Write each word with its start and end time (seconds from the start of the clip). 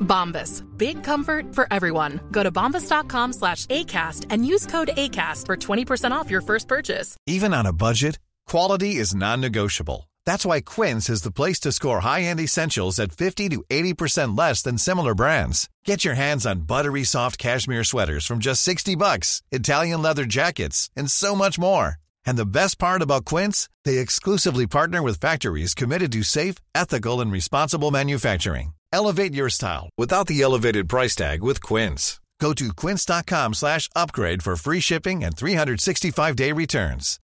Bombas. 0.00 0.64
Big 0.76 1.02
comfort 1.02 1.54
for 1.54 1.66
everyone. 1.70 2.20
Go 2.30 2.42
to 2.42 2.50
bombas.com 2.50 3.32
slash 3.32 3.66
ACAST 3.66 4.26
and 4.30 4.44
use 4.44 4.66
code 4.66 4.90
ACAST 4.96 5.46
for 5.46 5.56
20% 5.56 6.10
off 6.12 6.30
your 6.30 6.42
first 6.42 6.68
purchase. 6.68 7.16
Even 7.26 7.54
on 7.54 7.66
a 7.66 7.72
budget, 7.72 8.18
quality 8.46 8.96
is 8.96 9.14
non 9.14 9.40
negotiable. 9.40 10.08
That's 10.26 10.44
why 10.44 10.60
Quince 10.60 11.08
is 11.08 11.22
the 11.22 11.30
place 11.30 11.60
to 11.60 11.72
score 11.72 12.00
high 12.00 12.22
end 12.22 12.40
essentials 12.40 12.98
at 12.98 13.12
50 13.12 13.48
to 13.50 13.64
80% 13.70 14.36
less 14.36 14.62
than 14.62 14.78
similar 14.78 15.14
brands. 15.14 15.68
Get 15.84 16.04
your 16.04 16.14
hands 16.14 16.46
on 16.46 16.60
buttery 16.62 17.04
soft 17.04 17.38
cashmere 17.38 17.84
sweaters 17.84 18.26
from 18.26 18.38
just 18.38 18.62
60 18.62 18.96
bucks, 18.96 19.42
Italian 19.50 20.02
leather 20.02 20.24
jackets, 20.24 20.90
and 20.96 21.10
so 21.10 21.36
much 21.36 21.58
more. 21.58 21.96
And 22.26 22.36
the 22.36 22.46
best 22.46 22.78
part 22.78 23.02
about 23.02 23.24
Quince, 23.24 23.68
they 23.84 23.98
exclusively 23.98 24.66
partner 24.66 25.02
with 25.02 25.20
factories 25.20 25.74
committed 25.74 26.12
to 26.12 26.22
safe, 26.22 26.56
ethical, 26.74 27.20
and 27.20 27.32
responsible 27.32 27.90
manufacturing. 27.90 28.72
Elevate 28.92 29.34
your 29.34 29.48
style 29.50 29.88
without 29.98 30.26
the 30.26 30.42
elevated 30.42 30.88
price 30.88 31.16
tag 31.16 31.42
with 31.42 31.62
Quince. 31.62 32.20
Go 32.40 32.54
to 32.54 32.72
quince.com 32.86 33.54
slash 33.54 33.88
upgrade 33.94 34.42
for 34.42 34.56
free 34.56 34.80
shipping 34.80 35.24
and 35.24 35.34
365-day 35.36 36.52
returns. 36.52 37.18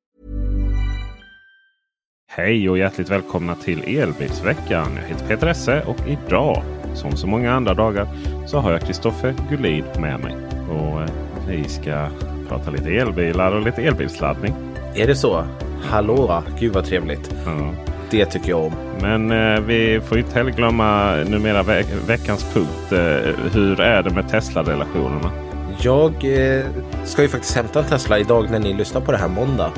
Hej 2.29 2.69
och 2.69 2.79
hjärtligt 2.79 3.11
välkomna 3.11 3.57
till 3.57 3.99
Elbilsveckan. 3.99 4.97
Jag 4.97 5.09
heter 5.09 5.27
Peter 5.27 5.47
Esse 5.47 5.83
och 5.83 6.09
idag, 6.09 6.63
som 6.95 7.17
så 7.17 7.27
många 7.27 7.53
andra 7.53 7.75
dagar, 7.75 8.09
så 8.47 8.59
har 8.59 8.73
jag 8.73 8.81
Kristoffer 8.81 9.35
Gullid 9.51 9.85
med 9.99 10.21
mig. 10.21 10.37
Och 10.71 11.03
eh, 11.03 11.11
vi 11.49 11.69
ska 11.69 12.09
prata 12.49 12.71
lite 12.71 12.89
elbilar 12.91 13.53
och 13.53 13.63
lite 13.63 13.83
elbilsladdning. 13.83 14.55
Är 14.95 15.07
det 15.07 15.17
så? 15.17 15.47
Hallå, 15.83 16.43
gud 16.59 16.73
vad 16.73 16.85
trevligt. 16.85 17.35
Ja. 17.45 17.75
Det 18.15 18.27
tycker 18.27 18.51
jag 18.51 18.65
om. 18.65 18.73
Men 19.01 19.31
eh, 19.31 19.61
vi 19.61 20.01
får 20.01 20.19
inte 20.19 20.35
heller 20.35 20.51
glömma 20.51 21.15
numera 21.17 21.63
ve 21.63 21.85
veckans 22.07 22.45
punkt. 22.53 22.93
Eh, 22.93 22.99
hur 23.53 23.81
är 23.81 24.03
det 24.03 24.11
med 24.11 24.29
Tesla-relationerna? 24.29 25.31
Jag 25.81 26.13
eh, 26.25 26.65
ska 27.05 27.23
ju 27.23 27.29
faktiskt 27.29 27.57
hämta 27.57 27.79
en 27.79 27.85
Tesla 27.85 28.19
idag 28.19 28.51
när 28.51 28.59
ni 28.59 28.73
lyssnar 28.73 29.01
på 29.01 29.13
det 29.13 29.19
här 29.19 29.29
måndag. 29.29 29.73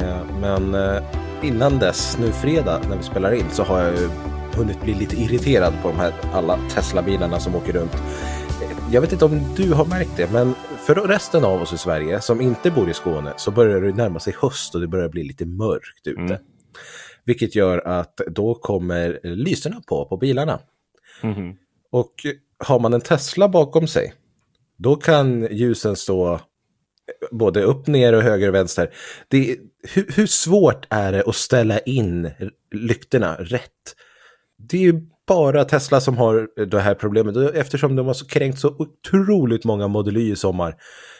Eh, 0.00 0.16
men 0.40 0.74
eh, 0.74 1.02
innan 1.42 1.78
dess, 1.78 2.18
nu 2.20 2.32
fredag 2.32 2.80
när 2.88 2.96
vi 2.96 3.02
spelar 3.02 3.32
in, 3.32 3.50
så 3.50 3.62
har 3.62 3.78
jag 3.78 3.92
ju 3.92 4.08
hunnit 4.56 4.82
bli 4.82 4.94
lite 4.94 5.16
irriterad 5.16 5.72
på 5.82 5.88
de 5.88 5.96
här 5.96 6.12
alla 6.32 6.58
Tesla-bilarna 6.74 7.40
som 7.40 7.54
åker 7.54 7.72
runt. 7.72 7.94
Eh, 7.94 8.94
Jag 8.94 9.00
vet 9.00 9.12
inte 9.12 9.24
om 9.24 9.40
du 9.56 9.72
har 9.72 9.84
märkt 9.84 10.16
det, 10.16 10.32
men 10.32 10.54
för 10.86 10.94
resten 10.94 11.44
av 11.44 11.62
oss 11.62 11.72
i 11.72 11.78
Sverige 11.78 12.20
som 12.20 12.40
inte 12.40 12.70
bor 12.70 12.90
i 12.90 12.94
Skåne 12.94 13.32
så 13.36 13.50
börjar 13.50 13.80
det 13.80 13.92
närma 13.92 14.20
sig 14.20 14.34
höst 14.40 14.74
och 14.74 14.80
det 14.80 14.88
börjar 14.88 15.08
bli 15.08 15.22
lite 15.24 15.46
mörkt 15.46 16.06
ute. 16.06 16.20
Mm. 16.20 16.36
Vilket 17.24 17.54
gör 17.54 17.78
att 17.78 18.20
då 18.30 18.54
kommer 18.54 19.20
lyserna 19.22 19.82
på 19.86 20.04
på 20.04 20.16
bilarna. 20.16 20.60
Mhm. 21.22 21.56
Och 21.90 22.14
har 22.58 22.78
man 22.78 22.94
en 22.94 23.00
Tesla 23.00 23.48
bakom 23.48 23.86
sig, 23.86 24.14
då 24.76 24.96
kan 24.96 25.48
ljusen 25.50 25.96
stå 25.96 26.40
både 27.30 27.62
upp, 27.62 27.86
ner 27.86 28.12
och 28.12 28.22
höger 28.22 28.48
och 28.48 28.54
vänster. 28.54 28.90
Det, 29.28 29.56
hur, 29.94 30.06
hur 30.16 30.26
svårt 30.26 30.86
är 30.90 31.12
det 31.12 31.22
att 31.26 31.34
ställa 31.36 31.78
in 31.78 32.30
lyktorna 32.74 33.36
rätt? 33.36 33.96
Det 34.58 34.76
är 34.76 34.82
ju 34.82 35.00
bara 35.26 35.64
Tesla 35.64 36.00
som 36.00 36.16
har 36.16 36.66
det 36.66 36.80
här 36.80 36.94
problemet. 36.94 37.36
Eftersom 37.54 37.96
de 37.96 38.06
har 38.06 38.28
kränkt 38.28 38.58
så 38.58 38.68
otroligt 38.68 39.64
många 39.64 39.88
Model 39.88 40.16
Y 40.16 40.32
i 40.32 40.36
sommar. 40.36 40.76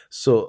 Så 0.09 0.47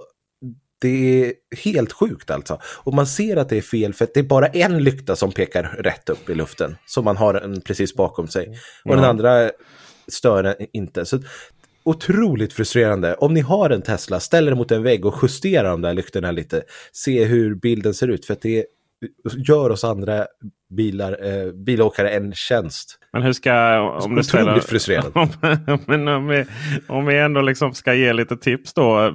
det 0.84 1.25
är 1.25 1.33
helt 1.65 1.93
sjukt 1.93 2.31
alltså. 2.31 2.61
Och 2.65 2.95
man 2.95 3.06
ser 3.06 3.37
att 3.37 3.49
det 3.49 3.56
är 3.56 3.62
fel 3.62 3.95
för 3.95 4.05
att 4.05 4.15
det 4.15 4.21
är 4.21 4.25
bara 4.25 4.47
en 4.47 4.84
lykta 4.84 5.17
som 5.17 5.33
pekar 5.33 5.62
rätt 5.78 6.09
upp 6.09 6.31
i 6.31 6.34
luften. 6.34 6.77
Som 6.87 7.05
man 7.05 7.17
har 7.17 7.34
en 7.34 7.61
precis 7.61 7.95
bakom 7.95 8.28
sig. 8.28 8.49
Och 8.84 8.95
den 8.95 9.05
Ja. 9.05 9.09
andra 9.11 9.50
stör 10.09 10.43
den 10.43 10.55
inte. 10.72 11.05
Så 11.06 11.19
otroligt 11.84 12.53
frustrerande. 12.53 13.15
Om 13.15 13.34
ni 13.34 13.41
har 13.41 13.71
en 13.71 13.83
Tesla, 13.83 14.21
ställ 14.21 14.49
er 14.49 14.55
mot 14.55 14.71
en 14.71 14.83
vägg 14.83 15.05
och 15.06 15.15
justera 15.22 15.71
de 15.71 15.83
där 15.83 15.95
lyktorna 15.95 16.31
lite. 16.31 16.62
Se 16.93 17.25
hur 17.25 17.55
bilden 17.55 17.95
ser 17.95 18.09
ut. 18.09 18.27
För 18.27 18.37
det 18.43 18.65
gör 19.48 19.70
oss 19.70 19.84
andra 19.84 20.26
bilar, 20.76 21.19
eh, 21.26 21.53
bilåkare 21.53 22.10
en 22.10 22.32
tjänst. 22.34 22.98
Men 23.12 23.22
hur 23.22 23.32
ska... 23.32 23.81
Om 23.81 24.15
du 24.15 24.22
ställer, 24.25 24.60
frustrerande. 24.60 25.10
Om, 25.72 25.78
men 25.87 26.09
om, 26.09 26.28
vi, 26.28 26.44
om 26.88 27.06
vi 27.06 27.19
ändå 27.19 27.41
liksom 27.41 27.75
ska 27.75 27.94
ge 27.94 28.12
lite 28.12 28.37
tips 28.37 28.75
då. 28.75 29.06
eh, 29.06 29.12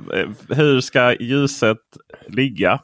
Hur 0.50 0.82
ska 0.82 1.14
ljuset 1.20 1.78
ligga 2.28 2.80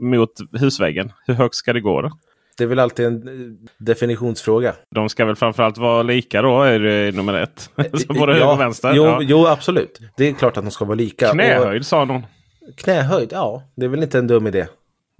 mot 0.00 0.32
husväggen? 0.52 1.12
Hur 1.26 1.34
högt 1.34 1.54
ska 1.54 1.72
det 1.72 1.80
gå 1.80 2.02
då? 2.02 2.10
Det 2.58 2.64
är 2.64 2.68
väl 2.68 2.78
alltid 2.78 3.06
en 3.06 3.28
eh, 3.28 3.68
definitionsfråga. 3.78 4.74
De 4.90 5.08
ska 5.08 5.24
väl 5.24 5.36
framförallt 5.36 5.78
vara 5.78 6.02
lika 6.02 6.42
då, 6.42 6.62
är 6.62 6.78
det 6.78 7.16
nummer 7.16 7.34
ett. 7.34 7.70
Så 8.06 8.12
både 8.14 8.32
höger 8.32 8.52
och 8.52 8.60
vänster. 8.60 8.92
Jo, 8.94 9.04
ja. 9.04 9.18
jo, 9.22 9.46
absolut. 9.46 10.00
Det 10.16 10.28
är 10.28 10.32
klart 10.32 10.56
att 10.56 10.64
de 10.64 10.70
ska 10.70 10.84
vara 10.84 10.94
lika. 10.94 11.28
Knähöjd 11.30 11.86
sa 11.86 12.04
någon. 12.04 12.22
Och 12.68 12.76
knähöjd, 12.76 13.28
ja. 13.32 13.62
Det 13.76 13.84
är 13.84 13.88
väl 13.88 14.02
inte 14.02 14.18
en 14.18 14.26
dum 14.26 14.46
idé. 14.46 14.66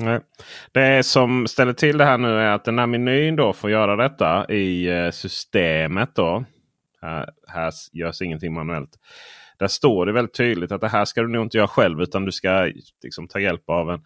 Nej. 0.02 0.20
Det 0.72 1.06
som 1.06 1.46
ställer 1.46 1.72
till 1.72 1.98
det 1.98 2.04
här 2.04 2.18
nu 2.18 2.28
är 2.28 2.50
att 2.50 2.64
den 2.64 2.78
här 2.78 2.86
menyn 2.86 3.36
då 3.36 3.52
får 3.52 3.70
göra 3.70 3.96
detta 3.96 4.52
i 4.52 4.88
eh, 4.88 5.10
systemet. 5.10 6.14
då. 6.14 6.44
Här, 7.02 7.28
här 7.48 7.72
görs 7.92 8.22
ingenting 8.22 8.54
manuellt. 8.54 8.90
Där 9.58 9.68
står 9.68 10.06
det 10.06 10.12
väldigt 10.12 10.34
tydligt 10.34 10.72
att 10.72 10.80
det 10.80 10.88
här 10.88 11.04
ska 11.04 11.22
du 11.22 11.28
nog 11.28 11.44
inte 11.44 11.56
göra 11.56 11.68
själv 11.68 12.00
utan 12.00 12.24
du 12.24 12.32
ska 12.32 12.70
liksom, 13.02 13.28
ta 13.28 13.40
hjälp 13.40 13.70
av 13.70 13.90
en, 13.90 14.00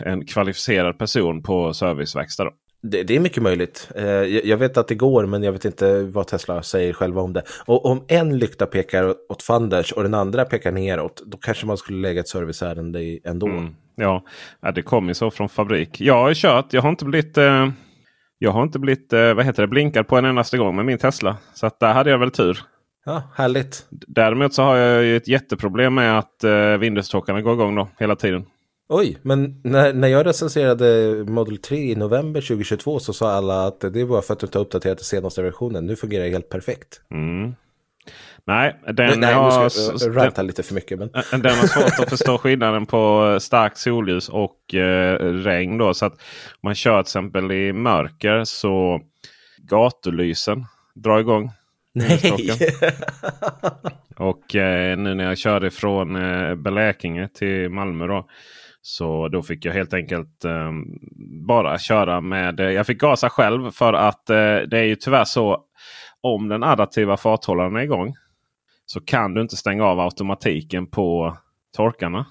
en 0.00 0.26
kvalificerad 0.26 0.98
person 0.98 1.42
på 1.42 1.74
serviceverkstad. 1.74 2.44
Då. 2.44 2.50
Det, 2.82 3.02
det 3.02 3.16
är 3.16 3.20
mycket 3.20 3.42
möjligt. 3.42 3.90
Eh, 3.94 4.04
jag, 4.04 4.56
vet 4.56 4.76
att 4.76 4.88
det 4.88 4.94
går, 4.94 5.26
men 5.26 5.42
jag 5.42 5.52
vet 5.52 5.64
inte 5.64 6.02
vad 6.02 6.26
Tesla 6.26 6.62
säger 6.62 6.92
själva 6.92 7.22
om 7.22 7.32
det. 7.32 7.42
Och 7.66 7.86
om 7.86 8.04
en 8.08 8.38
lykta 8.38 8.66
pekar 8.66 9.14
åt 9.28 9.42
fanders 9.42 9.92
och 9.92 10.02
den 10.02 10.14
andra 10.14 10.44
pekar 10.44 10.72
neråt, 10.72 11.22
då 11.26 11.38
kanske 11.38 11.66
man 11.66 11.76
skulle 11.76 11.98
lägga 11.98 12.20
ett 12.20 12.28
serviceärende 12.28 13.18
ändå. 13.24 13.46
Mm. 13.46 13.74
Ja, 13.94 14.24
ja, 14.60 14.72
det 14.72 14.82
kommer 14.82 15.12
så 15.12 15.30
från 15.30 15.48
fabrik. 15.48 16.00
Jag 16.00 16.14
har 16.14 16.34
kört. 16.34 16.72
Jag 16.72 16.82
har 16.82 16.90
inte 16.90 17.04
blivit, 17.04 17.38
eh, 17.38 17.68
jag 18.38 18.50
har 18.50 18.62
inte 18.62 18.78
blivit 18.78 19.12
eh, 19.12 19.34
vad 19.34 19.44
heter 19.44 19.62
det, 19.62 19.68
blinkad 19.68 20.08
på 20.08 20.16
en 20.16 20.24
endaste 20.24 20.58
gång 20.58 20.76
med 20.76 20.84
min 20.84 20.98
Tesla. 20.98 21.36
Så 21.54 21.66
att 21.66 21.80
där 21.80 21.92
hade 21.92 22.10
jag 22.10 22.18
väl 22.18 22.30
tur. 22.30 22.58
Ja, 23.04 23.22
härligt. 23.34 23.86
Däremot 23.90 24.54
så 24.54 24.62
har 24.62 24.76
jag 24.76 25.04
ju 25.04 25.16
ett 25.16 25.28
jätteproblem 25.28 25.94
med 25.94 26.18
att 26.18 26.44
eh, 26.44 26.76
går 27.42 27.54
igång 27.54 27.74
då 27.74 27.88
hela 27.98 28.16
tiden. 28.16 28.46
Oj, 28.92 29.18
men 29.22 29.60
när, 29.64 29.92
när 29.92 30.08
jag 30.08 30.26
recenserade 30.26 31.14
Model 31.28 31.58
3 31.58 31.76
i 31.76 31.94
november 31.94 32.40
2022 32.40 32.98
så 32.98 33.12
sa 33.12 33.32
alla 33.32 33.66
att 33.66 33.80
det 33.80 34.04
var 34.04 34.22
för 34.22 34.32
att 34.32 34.40
du 34.40 34.46
inte 34.46 34.58
uppdaterat 34.58 34.98
den 34.98 35.04
senaste 35.04 35.42
versionen. 35.42 35.86
Nu 35.86 35.96
fungerar 35.96 36.24
det 36.24 36.30
helt 36.30 36.48
perfekt. 36.48 37.00
Mm. 37.10 37.54
Nej, 38.44 38.80
den, 38.92 39.20
Nej, 39.20 39.34
har, 39.34 39.62
nu 39.64 39.98
ska 39.98 40.06
jag 40.06 40.16
ranta 40.16 40.42
lite 40.42 40.62
för 40.62 40.74
mycket. 40.74 40.98
Men... 40.98 41.08
den, 41.30 41.42
den 41.42 41.58
har 41.58 41.66
svårt 41.66 42.00
att 42.00 42.10
förstå 42.10 42.38
skillnaden 42.42 42.86
på 42.86 43.36
starkt 43.40 43.78
solljus 43.78 44.28
och 44.28 44.74
eh, 44.74 45.16
regn. 45.18 45.78
Då. 45.78 45.94
Så 45.94 46.06
att 46.06 46.12
om 46.12 46.18
man 46.62 46.74
kör 46.74 47.02
till 47.02 47.08
exempel 47.08 47.52
i 47.52 47.72
mörker 47.72 48.44
så 48.44 49.00
gatulysen 49.56 50.64
drar 50.94 51.18
igång. 51.18 51.50
Nej! 51.94 52.20
Och 54.16 54.56
eh, 54.56 54.98
nu 54.98 55.14
när 55.14 55.24
jag 55.24 55.38
körde 55.38 55.70
från 55.70 56.16
eh, 56.16 56.54
Blekinge 56.54 57.28
till 57.28 57.68
Malmö 57.68 58.06
då. 58.06 58.26
Så 58.82 59.28
då 59.28 59.42
fick 59.42 59.64
jag 59.64 59.72
helt 59.72 59.94
enkelt 59.94 60.44
eh, 60.44 60.70
bara 61.46 61.78
köra 61.78 62.20
med... 62.20 62.60
Eh, 62.60 62.70
jag 62.70 62.86
fick 62.86 63.00
gasa 63.00 63.30
själv 63.30 63.70
för 63.70 63.92
att 63.92 64.30
eh, 64.30 64.36
det 64.70 64.78
är 64.78 64.84
ju 64.84 64.96
tyvärr 64.96 65.24
så. 65.24 65.64
Om 66.22 66.48
den 66.48 66.62
adaptiva 66.62 67.16
farthållaren 67.16 67.76
är 67.76 67.80
igång. 67.80 68.14
Så 68.86 69.00
kan 69.00 69.34
du 69.34 69.40
inte 69.40 69.56
stänga 69.56 69.84
av 69.84 70.00
automatiken 70.00 70.86
på 70.86 71.36
torkarna. 71.76 72.26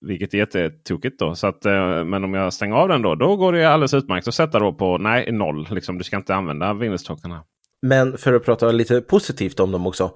Vilket 0.00 0.34
är 0.34 0.38
jättetokigt 0.38 1.18
då. 1.18 1.34
Så 1.34 1.46
att, 1.46 1.66
eh, 1.66 2.04
men 2.04 2.24
om 2.24 2.34
jag 2.34 2.52
stänger 2.52 2.76
av 2.76 2.88
den 2.88 3.02
då, 3.02 3.14
då 3.14 3.36
går 3.36 3.52
det 3.52 3.64
alldeles 3.64 3.94
utmärkt 3.94 4.28
att 4.28 4.34
sätta 4.34 4.58
då 4.58 4.72
på 4.72 4.98
nej, 4.98 5.32
noll. 5.32 5.68
Liksom, 5.70 5.98
du 5.98 6.04
ska 6.04 6.16
inte 6.16 6.34
använda 6.34 6.72
Windows-tockarna. 6.72 7.44
Men 7.82 8.18
för 8.18 8.32
att 8.32 8.44
prata 8.44 8.72
lite 8.72 9.00
positivt 9.00 9.60
om 9.60 9.72
dem 9.72 9.86
också. 9.86 10.10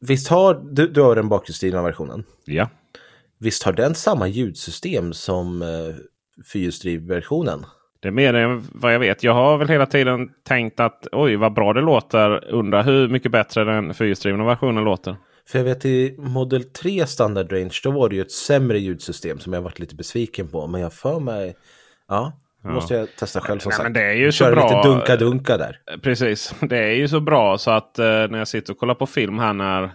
Visst 0.00 0.28
har 0.28 0.54
du, 0.70 0.88
du 0.88 1.02
har 1.02 1.14
den 1.14 1.28
bakhjulsdrivna 1.28 1.82
versionen? 1.82 2.24
Ja. 2.44 2.68
Visst 3.40 3.62
har 3.62 3.72
den 3.72 3.94
samma 3.94 4.28
ljudsystem 4.28 5.12
som 5.12 5.62
eh, 5.62 5.68
fyrhjulsdrivversionen? 6.52 7.66
Det 8.00 8.08
är 8.08 8.12
mer 8.12 8.34
än 8.34 8.64
vad 8.72 8.94
jag 8.94 8.98
vet. 8.98 9.22
Jag 9.22 9.34
har 9.34 9.58
väl 9.58 9.68
hela 9.68 9.86
tiden 9.86 10.28
tänkt 10.44 10.80
att 10.80 11.06
oj 11.12 11.36
vad 11.36 11.54
bra 11.54 11.72
det 11.72 11.80
låter. 11.80 12.44
Undrar 12.54 12.82
hur 12.82 13.08
mycket 13.08 13.32
bättre 13.32 13.64
den 13.64 13.94
fyrhjulsdrivna 13.94 14.44
versionen 14.44 14.84
låter. 14.84 15.16
För 15.48 15.58
jag 15.58 15.64
vet 15.64 15.84
i 15.84 16.14
Model 16.18 16.64
3 16.64 17.06
standard 17.06 17.52
range 17.52 17.80
då 17.84 17.90
var 17.90 18.08
det 18.08 18.14
ju 18.14 18.22
ett 18.22 18.30
sämre 18.30 18.78
ljudsystem 18.78 19.38
som 19.38 19.52
jag 19.52 19.62
varit 19.62 19.78
lite 19.78 19.94
besviken 19.94 20.48
på. 20.48 20.66
Men 20.66 20.80
jag 20.80 20.92
för 20.92 21.20
mig, 21.20 21.56
ja, 22.08 22.32
ja. 22.62 22.70
måste 22.70 22.94
jag 22.94 23.08
testa 23.16 23.40
själv 23.40 23.58
som 23.58 23.70
Nej, 23.70 23.76
sagt. 23.76 23.84
Men 23.84 23.92
det 23.92 24.02
är 24.02 24.14
ju 24.14 24.32
så 24.32 24.44
bra. 24.44 24.62
lite 24.62 24.88
dunka-dunka 24.88 25.56
där. 25.56 25.76
Precis, 26.02 26.54
det 26.60 26.78
är 26.78 26.94
ju 26.94 27.08
så 27.08 27.20
bra 27.20 27.58
så 27.58 27.70
att 27.70 27.98
eh, 27.98 28.04
när 28.04 28.38
jag 28.38 28.48
sitter 28.48 28.72
och 28.72 28.78
kollar 28.78 28.94
på 28.94 29.06
film 29.06 29.38
här 29.38 29.52
när 29.52 29.92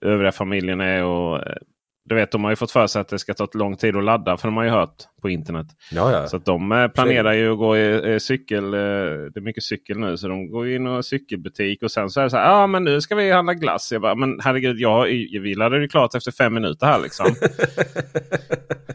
övriga 0.00 0.32
familjen 0.32 0.80
är 0.80 1.04
och 1.04 1.36
eh, 1.36 1.56
du 2.04 2.14
vet, 2.14 2.30
de 2.30 2.44
har 2.44 2.50
ju 2.50 2.56
fått 2.56 2.70
för 2.70 2.86
sig 2.86 3.00
att 3.00 3.08
det 3.08 3.18
ska 3.18 3.34
ta 3.34 3.48
lång 3.54 3.76
tid 3.76 3.96
att 3.96 4.04
ladda 4.04 4.36
för 4.36 4.48
de 4.48 4.56
har 4.56 4.64
ju 4.64 4.70
hört 4.70 5.08
på 5.24 5.30
internet. 5.30 5.66
Ja, 5.90 6.12
ja. 6.12 6.28
Så 6.28 6.36
att 6.36 6.44
de 6.44 6.72
eh, 6.72 6.88
planerar 6.88 7.32
ju 7.32 7.52
att 7.52 7.58
gå 7.58 7.76
i 7.76 8.12
eh, 8.12 8.18
cykel. 8.18 8.64
Eh, 8.64 8.80
det 8.80 9.36
är 9.36 9.40
mycket 9.40 9.62
cykel 9.62 9.98
nu 9.98 10.16
så 10.16 10.28
de 10.28 10.50
går 10.50 10.68
in 10.68 10.86
och 10.86 11.04
cykelbutik 11.04 11.82
och 11.82 11.90
sen 11.90 12.10
så 12.10 12.20
är 12.20 12.24
det 12.24 12.30
så 12.30 12.36
här. 12.36 12.44
Ja 12.44 12.62
ah, 12.62 12.66
men 12.66 12.84
nu 12.84 13.00
ska 13.00 13.14
vi 13.14 13.30
handla 13.30 13.54
glass. 13.54 13.92
Jag 13.92 14.02
bara, 14.02 14.14
men 14.14 14.40
herregud, 14.40 14.80
jag, 14.80 15.04
vi 15.42 15.54
laddade 15.54 15.82
ju 15.82 15.88
klart 15.88 16.14
efter 16.14 16.32
fem 16.32 16.54
minuter 16.54 16.86
här 16.86 17.00
liksom. 17.00 17.26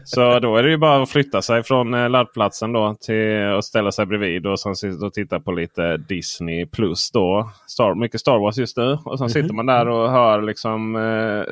så 0.04 0.38
då 0.38 0.56
är 0.56 0.62
det 0.62 0.70
ju 0.70 0.76
bara 0.76 1.02
att 1.02 1.10
flytta 1.10 1.42
sig 1.42 1.62
från 1.62 2.12
laddplatsen 2.12 2.72
då 2.72 2.94
till 3.00 3.44
att 3.58 3.64
ställa 3.64 3.92
sig 3.92 4.06
bredvid 4.06 4.46
och 4.46 4.60
sen 4.60 4.76
sitta 4.76 5.06
och 5.06 5.12
titta 5.12 5.40
på 5.40 5.52
lite 5.52 5.96
Disney 5.96 6.66
plus 6.66 7.10
då. 7.10 7.50
Star, 7.66 7.94
mycket 7.94 8.20
Star 8.20 8.38
Wars 8.38 8.58
just 8.58 8.76
nu. 8.76 8.98
Och 9.04 9.18
sen 9.18 9.30
sitter 9.30 9.54
man 9.54 9.66
där 9.66 9.88
och 9.88 10.10
hör 10.10 10.42
liksom 10.42 10.96
eh, 10.96 11.44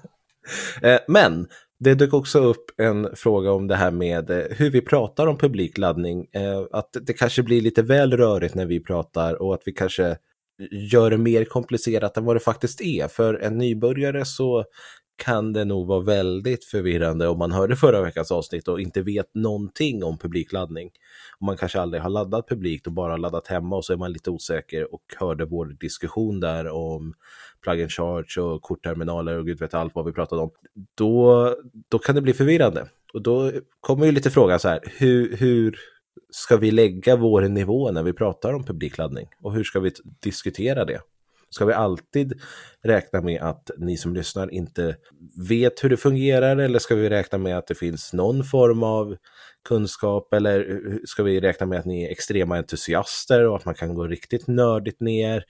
Eh, 0.84 1.00
men 1.08 1.49
det 1.81 1.94
dök 1.94 2.14
också 2.14 2.38
upp 2.38 2.81
en 2.81 3.08
fråga 3.17 3.52
om 3.52 3.67
det 3.67 3.76
här 3.76 3.90
med 3.90 4.31
eh, 4.31 4.44
hur 4.50 4.70
vi 4.70 4.81
pratar 4.81 5.26
om 5.26 5.38
publik 5.38 5.79
laddning. 5.79 6.26
Eh, 6.32 6.62
att 6.73 6.96
det 7.00 7.12
kanske 7.12 7.43
blir 7.43 7.61
lite 7.61 7.82
väl 7.82 8.17
rörigt 8.17 8.55
när 8.55 8.67
vi 8.67 8.81
pratar 8.81 9.43
och 9.43 9.55
att 9.55 9.62
vi 9.64 9.73
kanske 9.73 10.17
gör 10.70 11.11
det 11.11 11.19
mer 11.19 11.44
komplicerat 11.44 12.17
än 12.17 12.25
vad 12.25 12.37
det 12.37 12.40
faktiskt 12.40 12.81
är. 12.81 13.08
För 13.08 13.34
en 13.34 13.58
nybörjare 13.58 14.25
så 14.25 14.64
kan 15.25 15.52
det 15.52 15.64
nog 15.64 15.87
vara 15.87 16.00
väldigt 16.00 16.64
förvirrande 16.64 17.28
om 17.28 17.38
man 17.38 17.52
hörde 17.52 17.76
förra 17.76 18.02
veckans 18.02 18.32
avsnitt 18.32 18.69
och 18.69 18.81
inte 18.81 19.02
vet 19.02 19.35
någonting 19.35 20.05
om 20.05 20.19
publikladdning. 20.19 20.90
Och 21.42 21.46
man 21.46 21.56
kanske 21.56 21.80
aldrig 21.80 22.02
har 22.02 22.10
laddat 22.10 22.48
publikt 22.48 22.86
och 22.86 22.92
bara 22.92 23.16
laddat 23.16 23.46
hemma 23.46 23.76
och 23.76 23.84
så 23.84 23.92
är 23.92 23.96
man 23.96 24.12
lite 24.12 24.30
osäker 24.30 24.94
och 24.94 25.02
hörde 25.16 25.44
vår 25.44 25.66
diskussion 25.66 26.40
där 26.40 26.68
om 26.68 27.14
plug 27.62 27.80
and 27.80 27.92
charge 27.92 28.40
och 28.40 28.62
kortterminaler 28.62 29.38
och 29.38 29.46
gud 29.46 29.60
vet 29.60 29.74
allt 29.74 29.94
vad 29.94 30.04
vi 30.04 30.12
pratade 30.12 30.42
om. 30.42 30.50
Då, 30.94 31.56
då 31.88 31.98
kan 31.98 32.14
det 32.14 32.20
bli 32.20 32.32
förvirrande. 32.32 32.88
Och 33.14 33.22
då 33.22 33.52
kommer 33.80 34.06
ju 34.06 34.12
lite 34.12 34.30
frågan 34.30 34.60
så 34.60 34.68
här, 34.68 34.80
hur, 34.98 35.36
hur 35.36 35.78
ska 36.30 36.56
vi 36.56 36.70
lägga 36.70 37.16
vår 37.16 37.42
nivå 37.42 37.90
när 37.90 38.02
vi 38.02 38.12
pratar 38.12 38.52
om 38.52 38.64
publikladdning? 38.64 39.28
Och 39.42 39.54
hur 39.54 39.64
ska 39.64 39.80
vi 39.80 39.92
diskutera 40.22 40.84
det? 40.84 41.00
Ska 41.50 41.64
vi 41.64 41.72
alltid 41.72 42.40
räkna 42.82 43.20
med 43.20 43.42
att 43.42 43.70
ni 43.78 43.96
som 43.96 44.14
lyssnar 44.14 44.54
inte 44.54 44.96
vet 45.48 45.84
hur 45.84 45.88
det 45.88 45.96
fungerar 45.96 46.56
eller 46.56 46.78
ska 46.78 46.94
vi 46.94 47.10
räkna 47.10 47.38
med 47.38 47.58
att 47.58 47.66
det 47.66 47.75
finns 47.75 48.12
någon 48.12 48.44
form 48.44 48.82
av 48.82 49.16
kunskap 49.64 50.35
eller 50.35 50.81
ska 51.04 51.23
vi 51.23 51.40
räkna 51.40 51.66
med 51.66 51.78
att 51.78 51.85
ni 51.85 52.04
är 52.04 52.11
extrema 52.11 52.57
entusiaster 52.57 53.49
och 53.49 53.57
att 53.57 53.64
man 53.64 53.75
kan 53.75 53.95
gå 53.95 54.07
riktigt 54.07 54.47
nördigt 54.47 55.00
ner? 55.00 55.45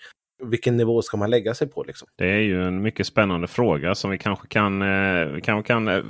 Vilken 0.44 0.76
nivå 0.76 1.02
ska 1.02 1.16
man 1.16 1.30
lägga 1.30 1.54
sig 1.54 1.68
på 1.68 1.82
liksom? 1.82 2.08
Det 2.16 2.30
är 2.30 2.40
ju 2.40 2.62
en 2.62 2.82
mycket 2.82 3.06
spännande 3.06 3.46
fråga 3.46 3.94
som 3.94 4.10
vi 4.10 4.18
kanske 4.18 4.48
kan, 4.48 4.82
eh, 4.82 5.26
vi 5.26 5.40
kanske 5.40 5.66
kan 5.66 5.88
eh, 5.88 6.04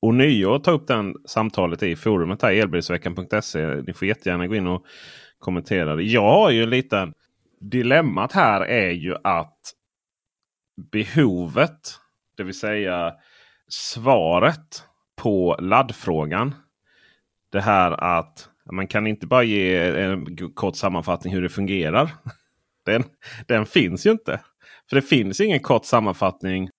ånyo 0.00 0.58
ta 0.58 0.70
upp 0.70 0.86
den 0.86 1.14
samtalet 1.26 1.82
i 1.82 1.96
forumet 1.96 2.42
här 2.42 2.52
elbilsveckan.se. 2.52 3.66
Ni 3.66 3.92
får 3.92 4.08
jättegärna 4.08 4.46
gå 4.46 4.54
in 4.54 4.66
och 4.66 4.84
kommentera 5.38 5.96
det. 5.96 6.02
Jag 6.02 6.32
har 6.32 6.50
ju 6.50 6.62
en 6.62 6.70
liten 6.70 7.14
dilemmat 7.60 8.32
här 8.32 8.60
är 8.60 8.90
ju 8.90 9.16
att 9.24 9.58
behovet, 10.92 11.94
det 12.36 12.42
vill 12.42 12.58
säga 12.58 13.12
svaret 13.68 14.84
på 15.16 15.56
laddfrågan. 15.60 16.54
Det 17.54 17.60
här 17.60 18.04
att 18.04 18.48
man 18.72 18.86
kan 18.86 19.06
inte 19.06 19.26
bara 19.26 19.42
ge 19.42 19.76
en 19.76 20.36
kort 20.54 20.76
sammanfattning 20.76 21.34
hur 21.34 21.42
det 21.42 21.48
fungerar. 21.48 22.10
Den, 22.86 23.04
den 23.46 23.66
finns 23.66 24.06
ju 24.06 24.10
inte. 24.10 24.40
För 24.88 24.96
det 24.96 25.02
finns 25.02 25.40
ingen 25.40 25.60
kort 25.60 25.84
sammanfattning 25.84 26.70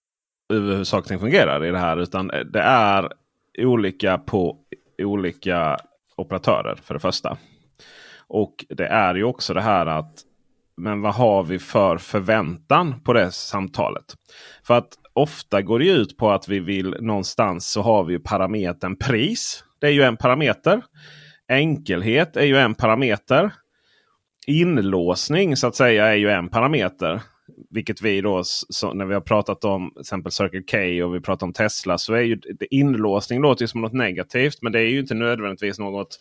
över 0.53 0.75
hur 0.75 0.83
saker 0.83 1.17
fungerar 1.17 1.65
i 1.65 1.71
det 1.71 1.77
här. 1.77 1.97
Utan 1.97 2.27
det 2.27 2.61
är 2.61 3.09
olika 3.57 4.17
på 4.17 4.57
olika 5.03 5.77
operatörer 6.15 6.75
för 6.75 6.93
det 6.93 6.99
första. 6.99 7.37
Och 8.27 8.65
det 8.69 8.87
är 8.87 9.15
ju 9.15 9.23
också 9.23 9.53
det 9.53 9.61
här 9.61 9.85
att 9.85 10.23
men 10.77 11.01
vad 11.01 11.13
har 11.13 11.43
vi 11.43 11.59
för 11.59 11.97
förväntan 11.97 13.01
på 13.03 13.13
det 13.13 13.31
samtalet? 13.31 14.05
För 14.63 14.73
att 14.73 14.89
ofta 15.13 15.61
går 15.61 15.79
det 15.79 15.89
ut 15.89 16.17
på 16.17 16.31
att 16.31 16.47
vi 16.47 16.59
vill 16.59 16.95
någonstans 16.99 17.71
så 17.71 17.81
har 17.81 18.03
vi 18.03 18.19
parametern 18.19 18.95
pris. 18.95 19.64
Det 19.79 19.87
är 19.87 19.91
ju 19.91 20.01
en 20.01 20.17
parameter. 20.17 20.81
Enkelhet 21.47 22.37
är 22.37 22.45
ju 22.45 22.57
en 22.57 22.75
parameter. 22.75 23.51
Inlåsning 24.47 25.57
så 25.57 25.67
att 25.67 25.75
säga 25.75 26.05
är 26.05 26.15
ju 26.15 26.29
en 26.29 26.49
parameter. 26.49 27.21
Vilket 27.69 28.01
vi 28.01 28.21
då 28.21 28.41
så, 28.45 28.93
när 28.93 29.05
vi 29.05 29.13
har 29.13 29.21
pratat 29.21 29.63
om 29.63 29.91
till 29.91 30.01
exempel 30.01 30.31
Circle 30.31 30.61
K 30.61 31.05
och 31.05 31.15
vi 31.15 31.19
pratar 31.19 31.47
om 31.47 31.53
Tesla 31.53 31.97
så 31.97 32.13
är 32.13 32.21
ju 32.21 32.39
inlåsning 32.69 33.41
låter 33.41 33.63
ju 33.63 33.67
som 33.67 33.81
något 33.81 33.93
negativt. 33.93 34.57
Men 34.61 34.71
det 34.71 34.79
är 34.79 34.89
ju 34.89 34.99
inte 34.99 35.13
nödvändigtvis 35.13 35.79
något 35.79 36.19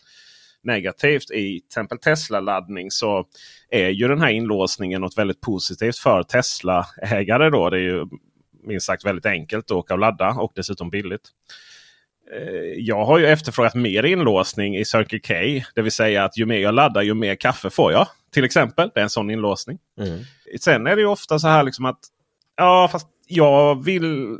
negativt. 0.63 1.31
I 1.31 1.59
till 1.59 1.65
exempel 1.67 1.97
Tesla-laddning 1.97 2.91
så 2.91 3.25
är 3.69 3.89
ju 3.89 4.07
den 4.07 4.21
här 4.21 4.29
inlåsningen 4.29 5.01
något 5.01 5.17
väldigt 5.17 5.41
positivt 5.41 5.97
för 5.97 6.23
Tesla-ägare. 6.23 7.49
Då. 7.49 7.69
Det 7.69 7.77
är 7.77 7.81
ju 7.81 8.05
minst 8.63 8.85
sagt 8.85 9.05
väldigt 9.05 9.25
enkelt 9.25 9.65
att 9.65 9.71
åka 9.71 9.93
och 9.93 9.99
ladda 9.99 10.29
och 10.29 10.51
dessutom 10.55 10.89
billigt. 10.89 11.29
Eh, 12.33 12.73
jag 12.77 13.05
har 13.05 13.19
ju 13.19 13.25
efterfrågat 13.25 13.75
mer 13.75 14.03
inlåsning 14.03 14.77
i 14.77 14.85
Circle 14.85 15.19
K. 15.19 15.33
Det 15.75 15.81
vill 15.81 15.91
säga 15.91 16.23
att 16.23 16.37
ju 16.37 16.45
mer 16.45 16.59
jag 16.59 16.75
laddar 16.75 17.01
ju 17.01 17.13
mer 17.13 17.35
kaffe 17.35 17.69
får 17.69 17.91
jag. 17.91 18.07
Till 18.33 18.43
exempel. 18.43 18.91
Det 18.93 18.99
är 18.99 19.03
en 19.03 19.09
sån 19.09 19.29
inlåsning. 19.29 19.77
Mm. 19.99 20.19
Sen 20.59 20.87
är 20.87 20.95
det 20.95 21.01
ju 21.01 21.07
ofta 21.07 21.39
så 21.39 21.47
här 21.47 21.63
liksom 21.63 21.85
att 21.85 21.99
ja 22.57 22.89
fast 22.91 23.07
jag 23.27 23.85
vill 23.85 24.37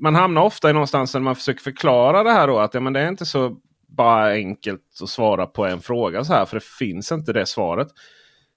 man 0.00 0.14
hamnar 0.14 0.42
ofta 0.42 0.70
i 0.70 0.72
någonstans 0.72 1.14
när 1.14 1.20
man 1.20 1.36
försöker 1.36 1.62
förklara 1.62 2.22
det 2.22 2.30
här 2.30 2.46
då. 2.46 2.58
Att 2.58 2.74
ja, 2.74 2.80
men 2.80 2.92
det 2.92 3.00
är 3.00 3.08
inte 3.08 3.26
så 3.26 3.56
bara 3.88 4.30
enkelt 4.30 4.82
att 5.02 5.08
svara 5.08 5.46
på 5.46 5.66
en 5.66 5.80
fråga 5.80 6.24
så 6.24 6.32
här. 6.32 6.44
För 6.44 6.56
det 6.56 6.64
finns 6.64 7.12
inte 7.12 7.32
det 7.32 7.46
svaret. 7.46 7.88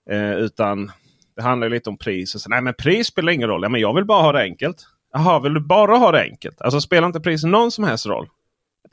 Eh, 0.09 0.33
utan 0.33 0.91
det 1.35 1.41
handlar 1.41 1.69
lite 1.69 1.89
om 1.89 1.97
pris. 1.97 2.35
Och 2.35 2.41
så, 2.41 2.49
Nej 2.49 2.61
men 2.61 2.73
pris 2.73 3.07
spelar 3.07 3.31
ingen 3.31 3.49
roll. 3.49 3.63
Ja, 3.63 3.69
men 3.69 3.81
jag 3.81 3.95
vill 3.95 4.05
bara 4.05 4.21
ha 4.21 4.31
det 4.31 4.41
enkelt. 4.41 4.77
Jaha, 5.13 5.39
vill 5.39 5.53
du 5.53 5.59
bara 5.59 5.97
ha 5.97 6.11
det 6.11 6.21
enkelt? 6.21 6.61
Alltså 6.61 6.81
spelar 6.81 7.07
inte 7.07 7.19
pris 7.19 7.43
någon 7.43 7.71
som 7.71 7.83
helst 7.83 8.05
roll? 8.05 8.29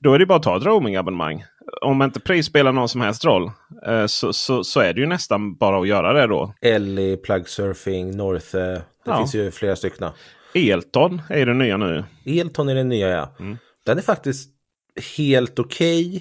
Då 0.02 0.14
är 0.14 0.18
det 0.18 0.26
bara 0.26 0.36
att 0.36 0.42
ta 0.42 0.56
ett 0.56 0.64
roamingabonnemang. 0.64 1.44
Om 1.80 2.02
inte 2.02 2.20
pris 2.20 2.46
spelar 2.46 2.72
någon 2.72 2.88
som 2.88 3.00
helst 3.00 3.24
roll 3.24 3.50
eh, 3.86 4.06
så, 4.06 4.32
så, 4.32 4.64
så, 4.64 4.80
är 4.80 4.92
det 4.92 5.00
ju 5.00 5.06
nästan 5.06 5.54
bara 5.54 5.80
att 5.80 5.88
göra 5.88 6.12
det 6.12 6.26
då. 6.26 6.54
Ellie, 6.60 7.16
Plug 7.16 7.48
Surfing, 7.48 8.16
Northe. 8.16 8.58
Det 8.58 8.84
ja. 9.04 9.18
finns 9.18 9.34
ju 9.34 9.50
flera 9.50 9.76
stycken. 9.76 10.10
Elton 10.54 11.22
är 11.30 11.46
det 11.46 11.54
nya 11.54 11.76
nu. 11.76 12.04
Elton 12.26 12.68
är 12.68 12.74
det 12.74 12.84
nya 12.84 13.08
ja. 13.08 13.34
Mm. 13.40 13.58
Den 13.86 13.98
är 13.98 14.02
faktiskt 14.02 14.50
helt 15.16 15.58
okej. 15.58 16.08
Okay. 16.08 16.20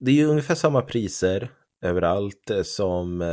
Det 0.00 0.10
är 0.10 0.14
ju 0.14 0.26
ungefär 0.26 0.54
samma 0.54 0.82
priser 0.82 1.50
överallt 1.82 2.50
eh, 2.50 2.62
som 2.62 3.22
eh, 3.22 3.28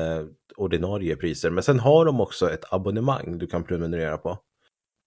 ordinarie 0.58 1.16
priser. 1.16 1.50
Men 1.50 1.64
sen 1.64 1.80
har 1.80 2.06
de 2.06 2.22
också 2.22 2.52
ett 2.52 2.74
abonnemang 2.74 3.38
du 3.38 3.48
kan 3.48 3.64
prenumerera 3.64 4.18
på. 4.18 4.38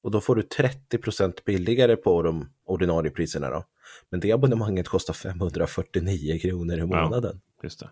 Och 0.02 0.10
då 0.10 0.20
får 0.20 0.34
du 0.34 0.42
30% 0.42 1.32
billigare 1.46 1.96
på 1.96 2.22
de 2.22 2.48
ordinarie 2.66 3.10
priserna 3.10 3.50
då. 3.50 3.64
Men 4.10 4.20
det 4.20 4.32
abonnemanget 4.32 4.88
kostar 4.88 5.14
549 5.14 6.38
kronor 6.38 6.78
i 6.78 6.86
månaden. 6.86 7.40
Ja, 7.44 7.62
just 7.62 7.80
det. 7.80 7.88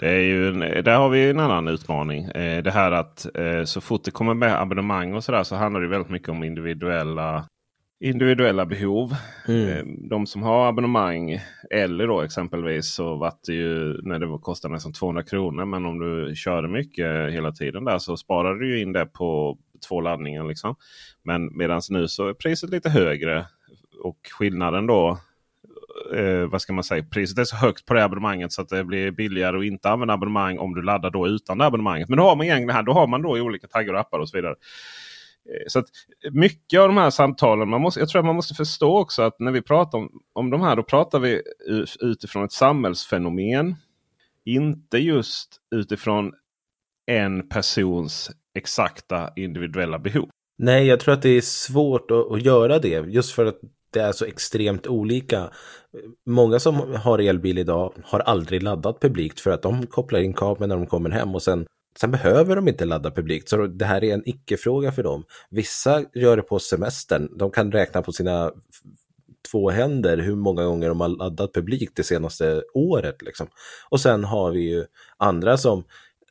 Det 0.00 0.08
är 0.08 0.20
ju, 0.20 0.52
där 0.82 0.96
har 0.96 1.08
vi 1.08 1.30
en 1.30 1.40
annan 1.40 1.68
utmaning. 1.68 2.24
Eh, 2.24 2.62
det 2.62 2.70
här 2.70 2.92
att 2.92 3.36
eh, 3.36 3.64
så 3.64 3.80
fort 3.80 4.04
det 4.04 4.10
kommer 4.10 4.34
med 4.34 4.60
abonnemang 4.60 5.14
och 5.14 5.24
sådär 5.24 5.42
så 5.42 5.56
handlar 5.56 5.80
det 5.80 5.88
väldigt 5.88 6.10
mycket 6.10 6.28
om 6.28 6.44
individuella 6.44 7.48
individuella 8.00 8.66
behov. 8.66 9.14
Mm. 9.48 9.68
Eh, 9.68 9.84
de 10.10 10.26
som 10.26 10.42
har 10.42 10.68
abonnemang 10.68 11.40
eller 11.70 12.06
då 12.06 12.20
exempelvis 12.20 12.94
så 12.94 13.16
var 13.16 13.32
det 13.46 13.52
ju 13.52 14.02
när 14.02 14.18
det 14.18 14.38
kostade 14.42 14.74
nästan 14.74 14.92
200 14.92 15.22
kronor. 15.22 15.64
Men 15.64 15.86
om 15.86 15.98
du 15.98 16.34
körde 16.36 16.68
mycket 16.68 17.32
hela 17.32 17.52
tiden 17.52 17.84
där 17.84 17.98
så 17.98 18.16
sparar 18.16 18.54
du 18.54 18.80
in 18.80 18.92
det 18.92 19.06
på 19.06 19.58
två 19.88 20.00
laddningar. 20.00 20.44
Liksom. 20.44 20.76
Men 21.22 21.56
medan 21.56 21.80
nu 21.90 22.08
så 22.08 22.28
är 22.28 22.34
priset 22.34 22.70
lite 22.70 22.90
högre. 22.90 23.46
Och 24.02 24.18
skillnaden 24.38 24.86
då 24.86 25.18
eh, 26.14 26.46
vad 26.46 26.62
ska 26.62 26.72
man 26.72 26.84
säga, 26.84 27.04
priset 27.10 27.38
är 27.38 27.44
så 27.44 27.56
högt 27.56 27.86
på 27.86 27.94
det 27.94 28.04
abonnemanget 28.04 28.52
så 28.52 28.62
att 28.62 28.68
det 28.68 28.84
blir 28.84 29.10
billigare 29.10 29.58
att 29.58 29.64
inte 29.64 29.90
använda 29.90 30.14
abonnemang 30.14 30.58
om 30.58 30.74
du 30.74 30.82
laddar 30.82 31.10
då 31.10 31.28
utan 31.28 31.58
det 31.58 31.66
abonnemanget. 31.66 32.08
Men 32.08 32.18
då 32.18 32.24
har 32.24 32.36
man 32.36 32.46
egentligen 32.46 32.76
här, 32.76 32.82
då 32.82 32.92
har 32.92 33.06
man 33.06 33.22
då 33.22 33.38
i 33.38 33.40
olika 33.40 33.66
taggar 33.66 33.94
och 33.94 34.00
appar 34.00 34.18
och 34.18 34.28
så 34.28 34.36
vidare. 34.36 34.54
Eh, 35.48 35.64
så 35.66 35.78
att 35.78 35.86
mycket 36.32 36.80
av 36.80 36.88
de 36.88 36.96
här 36.96 37.10
samtalen, 37.10 37.68
man 37.68 37.80
måste, 37.80 38.00
jag 38.00 38.08
tror 38.08 38.18
att 38.18 38.26
man 38.26 38.36
måste 38.36 38.54
förstå 38.54 38.98
också 38.98 39.22
att 39.22 39.40
när 39.40 39.52
vi 39.52 39.62
pratar 39.62 39.98
om, 39.98 40.10
om 40.32 40.50
de 40.50 40.60
här, 40.60 40.76
då 40.76 40.82
pratar 40.82 41.18
vi 41.18 41.42
utifrån 42.00 42.44
ett 42.44 42.52
samhällsfenomen. 42.52 43.74
Inte 44.44 44.98
just 44.98 45.60
utifrån 45.74 46.32
en 47.06 47.48
persons 47.48 48.30
exakta 48.54 49.30
individuella 49.36 49.98
behov. 49.98 50.28
Nej, 50.58 50.86
jag 50.86 51.00
tror 51.00 51.14
att 51.14 51.22
det 51.22 51.28
är 51.28 51.40
svårt 51.40 52.10
att, 52.10 52.32
att 52.32 52.42
göra 52.42 52.78
det 52.78 52.88
just 52.88 53.32
för 53.32 53.46
att 53.46 53.60
det 53.94 54.00
är 54.00 54.12
så 54.12 54.24
extremt 54.24 54.86
olika. 54.86 55.50
Många 56.26 56.58
som 56.58 56.94
har 56.94 57.18
elbil 57.18 57.58
idag 57.58 57.92
har 58.04 58.20
aldrig 58.20 58.62
laddat 58.62 59.00
publikt 59.00 59.40
för 59.40 59.50
att 59.50 59.62
de 59.62 59.86
kopplar 59.86 60.20
in 60.20 60.34
kabeln 60.34 60.68
när 60.68 60.76
de 60.76 60.86
kommer 60.86 61.10
hem 61.10 61.34
och 61.34 61.42
sen, 61.42 61.66
sen 62.00 62.10
behöver 62.10 62.56
de 62.56 62.68
inte 62.68 62.84
ladda 62.84 63.10
publikt. 63.10 63.48
Så 63.48 63.66
det 63.66 63.84
här 63.84 64.04
är 64.04 64.14
en 64.14 64.28
icke-fråga 64.28 64.92
för 64.92 65.02
dem. 65.02 65.24
Vissa 65.50 66.04
gör 66.14 66.36
det 66.36 66.42
på 66.42 66.58
semestern. 66.58 67.38
De 67.38 67.50
kan 67.50 67.72
räkna 67.72 68.02
på 68.02 68.12
sina 68.12 68.52
två 69.50 69.70
händer 69.70 70.18
hur 70.18 70.36
många 70.36 70.64
gånger 70.64 70.88
de 70.88 71.00
har 71.00 71.08
laddat 71.08 71.52
publikt 71.52 71.96
det 71.96 72.02
senaste 72.02 72.62
året. 72.74 73.22
Liksom. 73.22 73.46
Och 73.90 74.00
sen 74.00 74.24
har 74.24 74.50
vi 74.50 74.70
ju 74.70 74.84
andra 75.16 75.56
som 75.56 75.84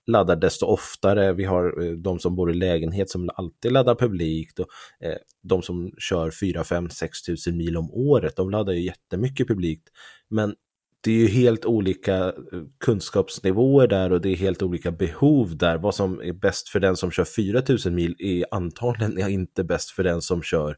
laddar 0.07 0.35
desto 0.35 0.65
oftare. 0.65 1.33
Vi 1.33 1.43
har 1.43 1.83
eh, 1.83 1.91
de 1.91 2.19
som 2.19 2.35
bor 2.35 2.51
i 2.51 2.53
lägenhet 2.53 3.09
som 3.09 3.29
alltid 3.35 3.71
laddar 3.71 3.95
publikt. 3.95 4.59
Och, 4.59 4.67
eh, 4.99 5.17
de 5.41 5.61
som 5.61 5.91
kör 5.97 6.31
4, 6.31 6.63
5, 6.63 6.89
6 6.89 7.23
tusen 7.23 7.57
mil 7.57 7.77
om 7.77 7.91
året, 7.91 8.35
de 8.35 8.49
laddar 8.49 8.73
ju 8.73 8.81
jättemycket 8.81 9.47
publikt. 9.47 9.89
Men 10.29 10.55
det 11.01 11.11
är 11.11 11.15
ju 11.15 11.27
helt 11.27 11.65
olika 11.65 12.17
eh, 12.25 12.33
kunskapsnivåer 12.79 13.87
där 13.87 14.11
och 14.11 14.21
det 14.21 14.29
är 14.29 14.35
helt 14.35 14.61
olika 14.61 14.91
behov 14.91 15.57
där. 15.57 15.77
Vad 15.77 15.95
som 15.95 16.21
är 16.21 16.33
bäst 16.33 16.69
för 16.69 16.79
den 16.79 16.97
som 16.97 17.11
kör 17.11 17.23
4000 17.23 17.95
mil 17.95 18.15
är 18.19 18.45
antagligen 18.51 19.17
inte 19.29 19.63
bäst 19.63 19.91
för 19.91 20.03
den 20.03 20.21
som 20.21 20.41
kör 20.41 20.77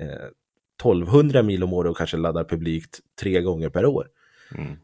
eh, 0.00 0.28
1200 0.80 1.42
mil 1.42 1.64
om 1.64 1.72
året 1.72 1.90
och 1.90 1.96
kanske 1.96 2.16
laddar 2.16 2.44
publikt 2.44 3.00
tre 3.20 3.40
gånger 3.40 3.68
per 3.68 3.86
år. 3.86 4.08
Mm. 4.54 4.76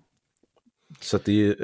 Så 1.00 1.18
det 1.24 1.32
är 1.32 1.36
ju 1.36 1.54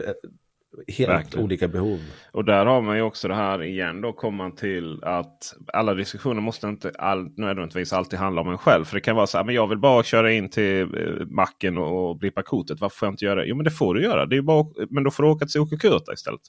helt 0.89 1.11
Verkligen. 1.11 1.45
olika 1.45 1.69
behov. 1.69 2.01
Och 2.33 2.45
där 2.45 2.67
har 2.67 2.83
man 2.83 2.97
ju 2.97 3.03
också 3.03 3.29
det 3.29 3.35
här 3.35 3.63
igen. 3.63 4.01
Då 4.01 4.13
kommer 4.13 4.39
man 4.39 4.55
till 4.55 5.05
att 5.05 5.55
alla 5.73 5.95
diskussioner 5.95 6.41
måste 6.41 6.67
inte 6.69 6.93
all, 6.99 7.31
nödvändigtvis 7.37 7.93
alltid 7.93 8.19
handla 8.19 8.41
om 8.41 8.49
en 8.49 8.59
själv. 8.59 8.85
För 8.85 8.95
det 8.95 9.01
kan 9.01 9.17
vara 9.17 9.27
så 9.27 9.39
här, 9.39 9.45
men 9.45 9.55
jag 9.55 9.67
vill 9.67 9.79
bara 9.79 10.03
köra 10.03 10.33
in 10.33 10.51
till 10.51 10.83
eh, 10.83 11.27
macken 11.27 11.79
och 11.79 12.19
blippa 12.19 12.43
kortet. 12.43 12.81
Varför 12.81 12.97
får 12.97 13.07
jag 13.07 13.13
inte 13.13 13.25
göra 13.25 13.41
det? 13.41 13.47
Jo 13.47 13.57
men 13.57 13.65
det 13.65 13.71
får 13.71 13.95
du 13.95 14.03
göra. 14.03 14.27
Det 14.27 14.37
är 14.37 14.43
bara, 14.43 14.67
men 14.91 15.05
då 15.05 15.11
får 15.11 15.23
du 15.23 15.29
åka 15.29 15.47
till 15.47 15.61
OK 15.61 15.81
Kurta 15.81 16.13
istället. 16.13 16.41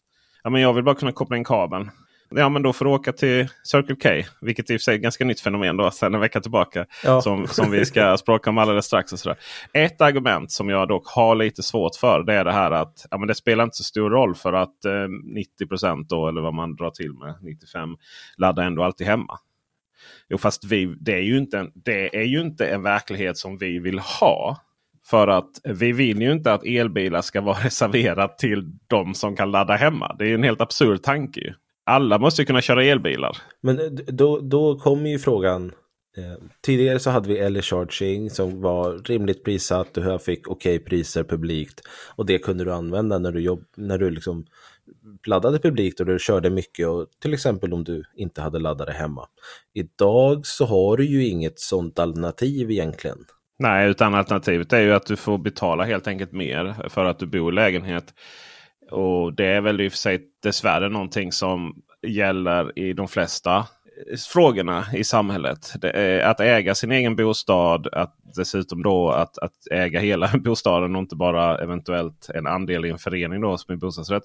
Ja, 0.44 0.50
men 0.50 0.62
jag 0.62 0.74
vill 0.74 0.84
bara 0.84 0.96
kunna 0.96 1.12
koppla 1.12 1.38
in 1.38 1.44
kabeln. 1.44 1.89
Ja 2.30 2.50
men 2.50 2.62
då 2.62 2.74
får 2.74 2.86
du 2.86 2.92
åka 2.92 3.13
till 3.13 3.48
Circle 3.63 3.96
K. 3.96 4.30
Vilket 4.42 4.70
i 4.70 4.75
och 4.75 4.80
för 4.80 4.84
sig 4.84 4.94
är 4.94 4.96
ett 4.96 5.03
ganska 5.03 5.25
nytt 5.25 5.42
fenomen 5.42 5.77
då 5.77 5.92
sedan 5.92 6.13
en 6.13 6.20
vecka 6.20 6.42
tillbaka. 6.42 6.86
Ja. 7.03 7.22
Som, 7.22 7.48
som 7.48 7.72
vi 7.72 7.86
ska 7.86 8.18
språka 8.20 8.50
om 8.50 8.58
alldeles 8.58 8.86
strax. 8.86 9.13
Och 9.13 9.20
sådär. 9.20 9.38
Ett 9.74 10.01
argument 10.01 10.51
som 10.51 10.70
jag 10.70 10.88
dock 10.88 11.08
har 11.08 11.36
lite 11.36 11.63
svårt 11.63 11.96
för 11.96 12.24
det 12.24 12.34
är 12.34 12.46
det 12.46 12.53
här 12.53 12.72
att 12.72 13.06
ja, 13.12 13.18
men 13.18 13.27
det 13.27 13.36
spelar 13.36 13.63
inte 13.63 13.77
så 13.77 13.84
stor 13.84 14.10
roll 14.10 14.36
för 14.36 14.53
att 14.53 14.86
eh, 14.86 15.08
90 15.24 16.06
då 16.10 16.27
eller 16.27 16.42
vad 16.42 16.53
man 16.53 16.75
drar 16.75 16.89
till 16.89 17.13
med 17.13 17.36
95 17.42 17.89
laddar 18.38 18.63
ändå 18.63 18.84
alltid 18.84 19.08
hemma. 19.08 19.39
Jo 20.30 20.38
fast 20.38 20.65
vi, 20.65 20.96
det, 21.00 21.13
är 21.13 21.22
ju 21.22 21.38
inte 21.38 21.60
en, 21.60 21.72
det 21.75 22.18
är 22.18 22.24
ju 22.24 22.42
inte 22.42 22.68
en 22.68 22.84
verklighet 22.84 23.38
som 23.38 23.58
vi 23.58 23.80
vill 23.80 24.00
ha. 24.00 24.58
För 25.06 25.27
att 25.27 25.50
vi 25.63 25.92
vill 25.92 26.22
ju 26.22 26.32
inte 26.32 26.53
att 26.53 26.65
elbilar 26.65 27.22
ska 27.22 27.42
vara 27.42 27.58
reserverat 27.63 28.38
till 28.38 28.72
de 28.88 29.13
som 29.13 29.36
kan 29.36 29.51
ladda 29.51 29.75
hemma. 29.75 30.15
Det 30.20 30.25
är 30.25 30.34
en 30.34 30.44
helt 30.44 30.62
absurd 30.62 31.03
tanke 31.03 31.56
alla 31.86 32.20
måste 32.20 32.46
kunna 32.46 32.62
köra 32.62 32.84
elbilar. 32.84 33.38
Men 33.62 34.00
då, 34.08 34.40
då 34.40 34.80
kommer 34.80 35.10
ju 35.10 35.20
frågan. 35.20 35.72
Eh, 36.18 36.44
tidigare 36.62 37.00
så 37.00 37.10
hade 37.10 37.30
vi 37.30 37.38
Ellie 37.38 37.62
Charging 37.62 38.30
som 38.30 38.62
var 38.62 38.98
rimligt 38.98 39.44
prissatt. 39.44 39.94
Du 39.94 40.20
fick 40.20 40.48
okej 40.48 40.75
okay 40.75 40.86
priser 40.86 41.24
publikt. 41.24 41.82
Och 42.16 42.25
det 42.25 42.38
kunde 42.38 42.63
du 42.63 42.74
använda 42.74 43.20
när 43.20 43.32
du, 43.32 43.42
jobb, 43.42 43.63
när 43.78 43.98
du 43.98 44.10
liksom 44.10 44.46
laddade 45.28 45.60
publikt 45.60 46.00
och 46.00 46.06
du 46.06 46.20
körde 46.20 46.50
mycket. 46.50 46.88
Och 46.88 47.08
till 47.22 47.34
exempel 47.34 47.74
om 47.74 47.84
du 47.84 48.04
inte 48.16 48.42
hade 48.42 48.60
laddare 48.60 48.92
hemma. 48.92 49.28
Idag 49.74 50.46
så 50.46 50.66
har 50.66 50.98
du 50.98 51.06
ju 51.06 51.28
inget 51.28 51.60
sånt 51.60 52.00
alternativ 52.00 52.72
egentligen. 52.72 53.18
Nej, 53.60 53.90
utan 53.90 54.16
alternativet 54.16 54.74
är 54.74 54.82
ju 54.82 54.94
att 54.94 55.06
du 55.06 55.16
får 55.16 55.38
betala 55.38 55.84
helt 55.84 56.08
enkelt 56.08 56.32
mer 56.32 56.90
för 56.90 57.06
att 57.06 57.20
du 57.20 57.25
bor 57.25 57.52
i 57.54 57.56
lägenhet. 57.56 58.13
Och 58.94 59.34
det 59.34 59.46
är 59.46 59.62
väl 59.62 59.82
i 59.82 59.88
och 59.88 59.92
för 59.92 59.98
sig 59.98 60.22
dessvärre 60.44 60.90
någonting 60.90 61.32
som 61.32 61.76
gäller 62.08 62.80
i 62.80 62.94
de 62.94 63.08
flesta 63.08 63.68
frågorna 64.34 64.86
i 64.94 65.04
samhället. 65.04 65.74
att 66.24 66.40
äga 66.40 66.76
sin 66.76 66.92
egen 66.92 67.16
bostad, 67.16 67.88
att 67.92 68.16
dessutom 68.36 68.84
då 68.84 69.10
att, 69.10 69.38
att 69.38 69.68
äga 69.72 70.00
hela 70.00 70.32
bostaden 70.44 70.96
och 70.96 71.02
inte 71.02 71.16
bara 71.16 71.58
eventuellt 71.58 72.30
en 72.36 72.48
andel 72.48 72.86
i 72.86 72.90
en 72.90 72.98
förening 72.98 73.42
då 73.42 73.58
som 73.58 73.74
är 73.74 73.78
bostadsrätt. 73.78 74.24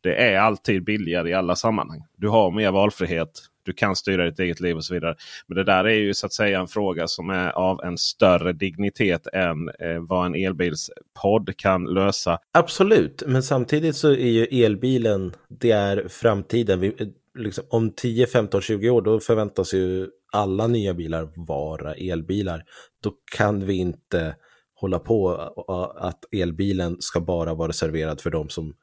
Det 0.00 0.32
är 0.32 0.40
alltid 0.40 0.84
billigare 0.84 1.30
i 1.30 1.34
alla 1.34 1.56
sammanhang. 1.56 2.02
Du 2.16 2.28
har 2.28 2.50
mer 2.50 2.70
valfrihet. 2.70 3.30
Du 3.62 3.72
kan 3.72 3.96
styra 3.96 4.24
ditt 4.24 4.40
eget 4.40 4.60
liv 4.60 4.76
och 4.76 4.84
så 4.84 4.94
vidare. 4.94 5.14
Men 5.46 5.56
det 5.56 5.64
där 5.64 5.84
är 5.84 5.98
ju 5.98 6.14
så 6.14 6.26
att 6.26 6.32
säga 6.32 6.60
en 6.60 6.68
fråga 6.68 7.08
som 7.08 7.30
är 7.30 7.50
av 7.50 7.80
en 7.84 7.98
större 7.98 8.52
dignitet 8.52 9.26
än 9.32 9.68
eh, 9.68 10.00
vad 10.08 10.26
en 10.26 10.34
elbilspodd 10.34 11.56
kan 11.56 11.84
lösa. 11.84 12.38
Absolut, 12.52 13.22
men 13.26 13.42
samtidigt 13.42 13.96
så 13.96 14.10
är 14.10 14.28
ju 14.28 14.64
elbilen, 14.64 15.32
det 15.48 15.70
är 15.70 16.08
framtiden. 16.08 16.80
Vi, 16.80 16.94
eh, 16.98 17.08
liksom, 17.38 17.64
om 17.68 17.90
10, 17.90 18.26
15, 18.26 18.60
20 18.60 18.90
år 18.90 19.02
då 19.02 19.20
förväntas 19.20 19.74
ju 19.74 20.08
alla 20.32 20.66
nya 20.66 20.94
bilar 20.94 21.28
vara 21.34 21.94
elbilar. 21.94 22.64
Då 23.02 23.12
kan 23.36 23.66
vi 23.66 23.74
inte 23.74 24.36
hålla 24.74 24.98
på 24.98 25.32
eh, 25.68 26.06
att 26.06 26.24
elbilen 26.32 26.96
ska 27.00 27.20
bara 27.20 27.54
vara 27.54 27.68
reserverad 27.68 28.20
för 28.20 28.30
de 28.30 28.48
som 28.48 28.74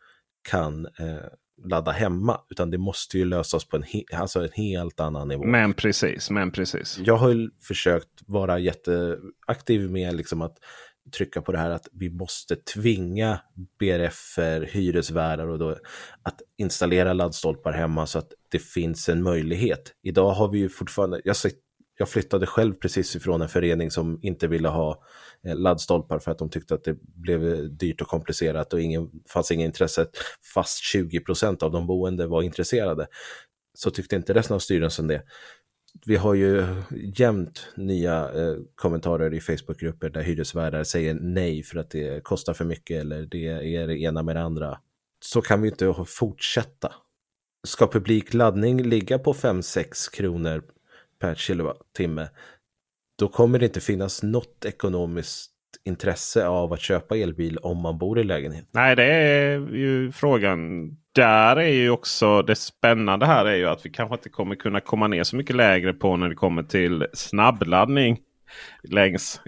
kan 0.50 0.86
eh, 0.86 1.26
ladda 1.66 1.92
hemma, 1.92 2.42
utan 2.50 2.72
det 2.72 2.78
måste 2.78 3.18
ju 3.18 3.26
lösas 3.26 3.66
på 3.66 3.78
en, 3.78 3.84
he 3.84 4.04
alltså 4.14 4.44
en 4.44 4.52
helt 4.54 5.00
annan 5.00 5.28
nivå. 5.28 5.46
Men 5.46 5.74
precis, 5.74 6.30
men 6.30 6.52
precis. 6.52 7.00
Jag 7.04 7.18
har 7.18 7.30
ju 7.30 7.50
försökt 7.62 8.10
vara 8.26 8.60
jätteaktiv 8.60 9.92
med 9.92 10.16
liksom 10.16 10.42
att 10.42 10.58
trycka 11.12 11.42
på 11.42 11.52
det 11.52 11.58
här 11.58 11.70
att 11.70 11.88
vi 11.92 12.10
måste 12.10 12.56
tvinga 12.56 13.40
BRF, 13.80 14.38
hyresvärdar 14.68 15.48
och 15.48 15.60
då 15.60 15.70
att 16.22 16.42
installera 16.58 17.14
laddstolpar 17.14 17.72
hemma 17.72 18.06
så 18.06 18.20
att 18.20 18.34
det 18.50 18.60
finns 18.60 19.10
en 19.10 19.24
möjlighet. 19.24 19.94
Idag 20.04 20.32
har 20.32 20.48
vi 20.48 20.58
ju 20.58 20.70
fortfarande, 20.70 21.22
jag, 21.24 21.36
jag 21.98 22.10
flyttade 22.10 22.46
själv 22.46 22.74
precis 22.74 23.16
ifrån 23.16 23.42
en 23.42 23.50
förening 23.50 23.92
som 23.92 24.20
inte 24.22 24.48
ville 24.48 24.68
ha 24.68 25.04
Eh, 25.44 25.56
laddstolpar 25.56 26.20
för 26.20 26.32
att 26.32 26.38
de 26.38 26.50
tyckte 26.50 26.74
att 26.74 26.84
det 26.84 26.98
blev 27.02 27.54
eh, 27.54 27.58
dyrt 27.58 28.02
och 28.02 28.08
komplicerat 28.08 28.74
och 28.74 28.82
ingen, 28.82 29.10
fanns 29.30 29.52
inget 29.52 29.66
intresse, 29.66 30.08
fast 30.54 30.84
20 30.84 31.20
procent 31.20 31.64
av 31.64 31.72
de 31.72 31.88
boende 31.88 32.28
var 32.28 32.42
intresserade. 32.42 33.08
Så 33.74 33.92
tyckte 33.92 34.16
inte 34.16 34.34
resten 34.34 34.56
av 34.56 34.60
styrelsen 34.60 35.08
det 35.08 35.24
vi 36.06 36.16
har 36.16 36.34
ju 36.34 36.66
jämt 37.18 37.68
nya 37.76 38.32
eh, 38.34 38.56
kommentarer 38.76 39.34
i 39.34 39.40
Facebookgrupper 39.40 40.10
där 40.10 40.22
hyresvärdar 40.22 40.84
säger 40.84 41.14
nej 41.14 41.64
för 41.64 41.80
att 41.80 41.90
det 41.90 42.24
kostar 42.24 42.54
för 42.54 42.66
mycket 42.66 43.02
eller 43.02 43.26
det 43.26 43.48
är 43.76 43.88
det 43.88 44.00
ena 44.00 44.24
med 44.24 44.36
det 44.36 44.42
andra. 44.42 44.80
Så 45.20 45.42
kan 45.42 45.62
vi 45.62 45.70
inte 45.70 45.96
fortsätta. 46.08 46.94
Ska 47.68 47.88
publik 47.88 48.34
laddning 48.34 48.84
ligga 48.84 49.20
på 49.20 49.34
5-6 49.34 50.14
kronor 50.14 50.64
per 51.20 51.36
kilowattimme, 51.36 52.30
då 53.20 53.28
kommer 53.28 53.60
det 53.60 53.66
inte 53.66 53.82
finnas 53.82 54.24
något 54.24 54.66
ekonomiskt 54.66 55.52
intresse 55.86 56.48
av 56.48 56.74
att 56.74 56.82
köpa 56.82 57.18
elbil 57.18 57.58
om 57.58 57.78
man 57.78 57.98
bor 57.98 58.20
i 58.20 58.24
lägenhet. 58.24 58.66
Nej, 58.72 58.96
det 58.96 59.04
är 59.04 59.60
ju 59.60 60.12
frågan 60.12 60.90
där 61.16 61.56
är 61.56 61.74
ju 61.74 61.90
också 61.90 62.42
det 62.42 62.56
spännande 62.56 63.26
här 63.26 63.46
är 63.46 63.56
ju 63.56 63.66
att 63.66 63.86
vi 63.86 63.90
kanske 63.90 64.16
inte 64.16 64.30
kommer 64.30 64.56
kunna 64.56 64.80
komma 64.80 65.08
ner 65.08 65.24
så 65.24 65.36
mycket 65.36 65.56
lägre 65.56 65.94
på 65.94 66.18
när 66.18 66.30
det 66.30 66.36
kommer 66.36 66.64
till 66.64 67.08
snabbladdning 67.14 68.20
längs 68.84 69.42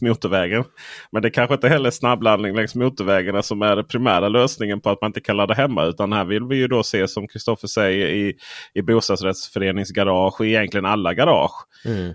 motorvägen. 0.00 0.64
Men 1.12 1.22
det 1.22 1.30
kanske 1.30 1.54
inte 1.54 1.68
heller 1.68 1.90
snabbladdning 1.90 2.56
längs 2.56 2.74
motorvägarna 2.74 3.42
som 3.42 3.62
är 3.62 3.76
den 3.76 3.84
primära 3.84 4.28
lösningen 4.28 4.80
på 4.80 4.90
att 4.90 5.00
man 5.00 5.08
inte 5.08 5.20
kan 5.20 5.36
ladda 5.36 5.54
hemma. 5.54 5.84
Utan 5.84 6.12
här 6.12 6.24
vill 6.24 6.44
vi 6.44 6.56
ju 6.56 6.68
då 6.68 6.82
se 6.82 7.08
som 7.08 7.28
Kristoffer 7.28 7.68
säger 7.68 8.06
i, 8.06 8.36
i 8.74 8.82
bostadsrättsföreningsgarage 8.82 10.40
och 10.40 10.46
egentligen 10.46 10.86
alla 10.86 11.14
garage. 11.14 11.66
Mm. 11.84 12.14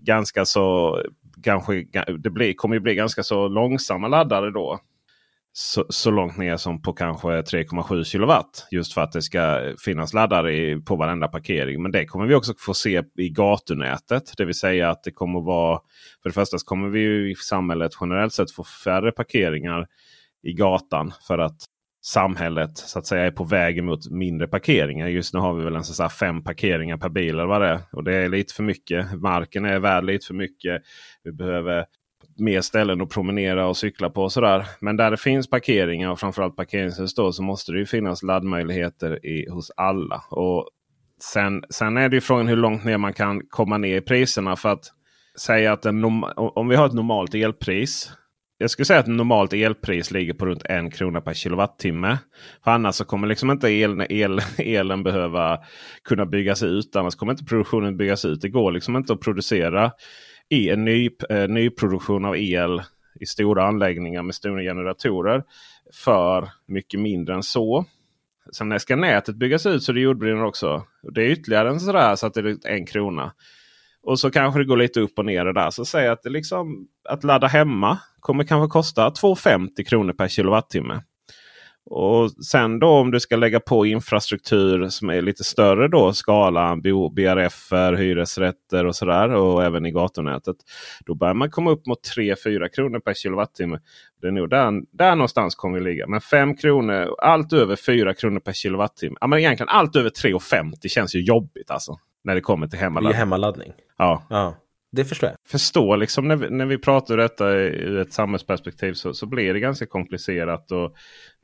Ganska 0.00 0.44
så 0.44 0.98
kanske 1.42 1.84
det 2.18 2.30
blir, 2.30 2.52
kommer 2.52 2.74
ju 2.74 2.80
bli 2.80 2.94
ganska 2.94 3.22
så 3.22 3.48
långsamma 3.48 4.08
laddare 4.08 4.50
då 4.50 4.80
så, 5.52 5.84
så, 5.88 6.10
långt 6.10 6.36
ner 6.36 6.56
som 6.56 6.82
på 6.82 6.92
kanske 6.92 7.28
3,7 7.28 8.04
kilowatt. 8.04 8.66
Just 8.70 8.94
för 8.94 9.00
att 9.00 9.12
det 9.12 9.22
ska 9.22 9.74
finnas 9.84 10.14
laddare 10.14 10.56
i, 10.56 10.76
på 10.76 10.96
varenda 10.96 11.28
parkering. 11.28 11.82
Men 11.82 11.92
det 11.92 12.04
kommer 12.04 12.26
vi 12.26 12.34
också 12.34 12.54
få 12.58 12.74
se 12.74 13.02
i 13.16 13.28
gatunätet. 13.28 14.32
Det 14.36 14.44
vill 14.44 14.54
säga 14.54 14.90
att 14.90 15.02
det 15.02 15.10
kommer 15.10 15.40
vara. 15.40 15.80
För 16.22 16.30
det 16.30 16.34
första 16.34 16.58
så 16.58 16.66
kommer 16.66 16.88
vi 16.88 17.30
i 17.30 17.34
samhället 17.34 17.92
generellt 18.00 18.32
sett 18.32 18.52
få 18.52 18.64
färre 18.64 19.12
parkeringar 19.12 19.86
i 20.42 20.52
gatan. 20.52 21.12
För 21.26 21.38
att 21.38 21.58
samhället 22.02 22.78
så 22.78 22.98
att 22.98 23.06
säga 23.06 23.26
är 23.26 23.30
på 23.30 23.44
väg 23.44 23.84
mot 23.84 24.10
mindre 24.10 24.48
parkeringar. 24.48 25.08
Just 25.08 25.34
nu 25.34 25.40
har 25.40 25.54
vi 25.54 25.64
väl 25.64 25.76
en 25.76 25.84
så 25.84 26.08
fem 26.08 26.44
parkeringar 26.44 26.96
per 26.96 27.08
bil 27.08 27.28
eller 27.28 27.46
vad 27.46 27.60
det 27.60 27.68
är. 27.68 27.80
Och 27.92 28.04
det 28.04 28.14
är 28.14 28.28
lite 28.28 28.54
för 28.54 28.62
mycket. 28.62 29.20
Marken 29.20 29.64
är 29.64 29.78
värd 29.78 30.04
lite 30.04 30.26
för 30.26 30.34
mycket. 30.34 30.82
Vi 31.24 31.32
behöver 31.32 31.84
mer 32.40 32.60
ställen 32.60 33.00
att 33.00 33.10
promenera 33.10 33.66
och 33.66 33.76
cykla 33.76 34.10
på. 34.10 34.22
Och 34.22 34.32
sådär. 34.32 34.66
Men 34.80 34.96
där 34.96 35.10
det 35.10 35.16
finns 35.16 35.50
parkeringar 35.50 36.10
och 36.10 36.20
framförallt 36.20 36.56
parkeringshus 36.56 37.14
då, 37.14 37.32
så 37.32 37.42
måste 37.42 37.72
det 37.72 37.78
ju 37.78 37.86
finnas 37.86 38.22
laddmöjligheter 38.22 39.26
i, 39.26 39.50
hos 39.50 39.70
alla. 39.76 40.22
Och 40.30 40.68
sen, 41.22 41.62
sen 41.70 41.96
är 41.96 42.08
det 42.08 42.16
ju 42.16 42.20
frågan 42.20 42.48
hur 42.48 42.56
långt 42.56 42.84
ner 42.84 42.98
man 42.98 43.12
kan 43.12 43.40
komma 43.48 43.78
ner 43.78 43.96
i 43.96 44.00
priserna. 44.00 44.56
För 44.56 44.68
att 44.68 44.84
säga 45.38 45.72
att 45.72 45.86
en 45.86 46.04
om 46.36 46.68
vi 46.68 46.76
har 46.76 46.86
ett 46.86 46.92
normalt 46.92 47.34
elpris. 47.34 48.12
Jag 48.58 48.70
skulle 48.70 48.86
säga 48.86 49.00
att 49.00 49.08
ett 49.08 49.14
normalt 49.14 49.52
elpris 49.52 50.10
ligger 50.10 50.34
på 50.34 50.46
runt 50.46 50.62
en 50.64 50.90
krona 50.90 51.20
per 51.20 51.34
kilowattimme. 51.34 52.18
För 52.64 52.70
annars 52.70 52.94
så 52.94 53.04
kommer 53.04 53.28
liksom 53.28 53.50
inte 53.50 53.68
el, 53.68 54.06
el, 54.10 54.40
elen 54.58 55.02
behöva 55.02 55.58
kunna 56.04 56.26
byggas 56.26 56.62
ut. 56.62 56.96
Annars 56.96 57.14
kommer 57.14 57.32
inte 57.32 57.44
produktionen 57.44 57.96
byggas 57.96 58.24
ut. 58.24 58.40
Det 58.40 58.48
går 58.48 58.72
liksom 58.72 58.96
inte 58.96 59.12
att 59.12 59.20
producera 59.20 59.92
i 60.50 60.70
en 60.70 60.84
ny, 60.84 61.10
eh, 61.30 61.48
nyproduktion 61.48 62.24
av 62.24 62.36
el 62.36 62.82
i 63.20 63.26
stora 63.26 63.64
anläggningar 63.64 64.22
med 64.22 64.34
stora 64.34 64.62
generatorer 64.62 65.42
för 66.04 66.48
mycket 66.66 67.00
mindre 67.00 67.34
än 67.34 67.42
så. 67.42 67.84
Sen 68.52 68.80
ska 68.80 68.96
nätet 68.96 69.36
byggas 69.36 69.66
ut 69.66 69.82
så 69.82 69.92
det 69.92 70.00
jordbrinner 70.00 70.44
också. 70.44 70.84
Det 71.14 71.22
är 71.22 71.30
ytterligare 71.30 71.68
en 71.68 71.80
sådär 71.80 72.16
så 72.16 72.26
att 72.26 72.34
det 72.34 72.40
är 72.40 72.68
en 72.68 72.86
krona. 72.86 73.32
Och 74.02 74.20
så 74.20 74.30
kanske 74.30 74.60
det 74.60 74.64
går 74.64 74.76
lite 74.76 75.00
upp 75.00 75.18
och 75.18 75.24
ner 75.24 75.44
där. 75.44 75.70
Så 75.70 75.84
säg 75.84 76.08
att 76.08 76.22
det 76.22 76.30
liksom 76.30 76.88
att 77.08 77.24
ladda 77.24 77.46
hemma 77.46 77.98
kommer 78.20 78.44
kanske 78.44 78.72
kosta 78.72 79.10
2,50 79.10 79.84
kronor 79.84 80.12
per 80.12 80.28
kilowattimme. 80.28 81.02
Och 81.84 82.30
sen 82.30 82.78
då 82.78 82.88
om 82.88 83.10
du 83.10 83.20
ska 83.20 83.36
lägga 83.36 83.60
på 83.60 83.86
infrastruktur 83.86 84.88
som 84.88 85.10
är 85.10 85.22
lite 85.22 85.44
större 85.44 85.88
då 85.88 86.12
skala. 86.12 86.76
BRF, 87.12 87.72
hyresrätter 87.98 88.86
och 88.86 88.96
sådär. 88.96 89.28
Och 89.28 89.64
även 89.64 89.86
i 89.86 89.90
gatunätet. 89.90 90.56
Då 91.06 91.14
börjar 91.14 91.34
man 91.34 91.50
komma 91.50 91.70
upp 91.70 91.86
mot 91.86 91.98
3-4 92.16 92.68
kronor 92.68 93.00
per 93.00 93.14
kilowattimme. 93.14 93.78
Det 94.20 94.26
är 94.26 94.32
nog 94.32 94.50
där, 94.50 94.96
där 94.96 95.14
någonstans 95.14 95.54
kommer 95.54 95.78
vi 95.78 95.84
ligga. 95.84 96.06
Men 96.06 96.20
5 96.20 96.56
kronor, 96.56 97.14
allt 97.22 97.52
över 97.52 97.76
4 97.76 98.14
kronor 98.14 98.40
per 98.40 98.52
kilowattimme. 98.52 99.16
Ja, 99.20 99.26
men 99.26 99.38
egentligen 99.38 99.68
allt 99.68 99.96
över 99.96 100.10
3,50 100.10 100.88
känns 100.88 101.14
ju 101.14 101.20
jobbigt 101.20 101.70
alltså. 101.70 101.98
När 102.24 102.34
det 102.34 102.40
kommer 102.40 102.66
till 102.66 102.78
hemmaladdning. 102.78 103.18
hemmaladdning. 103.18 103.72
Ja. 103.98 104.26
ja. 104.30 104.54
Det 104.92 105.04
förstår 105.04 105.28
jag. 105.28 105.36
Förstå 105.48 105.96
liksom 105.96 106.28
när 106.28 106.36
vi, 106.36 106.50
när 106.50 106.66
vi 106.66 106.78
pratar 106.78 107.16
detta 107.16 107.50
ur 107.50 107.98
ett 107.98 108.12
samhällsperspektiv 108.12 108.92
så, 108.92 109.14
så 109.14 109.26
blir 109.26 109.54
det 109.54 109.60
ganska 109.60 109.86
komplicerat 109.86 110.72
och 110.72 110.94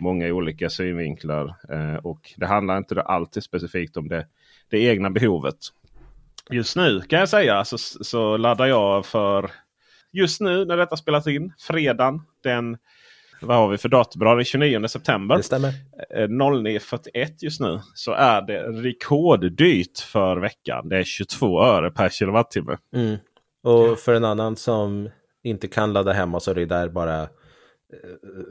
många 0.00 0.26
olika 0.26 0.70
synvinklar. 0.70 1.56
Eh, 1.70 1.94
och 1.94 2.32
det 2.36 2.46
handlar 2.46 2.78
inte 2.78 3.02
alltid 3.02 3.42
specifikt 3.42 3.96
om 3.96 4.08
det, 4.08 4.26
det 4.70 4.78
egna 4.78 5.10
behovet. 5.10 5.56
Just 6.50 6.76
nu 6.76 7.00
kan 7.00 7.18
jag 7.18 7.28
säga 7.28 7.64
så, 7.64 7.78
så 7.78 8.36
laddar 8.36 8.66
jag 8.66 9.06
för 9.06 9.50
just 10.12 10.40
nu 10.40 10.64
när 10.64 10.76
detta 10.76 10.96
spelas 10.96 11.26
in. 11.26 11.52
Fredagen 11.58 12.22
den 12.42 12.76
vad 13.40 13.56
har 13.56 13.68
vi 13.68 13.78
för 13.78 13.88
datum? 13.88 14.20
Den 14.20 14.44
29 14.44 14.88
september. 14.88 15.36
Det 15.36 15.42
stämmer. 15.42 15.72
09.41 16.10 17.08
eh, 17.14 17.28
just 17.38 17.60
nu. 17.60 17.80
Så 17.94 18.12
är 18.12 18.42
det 18.42 18.62
rekorddyrt 18.62 19.98
för 19.98 20.36
veckan. 20.36 20.88
Det 20.88 20.98
är 20.98 21.04
22 21.04 21.62
öre 21.62 21.90
per 21.90 22.08
kilowattimme. 22.08 22.78
Mm. 22.94 23.16
Och 23.66 23.98
för 23.98 24.14
en 24.14 24.24
annan 24.24 24.56
som 24.56 25.08
inte 25.42 25.68
kan 25.68 25.92
ladda 25.92 26.12
hemma 26.12 26.40
så 26.40 26.50
är 26.50 26.54
det 26.54 26.66
där 26.66 26.88
bara 26.88 27.22
eh, 27.22 27.28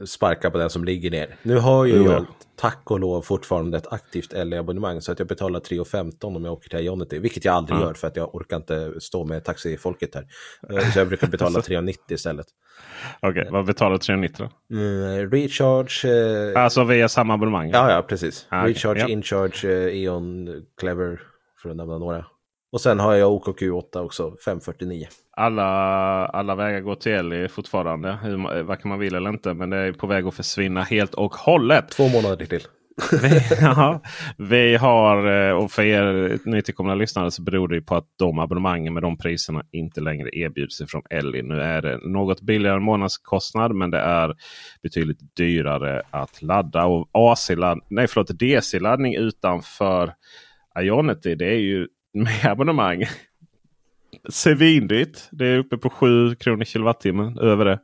sparka 0.04 0.50
på 0.50 0.58
den 0.58 0.70
som 0.70 0.84
ligger 0.84 1.10
ner. 1.10 1.36
Nu 1.42 1.58
har 1.58 1.84
ju 1.84 2.04
jag 2.04 2.26
tack 2.56 2.90
och 2.90 3.00
lov 3.00 3.22
fortfarande 3.22 3.78
ett 3.78 3.92
aktivt 3.92 4.32
LE-abonnemang 4.32 5.00
så 5.00 5.12
att 5.12 5.18
jag 5.18 5.28
betalar 5.28 5.60
3,15 5.60 6.36
om 6.36 6.44
jag 6.44 6.52
åker 6.52 6.68
till 6.68 6.78
Ionity, 6.78 7.18
vilket 7.18 7.44
jag 7.44 7.54
aldrig 7.54 7.76
mm. 7.76 7.86
gör 7.88 7.94
för 7.94 8.06
att 8.06 8.16
jag 8.16 8.34
orkar 8.34 8.56
inte 8.56 9.00
stå 9.00 9.24
med 9.24 9.44
taxifolket 9.44 10.14
här. 10.14 10.26
Eh, 10.70 10.90
så 10.90 10.98
jag 10.98 11.08
brukar 11.08 11.26
betala 11.26 11.58
3,90 11.60 11.96
istället. 12.08 12.46
Okej, 13.20 13.40
okay, 13.40 13.52
vad 13.52 13.66
betalar 13.66 13.96
3,90 13.96 14.34
då? 14.38 14.76
Mm, 14.76 15.30
recharge. 15.30 16.04
Eh... 16.04 16.62
Alltså 16.62 16.84
via 16.84 17.08
samma 17.08 17.34
abonnemang? 17.34 17.70
Ja, 17.70 17.90
ja, 17.90 18.02
precis. 18.02 18.46
Ah, 18.48 18.66
recharge, 18.66 19.02
okay. 19.02 19.12
Incharge, 19.12 19.64
eh, 19.64 20.02
Eon, 20.02 20.48
Clever, 20.80 21.20
för 21.62 21.70
att 21.70 21.76
nämna 21.76 21.98
några. 21.98 22.24
Och 22.72 22.80
sen 22.80 23.00
har 23.00 23.14
jag 23.14 23.32
OKQ8 23.32 23.98
också, 23.98 24.36
549. 24.44 25.06
Alla, 25.30 25.64
alla 26.26 26.54
vägar 26.54 26.80
går 26.80 26.94
till 26.94 27.12
Eli 27.12 27.48
fortfarande. 27.48 28.18
Hur, 28.22 28.62
vad 28.62 28.80
kan 28.80 28.88
man 28.88 28.98
vill 28.98 29.14
eller 29.14 29.30
inte. 29.30 29.54
Men 29.54 29.70
det 29.70 29.76
är 29.76 29.92
på 29.92 30.06
väg 30.06 30.26
att 30.26 30.34
försvinna 30.34 30.82
helt 30.82 31.14
och 31.14 31.34
hållet. 31.34 31.88
Två 31.90 32.08
månader 32.08 32.46
till. 32.46 32.62
vi, 33.22 33.40
ja, 33.60 34.00
vi 34.38 34.76
har, 34.76 35.48
eh, 35.48 35.56
och 35.56 35.70
för 35.70 35.82
er 35.82 36.38
nytillkomna 36.44 36.94
lyssnare 36.94 37.30
så 37.30 37.42
beror 37.42 37.68
det 37.68 37.80
på 37.80 37.94
att 37.94 38.08
de 38.16 38.38
abonnemangen 38.38 38.94
med 38.94 39.02
de 39.02 39.18
priserna 39.18 39.62
inte 39.72 40.00
längre 40.00 40.28
erbjuds 40.32 40.82
från 40.88 41.02
Elli. 41.10 41.42
Nu 41.42 41.60
är 41.60 41.82
det 41.82 41.98
något 41.98 42.40
billigare 42.40 42.80
månadskostnad 42.80 43.74
men 43.74 43.90
det 43.90 43.98
är 43.98 44.34
betydligt 44.82 45.36
dyrare 45.36 46.02
att 46.10 46.42
ladda. 46.42 46.84
Och 46.86 47.08
DC-laddning 48.38 49.14
utanför 49.14 50.14
Ionity 50.80 51.34
det 51.34 51.46
är 51.46 51.58
ju 51.58 51.88
med 52.22 52.44
abonnemang. 52.52 53.04
Svindyrt. 54.28 55.18
Det 55.30 55.46
är 55.46 55.58
uppe 55.58 55.76
på 55.76 55.90
7 55.90 56.34
kronor 56.34 56.64
kilowattimmen 56.64 57.38
över 57.38 57.64
det. 57.64 57.80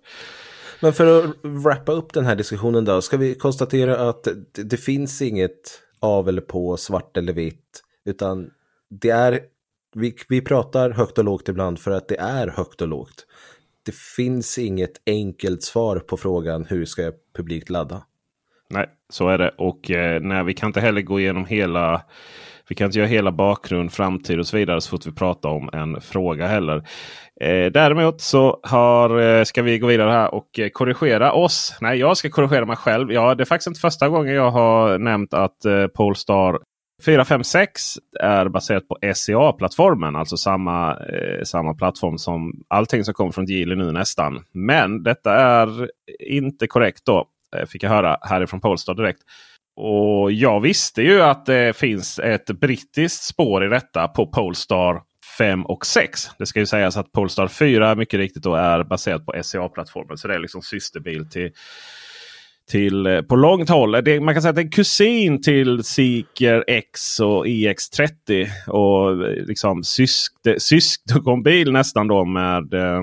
Men 0.80 0.92
för 0.92 1.24
att 1.24 1.36
wrappa 1.42 1.92
upp 1.92 2.12
den 2.12 2.24
här 2.24 2.36
diskussionen 2.36 2.84
då. 2.84 3.02
Ska 3.02 3.16
vi 3.16 3.34
konstatera 3.34 4.08
att 4.08 4.24
det, 4.24 4.62
det 4.64 4.76
finns 4.76 5.22
inget 5.22 5.80
av 6.00 6.28
eller 6.28 6.42
på 6.42 6.76
svart 6.76 7.16
eller 7.16 7.32
vitt. 7.32 7.82
Utan 8.04 8.50
det 8.90 9.10
är, 9.10 9.40
vi, 9.94 10.14
vi 10.28 10.40
pratar 10.40 10.90
högt 10.90 11.18
och 11.18 11.24
lågt 11.24 11.48
ibland 11.48 11.78
för 11.78 11.90
att 11.90 12.08
det 12.08 12.18
är 12.18 12.48
högt 12.48 12.82
och 12.82 12.88
lågt. 12.88 13.26
Det 13.86 13.94
finns 13.94 14.58
inget 14.58 15.02
enkelt 15.06 15.62
svar 15.62 15.98
på 15.98 16.16
frågan 16.16 16.64
hur 16.64 16.84
ska 16.84 17.02
jag 17.02 17.14
publikt 17.36 17.70
ladda. 17.70 18.02
Nej, 18.70 18.90
Så 19.08 19.28
är 19.28 19.38
det. 19.38 19.54
Och 19.58 19.90
eh, 19.90 20.20
nej, 20.20 20.44
vi 20.44 20.54
kan 20.54 20.66
inte 20.66 20.80
heller 20.80 21.02
gå 21.02 21.20
igenom 21.20 21.46
hela 21.46 22.02
vi 22.72 22.76
kan 22.76 22.85
inte 22.87 22.98
göra 22.98 23.08
hela 23.08 23.32
bakgrund, 23.32 23.92
framtid 23.92 24.38
och 24.38 24.46
så 24.46 24.56
vidare 24.56 24.80
så 24.80 24.90
fort 24.90 25.06
vi 25.06 25.12
pratar 25.12 25.48
om 25.48 25.70
en 25.72 26.00
fråga 26.00 26.46
heller. 26.46 26.76
Eh, 27.40 27.72
däremot 27.72 28.20
så 28.20 28.61
har, 28.62 29.20
eh, 29.20 29.44
ska 29.44 29.62
vi 29.62 29.78
gå 29.78 29.87
vidare 29.87 30.11
här 30.11 30.35
och 30.35 30.58
eh, 30.58 30.68
korrigera 30.68 31.32
oss. 31.32 31.76
Nej, 31.80 31.98
jag 31.98 32.16
ska 32.16 32.30
korrigera 32.30 32.66
mig 32.66 32.76
själv. 32.76 33.12
Ja, 33.12 33.35
det 33.35 33.42
är 33.42 33.44
faktiskt 33.44 33.66
inte 33.66 33.80
första 33.80 34.08
gången 34.08 34.35
jag 34.35 34.50
har 34.50 34.98
nämnt 34.98 35.35
att 35.35 35.64
eh, 35.64 35.87
Polestar 35.87 36.58
456 37.04 37.82
är 38.20 38.48
baserat 38.48 38.88
på 38.88 38.98
SCA-plattformen. 39.14 40.16
Alltså 40.16 40.37
samma, 40.37 40.90
eh, 40.90 41.42
samma 41.44 41.74
plattform 41.74 42.18
som 42.18 42.52
allting 42.68 43.04
som 43.04 43.14
kommer 43.14 43.32
från 43.32 43.46
Geely 43.46 43.76
nu 43.76 43.92
nästan. 43.92 44.44
Men 44.52 45.02
detta 45.02 45.35
är 45.35 45.88
inte 46.20 46.66
korrekt 46.66 47.04
då. 47.04 47.28
Eh, 47.56 47.66
fick 47.66 47.82
jag 47.82 47.90
höra 47.90 48.16
härifrån 48.22 48.61
Polestar 48.61 48.94
direkt. 48.94 49.22
Och 49.76 50.32
jag 50.32 50.61
visste 50.61 51.02
ju 51.02 51.22
att 51.22 51.46
det 51.46 51.76
finns 51.76 52.18
ett 52.18 52.46
brittiskt 52.46 53.22
spår 53.22 53.64
i 53.64 53.68
detta 53.68 54.08
på 54.08 54.26
Polestar 54.26 55.02
5 55.38 55.66
och 55.66 55.87
6. 55.87 56.28
Det 56.38 56.46
ska 56.46 56.61
ju 56.61 56.66
sägas 56.66 56.96
att 56.96 57.12
Polestar 57.12 57.48
4 57.48 57.94
mycket 57.94 58.18
riktigt 58.18 58.42
då 58.42 58.54
är 58.54 58.85
baserat 58.85 59.26
på 59.26 59.42
SCA-plattformen. 59.42 60.18
Så 60.18 60.28
det 60.28 60.35
är 60.35 60.38
liksom 60.38 60.62
systerbil 60.62 61.30
till, 61.30 61.50
till 62.70 63.06
eh, 63.06 63.22
på 63.22 63.37
långt 63.37 63.68
håll. 63.68 64.04
Det, 64.04 64.20
man 64.20 64.35
kan 64.35 64.42
säga 64.42 64.50
att 64.50 64.56
det 64.56 64.62
är 64.62 64.64
en 64.64 64.70
kusin 64.70 65.42
till 65.42 65.85
Seeker 65.85 66.64
X 66.66 67.20
och 67.20 67.46
EX30. 67.46 68.48
Och 68.66 69.11
eh, 69.11 69.46
liksom 69.46 69.85
sysk, 69.85 70.32
syskonbil 70.58 71.72
nästan 71.72 72.08
då 72.08 72.24
med 72.24 72.74
eh, 72.74 73.02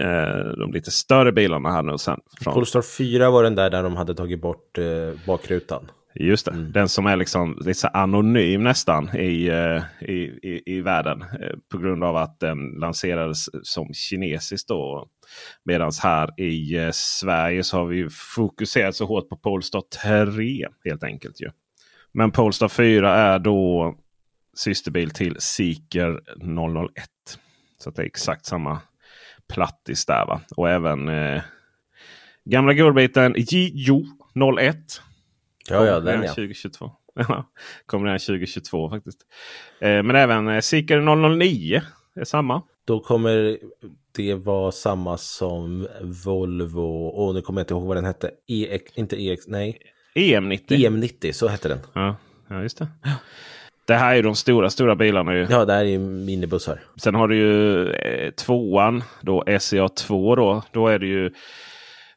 eh, 0.00 0.08
eh, 0.08 0.46
de 0.58 0.72
lite 0.72 0.90
större 0.90 1.32
bilarna 1.32 1.72
här 1.72 1.82
nu 1.82 1.98
sen. 1.98 2.20
Från... 2.40 2.54
Polestar 2.54 2.82
4 2.82 3.30
var 3.30 3.42
den 3.42 3.54
där 3.54 3.70
där 3.70 3.82
de 3.82 3.96
hade 3.96 4.14
tagit 4.14 4.40
bort 4.40 4.78
eh, 4.78 5.26
bakrutan. 5.26 5.90
Just 6.20 6.46
det. 6.46 6.52
Mm. 6.52 6.72
Den 6.72 6.88
som 6.88 7.06
är 7.06 7.16
liksom 7.16 7.58
lite 7.60 7.88
anonym 7.88 8.62
nästan 8.62 9.16
i, 9.16 9.50
uh, 9.50 9.82
i, 10.00 10.14
i, 10.42 10.62
i, 10.66 10.80
världen. 10.80 11.22
Uh, 11.22 11.56
på 11.72 11.78
grund 11.78 12.04
av 12.04 12.16
att 12.16 12.40
den 12.40 12.58
lanserades 12.58 13.46
som 13.62 13.94
kinesisk 13.94 14.68
då. 14.68 15.08
Medan 15.64 15.92
här 16.02 16.40
i 16.40 16.78
uh, 16.78 16.90
Sverige 16.92 17.62
så 17.62 17.76
har 17.76 17.86
vi 17.86 18.08
fokuserat 18.10 18.94
så 18.94 19.06
hårt 19.06 19.28
på 19.28 19.36
Polestar 19.36 19.82
3 20.34 20.66
helt 20.84 21.02
enkelt. 21.02 21.40
Ju. 21.40 21.50
Men 22.12 22.30
Polestar 22.30 22.68
4 22.68 23.14
är 23.14 23.38
då 23.38 23.94
systerbil 24.56 25.10
till 25.10 25.36
Seeker 25.38 26.20
001. 26.88 27.08
Så 27.78 27.90
det 27.90 28.02
är 28.02 28.06
exakt 28.06 28.46
samma 28.46 28.80
plattis 29.48 30.06
där. 30.06 30.26
Va? 30.26 30.40
Och 30.56 30.70
även 30.70 31.08
eh, 31.08 31.42
gamla 32.44 32.74
godbiten 32.74 33.34
JO 33.38 34.04
01. 34.58 34.76
Ja, 35.68 35.86
ja, 35.86 36.00
den 36.00 36.22
ja. 36.22 36.28
2022. 36.28 36.90
Kommer 37.86 38.04
redan 38.04 38.18
2022 38.18 38.90
faktiskt. 38.90 39.20
Eh, 39.80 40.02
men 40.02 40.16
även 40.16 40.48
eh, 40.48 40.60
Seeker 40.60 41.28
009 41.36 41.80
är 42.14 42.24
samma. 42.24 42.62
Då 42.84 43.00
kommer 43.00 43.58
det 44.16 44.34
vara 44.34 44.72
samma 44.72 45.16
som 45.16 45.88
Volvo. 46.00 47.06
Och 47.06 47.34
nu 47.34 47.42
kommer 47.42 47.60
jag 47.60 47.64
inte 47.64 47.74
ihåg 47.74 47.86
vad 47.86 47.96
den 47.96 48.04
hette. 48.04 48.30
EX, 48.46 48.92
inte 48.94 49.22
EX, 49.22 49.48
nej. 49.48 49.78
EM90. 50.14 50.68
EM90, 50.68 51.32
så 51.32 51.48
hette 51.48 51.68
den. 51.68 51.78
Ja, 51.94 52.16
ja 52.48 52.62
just 52.62 52.78
det. 52.78 52.88
Det 53.86 53.94
här 53.94 54.16
är 54.16 54.22
de 54.22 54.34
stora, 54.34 54.70
stora 54.70 54.96
bilarna. 54.96 55.34
Ju. 55.34 55.46
Ja, 55.50 55.64
det 55.64 55.72
här 55.72 55.84
är 55.84 55.98
minibussar. 55.98 56.80
Sen 57.02 57.14
har 57.14 57.28
du 57.28 57.36
ju 57.36 57.88
eh, 57.90 58.30
tvåan, 58.30 59.04
då 59.20 59.44
SCA 59.60 59.88
2 59.88 60.36
då. 60.36 60.62
Då 60.72 60.88
är 60.88 60.98
det 60.98 61.06
ju 61.06 61.30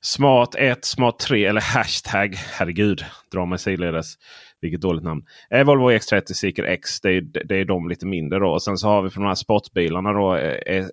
Smart 0.02 0.56
1, 0.56 0.86
Smart 0.86 1.20
3 1.20 1.46
eller 1.46 1.62
Hashtag. 1.62 2.36
Herregud, 2.36 3.06
dra 3.32 3.46
mig 3.46 3.60
sidledes. 3.60 4.14
Vilket 4.62 4.82
dåligt 4.82 5.04
namn. 5.04 5.22
Eh, 5.50 5.66
Volvo 5.66 5.92
X30 5.92 6.34
Seeker 6.34 6.64
X. 6.64 7.02
Det 7.02 7.10
är, 7.10 7.22
det 7.22 7.56
är 7.56 7.66
de 7.66 7.90
lite 7.90 8.06
mindre 8.06 8.40
då. 8.40 8.48
Och 8.50 8.64
sen 8.64 8.78
så 8.78 8.88
har 8.88 9.02
vi 9.02 9.10
för 9.10 9.20
de 9.20 9.28
här 9.28 9.36
sportbilarna 9.36 10.14
då. 10.14 10.36
Eh, 10.36 10.86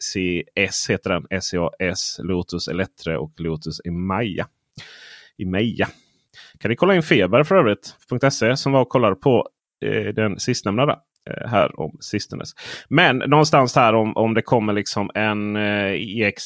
CS 0.00 0.90
heter 0.90 1.10
den. 1.10 1.40
SCAS, 1.40 2.20
Lotus 2.22 2.68
Elettre 2.68 3.18
och 3.18 3.32
Lotus 3.36 3.80
Emeja. 3.84 4.46
Emeja. 5.38 5.88
Kan 6.58 6.68
ni 6.68 6.76
kolla 6.76 6.94
in 6.94 7.02
Feber 7.02 7.42
för 7.42 7.54
övrigt. 7.54 7.94
.se 8.30 8.56
som 8.56 8.72
var 8.72 8.80
och 8.80 8.88
kollade 8.88 9.16
på 9.16 9.48
Eh, 9.84 10.14
den 10.14 10.40
sistnämnda 10.40 10.98
eh, 11.30 11.48
här 11.48 11.80
om 11.80 11.96
sistenes. 12.00 12.50
Men 12.88 13.18
någonstans 13.18 13.76
här 13.76 13.94
om, 13.94 14.16
om 14.16 14.34
det 14.34 14.42
kommer 14.42 14.72
liksom 14.72 15.10
en 15.14 15.56
eh, 15.56 15.92
EX, 15.92 16.44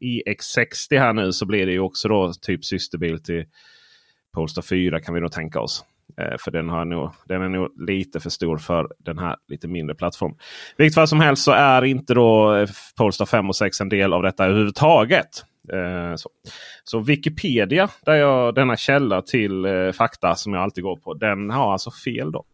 EX60 0.00 0.98
här 0.98 1.12
nu 1.12 1.32
så 1.32 1.46
blir 1.46 1.66
det 1.66 1.72
ju 1.72 1.80
också 1.80 2.08
då 2.08 2.32
typ 2.42 2.64
systerbil 2.64 3.22
till 3.22 3.44
Polestar 4.34 4.62
4 4.62 5.00
kan 5.00 5.14
vi 5.14 5.20
nog 5.20 5.32
tänka 5.32 5.60
oss. 5.60 5.84
Eh, 6.20 6.36
för 6.38 6.50
den, 6.50 6.68
har 6.68 6.84
nog, 6.84 7.10
den 7.24 7.42
är 7.42 7.48
nog 7.48 7.88
lite 7.88 8.20
för 8.20 8.30
stor 8.30 8.58
för 8.58 8.88
den 8.98 9.18
här 9.18 9.36
lite 9.48 9.68
mindre 9.68 9.94
plattformen. 9.94 10.38
Vilket 10.76 10.94
fall 10.94 11.08
som 11.08 11.20
helst 11.20 11.44
så 11.44 11.52
är 11.52 11.84
inte 11.84 12.14
då 12.14 12.54
eh, 12.54 12.68
Polestar 12.96 13.26
5 13.26 13.48
och 13.48 13.56
6 13.56 13.80
en 13.80 13.88
del 13.88 14.12
av 14.12 14.22
detta 14.22 14.44
överhuvudtaget. 14.44 15.44
Eh, 15.72 16.16
så. 16.16 16.30
så. 16.84 16.98
Wikipedia, 17.00 17.88
där 18.04 18.14
jag, 18.14 18.54
denna 18.54 18.76
källa 18.76 19.22
till 19.22 19.64
eh, 19.64 19.92
fakta 19.92 20.34
som 20.34 20.52
jag 20.54 20.62
alltid 20.62 20.84
går 20.84 20.96
på, 20.96 21.14
den 21.14 21.50
har 21.50 21.72
alltså 21.72 21.90
fel. 21.90 22.32
då. 22.32 22.44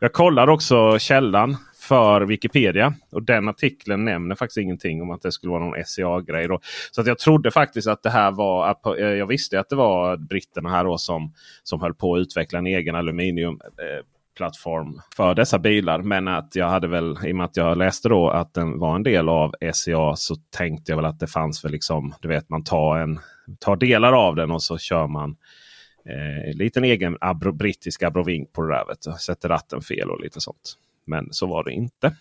Jag 0.00 0.12
kollar 0.12 0.48
också 0.48 0.98
källan 0.98 1.56
för 1.88 2.20
Wikipedia. 2.20 2.94
Och 3.12 3.22
den 3.22 3.48
artikeln 3.48 4.04
nämner 4.04 4.34
faktiskt 4.34 4.58
ingenting 4.58 5.02
om 5.02 5.10
att 5.10 5.22
det 5.22 5.32
skulle 5.32 5.50
vara 5.50 5.64
någon 5.64 5.84
SCA-grej. 5.84 6.48
Så 6.90 7.00
att 7.00 7.06
jag 7.06 7.18
trodde 7.18 7.50
faktiskt 7.50 7.88
att 7.88 8.02
det 8.02 8.10
här 8.10 8.30
var... 8.30 8.76
Eh, 8.98 9.06
jag 9.06 9.26
visste 9.26 9.60
att 9.60 9.68
det 9.68 9.76
var 9.76 10.16
britterna 10.16 10.70
här 10.70 10.84
då 10.84 10.98
som, 10.98 11.32
som 11.62 11.80
höll 11.80 11.94
på 11.94 12.14
att 12.14 12.20
utveckla 12.20 12.58
en 12.58 12.66
egen 12.66 12.94
aluminium 12.94 13.60
eh, 13.64 14.04
plattform 14.36 15.00
för 15.16 15.34
dessa 15.34 15.58
bilar. 15.58 16.02
Men 16.02 16.28
att 16.28 16.56
jag 16.56 16.68
hade 16.68 16.88
väl, 16.88 17.18
i 17.24 17.32
och 17.32 17.36
med 17.36 17.44
att 17.44 17.56
jag 17.56 17.78
läste 17.78 18.08
då 18.08 18.30
att 18.30 18.54
den 18.54 18.78
var 18.78 18.96
en 18.96 19.02
del 19.02 19.28
av 19.28 19.54
SCA 19.72 20.16
så 20.16 20.36
tänkte 20.56 20.92
jag 20.92 20.96
väl 20.96 21.04
att 21.04 21.20
det 21.20 21.26
fanns 21.26 21.64
väl 21.64 21.72
liksom, 21.72 22.14
du 22.20 22.28
vet 22.28 22.48
man 22.48 22.64
tar, 22.64 22.98
en, 22.98 23.20
tar 23.58 23.76
delar 23.76 24.12
av 24.12 24.36
den 24.36 24.50
och 24.50 24.62
så 24.62 24.78
kör 24.78 25.06
man 25.06 25.36
eh, 26.08 26.50
en 26.50 26.56
liten 26.56 26.84
egen 26.84 27.16
abro, 27.20 27.52
brittisk 27.52 28.02
abrovink 28.02 28.52
på 28.52 28.62
det 28.62 28.74
där. 28.74 28.84
Vet 28.86 29.20
Sätter 29.20 29.48
ratten 29.48 29.80
fel 29.80 30.10
och 30.10 30.20
lite 30.20 30.40
sånt. 30.40 30.74
Men 31.06 31.28
så 31.30 31.46
var 31.46 31.64
det 31.64 31.72
inte. 31.72 32.16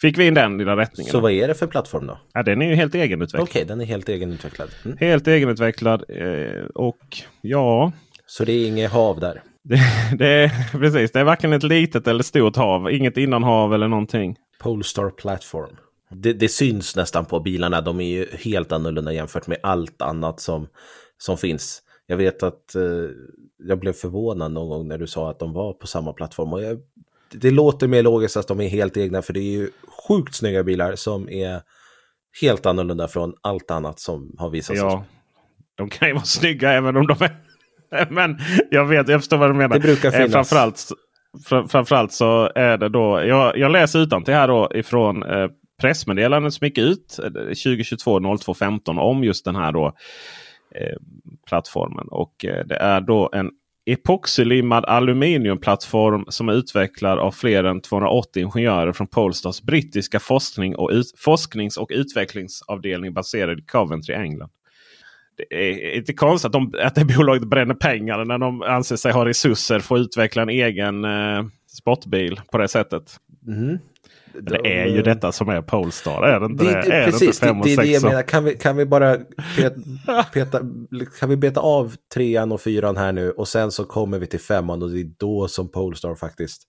Fick 0.00 0.18
vi 0.18 0.26
in 0.26 0.34
den 0.34 0.58
lilla 0.58 0.76
rättningen. 0.76 1.12
Så 1.12 1.20
vad 1.20 1.32
är 1.32 1.48
det 1.48 1.54
för 1.54 1.66
plattform 1.66 2.06
då? 2.06 2.18
Ja, 2.32 2.42
den 2.42 2.62
är 2.62 2.66
ju 2.66 2.74
helt 2.74 2.94
egenutvecklad. 2.94 3.42
Okej, 3.42 3.62
okay, 3.62 3.68
den 3.68 3.80
är 3.80 3.84
helt 3.84 4.08
egenutvecklad. 4.08 4.70
Mm. 4.84 4.96
Helt 5.00 5.28
egenutvecklad. 5.28 6.04
Eh, 6.08 6.64
och 6.74 7.18
ja... 7.40 7.92
Så 8.26 8.44
det 8.44 8.52
är 8.52 8.66
inget 8.68 8.92
hav 8.92 9.20
där? 9.20 9.42
Det, 9.64 9.80
det, 10.18 10.26
är, 10.26 10.78
precis, 10.78 11.12
det 11.12 11.20
är 11.20 11.24
varken 11.24 11.52
ett 11.52 11.62
litet 11.62 12.08
eller 12.08 12.22
stort 12.22 12.56
hav. 12.56 12.92
Inget 12.92 13.16
innanhav 13.16 13.74
eller 13.74 13.88
någonting. 13.88 14.36
Polestar 14.60 15.10
Platform. 15.10 15.76
Det, 16.10 16.32
det, 16.32 16.48
syns 16.48 16.96
nästan 16.96 17.24
på 17.24 17.40
bilarna. 17.40 17.80
De 17.80 18.00
är 18.00 18.04
ju 18.04 18.26
helt 18.32 18.72
annorlunda 18.72 19.12
jämfört 19.12 19.46
med 19.46 19.58
allt 19.62 20.02
annat 20.02 20.40
som, 20.40 20.68
som 21.18 21.36
finns. 21.36 21.82
Jag 22.06 22.16
vet 22.16 22.42
att 22.42 22.74
eh, 22.74 22.82
jag 23.58 23.78
blev 23.78 23.92
förvånad 23.92 24.52
någon 24.52 24.68
gång 24.68 24.88
när 24.88 24.98
du 24.98 25.06
sa 25.06 25.30
att 25.30 25.38
de 25.38 25.52
var 25.52 25.72
på 25.72 25.86
samma 25.86 26.12
plattform. 26.12 26.52
Och 26.52 26.62
jag, 26.62 26.80
det 27.32 27.50
låter 27.50 27.88
mer 27.88 28.02
logiskt 28.02 28.36
att 28.36 28.48
de 28.48 28.60
är 28.60 28.68
helt 28.68 28.96
egna 28.96 29.22
för 29.22 29.32
det 29.32 29.40
är 29.40 29.52
ju 29.52 29.70
sjukt 30.08 30.34
snygga 30.34 30.64
bilar 30.64 30.96
som 30.96 31.28
är 31.28 31.60
helt 32.40 32.66
annorlunda 32.66 33.08
från 33.08 33.34
allt 33.40 33.70
annat 33.70 34.00
som 34.00 34.34
har 34.38 34.50
visats. 34.50 34.80
Ja, 34.80 35.04
de 35.74 35.90
kan 35.90 36.08
ju 36.08 36.14
vara 36.14 36.24
snygga 36.24 36.72
även 36.72 36.96
om 36.96 37.06
de 37.06 37.22
är 37.22 37.43
Men 38.10 38.38
jag 38.70 38.84
vet, 38.86 39.08
jag 39.08 39.20
förstår 39.20 39.36
vad 39.36 39.50
du 39.50 39.54
menar. 39.54 39.74
Det 39.74 39.80
brukar 39.80 40.08
eh, 40.08 40.12
finnas. 40.12 40.32
framförallt, 40.32 40.88
framförallt 41.70 42.12
så 42.12 42.50
är 42.54 42.78
det 42.78 42.88
då. 42.88 43.24
Jag, 43.26 43.58
jag 43.58 43.72
läser 43.72 43.98
utan 43.98 44.24
till 44.24 44.34
här 44.34 44.48
då 44.48 44.70
ifrån 44.74 45.22
eh, 45.22 45.48
pressmeddelandet 45.80 46.52
som 46.52 46.66
gick 46.66 46.78
ut 46.78 47.08
2022 47.08 48.36
02 48.36 48.54
15 48.54 48.98
om 48.98 49.24
just 49.24 49.44
den 49.44 49.56
här 49.56 49.72
då 49.72 49.86
eh, 50.74 50.96
plattformen. 51.48 52.08
Och 52.08 52.44
eh, 52.44 52.66
det 52.66 52.76
är 52.76 53.00
då 53.00 53.30
en 53.32 53.50
epoxylimmad 53.86 54.84
aluminiumplattform 54.84 56.24
som 56.28 56.48
är 56.48 56.52
utvecklad 56.52 57.18
av 57.18 57.32
fler 57.32 57.64
än 57.64 57.80
280 57.80 58.42
ingenjörer 58.42 58.92
från 58.92 59.06
Polestars 59.06 59.62
brittiska 59.62 60.20
forskning 60.20 60.76
och 60.76 60.90
ut, 60.92 61.06
forsknings 61.16 61.76
och 61.76 61.90
utvecklingsavdelning 61.94 63.14
baserad 63.14 63.58
i 63.58 63.62
Coventry, 63.62 64.14
England 64.14 64.50
det 65.36 65.54
är 65.56 65.96
inte 65.96 66.12
konstigt 66.12 66.46
att, 66.46 66.52
de, 66.52 66.74
att 66.82 66.94
det 66.94 67.04
bolaget 67.04 67.48
bränner 67.48 67.74
pengar 67.74 68.24
när 68.24 68.38
de 68.38 68.62
anser 68.62 68.96
sig 68.96 69.12
ha 69.12 69.24
resurser 69.24 69.78
för 69.80 69.94
att 69.94 70.00
utveckla 70.00 70.42
en 70.42 70.48
egen 70.48 71.04
eh, 71.04 71.44
sportbil 71.68 72.40
på 72.52 72.58
det 72.58 72.68
sättet. 72.68 73.16
Mm. 73.46 73.78
De, 74.32 74.40
det 74.40 74.82
är 74.82 74.86
ju 74.86 75.02
detta 75.02 75.32
som 75.32 75.48
är 75.48 75.62
Polestar, 75.62 76.22
är 76.22 76.40
det 76.40 76.46
inte 76.46 76.64
det? 76.64 76.70
det? 76.70 76.94
Är 76.94 77.04
precis, 77.04 77.40
det, 77.40 77.48
inte 77.48 77.68
det, 77.68 77.76
det 77.76 77.82
är 77.82 77.86
det 77.86 77.92
jag 77.92 78.02
menar. 78.02 78.22
Kan 78.22 78.44
vi, 78.44 78.54
kan 78.54 78.76
vi 78.76 78.86
bara 78.86 79.16
peta, 79.56 80.24
peta, 80.32 80.60
kan 81.20 81.28
vi 81.28 81.36
beta 81.36 81.60
av 81.60 81.94
trean 82.14 82.52
och 82.52 82.60
fyran 82.60 82.96
här 82.96 83.12
nu 83.12 83.30
och 83.30 83.48
sen 83.48 83.70
så 83.70 83.84
kommer 83.84 84.18
vi 84.18 84.26
till 84.26 84.40
femman 84.40 84.82
och 84.82 84.90
det 84.90 85.00
är 85.00 85.10
då 85.18 85.48
som 85.48 85.70
Polestar 85.70 86.14
faktiskt 86.14 86.62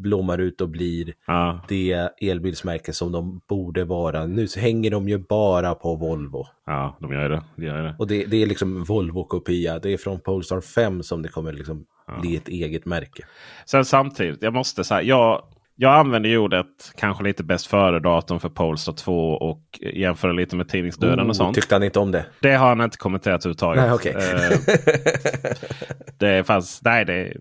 blommar 0.00 0.38
ut 0.38 0.60
och 0.60 0.68
blir 0.68 1.14
Ja, 1.26 1.60
det 1.68 2.08
elbilsmärke 2.20 2.92
som 2.92 3.12
de 3.12 3.40
borde 3.48 3.84
vara. 3.84 4.26
Nu 4.26 4.46
hänger 4.56 4.90
de 4.90 5.08
ju 5.08 5.18
bara 5.18 5.74
på 5.74 5.94
Volvo. 5.96 6.46
ja 6.66 6.96
de 7.00 7.12
gör 7.12 7.28
det. 7.28 7.42
De 7.56 7.64
gör 7.64 7.82
det. 7.82 7.94
Och 7.98 8.06
det, 8.06 8.24
det 8.24 8.42
är 8.42 8.46
liksom 8.46 8.84
Volvo-kopia. 8.84 9.78
Det 9.78 9.92
är 9.92 9.96
från 9.96 10.20
Polestar 10.20 10.60
5 10.60 11.02
som 11.02 11.22
det 11.22 11.28
kommer 11.28 11.52
liksom 11.52 11.86
bli 12.20 12.36
ett 12.36 12.48
eget 12.48 12.86
märke. 12.86 13.24
Sen 13.66 13.84
samtidigt, 13.84 14.42
jag 14.42 14.52
måste 14.54 14.84
säga. 14.84 15.02
Jag, 15.02 15.42
jag 15.80 15.94
använder 15.94 16.30
ju 16.30 16.38
ordet 16.38 16.66
kanske 16.96 17.24
lite 17.24 17.44
bäst 17.44 17.66
före-datum 17.66 18.40
för 18.40 18.48
Polestar 18.48 18.92
2 18.92 19.32
och 19.32 19.62
jämför 19.94 20.32
lite 20.32 20.56
med 20.56 20.68
tidningsdöden 20.68 21.28
och 21.28 21.36
sånt. 21.36 21.54
Tyckte 21.54 21.74
han 21.74 21.82
inte 21.82 21.98
om 21.98 22.12
det? 22.12 22.26
Det 22.40 22.54
har 22.54 22.68
han 22.68 22.80
inte 22.80 22.96
kommenterat 22.96 23.46
överhuvudtaget. 23.46 23.82
Nej, 23.82 23.92
okej. 23.92 24.14
Eh, 24.14 24.58
det 26.18 26.46
fanns, 26.46 26.80
nej 26.84 27.04
det, 27.04 27.32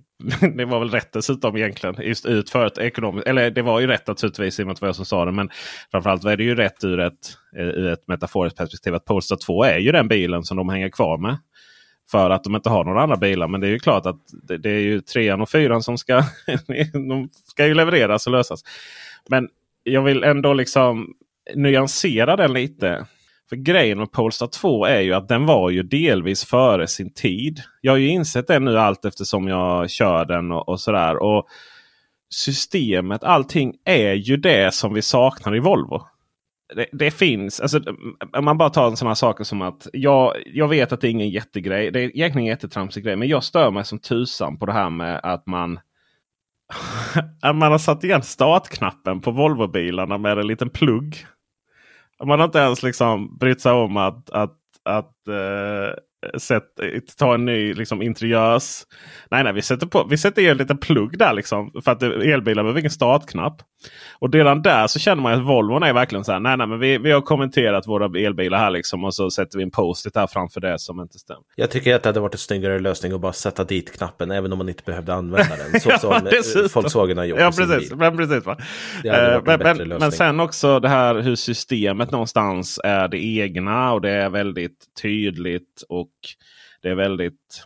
det 0.58 0.65
var 0.65 0.80
väl 0.80 0.89
rätt 0.89 1.13
dessutom 1.13 1.58
egentligen. 1.58 1.95
Just 1.99 2.25
ut 2.25 2.49
för 2.49 2.65
ett 2.65 2.78
ekonomiskt, 2.78 3.28
eller 3.28 3.52
det 3.52 3.62
var 3.62 3.80
ju 3.80 3.88
rätt 3.88 4.08
naturligtvis 4.08 4.60
i 4.60 4.63
och 4.63 4.67
med 4.67 4.71
att 4.71 4.80
det 4.80 4.84
var 4.84 4.88
jag 4.88 4.95
som 4.95 5.06
sa 5.06 5.25
det. 5.25 5.32
Men 5.32 5.49
framförallt 5.91 6.23
var 6.23 6.36
det 6.36 6.43
ju 6.43 6.56
rätt 6.56 6.84
ur 6.84 6.99
ett, 6.99 7.13
eh, 7.58 7.63
ur 7.63 7.88
ett 7.88 8.08
metaforiskt 8.08 8.58
perspektiv 8.58 8.95
att 8.95 9.06
Polestar 9.06 9.38
2 9.45 9.63
är 9.63 9.78
ju 9.78 9.91
den 9.91 10.08
bilen 10.08 10.43
som 10.43 10.58
de 10.58 10.69
hänger 10.69 10.89
kvar 10.89 11.17
med. 11.17 11.38
För 12.12 12.30
att 12.30 12.43
de 12.43 12.56
inte 12.56 12.69
har 12.69 12.84
några 12.84 13.02
andra 13.02 13.17
bilar. 13.17 13.48
Men 13.48 13.62
det 13.62 13.67
är 13.67 13.72
ju 13.72 13.80
klart 13.80 14.06
att 14.06 14.19
det, 14.43 14.58
det 14.58 14.69
är 14.69 14.80
ju 14.80 15.02
trean 15.02 15.41
och 15.41 15.50
fyran 15.50 15.84
som 15.84 15.98
ska, 15.98 16.15
de 16.93 17.30
ska 17.45 17.67
ju 17.67 17.74
levereras 17.74 18.28
och 18.28 18.34
lösas. 18.34 18.63
Men 19.30 19.48
jag 19.84 20.02
vill 20.02 20.24
ändå 20.24 20.54
liksom 20.54 21.13
nyansera 21.56 22.36
den 22.36 22.54
lite. 22.54 23.06
För 23.50 23.56
grejen 23.56 23.98
med 23.98 24.12
Polestar 24.12 24.48
2 24.48 24.86
är 24.86 25.00
ju 25.00 25.13
att 25.13 25.28
den 25.28 25.45
var 25.45 25.69
ju 25.69 25.84
delvis 25.84 26.45
före 26.45 26.88
sin 26.88 27.13
tid. 27.13 27.62
Jag 27.82 27.91
har 27.91 27.98
ju 27.98 28.08
insett 28.08 28.48
det 28.48 28.60
nu 28.60 28.80
allt 28.80 29.06
eftersom 29.06 29.48
jag 29.48 29.89
kör 29.89 30.26
den 30.26 30.52
och, 30.52 30.69
och 30.69 30.80
sådär. 30.80 31.24
Och 31.24 31.48
systemet, 32.34 33.24
allting 33.24 33.74
är 33.86 34.13
ju 34.13 34.38
det 34.38 34.74
som 34.74 34.93
vi 34.93 35.02
saknar 35.02 35.56
i 35.56 35.60
Volvo. 35.60 36.02
Det, 36.76 36.86
det 36.92 37.12
finns, 37.12 37.60
alltså, 37.60 37.82
om 38.38 38.46
man 38.46 38.58
bara 38.58 38.70
tar 38.70 38.88
en 38.88 38.98
sån 38.98 39.08
här 39.08 39.16
saker 39.16 39.44
som 39.44 39.62
att 39.62 39.88
jag, 39.94 40.34
jag 40.46 40.68
vet 40.68 40.92
att 40.92 41.02
det 41.02 41.08
är 41.08 41.12
ingen 41.12 41.30
jättegrej. 41.30 41.92
Det 41.92 42.00
är 42.00 42.04
egentligen 42.04 42.38
en 42.38 42.46
jättetramsig 42.46 43.04
grej. 43.04 43.16
Men 43.16 43.28
jag 43.28 43.44
stör 43.44 43.72
mig 43.72 43.86
som 43.86 44.00
tusan 44.00 44.58
på 44.58 44.66
det 44.66 44.74
här 44.74 44.90
med 44.90 45.20
att 45.24 45.48
man 45.48 45.80
att 47.42 47.56
man 47.56 47.72
har 47.72 47.80
satt 47.80 48.04
igen 48.04 48.24
startknappen 48.24 49.22
på 49.22 49.32
Volvo-bilarna 49.32 50.18
med 50.18 50.38
en 50.38 50.48
liten 50.48 50.70
plugg. 50.70 51.26
Man 52.24 52.40
har 52.40 52.46
inte 52.46 52.60
ens 52.60 52.84
liksom 52.84 53.38
brytt 53.38 53.62
sig 53.62 53.72
om 53.72 53.98
att, 53.98 54.30
att, 54.30 54.58
att 54.84 55.16
uh, 55.30 55.94
sätt, 56.38 56.64
ta 57.18 57.34
en 57.34 57.46
ny 57.46 57.74
liksom, 57.74 58.02
interiörs... 58.02 58.84
Nej, 59.32 59.44
nej, 59.44 59.54
vi 59.54 59.62
sätter, 59.62 59.88
på, 59.88 60.08
vi 60.10 60.18
sätter 60.18 60.42
i 60.42 60.48
en 60.48 60.58
liten 60.58 60.78
plugg 60.78 61.18
där 61.18 61.34
liksom. 61.34 61.72
För 61.84 61.92
att 61.92 62.04
elbilar 62.04 62.64
behöver 62.64 62.80
ingen 62.80 62.92
startknapp. 62.92 63.62
Och 64.20 64.34
redan 64.34 64.62
där 64.62 64.88
så 64.88 65.00
känner 65.00 65.24
man 65.24 65.34
att 65.34 65.46
Volvon 65.46 65.84
är 65.84 65.94
verkligen 65.94 66.26
så 66.26 66.32
här. 66.32 66.40
Nej, 66.40 66.58
nej, 66.58 66.68
men 66.68 66.80
vi, 66.80 66.98
vi 66.98 67.12
har 67.12 67.22
kommenterat 67.22 67.88
våra 67.88 68.20
elbilar 68.20 68.58
här 68.58 68.72
liksom. 68.72 69.04
Och 69.04 69.16
så 69.16 69.32
sätter 69.32 69.58
vi 69.58 69.64
en 69.64 69.72
post-it 69.72 70.16
här 70.16 70.28
framför 70.28 70.62
det 70.62 70.80
som 70.80 71.02
inte 71.02 71.20
stämmer. 71.20 71.44
Jag 71.56 71.72
tycker 71.72 71.96
att 71.96 72.04
det 72.04 72.10
hade 72.10 72.20
varit 72.20 72.34
en 72.34 72.40
snyggare 72.40 72.80
lösning 72.80 73.14
att 73.14 73.22
bara 73.22 73.34
sätta 73.34 73.64
dit 73.64 73.98
knappen 73.98 74.32
även 74.32 74.52
om 74.52 74.58
man 74.58 74.70
inte 74.70 74.84
behövde 74.84 75.14
använda 75.14 75.56
den. 75.56 75.80
Så 75.82 75.90
Ja, 76.00 76.00
som 76.00 76.24
dessutom. 76.24 76.82
Volkswagen 76.82 77.18
har 77.18 77.26
gjort 77.26 77.40
Ja 77.40 77.52
precis. 77.58 77.94
Men, 77.94 78.18
precis 78.18 78.46
va? 78.46 78.58
Eh, 79.06 79.42
men, 79.44 79.88
men 80.00 80.12
sen 80.12 80.40
också 80.40 80.80
det 80.80 80.90
här 80.90 81.16
hur 81.16 81.36
systemet 81.36 82.12
någonstans 82.12 82.80
är 82.84 83.08
det 83.08 83.18
egna 83.18 83.94
och 83.94 84.02
det 84.02 84.12
är 84.12 84.30
väldigt 84.30 84.86
tydligt. 85.02 85.84
och 85.90 86.09
det 86.82 86.89
är 86.89 86.95
väldigt 86.95 87.63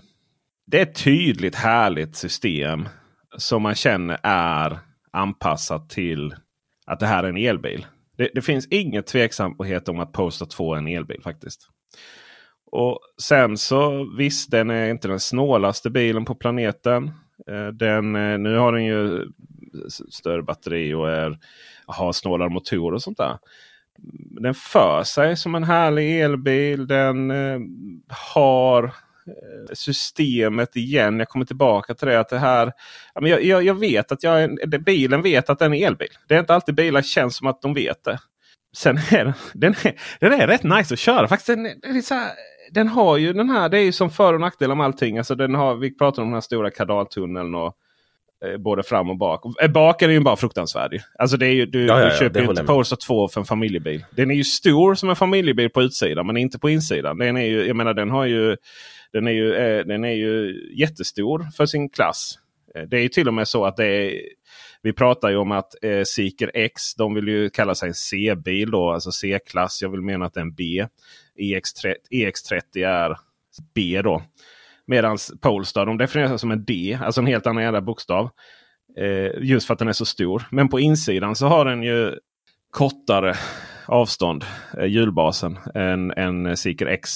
Det 0.65 0.79
är 0.79 0.83
ett 0.83 1.03
tydligt 1.03 1.55
härligt 1.55 2.15
system 2.15 2.89
som 3.37 3.61
man 3.61 3.75
känner 3.75 4.19
är 4.23 4.79
anpassat 5.11 5.89
till 5.89 6.35
att 6.85 6.99
det 6.99 7.05
här 7.05 7.23
är 7.23 7.29
en 7.29 7.37
elbil. 7.37 7.85
Det, 8.17 8.29
det 8.33 8.41
finns 8.41 8.67
inget 8.67 9.07
tveksamhet 9.07 9.89
om 9.89 9.99
att 9.99 10.11
Polestar 10.11 10.45
2 10.45 10.73
är 10.73 10.77
en 10.77 10.87
elbil 10.87 11.21
faktiskt. 11.23 11.69
Och 12.65 12.99
sen 13.21 13.57
så 13.57 14.11
visst, 14.17 14.51
den 14.51 14.69
är 14.69 14.89
inte 14.89 15.07
den 15.07 15.19
snålaste 15.19 15.89
bilen 15.89 16.25
på 16.25 16.35
planeten. 16.35 17.11
Eh, 17.47 17.67
den, 17.67 18.15
eh, 18.15 18.37
nu 18.37 18.55
har 18.55 18.73
den 18.73 18.85
ju 18.85 19.25
större 20.09 20.43
batteri 20.43 20.93
och 20.93 21.09
är, 21.11 21.39
har 21.85 22.11
snålare 22.11 22.49
motor 22.49 22.93
och 22.93 23.01
sånt 23.01 23.17
där. 23.17 23.37
Den 24.41 24.53
för 24.53 25.03
sig 25.03 25.37
som 25.37 25.55
en 25.55 25.63
härlig 25.63 26.21
elbil. 26.21 26.87
Den 26.87 27.31
eh, 27.31 27.59
har 28.07 28.83
eh, 28.83 29.73
systemet 29.73 30.75
igen. 30.75 31.19
Jag 31.19 31.29
kommer 31.29 31.45
tillbaka 31.45 31.93
till 31.93 32.07
det. 32.07 32.19
att 32.19 32.29
det 32.29 32.39
här, 32.39 32.71
jag, 33.13 33.43
jag, 33.43 33.63
jag 33.63 33.79
vet 33.79 34.11
att 34.11 34.23
jag, 34.23 34.57
bilen 34.85 35.21
vet 35.21 35.49
att 35.49 35.59
den 35.59 35.73
är 35.73 35.87
elbil. 35.87 36.07
Det 36.27 36.35
är 36.35 36.39
inte 36.39 36.55
alltid 36.55 36.75
bilar 36.75 37.01
känns 37.01 37.35
som 37.35 37.47
att 37.47 37.61
de 37.61 37.73
vet 37.73 38.03
det. 38.03 38.19
Sen 38.75 38.97
är 38.97 39.25
den, 39.25 39.33
den, 39.53 39.75
är, 39.83 39.99
den 40.19 40.33
är 40.33 40.47
rätt 40.47 40.63
nice 40.63 40.93
att 40.93 40.99
köra. 40.99 41.27
Faktiskt, 41.27 41.47
den, 41.47 41.63
den, 41.63 41.95
är 41.95 42.01
så 42.01 42.13
här, 42.13 42.31
den 42.71 42.87
har 42.87 43.17
ju 43.17 43.33
den 43.33 43.49
här, 43.49 43.69
det 43.69 43.77
är 43.77 43.83
ju 43.83 43.91
som 43.91 44.09
för 44.09 44.33
och 44.33 44.41
nackdelar 44.41 44.75
med 44.75 44.85
allting. 44.85 45.17
Alltså 45.17 45.35
den 45.35 45.55
har, 45.55 45.75
vi 45.75 45.97
pratar 45.97 46.21
om 46.21 46.27
den 46.27 46.33
här 46.33 46.41
stora 46.41 46.71
kardaltunneln. 46.71 47.55
Och, 47.55 47.77
både 48.59 48.83
fram 48.83 49.09
och 49.09 49.17
bak. 49.17 49.61
Eh, 49.61 49.71
baken 49.71 50.09
är 50.09 50.13
ju 50.13 50.19
bara 50.19 50.35
fruktansvärd. 50.35 51.01
Alltså 51.19 51.37
det 51.37 51.45
är 51.47 51.51
ju, 51.51 51.65
du, 51.65 51.85
Ja, 51.85 51.99
ja, 51.99 52.09
du 52.09 52.17
köper 52.17 52.41
ju 52.41 52.49
inte. 52.49 52.63
Polestar 52.63 52.97
2 52.97 53.27
för 53.27 53.39
en 53.41 53.45
familjebil. 53.45 54.05
Den 54.11 54.31
är 54.31 54.35
ju 54.35 54.43
stor 54.43 54.95
som 54.95 55.09
en 55.09 55.15
familjebil 55.15 55.69
på 55.69 55.81
utsidan 55.81 56.27
men 56.27 56.37
inte 56.37 56.59
på 56.59 56.69
insidan. 56.69 57.17
Den 57.17 57.37
är 57.37 57.45
ju, 57.45 57.65
jag 57.65 57.75
menar 57.75 57.93
den 57.93 58.09
har 58.09 58.25
ju 58.25 58.57
den 59.13 59.27
är 59.27 59.31
ju, 59.31 59.53
eh, 59.55 59.85
den 59.85 60.03
är 60.03 60.13
ju 60.13 60.61
jättestor 60.75 61.47
för 61.57 61.65
sin 61.65 61.89
klass. 61.89 62.39
Eh, 62.75 62.81
Det 62.81 62.97
är 62.97 63.01
ju 63.01 63.09
till 63.09 63.27
och 63.27 63.33
med 63.33 63.47
så 63.47 63.65
att 63.65 63.77
det 63.77 63.85
är 63.85 64.21
vi 64.81 64.93
pratar 64.93 65.29
ju 65.29 65.35
om 65.37 65.51
att 65.51 65.83
eh, 65.83 66.03
Seeker 66.03 66.51
X, 66.53 66.95
de 66.95 67.13
vill 67.13 67.27
ju 67.27 67.49
kalla 67.49 67.75
sig 67.75 67.87
en 67.87 67.93
C-bil 67.93 68.71
då, 68.71 68.91
alltså 68.91 69.11
C-klass. 69.11 69.81
Jag 69.81 69.89
vill 69.89 70.01
mena 70.01 70.25
att 70.25 70.33
det 70.33 70.39
är 70.39 70.41
en 70.41 70.53
B. 70.53 70.85
EX30, 71.39 71.95
EX30 72.11 72.87
är 72.87 73.17
B 73.75 74.01
då. 74.03 74.23
Medan 74.87 75.17
Polestar 75.41 75.85
de 75.85 75.97
definierar 75.97 76.29
sig 76.29 76.39
som 76.39 76.51
en 76.51 76.65
D, 76.65 76.97
alltså 77.01 77.21
en 77.21 77.27
helt 77.27 77.47
annan 77.47 77.63
jävla 77.63 77.81
bokstav. 77.81 78.29
Eh, 78.97 79.31
just 79.41 79.67
för 79.67 79.73
att 79.73 79.79
den 79.79 79.87
är 79.87 79.93
så 79.93 80.05
stor. 80.05 80.43
Men 80.51 80.69
på 80.69 80.79
insidan 80.79 81.35
så 81.35 81.47
har 81.47 81.65
den 81.65 81.83
ju 81.83 82.15
kortare 82.69 83.35
avstånd, 83.85 84.45
eh, 84.77 84.85
hjulbasen, 84.85 85.57
än, 85.75 86.11
än 86.11 86.57
Seeker 86.57 86.85
X. 86.85 87.09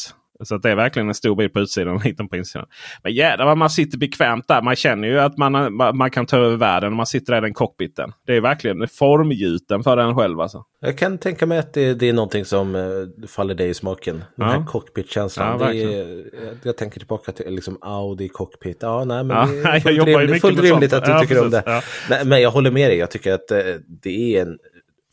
Så 0.43 0.55
att 0.55 0.61
det 0.63 0.71
är 0.71 0.75
verkligen 0.75 1.07
en 1.07 1.13
stor 1.13 1.35
bil 1.35 1.49
på 1.49 1.59
utsidan 1.59 1.95
och 1.95 2.01
en 2.05 2.09
liten 2.09 2.29
på 2.29 2.37
insidan. 2.37 2.67
Men 3.03 3.13
jädrar 3.13 3.45
vad 3.45 3.57
man 3.57 3.69
sitter 3.69 3.97
bekvämt 3.97 4.47
där. 4.47 4.61
Man 4.61 4.75
känner 4.75 5.07
ju 5.07 5.19
att 5.19 5.37
man, 5.37 5.75
man, 5.75 5.97
man 5.97 6.11
kan 6.11 6.25
ta 6.25 6.37
över 6.37 6.55
världen 6.57 6.91
när 6.91 6.97
man 6.97 7.05
sitter 7.05 7.33
där 7.33 7.37
i 7.37 7.41
den 7.41 7.53
cockpiten. 7.53 8.11
Det 8.27 8.35
är 8.35 8.41
verkligen 8.41 8.87
formgjuten 8.87 9.83
för 9.83 9.95
den 9.97 10.15
själv 10.15 10.39
alltså. 10.41 10.63
Jag 10.79 10.97
kan 10.97 11.17
tänka 11.17 11.45
mig 11.45 11.57
att 11.57 11.73
det, 11.73 11.93
det 11.93 12.09
är 12.09 12.13
någonting 12.13 12.45
som 12.45 12.75
eh, 12.75 12.81
faller 13.27 13.55
dig 13.55 13.69
i 13.69 13.73
smaken. 13.73 14.15
Den 14.35 14.47
Ja. 14.47 14.53
här 14.53 14.65
cockpit-känslan. 14.65 15.59
Ja, 15.61 15.67
det 15.67 15.83
är, 15.83 16.25
jag- 16.63 16.77
tänker 16.77 16.99
tillbaka 16.99 17.31
till 17.31 17.53
liksom 17.55 17.77
Audi 17.81 18.29
cockpit. 18.29 18.77
Ja, 18.81 19.03
nej, 19.05 19.23
men 19.23 19.37
Ja, 19.37 19.45
det 19.63 19.69
är 19.69 19.79
fullt, 19.79 20.07
rimligt, 20.07 20.41
fullt 20.41 20.59
rimligt 20.61 20.93
att 20.93 21.05
du 21.05 21.11
Ja, 21.11 21.19
tycker 21.21 21.43
om 21.43 21.51
precis. 21.51 21.65
det. 21.65 21.71
Ja. 21.71 21.81
Nej, 22.09 22.25
men 22.25 22.41
jag 22.41 22.51
håller 22.51 22.71
med 22.71 22.89
dig. 22.91 22.97
Jag 22.97 23.11
tycker 23.11 23.33
att 23.33 23.51
eh, 23.51 23.57
det 24.03 24.37
är 24.37 24.41
en 24.41 24.57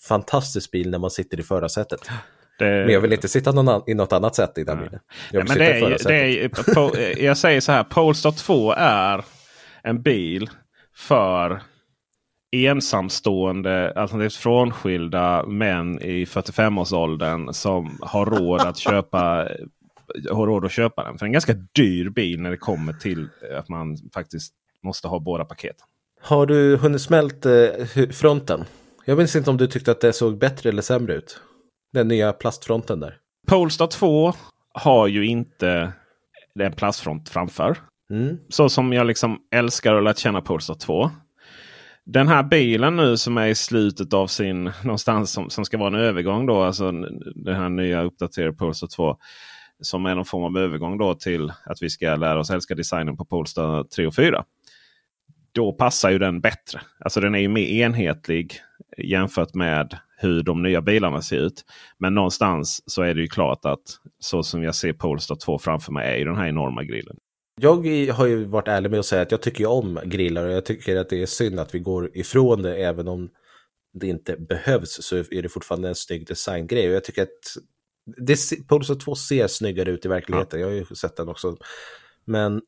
fantastisk 0.09 0.71
bil 0.71 0.91
när 0.91 0.99
man 0.99 1.11
sitter 1.11 1.41
i 1.41 1.43
förarsätet. 1.43 2.01
Det, 2.59 2.65
Men 2.65 2.89
jag 2.89 3.01
vill 3.01 3.13
inte 3.13 3.29
sitta 3.29 3.53
någon 3.53 3.83
i 3.87 3.95
något 3.95 4.13
annat 4.13 4.35
sätt 4.35 4.59
i 4.59 4.65
den 4.65 4.79
bilen. 4.79 5.01
Jag 5.33 5.47
det 5.47 5.53
är, 5.53 5.99
det 6.09 7.27
är, 7.27 7.35
säger 7.35 7.61
så 7.61 7.73
här. 7.73 7.85
Polestar 7.85 8.31
2 8.31 8.73
är 8.77 9.25
en 9.83 10.03
bil 10.03 10.51
för 10.97 11.61
ensamstående, 12.53 13.93
alternativt 13.97 14.35
frånskilda 14.35 15.47
män 15.47 16.03
i 16.03 16.25
45-årsåldern 16.25 17.53
som 17.53 17.99
har 18.03 18.27
råd 18.27 18.61
att 18.61 18.79
köpa 18.79 19.49
har 20.31 20.47
råd 20.47 20.65
att 20.65 20.73
köpa 20.73 21.05
den. 21.05 21.19
För 21.19 21.19
det 21.19 21.25
är 21.25 21.29
en 21.29 21.33
ganska 21.33 21.53
dyr 21.53 22.09
bil 22.09 22.41
när 22.41 22.51
det 22.51 22.57
kommer 22.57 22.93
till 22.93 23.29
att 23.59 23.69
man 23.69 23.97
faktiskt 24.15 24.55
måste 24.83 25.09
ha 25.09 25.19
båda 25.19 25.45
paketen. 25.45 25.87
Har 26.21 26.47
du 26.47 26.77
hunnit 26.77 27.01
smält 27.03 27.47
eh, 27.47 28.09
fronten? 28.11 28.65
Jag 29.05 29.19
minns 29.19 29.37
inte 29.37 29.51
om 29.51 29.57
du 29.57 29.67
tyckte 29.67 29.91
att 29.91 30.01
det 30.01 30.13
såg 30.13 30.39
bättre 30.39 30.69
eller 30.69 30.83
sämre 30.83 31.15
ut. 31.15 31.41
Den 31.95 32.09
nya 32.09 32.33
plastfronten 32.33 33.01
där. 33.01 33.17
Polestar 33.47 33.87
2 33.87 34.33
har 34.73 35.07
ju 35.07 35.27
inte 35.27 35.93
en 36.61 36.73
plastfront 36.73 37.29
framför. 37.29 37.77
Mm. 38.11 38.39
så 38.49 38.69
som 38.69 38.93
jag 38.93 39.07
liksom 39.07 39.39
älskar 39.55 39.95
och 39.95 40.03
lärt 40.03 40.19
känna 40.19 40.41
Polestar 40.41 40.75
2. 40.75 41.11
Den 42.05 42.29
här 42.29 42.43
bilen 42.43 42.97
nu 42.97 43.17
som 43.17 43.39
är 43.39 43.47
i 43.47 43.55
slutet 43.55 44.13
av 44.13 44.27
sin, 44.27 44.65
någonstans 44.83 45.33
som, 45.33 45.51
som 45.51 45.65
ska 45.65 45.79
vara 45.79 45.89
en 45.89 45.95
övergång 45.95 46.47
då, 46.47 46.63
alltså 46.63 46.93
den 47.35 47.55
här 47.55 47.69
nya 47.69 48.03
uppdaterade 48.03 48.53
Polestar 48.53 48.87
2. 48.87 49.17
Som 49.81 50.07
är 50.07 50.15
någon 50.15 50.25
form 50.25 50.45
av 50.45 50.63
övergång 50.63 50.99
då 50.99 51.15
till 51.15 51.53
att 51.65 51.83
vi 51.83 51.91
ska 51.91 52.17
lära 52.17 52.41
oss 52.41 52.51
älska 52.51 52.75
designen 52.75 53.17
på 53.17 53.25
Polestar 53.25 53.85
3 53.85 54.07
och 54.07 54.15
4. 54.15 54.45
Då 55.53 55.73
passar 55.73 56.11
ju 56.11 56.19
den 56.19 56.41
bättre. 56.41 56.81
Alltså 56.99 57.21
den 57.21 57.35
är 57.35 57.39
ju 57.39 57.49
mer 57.49 57.67
enhetlig 57.67 58.61
jämfört 58.99 59.55
med 59.55 59.99
hur 60.25 60.43
de 60.43 60.63
nya 60.63 60.83
bilarna 60.83 61.23
ser 61.23 61.37
ut. 61.37 61.65
Men 61.99 62.15
någonstans 62.15 62.83
så 62.87 63.03
är 63.03 63.15
det 63.15 63.21
ju 63.21 63.29
klart 63.29 63.65
att 63.65 63.83
så 64.19 64.43
som 64.43 64.63
jag 64.63 64.75
ser 64.75 64.93
Polestar 64.93 65.35
2 65.35 65.59
framför 65.59 65.93
mig 65.93 66.15
är 66.15 66.19
ju 66.19 66.25
den 66.25 66.37
här 66.37 66.49
enorma 66.49 66.85
grillen. 66.85 67.17
Jag 67.61 68.13
har 68.13 68.27
ju 68.27 68.45
varit 68.45 68.69
ärlig 68.69 68.91
med 68.91 69.01
att 69.01 69.07
säga 69.07 69.23
att 69.23 69.31
jag 69.31 69.43
tycker 69.43 69.67
om 69.67 70.01
grillar 70.05 70.47
och 70.47 70.53
jag 70.53 70.65
tycker 70.65 70.97
att 70.97 71.09
det 71.09 71.23
är 71.23 71.27
synd 71.27 71.61
att 71.61 71.75
vi 71.75 71.79
går 71.79 72.17
ifrån 72.17 72.63
det 72.63 72.77
även 72.77 73.09
om 73.09 73.31
det 73.93 74.07
inte 74.07 74.37
behövs 74.37 75.03
så 75.03 75.17
är 75.17 75.43
det 75.43 75.49
fortfarande 75.49 75.89
en 75.89 75.95
snygg 75.95 76.27
designgrej. 76.27 76.89
Och 76.89 76.95
jag 76.95 77.05
tycker 77.05 77.23
att 77.23 77.29
det, 78.17 78.39
Polestar 78.69 78.95
2 78.95 79.15
ser 79.15 79.47
snyggare 79.47 79.91
ut 79.91 80.05
i 80.05 80.09
verkligheten. 80.09 80.61
Ja. 80.61 80.67
Jag 80.67 80.73
har 80.73 80.79
ju 80.91 80.95
sett 80.95 81.17
den 81.17 81.29
också. 81.29 81.57
Men 82.25 82.63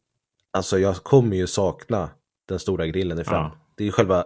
alltså 0.53 0.79
jag 0.79 0.97
kommer 0.97 1.37
ju 1.37 1.47
sakna 1.47 2.11
den 2.49 2.59
stora 2.59 2.87
grillen 2.87 3.19
i 3.19 3.25
fram. 3.25 3.43
Ja. 3.43 3.59
Det 3.77 3.83
är 3.83 3.87
ju 3.87 3.93
själva 3.93 4.25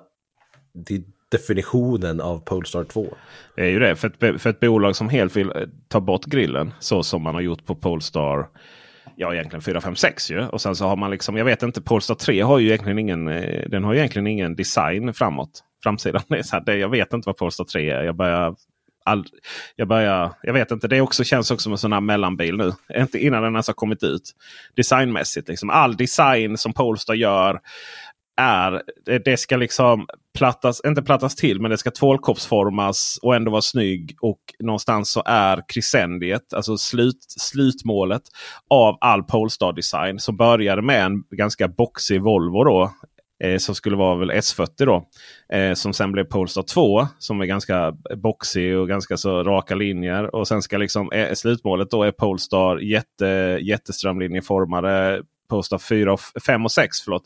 det 0.87 0.95
är 0.95 1.03
definitionen 1.31 2.21
av 2.21 2.39
Polestar 2.39 2.85
2. 2.85 3.17
Det 3.57 3.63
är 3.63 3.69
ju 3.69 3.79
det. 3.79 3.97
För 3.97 4.09
ett, 4.09 4.43
för 4.43 4.51
ett 4.51 4.61
bolag 4.61 4.97
som 4.97 5.09
helt 5.09 5.37
vill 5.37 5.49
eh, 5.49 5.63
ta 5.89 6.01
bort 6.01 6.25
grillen 6.25 6.73
så 6.79 7.03
som 7.03 7.23
man 7.23 7.35
har 7.35 7.43
gjort 7.43 7.67
på 7.67 7.75
Polestar 7.75 8.49
ja, 9.17 9.35
egentligen 9.35 9.63
4, 9.63 9.81
5, 9.81 9.97
6 9.97 10.31
ju. 10.31 10.47
Och 10.47 10.61
sen 10.61 10.77
så 10.77 10.87
har 10.87 10.97
man 10.97 11.11
liksom, 11.11 11.37
jag 11.37 11.45
vet 11.45 11.63
inte, 11.63 11.83
Polestar 11.83 12.15
3 12.15 12.41
har 12.41 12.59
ju 12.59 12.67
egentligen 12.67 12.99
ingen, 12.99 13.29
eh, 13.29 13.69
den 13.69 13.85
har 13.85 13.93
ju 13.93 13.99
egentligen 13.99 14.27
ingen 14.27 14.57
design 14.57 15.15
framåt. 15.15 15.65
Framsidan 15.83 16.23
är 16.29 16.43
så 16.43 16.57
här, 16.57 16.65
det, 16.65 16.77
jag 16.77 16.89
vet 16.89 17.13
inte 17.13 17.29
vad 17.29 17.37
Polestar 17.37 17.65
3 17.65 17.91
är. 17.91 18.03
Jag 18.03 18.17
börjar, 18.17 18.55
all, 19.05 19.27
jag 19.77 19.89
börjar, 19.89 20.33
jag 20.43 20.53
vet 20.53 20.71
inte, 20.71 20.89
det 20.89 21.01
också, 21.01 21.25
känns 21.25 21.51
också 21.51 21.63
som 21.63 21.73
en 21.73 21.79
sån 21.79 21.93
här 21.93 22.01
mellanbil 22.01 22.57
nu. 22.57 22.73
Inte 23.01 23.19
innan 23.19 23.43
den 23.43 23.53
ens 23.55 23.67
har 23.67 23.75
kommit 23.75 24.03
ut. 24.03 24.23
Designmässigt 24.77 25.49
liksom. 25.49 25.71
All 25.71 25.97
design 25.97 26.59
som 26.59 26.73
Polestar 26.73 27.15
gör 27.15 27.61
är, 28.37 28.83
det 29.25 29.37
ska 29.37 29.57
liksom 29.57 30.07
plattas, 30.39 30.81
inte 30.87 31.03
plattas 31.03 31.37
till, 31.37 31.61
men 31.61 31.71
det 31.71 31.79
ska 31.79 31.91
tvålkoppsformas 31.91 33.19
och 33.23 33.37
ändå 33.37 33.51
vara 33.51 33.63
snygg. 33.63 34.17
Och 34.21 34.41
någonstans 34.59 35.11
så 35.11 35.23
är 35.27 35.63
crescendiet, 35.69 36.53
alltså 36.55 36.77
slut, 36.77 37.25
slutmålet 37.29 38.23
av 38.71 38.99
all 39.01 39.23
Polestar 39.23 39.73
design 39.73 40.19
som 40.19 40.37
började 40.37 40.83
med 40.83 41.05
en 41.05 41.25
ganska 41.31 41.69
boxig 41.69 42.23
Volvo 42.23 42.65
då. 42.65 42.93
Eh, 43.45 43.59
som 43.59 43.75
skulle 43.75 43.97
vara 43.97 44.17
väl 44.17 44.31
S40 44.31 44.69
då. 44.77 45.09
Eh, 45.57 45.75
som 45.75 45.93
sen 45.93 46.13
blev 46.13 46.25
Polestar 46.25 46.63
2 46.63 47.07
som 47.19 47.41
är 47.41 47.47
ganska 47.47 47.93
boxig 48.17 48.77
och 48.77 48.89
ganska 48.89 49.17
så 49.17 49.43
raka 49.43 49.75
linjer. 49.75 50.35
Och 50.35 50.49
sen 50.49 50.63
ska 50.63 50.79
liksom 50.79 51.13
eh, 51.13 51.35
slutmålet 51.35 51.91
då 51.91 52.03
är 52.03 52.13
Polestar 52.13 52.79
jätte, 52.79 53.59
jätteströmlinjeformade 53.63 55.23
Polestar 55.51 55.79
4 55.79 56.13
och 56.13 56.21
5 56.47 56.65
och 56.65 56.73
6. 56.73 57.01
Förlåt. 57.01 57.23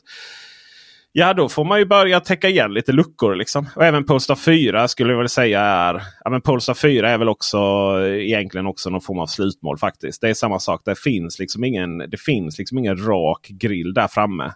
Ja, 1.16 1.34
då 1.34 1.48
får 1.48 1.64
man 1.64 1.78
ju 1.78 1.84
börja 1.84 2.20
täcka 2.20 2.48
igen 2.48 2.74
lite 2.74 2.92
luckor. 2.92 3.34
Liksom. 3.34 3.66
Och 3.76 3.84
även 3.84 4.04
Polestar 4.04 4.34
4 4.34 4.88
skulle 4.88 5.12
jag 5.12 5.18
väl 5.18 5.28
säga 5.28 5.60
är... 5.60 6.02
Ja, 6.24 6.30
men 6.30 6.40
Polestar 6.40 6.74
4 6.74 7.10
är 7.10 7.18
väl 7.18 7.28
också 7.28 7.58
eh, 8.02 8.26
egentligen 8.26 8.66
också 8.66 8.90
någon 8.90 9.00
form 9.00 9.18
av 9.18 9.26
slutmål 9.26 9.78
faktiskt. 9.78 10.20
Det 10.20 10.30
är 10.30 10.34
samma 10.34 10.58
sak. 10.58 10.82
Det 10.84 10.98
finns 10.98 11.38
liksom 11.38 11.64
ingen, 11.64 11.98
det 11.98 12.20
finns 12.20 12.58
liksom 12.58 12.78
ingen 12.78 13.06
rak 13.06 13.48
grill 13.48 13.94
där 13.94 14.08
framme. 14.08 14.52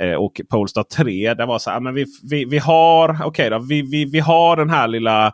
Eh, 0.00 0.14
och 0.14 0.40
Polestar 0.50 0.82
3, 0.82 1.34
det 1.34 1.46
var 1.46 1.58
så 1.58 1.70
här, 1.70 1.80
men 1.80 1.94
vi, 1.94 2.06
vi, 2.30 2.44
vi 2.44 2.58
har, 2.58 3.26
okay 3.26 3.50
då, 3.50 3.58
vi, 3.58 3.82
vi, 3.82 4.04
vi 4.04 4.20
har 4.20 4.56
den 4.56 4.70
här 4.70 4.88
lilla 4.88 5.32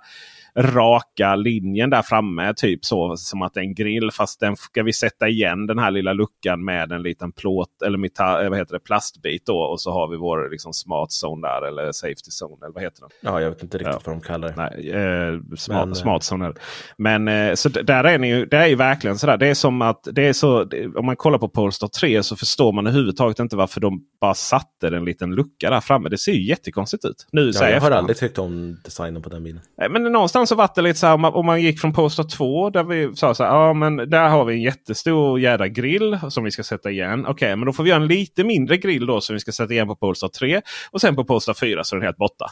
raka 0.56 1.37
linjen 1.37 1.90
där 1.90 2.02
framme. 2.02 2.54
Typ 2.56 2.84
så 2.84 3.16
som 3.16 3.42
att 3.42 3.54
det 3.54 3.61
är 3.61 3.64
en 3.64 3.74
grill. 3.74 4.11
Fast 4.11 4.40
den 4.40 4.56
ska 4.56 4.82
vi 4.82 4.92
sätta 4.92 5.28
igen 5.28 5.66
den 5.66 5.78
här 5.78 5.90
lilla 5.90 6.12
luckan 6.12 6.64
med 6.64 6.92
en 6.92 7.02
liten 7.02 7.32
plåt 7.32 7.82
eller 7.87 7.98
metall, 7.98 8.44
eh, 8.44 8.50
vad 8.50 8.58
heter 8.58 8.74
det, 8.74 8.80
plastbit. 8.80 9.46
Då, 9.46 9.58
och 9.58 9.80
så 9.80 9.92
har 9.92 10.08
vi 10.08 10.16
vår 10.16 10.50
liksom, 10.50 10.72
smart 10.72 11.08
zone 11.24 11.48
där. 11.48 11.68
Eller 11.68 11.92
safety 11.92 12.30
zone. 12.42 12.66
Eller 12.66 12.74
vad 12.74 12.82
heter 12.82 13.00
den? 13.00 13.11
Ja, 13.20 13.40
jag 13.40 13.50
vet 13.50 13.62
inte 13.62 13.78
riktigt 13.78 13.94
ja. 13.94 14.00
vad 14.04 14.16
de 14.16 14.20
kallar 14.20 14.48
det. 14.48 14.54
Nej, 14.56 14.90
eh, 14.90 15.40
smart, 15.56 15.78
Men, 15.78 15.88
eh, 15.88 15.94
smart 15.94 16.22
zone. 16.32 16.52
Men 16.98 17.28
eh, 17.28 17.54
så 17.54 17.68
där 17.68 18.04
är 18.04 18.18
ni 18.18 18.28
ju, 18.28 18.46
det 18.46 18.56
är 18.56 18.66
ju 18.66 18.74
verkligen 18.74 19.18
sådär. 19.18 19.37
Det 19.37 19.46
är 19.46 19.54
som 19.54 19.82
att 19.82 20.08
det 20.12 20.28
är 20.28 20.32
så. 20.32 20.68
Om 20.96 21.06
man 21.06 21.16
kollar 21.16 21.38
på 21.38 21.48
Polestar 21.48 21.88
3 21.88 22.22
så 22.22 22.37
förstår 22.37 22.72
man 22.72 22.87
överhuvudtaget 22.87 23.38
inte 23.38 23.56
varför 23.56 23.80
de 23.80 24.04
bara 24.20 24.34
satte 24.34 24.88
en 24.88 25.04
liten 25.04 25.34
lucka 25.34 25.70
där 25.70 25.80
framme. 25.80 26.08
Det 26.08 26.18
ser 26.18 26.32
ju 26.32 26.44
jättekonstigt 26.44 27.04
ut. 27.04 27.26
Nu, 27.32 27.50
ja, 27.54 27.70
jag 27.70 27.80
har 27.80 27.90
aldrig 27.90 28.16
tyckt 28.16 28.38
om 28.38 28.80
designen 28.84 29.22
på 29.22 29.28
den 29.28 29.44
bilen. 29.44 29.61
Men 29.90 30.02
någonstans 30.02 30.47
så 30.48 30.54
var 30.54 30.70
det 30.74 30.82
lite 30.82 30.98
så 30.98 31.06
här 31.06 31.14
om 31.14 31.20
man, 31.20 31.34
om 31.34 31.46
man 31.46 31.62
gick 31.62 31.80
från 31.80 31.92
Polestar 31.92 32.24
2 32.24 32.70
där 32.70 32.84
vi 32.84 33.16
sa 33.16 33.34
så 33.34 33.44
här. 33.44 33.50
Ja 33.50 33.72
men 33.72 33.96
där 33.96 34.28
har 34.28 34.44
vi 34.44 34.54
en 34.54 34.62
jättestor 34.62 35.40
jädra 35.40 35.68
grill 35.68 36.18
som 36.30 36.44
vi 36.44 36.50
ska 36.50 36.62
sätta 36.62 36.90
igen. 36.90 37.20
Okej 37.20 37.32
okay, 37.32 37.56
men 37.56 37.66
då 37.66 37.72
får 37.72 37.82
vi 37.82 37.90
göra 37.90 38.02
en 38.02 38.08
lite 38.08 38.44
mindre 38.44 38.76
grill 38.76 39.06
då 39.06 39.20
som 39.20 39.34
vi 39.34 39.40
ska 39.40 39.52
sätta 39.52 39.72
igen 39.72 39.87
på 39.87 39.96
Polestar 39.96 40.28
3. 40.28 40.61
Och 40.90 41.00
sen 41.00 41.16
på 41.16 41.24
Polestar 41.24 41.54
4 41.54 41.84
så 41.84 41.96
är 41.96 42.00
den 42.00 42.06
helt 42.06 42.16
borta. 42.16 42.46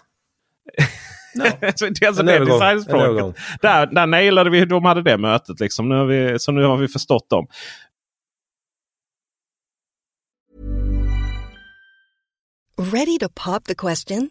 No. 1.34 1.44
så 1.76 1.86
det 1.86 2.02
är 2.02 2.06
alltså 2.06 2.22
det 2.22 2.38
designspråket. 2.38 3.42
Där, 3.60 3.86
där 3.86 4.06
nailade 4.06 4.50
vi 4.50 4.58
hur 4.58 4.66
de 4.66 4.84
hade 4.84 5.02
det 5.02 5.18
mötet. 5.18 5.60
Liksom. 5.60 5.88
Nu 5.88 5.94
har 5.94 6.04
vi, 6.04 6.38
så 6.38 6.52
nu 6.52 6.64
har 6.64 6.76
vi 6.76 6.88
förstått 6.88 7.30
dem. 7.30 7.46
Ready 12.78 13.18
to 13.18 13.28
pop 13.28 13.64
the 13.64 13.74
question? 13.74 14.30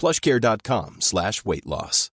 plushcare.com 0.00 0.96
slash 0.98 1.32
weight 1.44 1.66
loss. 1.66 2.08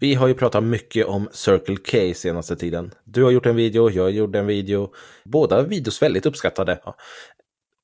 Vi 0.00 0.14
har 0.14 0.28
ju 0.28 0.34
pratat 0.34 0.64
mycket 0.64 1.06
om 1.06 1.28
Circle 1.32 1.76
K 1.76 2.14
senaste 2.14 2.56
tiden. 2.56 2.90
Du 3.04 3.24
har 3.24 3.30
gjort 3.30 3.46
en 3.46 3.56
video, 3.56 3.90
jag 3.90 4.10
gjorde 4.10 4.38
en 4.38 4.46
video. 4.46 4.92
Båda 5.24 5.62
videos 5.62 6.02
väldigt 6.02 6.26
uppskattade. 6.26 6.80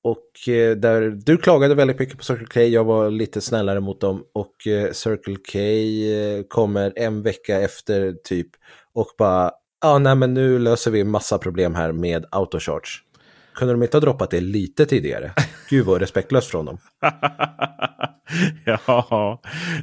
Och 0.03 0.49
eh, 0.49 0.77
där 0.77 1.11
du 1.27 1.37
klagade 1.37 1.75
väldigt 1.75 1.99
mycket 1.99 2.19
på 2.19 2.25
Circle 2.25 2.47
K, 2.47 2.61
jag 2.61 2.85
var 2.85 3.11
lite 3.11 3.41
snällare 3.41 3.81
mot 3.81 4.01
dem. 4.01 4.25
Och 4.35 4.67
eh, 4.67 4.93
Circle 4.93 5.37
K 5.53 5.59
eh, 5.59 6.43
kommer 6.49 6.93
en 6.97 7.23
vecka 7.23 7.61
efter 7.61 8.13
typ 8.25 8.49
och 8.93 9.09
bara, 9.19 9.45
ja 9.83 9.89
ah, 9.89 9.99
nej 9.99 10.15
men 10.15 10.35
nu 10.35 10.59
löser 10.59 10.91
vi 10.91 11.05
massa 11.05 11.39
problem 11.39 11.75
här 11.75 11.93
med 11.93 12.27
autocharge. 12.31 13.08
Kunde 13.59 13.75
de 13.75 13.83
inte 13.83 13.97
ha 13.97 14.01
droppat 14.01 14.31
det 14.31 14.41
lite 14.41 14.87
tidigare? 14.87 15.33
Gud 15.71 15.87
vad 15.87 16.01
respektlöst 16.01 16.51
från 16.51 16.65
dem. 16.65 16.79
ja, 18.65 19.41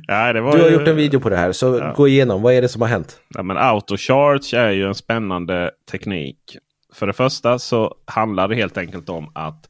ja 0.07 0.33
det 0.33 0.41
var 0.41 0.51
Du 0.55 0.61
har 0.61 0.69
ju... 0.69 0.73
gjort 0.73 0.87
en 0.87 0.95
video 0.95 1.19
på 1.19 1.29
det 1.29 1.35
här, 1.37 1.51
så 1.51 1.77
Ja. 1.77 1.93
gå 1.95 2.07
igenom. 2.07 2.41
Vad 2.41 2.53
är 2.53 2.61
det 2.61 2.67
som 2.67 2.81
har 2.81 2.89
hänt? 2.89 3.19
Ja, 3.29 3.43
men 3.43 3.57
autocharge 3.57 4.57
är 4.57 4.71
ju 4.71 4.87
en 4.87 4.95
spännande 4.95 5.71
teknik. 5.91 6.57
För 6.93 7.07
det 7.07 7.13
första 7.13 7.59
så 7.59 7.95
handlar 8.05 8.47
det 8.47 8.55
helt 8.55 8.77
enkelt 8.77 9.09
om 9.09 9.31
att 9.35 9.69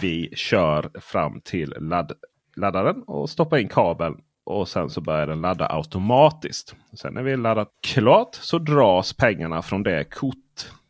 vi 0.00 0.32
kör 0.36 0.90
fram 1.00 1.40
till 1.40 1.74
ladd 1.78 2.12
laddaren 2.56 3.02
och 3.06 3.30
stoppar 3.30 3.58
in 3.58 3.68
kabeln. 3.68 4.14
Och 4.44 4.68
sen 4.68 4.90
så 4.90 5.00
börjar 5.00 5.26
den 5.26 5.40
ladda 5.40 5.66
automatiskt. 5.66 6.74
Sen 6.92 7.14
när 7.14 7.22
vi 7.22 7.36
laddat 7.36 7.68
klart 7.86 8.34
så 8.34 8.58
dras 8.58 9.12
pengarna 9.12 9.62
från 9.62 9.82
det 9.82 10.04
kort 10.04 10.36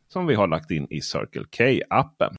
som 0.08 0.26
vi 0.26 0.34
har 0.34 0.46
lagt 0.46 0.70
in 0.70 0.86
i 0.90 1.00
Circle 1.00 1.44
K-appen. 1.58 2.34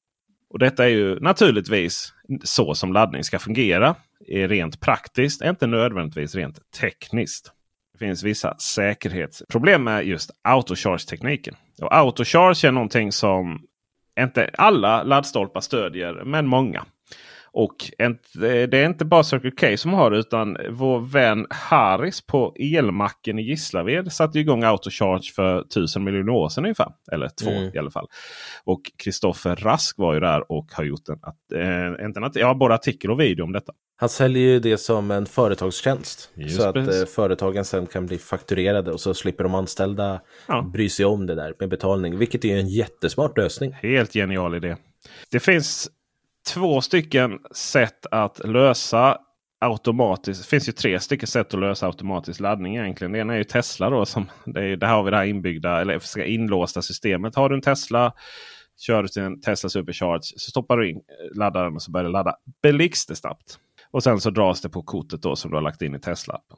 Och 0.54 0.60
Detta 0.60 0.86
är 0.86 0.90
ju 0.90 1.20
naturligtvis 1.20 2.14
så 2.44 2.76
som 2.76 2.94
laddning 2.94 3.24
ska 3.24 3.40
fungera. 3.40 3.96
Är 4.28 4.48
rent 4.48 4.80
praktiskt, 4.80 5.42
inte 5.42 5.68
nödvändigtvis 5.68 6.36
rent 6.36 6.72
tekniskt. 6.80 7.52
Det 7.94 7.98
finns 7.98 8.24
vissa 8.24 8.58
säkerhetsproblem 8.58 9.84
med 9.84 10.08
just 10.08 10.32
autocharge-tekniken. 10.42 11.56
Och 11.82 11.96
autocharge 11.96 12.68
är 12.68 12.72
någonting 12.72 13.12
som 13.12 13.62
inte 14.20 14.50
alla 14.58 15.04
laddstolpar 15.04 15.62
stödjer, 15.62 16.24
men 16.26 16.48
många. 16.48 16.86
Och 17.56 17.76
det 18.34 18.74
är 18.74 18.86
inte 18.86 19.06
bara 19.06 19.24
Circle 19.24 19.52
K 19.52 19.78
som 19.78 19.94
har 19.94 20.12
det 20.12 20.18
utan 20.18 20.58
vår 20.70 21.00
vän 21.00 21.48
Harris 21.50 22.22
på 22.22 22.56
elmacken 22.60 23.40
i 23.40 23.42
Gislaved 23.42 24.12
satte 24.12 24.40
igång 24.40 24.64
autocharge 24.64 25.34
för 25.36 25.64
tusen 25.64 26.04
miljoner 26.04 26.32
år 26.34 26.50
sedan 26.50 26.64
ungefär. 26.66 26.92
Eller 27.12 27.30
två 27.44 27.50
Mm. 27.52 27.72
i 27.74 27.78
alla 27.78 27.92
fall. 27.92 28.08
Och 28.64 28.82
Kristoffer 29.04 29.56
Rask 29.56 29.98
var 29.98 30.14
ju 30.14 30.20
där 30.20 30.52
och 30.52 30.68
har 30.72 30.84
gjort 30.84 31.10
en, 31.10 31.20
att, 31.22 31.52
eh, 31.56 32.06
inte 32.06 32.20
en, 32.20 32.24
att- 32.24 32.36
ja, 32.36 32.54
både 32.54 32.74
artikel 32.76 33.12
och 33.12 33.20
video 33.20 33.44
om 33.44 33.52
detta. 33.52 33.74
Han 33.96 34.10
säljer 34.10 34.44
ju 34.44 34.60
det 34.60 34.78
som 34.78 35.12
en 35.12 35.26
företagstjänst. 35.26 36.30
Just 36.36 36.62
så 36.62 36.68
att 36.68 36.74
precis. 36.74 37.02
eh, 37.02 37.08
företagen 37.08 37.66
sen 37.66 37.86
kan 37.86 38.06
bli 38.06 38.18
fakturerade 38.18 38.92
och 38.92 39.00
så 39.00 39.14
slipper 39.14 39.44
de 39.44 39.56
anställda 39.56 40.22
Ja. 40.48 40.62
bry 40.74 40.90
sig 40.90 41.06
om 41.06 41.26
det 41.26 41.36
där 41.36 41.54
med 41.60 41.70
betalning. 41.70 42.18
Vilket 42.18 42.46
är 42.46 42.58
en 42.58 42.68
jättesmart 42.68 43.38
lösning. 43.38 43.72
Helt 43.74 44.14
genial 44.14 44.56
idé. 44.56 44.76
Det 45.32 45.40
finns 45.40 45.90
två 46.48 46.82
stycken 46.82 47.40
sätt 47.52 48.06
att 48.12 48.40
lösa 48.48 49.18
automatiskt. 49.60 50.44
Det 50.44 50.48
finns 50.48 50.70
ju 50.70 50.72
tre 50.72 51.00
stycken 51.00 51.28
sätt 51.28 51.54
att 51.54 51.60
lösa 51.60 51.86
automatisk 51.86 52.40
laddning 52.40 52.76
egentligen. 52.76 53.12
Det 53.12 53.20
ena 53.20 53.34
är 53.34 53.38
ju 53.38 53.44
Tesla 53.44 53.90
då. 53.90 54.06
Som 54.06 54.30
det 54.46 54.62
är, 54.62 54.78
där 54.78 54.88
har 54.88 55.04
vi 55.04 55.12
det 55.12 55.18
här 55.18 55.26
inbyggda 55.26 55.82
eller 55.82 56.20
inlåsta 56.20 56.82
systemet. 56.82 57.36
Har 57.36 57.50
du 57.50 57.56
en 57.56 57.62
Tesla 57.62 58.14
kör 58.80 59.04
du 59.04 59.08
till 59.08 59.22
en 59.22 59.42
Tesla 59.42 59.70
Supercharge 59.70 60.24
så 60.24 60.50
stoppar 60.50 60.78
du 60.78 60.90
in 60.90 61.02
laddaren 61.36 61.76
och 61.76 61.82
så 61.82 61.92
börjar 61.92 62.04
det 62.06 62.12
ladda 62.12 62.36
blixtsnabbt. 62.62 63.60
Och 63.92 64.04
sen 64.04 64.22
så 64.22 64.30
dras 64.30 64.62
det 64.62 64.70
på 64.70 64.84
kortet 64.84 65.22
då 65.22 65.36
som 65.36 65.52
du 65.52 65.58
har 65.58 65.62
lagt 65.62 65.82
in 65.82 65.96
i 65.96 65.98
Tesla-appen. 65.98 66.58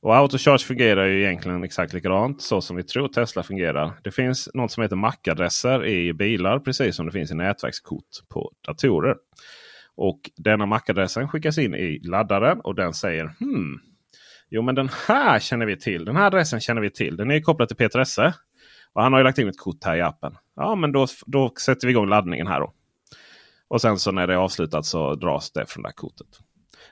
Och 0.00 0.16
Autocharge 0.16 0.66
fungerar 0.66 1.06
ju 1.06 1.22
egentligen 1.22 1.64
exakt 1.64 1.92
likadant 1.92 2.42
så 2.42 2.60
som 2.60 2.76
vi 2.76 2.82
tror 2.82 3.08
Tesla 3.08 3.42
fungerar. 3.42 3.92
Det 4.04 4.10
finns 4.10 4.48
något 4.54 4.72
som 4.72 4.82
heter 4.82 4.96
MAC-adresser 4.96 5.86
i 5.86 6.12
bilar 6.12 6.58
precis 6.58 6.96
som 6.96 7.06
det 7.06 7.12
finns 7.12 7.30
i 7.30 7.34
nätverkskort 7.34 8.28
på 8.28 8.52
datorer. 8.66 9.16
Och 9.96 10.20
denna 10.36 10.66
MAC-adressen 10.66 11.28
skickas 11.28 11.58
in 11.58 11.74
i 11.74 11.98
laddaren 11.98 12.60
och 12.60 12.74
den 12.74 12.94
säger 12.94 13.34
hmm, 13.40 13.80
Jo 14.50 14.62
men 14.62 14.74
den 14.74 14.90
här 15.08 15.38
känner 15.38 15.66
vi 15.66 15.76
till. 15.76 16.04
Den 16.04 16.16
här 16.16 16.26
adressen 16.26 16.60
känner 16.60 16.82
vi 16.82 16.90
till. 16.90 17.16
Den 17.16 17.30
är 17.30 17.34
ju 17.34 17.40
kopplad 17.40 17.68
till 17.68 17.76
Peter 17.76 17.98
Esse. 17.98 18.34
Och 18.92 19.02
han 19.02 19.12
har 19.12 19.20
ju 19.20 19.24
lagt 19.24 19.38
in 19.38 19.48
ett 19.48 19.58
kort 19.58 19.84
här 19.84 19.96
i 19.96 20.00
appen. 20.00 20.36
Ja 20.56 20.74
men 20.74 20.92
då, 20.92 21.06
då 21.26 21.52
sätter 21.60 21.86
vi 21.86 21.90
igång 21.90 22.08
laddningen 22.08 22.46
här 22.46 22.60
då. 22.60 22.72
Och 23.68 23.80
sen 23.80 23.98
så 23.98 24.12
när 24.12 24.26
det 24.26 24.32
är 24.32 24.38
avslutat 24.38 24.86
så 24.86 25.14
dras 25.14 25.52
det 25.52 25.66
från 25.66 25.82
det 25.82 25.88
här 25.88 25.94
kortet. 25.94 26.26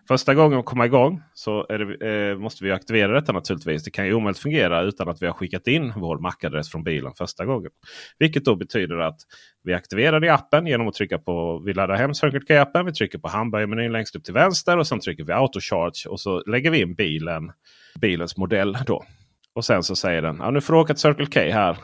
Första 0.09 0.35
gången 0.35 0.59
att 0.59 0.65
komma 0.65 0.87
igång 0.87 1.23
så 1.35 1.67
är 1.69 1.79
det, 1.79 2.31
eh, 2.31 2.39
måste 2.39 2.65
vi 2.65 2.73
aktivera 2.73 3.13
detta 3.13 3.33
naturligtvis. 3.33 3.85
Det 3.85 3.91
kan 3.91 4.07
ju 4.07 4.15
omöjligt 4.15 4.39
fungera 4.39 4.83
utan 4.83 5.09
att 5.09 5.23
vi 5.23 5.27
har 5.27 5.33
skickat 5.33 5.67
in 5.67 5.93
vår 5.97 6.19
MAC-adress 6.19 6.71
från 6.71 6.83
bilen 6.83 7.13
första 7.19 7.45
gången. 7.45 7.71
Vilket 8.19 8.45
då 8.45 8.57
betyder 8.57 8.99
att 8.99 9.21
vi 9.65 9.75
aktiverar 9.75 10.25
i 10.25 10.29
appen 10.29 10.67
genom 10.67 10.89
att 10.89 10.95
trycka 10.95 11.19
på 11.19 11.63
vi 11.67 11.75
laddar 11.75 11.97
hem 11.97 12.15
Circuit 12.15 12.49
K-appen. 12.49 12.87
Vi 12.87 12.93
trycker 12.93 13.19
på 13.19 13.29
hamburgermenyn 13.29 13.93
längst 13.93 14.17
upp 14.17 14.25
till 14.25 14.35
vänster 14.35 14.79
och 14.79 14.87
sen 14.87 15.01
trycker 15.01 15.25
vi 15.25 15.33
Auto 15.33 15.61
Charge. 15.61 16.09
och 16.09 16.21
så 16.21 16.43
lägger 16.47 16.71
vi 16.71 16.81
in 16.81 16.95
bilen, 16.95 17.53
bilens 18.01 18.37
modell. 18.37 18.79
då. 18.87 19.05
Och 19.55 19.65
sen 19.65 19.83
så 19.83 19.97
säger 19.97 20.23
den 20.23 20.37
ja, 20.41 20.51
nu 20.51 20.61
får 20.61 20.75
du 20.75 20.81
åka 20.81 20.95
till 20.95 21.01
Circle 21.01 21.27
K 21.27 21.41
här. 21.41 21.77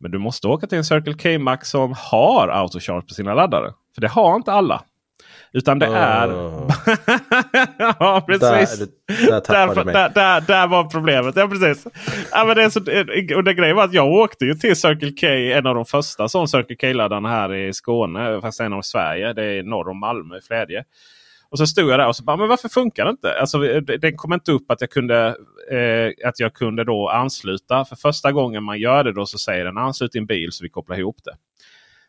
Men 0.00 0.10
du 0.10 0.18
måste 0.18 0.48
åka 0.48 0.66
till 0.66 0.78
en 0.78 0.84
Circle 0.84 1.14
K 1.14 1.38
Max 1.38 1.68
som 1.70 1.94
har 1.96 2.48
autocharge 2.48 3.06
på 3.06 3.14
sina 3.14 3.34
laddare. 3.34 3.72
För 3.94 4.00
det 4.00 4.08
har 4.08 4.36
inte 4.36 4.52
alla. 4.52 4.82
Utan 5.52 5.78
det 5.78 5.86
är... 5.86 6.34
Åh. 6.34 6.70
ja, 7.98 8.24
precis. 8.26 8.78
Där, 8.78 9.30
där 9.30 9.40
tappade 9.40 9.92
Där, 9.92 10.08
där, 10.14 10.40
där, 10.40 10.66
var 10.66 10.84
problemet. 10.84 11.36
Ja, 11.36 11.48
precis. 11.48 11.86
Ja, 12.32 12.44
men 12.44 12.56
det 12.56 12.62
är 12.62 12.70
så, 12.70 12.80
och 13.36 13.44
det 13.44 13.54
grejen 13.54 13.76
var 13.76 13.84
att 13.84 13.92
jag 13.92 14.06
åkte 14.12 14.44
ju 14.44 14.54
till 14.54 14.76
Circle 14.76 15.12
K, 15.20 15.26
en 15.26 15.66
av 15.66 15.74
de 15.74 15.84
första 15.84 16.28
sån 16.28 16.48
Circle 16.48 16.76
K-laddarna 16.76 17.28
här 17.28 17.54
i 17.54 17.72
Skåne. 17.72 18.40
Fast 18.40 18.60
en 18.60 18.72
av 18.72 18.82
Sverige. 18.82 19.32
Det 19.32 19.44
är 19.44 19.62
norr 19.62 19.88
om 19.88 19.98
Malmö, 20.00 20.40
Flädje. 20.46 20.84
Och 21.50 21.58
så 21.58 21.66
stod 21.66 21.90
jag 21.90 21.98
där 22.00 22.06
och 22.08 22.16
så 22.16 22.24
bara, 22.24 22.36
men 22.36 22.48
varför 22.48 22.68
funkar 22.68 23.04
det 23.04 23.10
inte? 23.10 23.40
Alltså, 23.40 23.58
det- 23.58 23.96
den 23.98 24.16
kom 24.16 24.32
inte 24.32 24.52
upp 24.52 24.70
att 24.70 24.80
jag 24.80 24.90
kunde, 24.90 25.26
eh, 25.70 26.28
att 26.28 26.40
jag 26.40 26.54
kunde 26.54 26.84
då 26.84 27.08
ansluta. 27.08 27.84
För 27.84 27.96
första 27.96 28.32
gången 28.32 28.62
man 28.64 28.78
gör 28.78 29.04
det 29.04 29.12
då 29.12 29.26
så 29.26 29.38
säger 29.38 29.64
den 29.64 29.78
anslut 29.78 30.12
din 30.12 30.26
bil 30.26 30.52
så 30.52 30.64
vi 30.64 30.68
kopplar 30.68 30.98
ihop 30.98 31.16
det. 31.24 31.32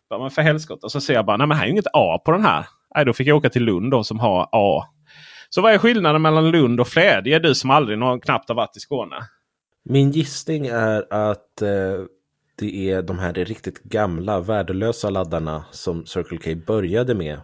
Bara, 0.10 0.20
men 0.20 0.32
för 0.32 0.42
helskotta. 0.42 0.86
Och 0.88 0.92
så 0.92 1.02
ser 1.02 1.14
jag 1.14 1.26
bara, 1.26 1.38
nej 1.38 1.48
men 1.48 1.58
här 1.58 1.64
är 1.64 1.68
ju 1.68 1.72
inget 1.72 1.88
A 1.94 2.22
på 2.26 2.32
den 2.32 2.42
här. 2.46 2.66
Nej, 2.96 3.06
då 3.06 3.14
fick 3.14 3.28
jag 3.28 3.38
åka 3.38 3.50
till 3.50 3.64
Lund 3.64 3.92
då, 3.92 4.04
som 4.04 4.20
har 4.20 4.50
A. 4.52 4.84
Så 5.50 5.62
vad 5.62 5.74
är 5.74 5.78
skillnaden 5.78 6.22
mellan 6.22 6.52
Lund 6.52 6.80
och 6.80 6.88
Flädje? 6.88 7.40
Du 7.40 7.56
som 7.56 7.70
aldrig 7.70 7.98
någon, 7.98 8.20
knappt 8.22 8.50
har 8.50 8.56
varit 8.56 8.78
i 8.78 8.80
Skåne. 8.80 9.16
Min 9.90 10.12
gissning 10.12 10.68
är 10.68 11.14
att 11.14 11.62
eh, 11.62 11.70
det 12.60 12.92
är 12.92 13.02
de 13.02 13.20
här 13.20 13.34
riktigt 13.34 13.84
gamla 13.84 14.40
värdelösa 14.40 15.10
laddarna 15.10 15.66
som 15.72 16.06
Circle 16.06 16.38
K 16.38 16.62
började 16.68 17.16
med 17.16 17.40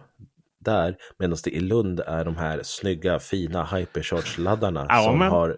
där. 0.64 0.96
Medan 1.18 1.36
det 1.44 1.50
i 1.50 1.60
Lund 1.60 2.00
är 2.00 2.24
de 2.24 2.36
här 2.36 2.60
snygga 2.62 3.18
fina 3.18 3.64
Hypercharge-laddarna 3.64 4.86
Ja, 4.88 5.02
som 5.02 5.18
men- 5.18 5.30
har 5.30 5.56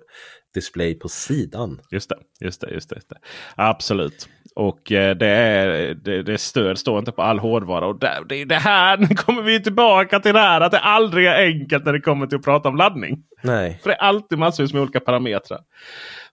display 0.55 0.95
på 0.95 1.09
sidan. 1.09 1.81
Just 1.91 2.09
det, 2.09 2.17
just 2.41 2.61
det, 2.61 2.71
just 2.71 2.89
det. 2.91 2.97
Just 2.97 3.09
det. 3.09 3.17
Absolut. 3.57 4.29
Och 4.57 4.93
eh, 4.93 5.17
det, 5.17 5.27
är, 5.27 5.95
det, 5.95 6.23
det 6.23 6.39
stöd 6.39 6.79
står 6.79 6.99
inte 6.99 7.13
på 7.13 7.23
all 7.23 7.39
hårdvara. 7.39 7.87
Och 7.87 7.99
det 7.99 8.07
är 8.41 8.47
det 8.47 8.55
här, 8.55 8.97
nu 8.99 9.07
kommer 9.07 9.43
vi 9.43 9.63
tillbaka 9.63 10.21
till 10.21 10.35
det 10.35 10.41
här 10.41 10.61
att 10.61 10.73
det 10.73 10.79
aldrig 10.79 11.27
är 11.27 11.45
enkelt 11.45 11.85
när 11.85 11.93
det 11.93 12.01
kommer 12.01 12.27
till 12.27 12.39
att 12.39 12.45
prata 12.45 12.69
om 12.69 12.77
laddning. 12.77 13.23
Nej. 13.43 13.79
För 13.83 13.91
det 13.91 13.97
är 13.97 14.01
alltid 14.01 14.39
massvis 14.39 14.73
med 14.73 14.83
olika 14.83 15.01
parametrar. 15.01 15.61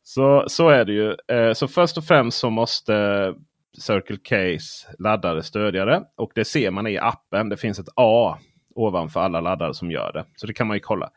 Så, 0.03 0.43
så 0.47 0.69
är 0.69 0.85
det 0.85 0.93
ju. 0.93 1.15
Eh, 1.37 1.53
Så 1.53 1.67
först 1.67 1.97
och 1.97 2.03
främst 2.05 2.37
så 2.37 2.49
måste 2.49 2.93
Circle 3.77 4.17
Case 4.23 4.87
laddare 4.99 5.43
stödja 5.43 5.85
det. 5.85 6.03
Och 6.17 6.31
det 6.35 6.45
ser 6.45 6.71
man 6.71 6.87
i 6.87 6.97
appen. 6.97 7.49
Det 7.49 7.57
finns 7.57 7.79
ett 7.79 7.89
A 7.95 8.37
ovanför 8.75 9.19
alla 9.19 9.41
laddare 9.41 9.73
som 9.73 9.91
gör 9.91 10.11
det. 10.13 10.25
Så 10.35 10.47
det 10.47 10.53
kan 10.53 10.67
man 10.67 10.77
ju 10.77 10.81
kolla. 10.81 11.09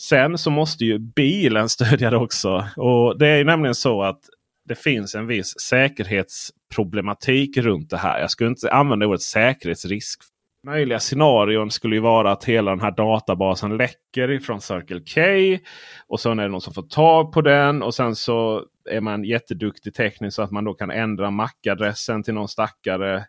Sen 0.00 0.38
så 0.38 0.50
måste 0.50 0.84
ju 0.84 0.98
bilen 0.98 1.68
stödja 1.78 2.10
det 2.10 2.16
också. 2.16 2.64
Och 2.76 3.18
det 3.18 3.28
är 3.28 3.36
ju 3.36 3.44
nämligen 3.44 3.74
så 3.74 4.02
att 4.02 4.20
det 4.66 4.74
finns 4.74 5.14
en 5.14 5.26
viss 5.26 5.60
säkerhetsproblematik 5.60 7.56
runt 7.56 7.90
det 7.90 7.96
här. 7.96 8.20
Jag 8.20 8.30
skulle 8.30 8.50
inte 8.50 8.72
använda 8.72 9.06
ordet 9.06 9.22
säkerhetsrisk. 9.22 10.22
Möjliga 10.66 11.00
scenarion 11.00 11.70
skulle 11.70 11.96
ju 11.96 12.00
vara 12.00 12.32
att 12.32 12.44
hela 12.44 12.70
den 12.70 12.80
här 12.80 12.90
databasen 12.90 13.76
läcker 13.76 14.30
ifrån 14.30 14.60
Circle 14.60 15.00
K. 15.14 15.20
Och 16.06 16.20
sen 16.20 16.38
är 16.38 16.42
det 16.42 16.48
någon 16.48 16.60
som 16.60 16.74
får 16.74 16.82
tag 16.82 17.32
på 17.32 17.40
den. 17.40 17.82
Och 17.82 17.94
sen 17.94 18.16
så 18.16 18.64
är 18.90 19.00
man 19.00 19.24
jätteduktig 19.24 19.94
tekniskt 19.94 20.36
så 20.36 20.42
att 20.42 20.50
man 20.50 20.64
då 20.64 20.74
kan 20.74 20.90
ändra 20.90 21.30
mackadressen 21.30 22.22
till 22.22 22.34
någon 22.34 22.48
stackare. 22.48 23.26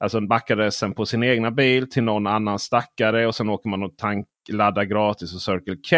Alltså 0.00 0.20
mackadressen 0.20 0.94
på 0.94 1.06
sin 1.06 1.22
egna 1.22 1.50
bil 1.50 1.90
till 1.90 2.02
någon 2.02 2.26
annan 2.26 2.58
stackare. 2.58 3.26
Och 3.26 3.34
sen 3.34 3.48
åker 3.48 3.68
man 3.68 3.82
och 3.82 3.96
tankladdar 3.96 4.84
gratis 4.84 5.32
hos 5.32 5.44
Circle 5.44 5.76
K. 5.90 5.96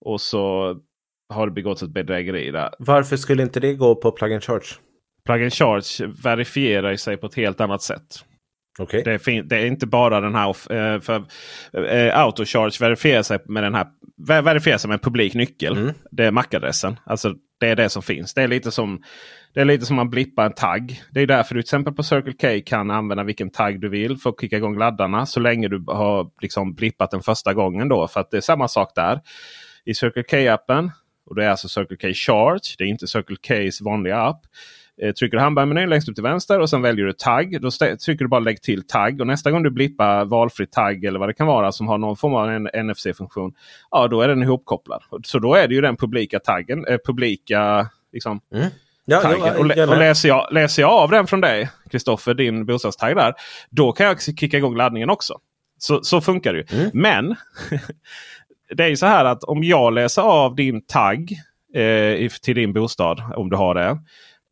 Och 0.00 0.20
så 0.20 0.76
har 1.28 1.46
det 1.46 1.52
begåtts 1.52 1.82
ett 1.82 1.90
bedrägeri 1.90 2.50
där. 2.50 2.70
Varför 2.78 3.16
skulle 3.16 3.42
inte 3.42 3.60
det 3.60 3.74
gå 3.74 3.94
på 3.94 4.10
plug 4.12 4.32
and 4.32 4.44
charge? 4.44 4.66
Plug 5.24 5.42
and 5.42 5.52
charge 5.52 6.12
verifierar 6.22 6.96
sig 6.96 7.16
på 7.16 7.26
ett 7.26 7.34
helt 7.34 7.60
annat 7.60 7.82
sätt. 7.82 8.24
Okay. 8.78 9.02
Det, 9.02 9.10
är 9.28 9.42
det, 9.42 9.56
är 9.56 9.66
inte 9.66 9.86
bara 9.86 10.20
den 10.20 10.34
här... 10.34 10.48
eh, 10.48 11.00
För, 11.00 11.24
eh, 11.88 12.18
Autocharge 12.20 12.76
verifierar 12.80 13.22
sig 13.22 13.38
med 13.44 13.62
den 13.62 13.74
här 13.74 13.86
verifierar 14.26 14.78
sig 14.78 14.88
med 14.88 14.94
en 14.94 15.00
publik 15.00 15.34
nyckel. 15.34 15.76
Mm. 15.76 15.94
Det 16.10 16.24
är 16.24 16.30
MAC-adressen. 16.30 16.96
Alltså 17.04 17.34
det 17.60 17.68
är 17.68 17.76
det 17.76 17.88
som 17.88 18.02
finns. 18.02 18.34
Det 18.34 18.42
är 18.42 18.48
lite 18.48 18.70
som 18.70 19.02
det 19.54 19.60
är 19.60 19.64
lite 19.64 19.86
som 19.86 19.96
man 19.96 20.10
blippar 20.10 20.46
en 20.46 20.52
tagg. 20.52 21.02
Det 21.10 21.20
är 21.20 21.26
därför 21.26 21.54
du 21.54 21.62
till 21.62 21.66
exempel 21.66 21.94
på 21.94 22.02
Circle 22.02 22.32
K 22.32 22.64
kan 22.66 22.90
använda 22.90 23.24
vilken 23.24 23.50
tagg 23.50 23.80
du 23.80 23.88
vill 23.88 24.16
för 24.16 24.30
att 24.30 24.40
kicka 24.40 24.56
igång 24.56 24.78
laddarna. 24.78 25.26
Så 25.26 25.40
länge 25.40 25.68
du 25.68 25.84
har 25.86 26.30
liksom 26.42 26.74
blippat 26.74 27.10
den 27.10 27.22
första 27.22 27.54
gången. 27.54 27.88
då. 27.88 28.08
För 28.08 28.20
att 28.20 28.30
det 28.30 28.36
är 28.36 28.40
samma 28.40 28.68
sak 28.68 28.92
där. 28.94 29.20
I 29.84 29.94
Circle 29.94 30.22
K-appen. 30.22 30.90
Och 31.26 31.34
det 31.34 31.44
är 31.44 31.48
alltså 31.48 31.68
Circle 31.68 31.96
K 31.96 32.08
Charge. 32.14 32.74
Det 32.78 32.84
är 32.84 32.88
inte 32.88 33.06
Circle 33.06 33.36
Ks 33.70 33.80
vanliga 33.80 34.16
app. 34.16 34.40
Eh, 35.02 35.12
trycker 35.12 35.36
du 35.36 35.42
handbärmenyn 35.42 35.88
längst 35.88 36.08
upp 36.08 36.14
till 36.14 36.24
vänster 36.24 36.60
och 36.60 36.70
sen 36.70 36.82
väljer 36.82 37.06
du 37.06 37.12
tagg. 37.12 37.60
Då 37.60 37.70
trycker 37.70 38.24
du 38.24 38.28
bara 38.28 38.40
lägg 38.40 38.62
till 38.62 38.86
tagg. 38.86 39.20
Och 39.20 39.26
nästa 39.26 39.50
gång 39.50 39.62
du 39.62 39.70
blippar 39.70 40.24
valfri 40.24 40.66
tagg 40.66 41.04
eller 41.04 41.18
vad 41.18 41.28
det 41.28 41.34
kan 41.34 41.46
vara 41.46 41.72
som 41.72 41.88
har 41.88 41.98
någon 41.98 42.16
form 42.16 42.34
av 42.34 42.50
en 42.50 42.68
NFC-funktion. 42.86 43.54
Ja, 43.90 44.08
då 44.08 44.20
är 44.20 44.28
den 44.28 44.42
ihopkopplad. 44.42 45.02
Så 45.24 45.38
då 45.38 45.54
är 45.54 45.68
det 45.68 45.74
ju 45.74 45.80
den 45.80 45.96
publika 45.96 46.38
taggen. 46.38 46.86
Eh, 46.86 46.98
publika 47.06 47.88
liksom, 48.12 48.40
mm. 48.54 48.66
Ja, 49.04 49.20
taggen. 49.20 49.56
och, 49.56 49.88
och 49.88 49.98
läser, 49.98 50.28
jag, 50.28 50.48
läser 50.50 50.82
jag 50.82 50.90
av 50.90 51.10
den 51.10 51.26
från 51.26 51.40
dig, 51.40 51.70
Kristoffer, 51.90 52.34
din 52.34 52.66
bostadstagg 52.66 53.16
där. 53.16 53.34
Då 53.70 53.92
kan 53.92 54.06
jag 54.06 54.22
kicka 54.22 54.56
igång 54.56 54.76
laddningen 54.76 55.10
också. 55.10 55.38
Så, 55.78 56.02
så 56.02 56.20
funkar 56.20 56.52
det 56.52 56.58
ju. 56.58 56.78
Mm. 56.78 56.90
Men 56.94 57.36
det 58.68 58.84
är 58.84 58.88
ju 58.88 58.96
så 58.96 59.06
här 59.06 59.24
att 59.24 59.44
om 59.44 59.64
jag 59.64 59.92
läser 59.92 60.22
av 60.22 60.54
din 60.54 60.86
tagg 60.86 61.32
eh, 61.74 62.30
till 62.42 62.54
din 62.54 62.72
bostad, 62.72 63.22
om 63.36 63.50
du 63.50 63.56
har 63.56 63.74
det. 63.74 63.98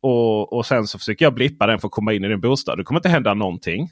Och, 0.01 0.53
och 0.53 0.65
sen 0.65 0.87
så 0.87 0.99
försöker 0.99 1.25
jag 1.25 1.33
blippa 1.33 1.67
den 1.67 1.79
för 1.79 1.87
att 1.87 1.91
komma 1.91 2.13
in 2.13 2.23
i 2.23 2.27
din 2.27 2.41
bostad. 2.41 2.77
Det 2.77 2.83
kommer 2.83 2.99
inte 2.99 3.09
hända 3.09 3.33
någonting. 3.33 3.89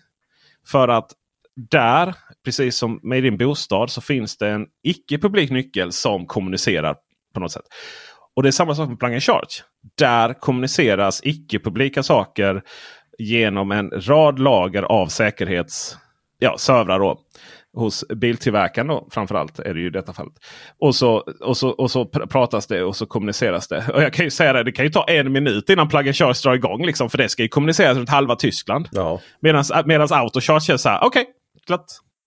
För 0.68 0.88
att 0.88 1.12
där, 1.56 2.16
precis 2.46 2.78
som 2.78 3.00
med 3.04 3.24
din 3.24 3.38
bostad, 3.38 3.90
så 3.90 4.02
finns 4.02 4.38
det 4.38 4.50
en 4.50 4.66
icke-publik 4.84 5.52
nyckel 5.52 5.92
som 5.92 6.26
kommunicerar 6.26 6.96
på 7.34 7.40
något 7.40 7.52
sätt. 7.52 7.66
Och 8.36 8.44
det 8.44 8.50
är 8.50 8.52
samma 8.52 8.76
sak 8.76 8.90
med 8.90 9.00
Plug 9.00 9.22
Charge. 9.22 9.64
Där 9.98 10.34
kommuniceras 10.34 11.22
icke-publika 11.24 12.04
saker 12.04 12.62
genom 13.18 13.72
en 13.72 13.90
rad 13.90 14.40
lager 14.40 14.84
av 14.84 15.08
säkerhets 15.08 15.98
ja, 16.40 16.58
servrar. 16.58 17.00
Då 17.00 17.20
hos 17.74 18.06
biltillverkaren 18.08 18.88
då, 18.88 19.08
framförallt 19.12 19.60
är 19.60 19.74
det 19.74 19.80
ju 19.80 19.88
i 19.88 19.90
detta 19.90 20.14
fallet. 20.14 20.34
Och 20.80 20.96
så, 20.96 21.24
och, 21.42 21.58
så, 21.58 21.70
och 21.70 21.92
så 21.92 22.06
pratas 22.06 22.68
det 22.68 22.84
och 22.84 22.96
så 22.96 23.06
kommuniceras 23.06 23.68
det. 23.68 23.90
Och 23.94 24.04
jag 24.04 24.14
kan 24.14 24.26
ju 24.26 24.32
säga 24.32 24.54
det, 24.54 24.64
det 24.64 24.72
kan 24.72 24.86
ju 24.86 24.92
ta 24.92 25.04
en 25.04 25.32
minut 25.32 25.70
innan 25.70 25.90
Plug 25.90 26.08
and 26.08 26.16
Charge 26.16 26.40
drar 26.44 26.54
igång. 26.54 26.86
Liksom, 26.86 27.10
för 27.10 27.18
det 27.18 27.30
ska 27.30 27.44
ju 27.44 27.50
kommuniceras 27.50 27.98
runt 27.98 28.10
halva 28.10 28.36
Tyskland. 28.36 28.90
Ja. 28.92 29.20
Medan 29.86 30.08
Autocharge 30.12 30.74
är 30.74 30.78
så 30.78 30.90
här, 30.90 31.00
okej, 31.04 31.22
okay, 31.22 31.34
glatt. 31.68 31.86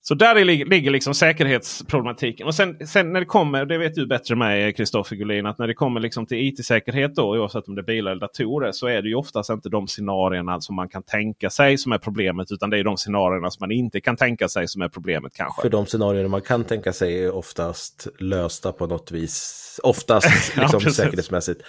Så 0.08 0.14
där 0.14 0.44
ligger 0.44 0.90
liksom 0.90 1.14
säkerhetsproblematiken. 1.14 2.46
Och 2.46 2.54
sen, 2.54 2.86
sen, 2.86 3.12
när 3.12 3.20
det 3.20 3.26
kommer, 3.26 3.64
det 3.64 3.78
vet 3.78 3.94
du 3.94 4.06
bättre 4.06 4.32
än 4.32 4.38
mig 4.38 4.72
Kristoffer 4.72 5.16
Gullin, 5.16 5.46
att 5.46 5.58
när 5.58 5.66
det 5.66 5.74
kommer 5.74 6.00
liksom 6.00 6.26
till 6.26 6.38
IT-säkerhet 6.38 7.14
då, 7.14 7.22
oavsett 7.22 7.68
om 7.68 7.74
det 7.74 7.80
är 7.80 7.86
bilar 7.86 8.10
eller 8.10 8.20
datorer, 8.20 8.72
så 8.72 8.86
är 8.86 9.02
det 9.02 9.08
ju 9.08 9.14
oftast 9.14 9.50
inte 9.50 9.68
de 9.68 9.86
scenarierna 9.86 10.60
som 10.60 10.76
man 10.76 10.88
kan 10.88 11.02
tänka 11.02 11.50
sig 11.50 11.78
som 11.78 11.92
är 11.92 11.98
problemet. 11.98 12.52
Utan 12.52 12.70
det 12.70 12.78
är 12.78 12.84
de 12.84 12.96
scenarierna 12.96 13.50
som 13.50 13.60
man 13.60 13.72
inte 13.72 14.00
kan 14.00 14.16
tänka 14.16 14.48
sig 14.48 14.68
som 14.68 14.82
är 14.82 14.88
problemet 14.88 15.32
kanske. 15.34 15.62
För 15.62 15.70
de 15.70 15.86
scenarierna 15.86 16.28
man 16.28 16.42
kan 16.42 16.64
tänka 16.64 16.92
sig 16.92 17.24
är 17.24 17.34
oftast 17.34 18.08
lösta 18.18 18.72
på 18.72 18.86
något 18.86 19.10
vis. 19.10 19.80
Oftast 19.82 20.56
liksom 20.56 20.80
ja, 20.84 20.90
säkerhetsmässigt. 20.90 21.62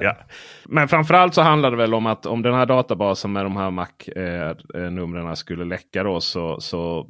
Ja. 0.00 0.16
Men 0.64 0.88
framförallt 0.88 1.34
så 1.34 1.42
handlar 1.42 1.70
det 1.70 1.76
väl 1.76 1.94
om 1.94 2.06
att 2.06 2.26
om 2.26 2.42
den 2.42 2.54
här 2.54 2.66
databasen 2.66 3.32
med 3.32 3.44
de 3.44 3.56
här 3.56 3.70
Mac-numren 3.70 5.28
eh, 5.28 5.34
skulle 5.34 5.64
läcka 5.64 6.02
då 6.02 6.20
så, 6.20 6.60
så 6.60 7.06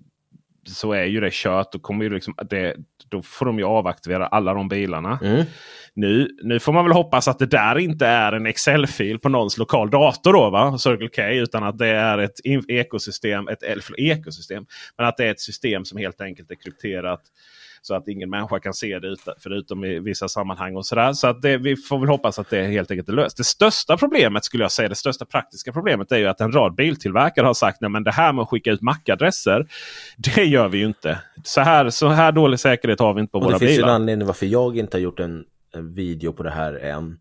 så 0.68 0.92
är 0.92 1.04
ju 1.04 1.20
det 1.20 1.32
kört. 1.32 1.72
Då, 1.72 1.78
kommer 1.78 2.04
ju 2.04 2.10
liksom, 2.10 2.34
det, 2.50 2.76
då 3.08 3.22
får 3.22 3.46
de 3.46 3.58
ju 3.58 3.64
avaktivera 3.64 4.26
alla 4.26 4.54
de 4.54 4.68
bilarna. 4.68 5.18
Mm. 5.22 5.44
Nu, 5.94 6.28
nu 6.42 6.60
får 6.60 6.72
man 6.72 6.84
väl 6.84 6.92
hoppas 6.92 7.28
att 7.28 7.38
det 7.38 7.46
där 7.46 7.78
inte 7.78 8.06
är 8.06 8.32
en 8.32 8.46
Excel-fil 8.46 9.18
på 9.18 9.28
någons 9.28 9.58
lokal 9.58 9.90
dator. 9.90 10.32
Då, 10.32 10.50
va? 10.50 10.78
Circle 10.78 11.08
K, 11.08 11.22
utan 11.22 11.64
att 11.64 11.78
det 11.78 11.88
är 11.88 12.18
ett 12.18 12.40
ekosystem. 12.68 13.48
Ett, 13.48 13.62
ekosystem 13.98 14.66
men 14.98 15.06
att 15.06 15.16
det 15.16 15.24
är 15.24 15.30
ett 15.30 15.40
system 15.40 15.84
som 15.84 15.98
helt 15.98 16.20
enkelt 16.20 16.50
är 16.50 16.54
krypterat. 16.54 17.20
Så 17.86 17.94
att 17.94 18.08
ingen 18.08 18.30
människa 18.30 18.60
kan 18.60 18.74
se 18.74 18.98
det 18.98 19.16
förutom 19.38 19.84
i 19.84 19.98
vissa 19.98 20.28
sammanhang. 20.28 20.76
och 20.76 20.86
sådär. 20.86 21.12
Så 21.12 21.26
att 21.26 21.42
det, 21.42 21.58
vi 21.58 21.76
får 21.76 21.98
väl 21.98 22.08
hoppas 22.08 22.38
att 22.38 22.50
det 22.50 22.62
helt 22.62 22.90
enkelt 22.90 23.08
är 23.08 23.12
löst. 23.12 23.36
Det 23.36 23.44
största 23.44 23.96
problemet 23.96 24.44
skulle 24.44 24.64
jag 24.64 24.72
säga, 24.72 24.88
det 24.88 24.94
största 24.94 25.24
praktiska 25.24 25.72
problemet 25.72 26.12
är 26.12 26.16
ju 26.16 26.26
att 26.26 26.40
en 26.40 26.52
rad 26.52 26.74
biltillverkare 26.74 27.46
har 27.46 27.54
sagt 27.54 27.82
att 27.82 28.04
det 28.04 28.10
här 28.10 28.32
med 28.32 28.42
att 28.42 28.48
skicka 28.48 28.70
ut 28.70 28.82
MAC-adresser. 28.82 29.66
Det 30.16 30.44
gör 30.44 30.68
vi 30.68 30.78
ju 30.78 30.86
inte. 30.86 31.18
Så 31.44 31.60
här, 31.60 31.90
så 31.90 32.08
här 32.08 32.32
dålig 32.32 32.60
säkerhet 32.60 33.00
har 33.00 33.14
vi 33.14 33.20
inte 33.20 33.32
på 33.32 33.38
och 33.38 33.44
våra 33.44 33.58
bilar. 33.58 33.60
Det 33.60 33.66
finns 33.66 33.78
ju 33.78 33.82
en 33.82 33.94
anledning 33.94 34.26
varför 34.26 34.46
jag 34.46 34.78
inte 34.78 34.96
har 34.96 35.02
gjort 35.02 35.20
en, 35.20 35.44
en 35.74 35.94
video 35.94 36.32
på 36.32 36.42
det 36.42 36.50
här 36.50 36.74
än. 36.74 37.18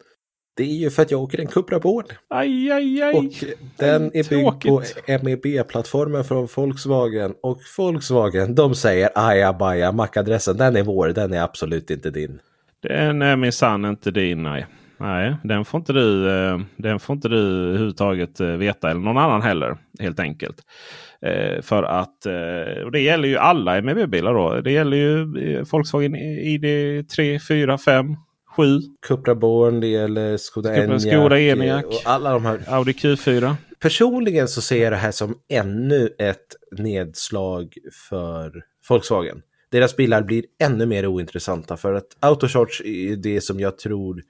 Det 0.58 0.64
är 0.64 0.76
ju 0.76 0.90
för 0.90 1.02
att 1.02 1.12
jag 1.12 1.22
åker 1.22 1.40
en 1.40 1.48
Cupra 1.48 1.80
Born. 1.80 2.06
Aj, 2.30 2.72
aj, 2.72 3.02
aj. 3.02 3.16
Och 3.16 3.24
den 3.78 4.12
är 4.14 4.30
byggd 4.30 4.62
på 4.62 4.84
MEB-plattformen 5.24 6.24
från 6.24 6.48
Volkswagen. 6.56 7.34
Och 7.42 7.60
Volkswagen, 7.78 8.56
de 8.56 8.76
säger 8.76 9.10
ajabaja, 9.16 9.92
MAC-adressen, 9.92 10.58
den 10.58 10.76
är 10.76 10.84
vår, 10.84 11.08
den 11.08 11.34
är 11.34 11.42
absolut 11.42 11.92
inte 11.92 12.10
din. 12.10 12.40
Den 12.82 13.22
är 13.22 13.36
minsann 13.36 13.86
inte 13.86 14.12
din, 14.12 14.44
nej. 14.44 14.66
Nej, 14.98 15.36
den 15.44 15.66
får 15.66 15.78
inte 15.78 15.94
du, 15.94 16.30
eh, 16.30 16.60
den 16.78 17.00
får 17.00 17.16
inte 17.16 17.30
du 17.30 17.68
överhuvudtaget 17.68 18.40
eh, 18.40 18.48
veta. 18.48 18.90
Eller 18.90 19.02
någon 19.02 19.18
annan 19.18 19.42
heller, 19.42 19.78
helt 20.00 20.20
enkelt. 20.20 20.62
Eh, 21.22 21.62
för 21.62 21.84
att, 21.84 22.26
och 22.86 22.92
det 22.92 23.00
gäller 23.00 23.28
ju 23.28 23.38
alla 23.38 23.82
MEB-bilar 23.82 24.34
då. 24.34 24.62
Det 24.62 24.72
gäller 24.72 24.98
ju 24.98 25.26
Volkswagen 25.72 26.16
ID 26.16 26.66
3, 27.10 27.40
4, 27.40 27.78
5, 27.78 28.16
7. 28.56 28.82
Cupra 29.08 29.36
Born, 29.36 29.80
det 29.80 29.88
gäller 29.88 30.38
Skoda 30.38 30.76
Enyaq. 30.76 31.02
Skoda 31.02 31.40
Enyaq. 31.40 31.86
Och 31.86 32.02
alla 32.06 32.34
de 32.34 32.46
här. 32.46 32.60
Audi 32.68 32.92
Q4. 32.92 33.56
Personligen 33.80 34.48
så 34.48 34.62
ser 34.62 34.84
jag 34.84 34.94
det 34.94 34.98
här 34.98 35.12
som 35.12 35.36
ännu 35.50 36.10
ett 36.20 36.56
nedslag 36.78 37.74
för 38.10 38.64
Volkswagen. 38.90 39.42
Deras 39.72 39.96
bilar 39.96 40.22
blir 40.22 40.44
ännu 40.64 40.86
mer 40.86 41.08
ointressanta 41.08 41.78
för 41.78 41.94
att 41.94 42.18
Autocharge 42.20 42.82
är 42.86 43.16
det 43.16 43.42
som 43.42 43.60
jag 43.60 43.78
tror 43.78 44.22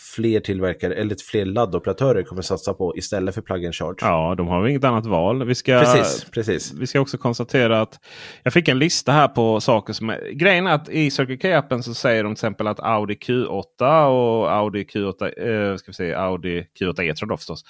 fler 0.00 0.40
tillverkare 0.40 0.94
eller 0.94 1.16
fler 1.30 1.44
laddoperatörer 1.44 2.22
kommer 2.22 2.42
satsa 2.42 2.74
på 2.74 2.96
istället 2.96 3.34
för 3.34 3.42
plug 3.42 3.64
and 3.64 3.74
charge. 3.74 3.96
Ja, 4.00 4.34
de 4.34 4.48
har 4.48 4.68
inget 4.68 4.84
annat 4.84 5.06
val. 5.06 5.44
Vi 5.44 5.54
ska, 5.54 5.80
precis, 5.80 6.24
precis. 6.24 6.72
Vi 6.72 6.86
ska 6.86 7.00
också 7.00 7.18
konstatera 7.18 7.80
att 7.80 7.98
jag 8.42 8.52
fick 8.52 8.68
en 8.68 8.78
lista 8.78 9.12
här 9.12 9.28
på 9.28 9.60
saker 9.60 9.92
som 9.92 10.10
är... 10.10 10.30
Grejen 10.32 10.66
är 10.66 10.74
att 10.74 10.88
i 10.88 11.10
Circle 11.10 11.36
K-appen 11.36 11.82
så 11.82 11.94
säger 11.94 12.24
de 12.24 12.28
till 12.28 12.32
exempel 12.32 12.66
att 12.66 12.80
Audi 12.80 13.14
Q8 13.14 14.06
och 14.06 14.52
Audi 14.52 14.84
Q8, 14.84 15.70
eh, 15.70 15.76
ska 15.76 15.90
vi 15.90 15.94
säga, 15.94 16.18
Audi 16.18 16.66
Q8 16.80 17.02
E-tron 17.02 17.28
då 17.28 17.36
förstås. 17.36 17.64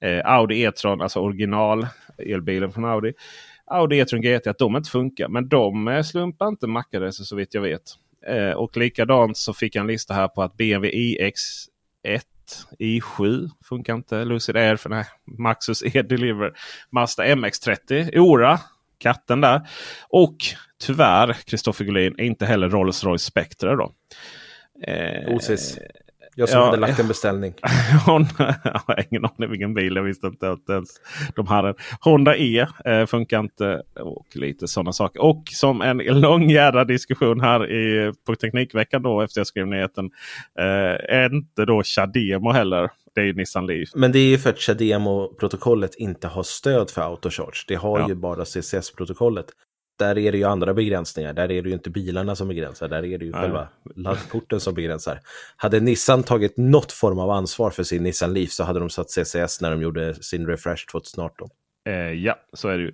Eh, 0.00 0.32
Audi 0.32 0.62
E-tron, 0.62 1.00
alltså 1.00 1.20
original 1.20 1.86
elbilen 2.18 2.72
från 2.72 2.84
Audi. 2.84 3.12
Audi 3.66 3.98
E-tron 3.98 4.22
GT 4.22 4.46
att 4.46 4.58
de 4.58 4.76
inte 4.76 4.90
funkar. 4.90 5.28
Men 5.28 5.48
de 5.48 6.02
slumpar 6.04 6.48
inte 6.48 6.66
MAC-adresser 6.66 7.24
så 7.24 7.36
vitt 7.36 7.54
jag 7.54 7.62
vet. 7.62 7.82
Eh, 8.28 8.52
och 8.52 8.76
likadant 8.76 9.36
så 9.36 9.52
fick 9.52 9.74
jag 9.74 9.80
en 9.80 9.86
lista 9.86 10.14
här 10.14 10.28
på 10.28 10.42
att 10.42 10.56
BMW 10.56 10.98
iX1 10.98 12.22
i7 12.78 13.48
funkar 13.64 13.94
inte. 13.94 14.24
Lucid 14.24 14.56
Air 14.56 14.76
för 14.76 14.90
nej, 14.90 15.04
Maxus 15.38 15.82
E-Deliver. 15.94 16.52
Mazda 16.90 17.24
MX30. 17.24 18.18
Ora, 18.18 18.60
katten 18.98 19.40
där. 19.40 19.68
Och 20.08 20.36
tyvärr, 20.80 21.32
Kristoffer 21.32 21.84
Gullin, 21.84 22.20
inte 22.20 22.46
heller 22.46 22.68
Rolls-Royce 22.68 23.24
Spectre. 23.24 23.76
Då. 23.76 23.94
Eh, 24.86 25.34
Osis. 25.34 25.78
Jag 26.38 26.48
som 26.48 26.58
ja, 26.58 26.64
hade 26.64 26.76
lagt 26.76 27.00
en 27.00 27.08
beställning. 27.08 27.54
Hon, 28.06 28.26
jag 28.38 28.80
har 28.86 29.04
ingen 29.10 29.24
aning 29.24 29.50
vilken 29.50 29.74
bil. 29.74 29.96
Jag 29.96 30.02
visste 30.02 30.26
inte 30.26 30.50
att 30.50 30.68
ens 30.68 30.90
de 31.36 31.46
hade. 31.46 31.74
Honda 32.00 32.36
E 32.36 32.66
eh, 32.84 33.06
funkar 33.06 33.40
inte. 33.40 33.82
Och 34.00 34.26
lite 34.34 34.68
sådana 34.68 34.92
saker. 34.92 35.22
Och 35.22 35.42
som 35.46 35.82
en 35.82 35.98
lång 35.98 36.50
jävla 36.50 36.84
diskussion 36.84 37.40
här 37.40 37.70
i, 37.70 38.12
på 38.26 38.34
Teknikveckan 38.34 39.02
då 39.02 39.20
efter 39.20 39.40
jag 39.40 39.46
skrev 39.46 39.66
nyheten. 39.66 40.10
Eh, 40.58 41.26
inte 41.26 41.64
då 41.64 41.82
Chademo 41.82 42.52
heller. 42.52 42.90
Det 43.14 43.20
är 43.20 43.24
ju 43.24 43.34
Nissan 43.34 43.66
Leaf. 43.66 43.88
Men 43.94 44.12
det 44.12 44.18
är 44.18 44.28
ju 44.28 44.38
för 44.38 44.50
att 44.50 44.58
Chademo-protokollet 44.58 45.94
inte 45.94 46.28
har 46.28 46.42
stöd 46.42 46.90
för 46.90 47.02
autocharge. 47.02 47.64
Det 47.68 47.74
har 47.74 48.00
ja. 48.00 48.08
ju 48.08 48.14
bara 48.14 48.44
CCS-protokollet 48.44 49.46
där 49.98 50.18
är 50.18 50.32
det 50.32 50.38
ju 50.38 50.44
andra 50.44 50.74
begränsningar. 50.74 51.32
Där 51.32 51.50
är 51.50 51.62
det 51.62 51.68
ju 51.68 51.72
inte 51.74 51.90
bilarna 51.90 52.36
som 52.36 52.48
begränsar. 52.48 52.88
Där 52.88 53.04
är 53.04 53.18
det 53.18 53.24
ju 53.24 53.30
Nej. 53.30 53.40
själva 53.40 53.68
laddporten 53.96 54.60
som 54.60 54.74
begränsar. 54.74 55.20
Hade 55.56 55.80
Nissan 55.80 56.22
tagit 56.22 56.56
något 56.56 56.92
form 56.92 57.18
av 57.18 57.30
ansvar 57.30 57.70
för 57.70 57.82
sin 57.82 58.02
Nissan 58.02 58.34
Leaf 58.34 58.50
så 58.50 58.64
hade 58.64 58.80
de 58.80 58.90
satt 58.90 59.10
CCS 59.10 59.60
när 59.60 59.70
de 59.70 59.82
gjorde 59.82 60.14
sin 60.14 60.46
refresh 60.46 60.86
2018. 60.92 61.48
Eh, 61.88 62.12
ja, 62.12 62.34
så 62.52 62.68
är 62.68 62.78
det 62.78 62.84
ju. 62.84 62.92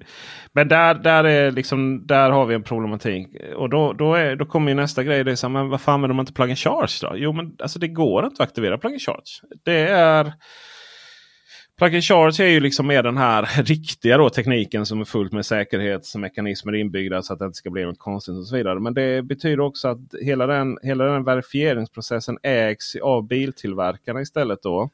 Men 0.53 0.69
där, 0.69 0.95
där, 0.95 1.25
är 1.25 1.51
liksom, 1.51 2.07
där 2.07 2.31
har 2.31 2.47
vi 2.47 2.55
en 2.55 2.63
problematik. 2.63 3.29
Och 3.57 3.71
då, 3.71 3.93
då, 3.93 4.15
är, 4.15 4.37
då 4.37 4.47
kommer 4.47 4.71
ju 4.71 4.75
nästa 4.75 5.03
grej. 5.03 5.25
Det 5.25 5.31
är 5.31 5.37
så 5.37 5.47
här, 5.47 5.53
men 5.53 5.69
varför 5.69 5.93
använder 5.93 6.15
man 6.15 6.23
inte 6.23 6.33
plug 6.33 6.49
and 6.49 6.59
charge 6.59 6.99
då? 7.03 7.13
Jo, 7.17 7.33
men 7.33 7.57
alltså, 7.59 7.79
det 7.79 7.89
går 7.89 8.25
inte 8.25 8.43
att 8.43 8.49
aktivera 8.49 8.79
plug 8.79 8.93
and 8.93 9.03
charge. 9.03 9.41
Det 9.65 9.89
är... 9.89 10.33
Plug 11.79 11.95
and 11.95 12.05
charge 12.05 12.41
är 12.45 12.49
ju 12.49 12.61
liksom 12.61 12.87
mer 12.87 13.03
den 13.03 13.17
här 13.17 13.63
riktiga 13.63 14.19
då, 14.19 14.31
tekniken 14.31 14.87
som 14.87 15.01
är 15.01 15.05
fullt 15.05 15.33
med 15.33 15.47
säkerhetsmekanismer 15.47 16.75
inbyggda 16.75 17.23
så 17.23 17.33
att 17.33 17.39
det 17.39 17.45
inte 17.45 17.57
ska 17.57 17.71
bli 17.71 17.85
något 17.85 17.99
konstigt 17.99 18.35
och 18.35 18.47
så 18.47 18.57
vidare. 18.57 18.81
Men 18.81 18.95
det 18.95 19.23
betyder 19.23 19.61
också 19.61 19.89
att 19.89 19.99
hela 20.23 20.47
den, 20.47 20.79
hela 20.83 21.05
den 21.05 21.25
verifieringsprocessen 21.25 22.39
ägs 22.43 22.97
av 22.97 23.27
biltillverkarna 23.27 24.21
istället. 24.21 24.63
då. 24.63 24.91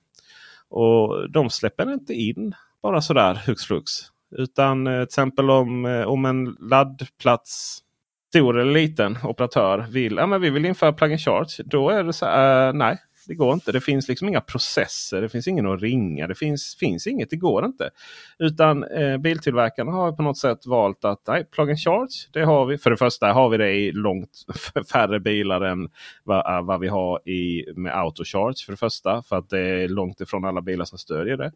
Och 0.68 1.30
de 1.30 1.50
släpper 1.50 1.92
inte 1.92 2.14
in 2.14 2.54
bara 2.82 3.00
sådär 3.00 3.42
hux 3.46 3.64
flux. 3.64 3.92
Utan 4.36 4.86
eh, 4.86 4.92
till 4.92 5.02
exempel 5.02 5.50
om, 5.50 5.84
eh, 5.86 6.02
om 6.02 6.24
en 6.24 6.56
laddplats, 6.60 7.82
stor 8.28 8.58
eller 8.58 8.72
liten 8.72 9.18
operatör 9.22 9.86
vill 9.90 10.16
ja, 10.16 10.26
men 10.26 10.40
vi 10.40 10.50
vill 10.50 10.64
införa 10.64 10.92
plug 10.92 11.12
and 11.12 11.20
charge. 11.20 11.62
Då 11.64 11.90
är 11.90 12.04
det 12.04 12.12
så 12.12 12.26
här, 12.26 12.68
äh, 12.68 12.72
nej 12.72 12.98
det 13.30 13.34
går 13.34 13.54
inte. 13.54 13.72
Det 13.72 13.80
finns 13.80 14.08
liksom 14.08 14.28
inga 14.28 14.40
processer. 14.40 15.20
Det 15.20 15.28
finns 15.28 15.48
ingen 15.48 15.66
att 15.66 15.82
ringa. 15.82 16.26
Det 16.26 16.34
finns, 16.34 16.76
finns 16.76 17.06
inget. 17.06 17.30
Det 17.30 17.36
går 17.36 17.64
inte. 17.64 17.90
Utan 18.38 18.84
eh, 18.84 19.16
biltillverkarna 19.18 19.92
har 19.92 20.12
på 20.12 20.22
något 20.22 20.38
sätt 20.38 20.66
valt 20.66 21.04
att 21.04 21.26
nej, 21.28 21.44
plug 21.44 21.68
and 21.68 21.78
charge. 21.78 22.28
Det 22.32 22.44
har 22.44 22.66
vi. 22.66 22.78
För 22.78 22.90
det 22.90 22.96
första 22.96 23.32
har 23.32 23.48
vi 23.48 23.56
det 23.56 23.72
i 23.72 23.92
långt 23.92 24.30
färre 24.92 25.20
bilar 25.20 25.60
än 25.60 25.88
vad, 26.24 26.56
eh, 26.56 26.62
vad 26.62 26.80
vi 26.80 26.88
har 26.88 27.28
i, 27.28 27.64
med 27.76 27.98
autocharge. 27.98 28.64
För 28.64 28.72
det 28.72 28.76
första. 28.76 29.22
För 29.22 29.36
att 29.36 29.48
det 29.48 29.60
är 29.60 29.88
långt 29.88 30.20
ifrån 30.20 30.44
alla 30.44 30.60
bilar 30.60 30.84
som 30.84 30.98
stödjer 30.98 31.36
det. 31.36 31.52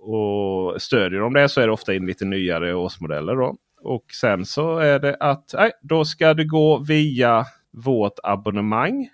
Och 0.00 0.82
stödjer 0.82 1.20
de 1.20 1.32
det 1.32 1.48
så 1.48 1.60
är 1.60 1.66
det 1.66 1.72
ofta 1.72 1.94
in 1.94 2.06
lite 2.06 2.24
nyare 2.24 2.74
årsmodeller. 2.74 3.36
Då. 3.36 3.56
Och 3.80 4.04
sen 4.20 4.46
så 4.46 4.78
är 4.78 4.98
det 4.98 5.16
att 5.20 5.54
nej, 5.54 5.72
då 5.82 6.04
ska 6.04 6.34
du 6.34 6.48
gå 6.48 6.78
via 6.78 7.46
vårt 7.72 8.18
abonnemang. 8.22 9.08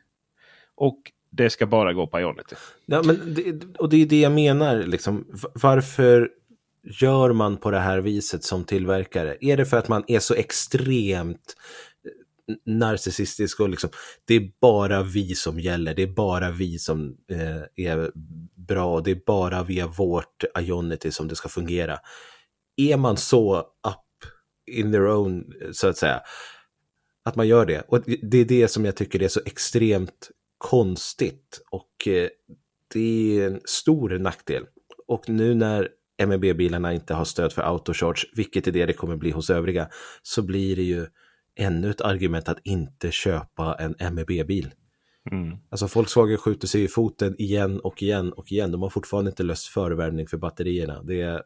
Och 0.76 0.98
det 1.36 1.50
ska 1.50 1.66
bara 1.66 1.92
gå 1.92 2.06
på 2.06 2.20
Ionity. 2.20 2.54
Ja, 2.86 3.02
men 3.02 3.34
det, 3.34 3.76
och 3.78 3.88
det 3.88 4.02
är 4.02 4.06
det 4.06 4.20
jag 4.20 4.32
menar. 4.32 4.82
Liksom. 4.82 5.26
Varför 5.54 6.30
gör 7.00 7.32
man 7.32 7.56
på 7.56 7.70
det 7.70 7.78
här 7.78 7.98
viset 7.98 8.44
som 8.44 8.64
tillverkare? 8.64 9.36
Är 9.40 9.56
det 9.56 9.66
för 9.66 9.76
att 9.76 9.88
man 9.88 10.04
är 10.06 10.18
så 10.18 10.34
extremt 10.34 11.56
eh, 12.48 12.54
narcissistisk 12.72 13.60
och 13.60 13.68
liksom 13.68 13.90
det 14.24 14.34
är 14.34 14.50
bara 14.60 15.02
vi 15.02 15.34
som 15.34 15.60
gäller, 15.60 15.94
det 15.94 16.02
är 16.02 16.14
bara 16.14 16.50
vi 16.50 16.78
som 16.78 17.16
eh, 17.30 17.86
är 17.86 18.10
bra, 18.54 19.00
det 19.00 19.10
är 19.10 19.20
bara 19.26 19.62
via 19.62 19.86
vårt 19.86 20.44
Ionity 20.58 21.10
som 21.10 21.28
det 21.28 21.36
ska 21.36 21.48
fungera. 21.48 21.98
Är 22.76 22.96
man 22.96 23.16
så 23.16 23.58
up 23.58 24.30
in 24.66 24.92
their 24.92 25.06
own, 25.06 25.52
eh, 25.60 25.68
så 25.72 25.88
att 25.88 25.96
säga, 25.96 26.20
att 27.24 27.36
man 27.36 27.48
gör 27.48 27.66
det. 27.66 27.80
Och 27.88 28.02
det 28.22 28.38
är 28.38 28.44
det 28.44 28.68
som 28.68 28.84
jag 28.84 28.96
tycker 28.96 29.22
är 29.22 29.28
så 29.28 29.40
extremt 29.46 30.30
konstigt 30.64 31.60
och 31.70 32.08
eh, 32.08 32.28
det 32.94 33.40
är 33.40 33.46
en 33.46 33.60
stor 33.64 34.18
nackdel. 34.18 34.66
Och 35.06 35.28
nu 35.28 35.54
när 35.54 35.88
MEB-bilarna 36.26 36.94
inte 36.94 37.14
har 37.14 37.24
stöd 37.24 37.52
för 37.52 37.62
autocharge, 37.62 38.26
vilket 38.36 38.66
är 38.66 38.72
det 38.72 38.86
det 38.86 38.92
kommer 38.92 39.16
bli 39.16 39.30
hos 39.30 39.50
övriga, 39.50 39.88
så 40.22 40.42
blir 40.42 40.76
det 40.76 40.82
ju 40.82 41.06
ännu 41.56 41.90
ett 41.90 42.00
argument 42.00 42.48
att 42.48 42.58
inte 42.64 43.10
köpa 43.10 43.76
en 43.78 44.14
MEB-bil. 44.14 44.70
Mm. 45.30 45.56
Alltså 45.70 45.86
Volkswagen 45.94 46.38
skjuter 46.38 46.68
sig 46.68 46.84
i 46.84 46.88
foten 46.88 47.34
igen 47.38 47.80
och 47.80 48.02
igen 48.02 48.32
och 48.32 48.52
igen. 48.52 48.72
De 48.72 48.82
har 48.82 48.90
fortfarande 48.90 49.30
inte 49.30 49.42
löst 49.42 49.66
förvärmning 49.66 50.26
för 50.26 50.36
batterierna. 50.36 51.02
Det 51.02 51.20
är... 51.20 51.42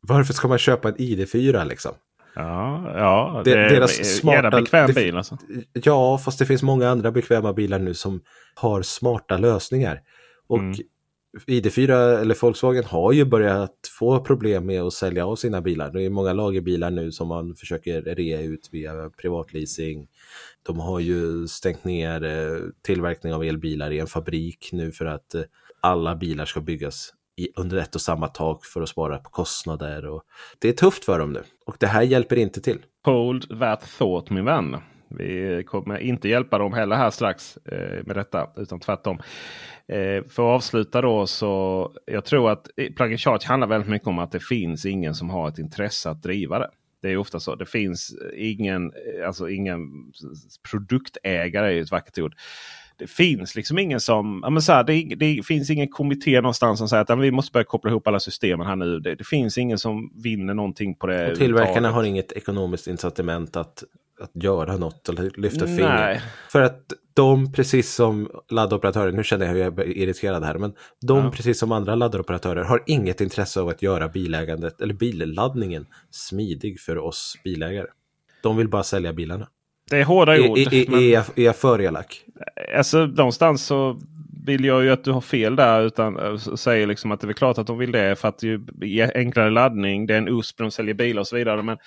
Varför 0.00 0.34
ska 0.34 0.48
man 0.48 0.58
köpa 0.58 0.88
en 0.88 0.96
ID4 0.96 1.64
liksom? 1.68 1.92
Ja, 2.34 2.92
ja 2.96 3.42
det, 3.44 3.54
det 3.54 3.76
är 3.76 3.86
smarta, 3.86 4.50
bekväm 4.50 4.92
bil 4.92 5.16
alltså. 5.16 5.38
Ja, 5.72 6.18
fast 6.18 6.38
det 6.38 6.46
finns 6.46 6.62
många 6.62 6.88
andra 6.88 7.10
bekväma 7.10 7.52
bilar 7.52 7.78
nu 7.78 7.94
som 7.94 8.20
har 8.54 8.82
smarta 8.82 9.36
lösningar. 9.36 10.00
Och 10.46 10.58
mm. 10.58 10.74
ID4 11.46 12.20
eller 12.20 12.42
Volkswagen 12.42 12.84
har 12.84 13.12
ju 13.12 13.24
börjat 13.24 13.90
få 13.98 14.20
problem 14.20 14.66
med 14.66 14.82
att 14.82 14.92
sälja 14.92 15.26
av 15.26 15.36
sina 15.36 15.60
bilar. 15.60 15.90
Det 15.90 16.02
är 16.02 16.10
många 16.10 16.32
lagerbilar 16.32 16.90
nu 16.90 17.12
som 17.12 17.28
man 17.28 17.54
försöker 17.54 18.02
rea 18.02 18.40
ut 18.40 18.68
via 18.72 19.10
privatleasing. 19.10 20.08
De 20.62 20.80
har 20.80 21.00
ju 21.00 21.48
stängt 21.48 21.84
ner 21.84 22.24
eh, 22.24 22.58
tillverkning 22.82 23.34
av 23.34 23.44
elbilar 23.44 23.90
i 23.90 23.98
en 23.98 24.06
fabrik 24.06 24.68
nu 24.72 24.92
för 24.92 25.04
att 25.04 25.34
eh, 25.34 25.42
alla 25.80 26.16
bilar 26.16 26.44
ska 26.44 26.60
byggas 26.60 27.12
i, 27.36 27.48
under 27.56 27.76
ett 27.76 27.94
och 27.94 28.00
samma 28.00 28.28
tak 28.28 28.64
för 28.64 28.82
att 28.82 28.88
spara 28.88 29.18
på 29.18 29.30
kostnader. 29.30 30.06
Och 30.06 30.22
det 30.58 30.68
är 30.68 30.72
tufft 30.72 31.04
för 31.04 31.18
dem 31.18 31.32
nu 31.32 31.42
och 31.66 31.76
det 31.80 31.86
här 31.86 32.02
hjälper 32.02 32.36
inte 32.36 32.60
till. 32.60 32.78
Hold 33.04 33.60
that 33.60 33.84
thought 33.98 34.30
min 34.30 34.44
vän. 34.44 34.76
Vi 35.08 35.64
kommer 35.66 35.98
inte 35.98 36.28
hjälpa 36.28 36.58
dem 36.58 36.72
heller 36.72 36.96
här 36.96 37.10
strax 37.10 37.56
eh, 37.56 38.06
med 38.06 38.16
detta 38.16 38.50
utan 38.56 38.80
tvärtom. 38.80 39.18
Eh, 39.88 40.24
för 40.28 40.42
att 40.42 40.56
avsluta 40.56 41.00
då 41.00 41.26
så 41.26 41.92
jag 42.06 42.24
tror 42.24 42.50
att 42.50 42.70
eh, 42.76 42.92
plug 42.92 43.10
and 43.10 43.20
charge 43.20 43.46
handlar 43.46 43.68
väldigt 43.68 43.90
mycket 43.90 44.08
om 44.08 44.18
att 44.18 44.32
det 44.32 44.42
finns 44.42 44.86
ingen 44.86 45.14
som 45.14 45.30
har 45.30 45.48
ett 45.48 45.58
intresse 45.58 46.10
att 46.10 46.22
driva 46.22 46.58
det. 46.58 46.70
Det 47.02 47.08
är 47.08 47.16
ofta 47.16 47.40
så. 47.40 47.54
Det 47.54 47.66
finns 47.66 48.16
ingen, 48.36 48.92
eh, 48.92 49.26
alltså 49.26 49.48
ingen 49.48 49.80
produktägare 50.70 51.78
är 51.78 51.82
ett 51.82 51.90
vackert 51.90 52.18
ord 52.18 52.34
det 53.02 53.10
finns 53.10 53.54
liksom 53.54 53.78
ingen 53.78 54.00
som... 54.00 54.40
Ja, 54.42 54.50
men 54.50 54.62
så 54.62 54.72
här, 54.72 54.84
det, 54.84 55.14
det, 55.16 55.46
finns 55.46 55.70
ingen 55.70 55.88
kommitté 55.88 56.40
någonstans 56.40 56.78
som 56.78 56.88
säger 56.88 57.02
att 57.02 57.08
ja, 57.08 57.14
vi 57.14 57.30
måste 57.30 57.52
börja 57.52 57.64
koppla 57.64 57.90
ihop 57.90 58.06
alla 58.06 58.20
systemen 58.20 58.66
här 58.66 58.76
nu. 58.76 58.98
Det, 58.98 59.14
det 59.14 59.24
finns 59.24 59.58
ingen 59.58 59.78
som 59.78 60.12
vinner 60.22 60.54
någonting 60.54 60.94
på 60.94 61.06
det. 61.06 61.30
Och 61.30 61.38
tillverkarna 61.38 61.90
har 61.90 62.04
inget 62.04 62.32
ekonomiskt 62.32 62.86
incitament 62.86 63.56
att, 63.56 63.84
att 64.20 64.30
göra 64.42 64.76
något 64.76 65.08
eller 65.08 65.30
lyfta 65.36 65.66
finger. 65.66 66.22
För 66.48 66.62
att 66.62 66.92
de, 67.14 67.52
precis 67.52 67.94
som 67.94 68.30
laddoperatörer, 68.50 69.12
nu 69.12 69.24
känner 69.24 69.46
jag 69.46 69.52
hur 69.52 69.60
jag 69.60 69.78
är 69.78 69.96
irriterad 69.96 70.44
här, 70.44 70.58
men 70.58 70.72
de, 71.00 71.24
ja. 71.24 71.30
precis 71.30 71.58
som 71.58 71.72
andra 71.72 71.94
laddoperatörer, 71.94 72.64
har 72.64 72.82
inget 72.86 73.20
intresse 73.20 73.60
av 73.60 73.68
att 73.68 73.82
göra 73.82 74.08
bilägandet 74.08 74.80
eller 74.80 74.94
billaddningen 74.94 75.86
smidig 76.10 76.80
för 76.80 76.98
oss 76.98 77.34
bilägare. 77.44 77.86
De 78.42 78.56
vill 78.56 78.68
bara 78.68 78.82
sälja 78.82 79.12
bilarna. 79.12 79.48
Det 79.90 79.98
är 79.98 80.04
hårda 80.04 80.32
ord. 80.32 80.58
Är, 80.58 80.74
är, 80.74 80.90
men... 80.90 81.00
är, 81.00 81.42
jag, 81.42 81.56
för 81.56 81.80
elak? 81.80 82.24
Alltså 82.76 83.06
någonstans 83.06 83.66
så 83.66 84.00
vill 84.46 84.64
jag 84.64 84.84
ju 84.84 84.90
att 84.90 85.04
du 85.04 85.12
har 85.12 85.20
fel 85.20 85.56
där. 85.56 85.82
Utan 85.82 86.18
äh, 86.18 86.36
säger 86.36 86.86
liksom 86.86 87.12
att 87.12 87.20
det 87.20 87.28
är 87.28 87.32
klart 87.32 87.58
att 87.58 87.66
de 87.66 87.78
vill 87.78 87.92
det. 87.92 88.16
För 88.16 88.28
att 88.28 88.38
det 88.38 89.00
är 89.00 89.16
enklare 89.16 89.50
laddning. 89.50 90.06
Det 90.06 90.14
är 90.14 90.18
en 90.18 90.28
USP, 90.28 90.58
de 90.58 90.70
säljer 90.70 90.94
bilar 90.94 91.20
och 91.20 91.28
så 91.28 91.36
vidare. 91.36 91.62
Men 91.62 91.78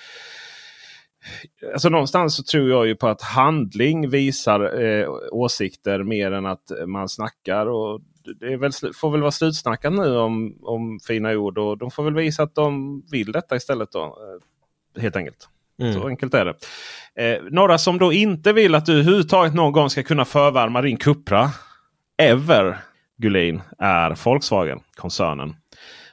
Alltså 1.73 1.89
någonstans 1.89 2.35
så 2.35 2.43
tror 2.43 2.69
jag 2.69 2.87
ju 2.87 2.95
på 2.95 3.07
att 3.07 3.21
handling 3.21 4.09
visar 4.09 4.83
eh, 4.83 5.09
åsikter 5.31 6.03
mer 6.03 6.31
än 6.31 6.45
att 6.45 6.71
man 6.87 7.09
snackar. 7.09 7.65
Och 7.65 8.01
det 8.39 8.57
väl, 8.57 8.71
får 8.95 9.11
väl 9.11 9.21
vara 9.21 9.31
slutsnackat 9.31 9.93
nu 9.93 10.17
om, 10.17 10.57
om 10.61 10.99
fina 11.07 11.31
ord. 11.31 11.57
Och 11.57 11.77
de 11.77 11.91
får 11.91 12.03
väl 12.03 12.15
visa 12.15 12.43
att 12.43 12.55
de 12.55 13.01
vill 13.11 13.31
detta 13.31 13.55
istället. 13.55 13.91
då. 13.91 14.03
Eh, 14.03 15.01
helt 15.01 15.15
enkelt. 15.15 15.49
Mm. 15.81 15.93
Så 15.93 16.07
enkelt 16.07 16.33
är 16.33 16.45
det. 16.45 16.55
Eh, 17.15 17.41
några 17.51 17.77
som 17.77 17.97
då 17.97 18.13
inte 18.13 18.53
vill 18.53 18.75
att 18.75 18.85
du 18.85 18.93
överhuvudtaget 18.93 19.53
någon 19.53 19.71
gång 19.71 19.89
ska 19.89 20.03
kunna 20.03 20.25
förvärma 20.25 20.81
din 20.81 20.97
Cupra. 20.97 21.49
Ever 22.17 22.77
Gullin 23.17 23.61
är 23.79 24.25
Volkswagen-koncernen. 24.25 25.55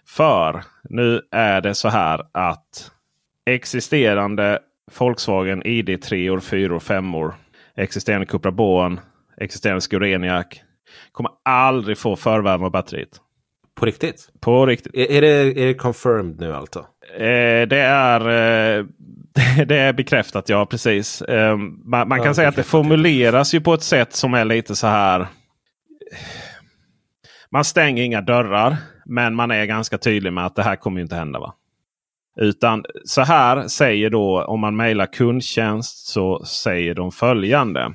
För 0.06 0.62
nu 0.88 1.20
är 1.30 1.60
det 1.60 1.74
så 1.74 1.88
här 1.88 2.22
att 2.32 2.90
existerande 3.46 4.58
Volkswagen 4.98 5.66
ID 5.66 6.02
3 6.02 6.30
år, 6.30 6.40
4 6.40 6.74
år, 6.74 6.80
5 6.80 7.14
år. 7.14 7.34
Existerande 7.76 8.26
Cupra 8.26 8.50
Born, 8.50 9.00
existerande 9.36 9.80
Scureniac. 9.80 10.46
Kommer 11.12 11.32
aldrig 11.44 11.98
få 11.98 12.16
förvärma 12.16 12.70
batteriet. 12.70 13.20
På 13.74 13.86
riktigt? 13.86 14.30
På 14.40 14.66
riktigt. 14.66 14.94
Är, 14.94 15.10
är, 15.10 15.20
det, 15.20 15.62
är 15.62 15.66
det 15.66 15.74
confirmed 15.74 16.40
nu 16.40 16.54
alltså? 16.54 16.78
Eh, 17.14 17.68
det 17.68 17.80
är 17.80 18.20
eh, 18.78 18.84
det 19.66 19.76
är 19.78 19.92
bekräftat, 19.92 20.48
ja 20.48 20.66
precis. 20.66 21.22
Eh, 21.22 21.56
man, 21.56 22.08
man, 22.08 22.18
kan 22.18 22.26
ja, 22.26 22.34
säga 22.34 22.48
att 22.48 22.56
det 22.56 22.62
formuleras 22.62 23.54
ju 23.54 23.60
på 23.60 23.74
ett 23.74 23.82
sätt 23.82 24.12
som 24.12 24.34
är 24.34 24.44
lite 24.44 24.76
så 24.76 24.86
här. 24.86 25.26
Man 27.50 27.64
stänger 27.64 28.02
inga 28.02 28.20
dörrar, 28.20 28.76
men 29.06 29.34
man 29.34 29.50
är 29.50 29.64
ganska 29.64 29.98
tydlig 29.98 30.32
med 30.32 30.46
att 30.46 30.56
det 30.56 30.62
här 30.62 30.76
kommer 30.76 31.00
inte 31.00 31.16
hända. 31.16 31.38
va? 31.38 31.54
Utan 32.36 32.84
så 33.04 33.22
här 33.22 33.68
säger 33.68 34.10
då 34.10 34.44
om 34.44 34.60
man 34.60 34.76
mejlar 34.76 35.06
kundtjänst 35.06 36.06
så 36.06 36.44
säger 36.44 36.94
de 36.94 37.12
följande. 37.12 37.94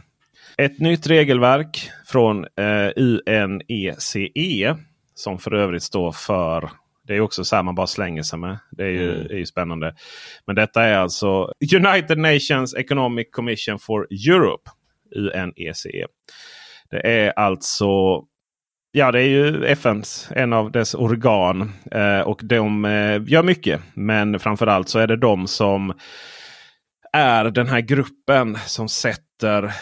Ett 0.58 0.80
nytt 0.80 1.08
regelverk 1.08 1.92
från 2.06 2.44
eh, 2.44 2.92
UNECE 2.96 4.30
e, 4.36 4.76
som 5.16 5.40
för 5.40 5.54
övrigt 5.54 5.84
står 5.84 6.12
för 6.12 6.70
det 7.08 7.16
är 7.16 7.22
också 7.22 7.44
så 7.44 7.56
här 7.56 7.64
man 7.64 7.76
bara 7.76 7.88
slänger 7.88 8.24
sig 8.24 8.40
med. 8.40 8.60
Det 8.72 8.84
är 8.84 8.90
ju, 8.90 9.16
mm. 9.16 9.32
är 9.32 9.38
ju 9.38 9.46
spännande. 9.46 9.96
Men 10.48 10.56
detta 10.56 10.84
är 10.84 10.98
alltså 10.98 11.52
United 11.76 12.18
Nations 12.18 12.74
Economic 12.74 13.28
Commission 13.32 13.80
for 13.80 14.08
Europe. 14.30 14.70
UNECE. 15.16 15.90
E. 15.90 16.06
Det 16.90 17.08
är 17.08 17.34
alltså 17.40 17.88
Ja, 18.92 19.12
det 19.12 19.22
är 19.22 19.28
ju 19.28 19.66
FNs, 19.66 20.30
en 20.36 20.54
av 20.54 20.72
dess 20.72 20.96
organ. 20.96 21.72
Eh, 21.92 22.20
och 22.20 22.42
de 22.44 22.86
eh, 22.86 23.22
gör 23.26 23.44
mycket. 23.44 23.82
Men 23.94 24.40
framförallt 24.40 24.90
så 24.90 25.00
är 25.00 25.08
det 25.08 25.18
de 25.18 25.48
som 25.48 25.94
är 27.14 27.46
den 27.46 27.68
här 27.68 27.82
gruppen 27.82 28.58
som 28.66 28.90
sätter 28.90 29.27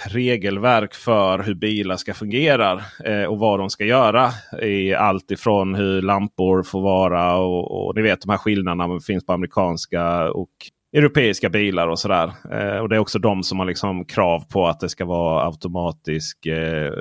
regelverk 0.05 0.93
för 0.93 1.39
hur 1.39 1.53
bilar 1.53 1.97
ska 1.97 2.13
fungera 2.13 2.81
eh, 3.05 3.23
och 3.23 3.39
vad 3.39 3.59
de 3.59 3.69
ska 3.69 3.85
göra. 3.85 4.29
I 4.61 4.93
allt 4.93 5.31
ifrån 5.31 5.75
hur 5.75 6.01
lampor 6.01 6.63
får 6.63 6.81
vara 6.81 7.35
och, 7.35 7.87
och 7.87 7.95
ni 7.95 8.01
vet 8.01 8.21
de 8.21 8.29
här 8.29 8.37
skillnaderna 8.37 8.99
finns 8.99 9.25
på 9.25 9.33
amerikanska 9.33 10.31
och 10.31 10.49
europeiska 10.93 11.49
bilar 11.49 11.87
och 11.87 11.99
sådär. 11.99 12.31
Eh, 12.51 12.77
och 12.77 12.89
det 12.89 12.95
är 12.95 12.99
också 12.99 13.19
de 13.19 13.43
som 13.43 13.59
har 13.59 13.65
liksom 13.65 14.05
krav 14.05 14.39
på 14.49 14.67
att 14.67 14.79
det 14.79 14.89
ska 14.89 15.05
vara 15.05 15.45
automatisk 15.45 16.45
eh, 16.45 16.93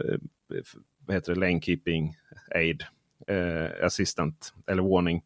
vad 1.07 1.17
heter 1.17 1.35
det, 1.35 1.41
lane 1.41 1.61
keeping 1.61 2.15
aid 2.55 2.83
eh, 3.29 3.87
assistant 3.87 4.55
eller 4.71 4.83
warning. 4.83 5.23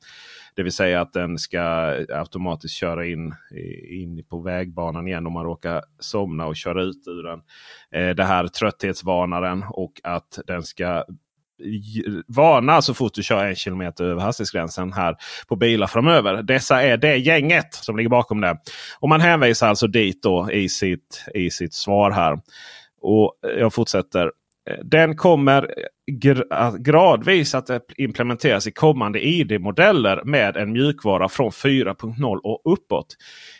Det 0.59 0.63
vill 0.63 0.73
säga 0.73 1.01
att 1.01 1.13
den 1.13 1.39
ska 1.39 1.61
automatiskt 2.09 2.75
köra 2.75 3.07
in, 3.07 3.35
in 3.91 4.25
på 4.25 4.41
vägbanan 4.41 5.09
igen 5.09 5.27
om 5.27 5.33
man 5.33 5.45
råkar 5.45 5.83
somna 5.99 6.47
och 6.47 6.57
köra 6.57 6.83
ut 6.83 7.07
ur 7.07 7.23
den. 7.23 7.41
Eh, 7.93 8.15
det 8.15 8.25
här 8.25 8.47
trötthetsvarnaren 8.47 9.65
och 9.69 9.93
att 10.03 10.39
den 10.47 10.63
ska 10.63 11.05
varna 12.27 12.83
så 12.83 12.95
fort 12.95 13.15
du 13.15 13.23
kör 13.23 13.45
en 13.45 13.55
kilometer 13.55 14.05
över 14.05 14.23
hastighetsgränsen 14.23 14.93
här 14.93 15.17
på 15.49 15.57
bilar 15.57 15.87
framöver. 15.87 16.43
Dessa 16.43 16.83
är 16.83 16.97
det 16.97 17.17
gänget 17.17 17.75
som 17.75 17.97
ligger 17.97 18.11
bakom 18.11 18.41
det. 18.41 18.57
Och 19.01 19.09
man 19.09 19.21
hänvisar 19.21 19.69
alltså 19.69 19.87
dit 19.87 20.23
då 20.23 20.53
i 20.53 20.69
sitt, 20.69 21.25
i 21.35 21.51
sitt 21.51 21.75
svar 21.75 22.11
här. 22.11 22.39
Och 23.01 23.35
jag 23.43 23.75
fortsätter. 23.75 24.31
Eh, 24.69 24.77
den 24.85 25.17
kommer 25.17 25.63
eh, 25.63 26.61
eh, 26.61 26.75
gradvis 26.75 27.55
att 27.55 27.71
implementeras 27.97 28.67
i 28.67 28.73
kommande 28.73 29.27
ID-modeller 29.27 30.23
med 30.25 30.57
en 30.57 30.73
mjukvara 30.73 31.29
från 31.29 31.51
4.0 31.51 32.39
och 32.43 32.73
uppåt. 32.73 33.07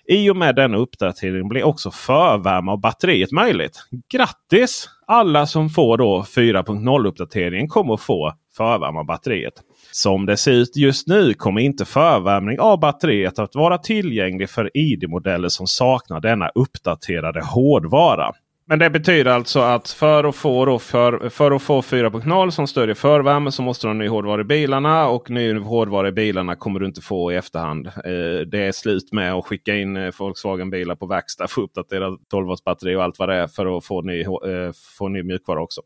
I 0.09 0.31
och 0.31 0.37
med 0.37 0.55
denna 0.55 0.77
uppdatering 0.77 1.49
blir 1.49 1.65
också 1.65 1.91
förvärme 1.91 2.71
av 2.71 2.81
batteriet 2.81 3.33
möjligt. 3.33 3.79
Grattis! 4.13 4.89
Alla 5.07 5.47
som 5.47 5.71
får 5.71 5.99
då 5.99 6.25
4.0 6.37 7.07
uppdateringen 7.07 7.69
kommer 7.69 7.95
att 7.95 8.01
få 8.01 8.33
förvärme 8.57 8.99
av 8.99 9.07
batteriet. 9.07 9.55
Som 9.93 10.27
det 10.27 10.37
ser 10.37 10.53
ut 10.53 10.77
just 10.77 11.09
nu 11.09 11.35
kommer 11.35 11.61
inte 11.61 11.85
förvärmning 11.85 12.61
av 12.61 12.81
batteriet 12.81 13.39
att 13.39 13.55
vara 13.55 13.79
tillgänglig 13.79 14.51
för 14.51 14.77
ID-modeller 14.77 15.49
som 15.49 15.67
saknar 15.67 16.21
denna 16.21 16.49
uppdaterade 16.49 17.41
hårdvara. 17.41 18.33
Men 18.71 18.79
det 18.79 18.91
betyder 18.91 19.31
alltså 19.31 19.61
att 19.61 19.91
för 19.91 20.25
att 20.25 20.37
få, 20.37 20.65
då 20.65 20.79
för, 20.79 21.29
för 21.29 21.51
att 21.51 21.63
få 21.63 21.81
4.0 21.81 22.51
som 22.51 22.67
stödjer 22.67 22.95
förvärme 22.95 23.53
så 23.53 23.63
måste 23.63 23.87
du 23.87 23.89
ha 23.89 23.95
ny 23.95 24.09
hårdvara 24.09 24.41
i 24.41 24.45
bilarna. 24.45 25.09
Och 25.09 25.31
ny 25.31 25.59
hårdvara 25.59 26.09
i 26.09 26.13
bilarna 26.13 26.57
kommer 26.57 26.81
du 26.81 26.87
inte 26.87 27.01
få 27.01 27.33
i 27.33 27.37
efterhand. 27.37 27.87
Eh, 27.87 28.47
det 28.47 28.59
är 28.59 28.73
slut 28.73 29.13
med 29.13 29.35
att 29.35 29.45
skicka 29.45 29.77
in 29.77 29.97
eh, 29.97 30.13
Volkswagen-bilar 30.19 30.95
på 30.95 31.07
verkstad 31.07 31.49
Få 31.49 31.61
uppdaterat 31.61 32.13
uppdatera 32.13 32.29
12 32.31 32.57
batteri 32.65 32.97
och 32.97 33.03
allt 33.03 33.19
vad 33.19 33.29
det 33.29 33.35
är 33.35 33.47
för 33.47 33.79
att 33.79 33.85
få 33.85 34.03
ny, 34.03 34.21
eh, 34.21 34.73
få 34.99 35.09
ny 35.09 35.23
mjukvara 35.23 35.63
också. 35.63 35.81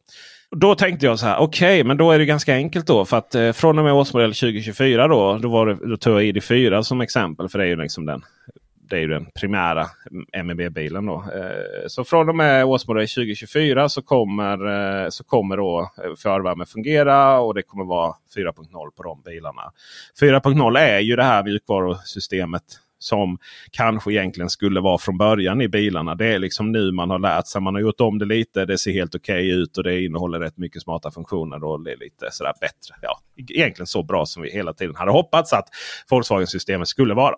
Då 0.56 0.74
tänkte 0.74 1.06
jag 1.06 1.18
så 1.18 1.26
här, 1.26 1.38
okej, 1.38 1.74
okay, 1.74 1.84
men 1.84 1.96
då 1.96 2.10
är 2.10 2.18
det 2.18 2.24
ganska 2.24 2.54
enkelt 2.54 2.86
då. 2.86 3.04
För 3.04 3.16
att 3.16 3.34
eh, 3.34 3.52
från 3.52 3.78
och 3.78 3.84
med 3.84 3.92
årsmodell 3.92 4.34
2024 4.34 5.08
då, 5.08 5.38
då, 5.42 5.48
var 5.48 5.66
det, 5.66 5.88
då 5.88 5.96
tog 5.96 6.14
jag 6.14 6.22
ID4 6.22 6.82
som 6.82 7.00
exempel. 7.00 7.48
För 7.48 7.58
det 7.58 7.64
är 7.64 7.68
ju 7.68 7.76
liksom 7.76 8.06
den 8.06 8.22
det 8.92 8.98
är 8.98 9.00
ju 9.00 9.08
den 9.08 9.26
primära 9.34 9.86
MEB-bilen. 10.44 11.06
Då. 11.06 11.14
Eh, 11.14 11.86
så 11.86 12.04
från 12.04 12.28
och 12.28 12.36
med 12.36 12.64
årsmodell 12.64 13.08
2024 13.08 13.88
så 13.88 14.02
kommer, 14.02 15.04
eh, 15.04 15.08
så 15.08 15.24
kommer 15.24 15.56
då 15.56 15.80
eh, 15.80 16.14
förvärme 16.18 16.66
fungera 16.66 17.40
och 17.40 17.54
det 17.54 17.62
kommer 17.62 17.84
vara 17.84 18.14
4.0 18.36 18.90
på 18.96 19.02
de 19.02 19.22
bilarna. 19.22 19.62
4.0 20.20 20.78
är 20.78 20.98
ju 20.98 21.16
det 21.16 21.24
här 21.24 21.44
mjukvarusystemet 21.44 22.62
som 23.02 23.38
kanske 23.70 24.12
egentligen 24.12 24.50
skulle 24.50 24.80
vara 24.80 24.98
från 24.98 25.18
början 25.18 25.60
i 25.60 25.68
bilarna. 25.68 26.14
Det 26.14 26.26
är 26.26 26.38
liksom 26.38 26.72
nu 26.72 26.92
man 26.92 27.10
har 27.10 27.18
lärt 27.18 27.46
sig. 27.46 27.60
Man 27.60 27.74
har 27.74 27.80
gjort 27.82 28.00
om 28.00 28.18
det 28.18 28.24
lite. 28.24 28.64
Det 28.64 28.78
ser 28.78 28.92
helt 28.92 29.14
okej 29.14 29.34
okay 29.34 29.62
ut 29.62 29.78
och 29.78 29.84
det 29.84 30.04
innehåller 30.04 30.40
rätt 30.40 30.58
mycket 30.58 30.82
smarta 30.82 31.10
funktioner. 31.10 31.64
Och 31.64 31.80
det 31.84 31.92
är 31.92 31.96
lite 31.96 32.28
sådär 32.30 32.52
bättre. 32.60 32.94
Ja, 33.02 33.20
egentligen 33.36 33.86
så 33.86 34.02
bra 34.02 34.26
som 34.26 34.42
vi 34.42 34.50
hela 34.50 34.72
tiden 34.72 34.96
hade 34.96 35.10
hoppats 35.10 35.52
att 35.52 35.68
Volkswagen-systemet 36.10 36.88
skulle 36.88 37.14
vara. 37.14 37.34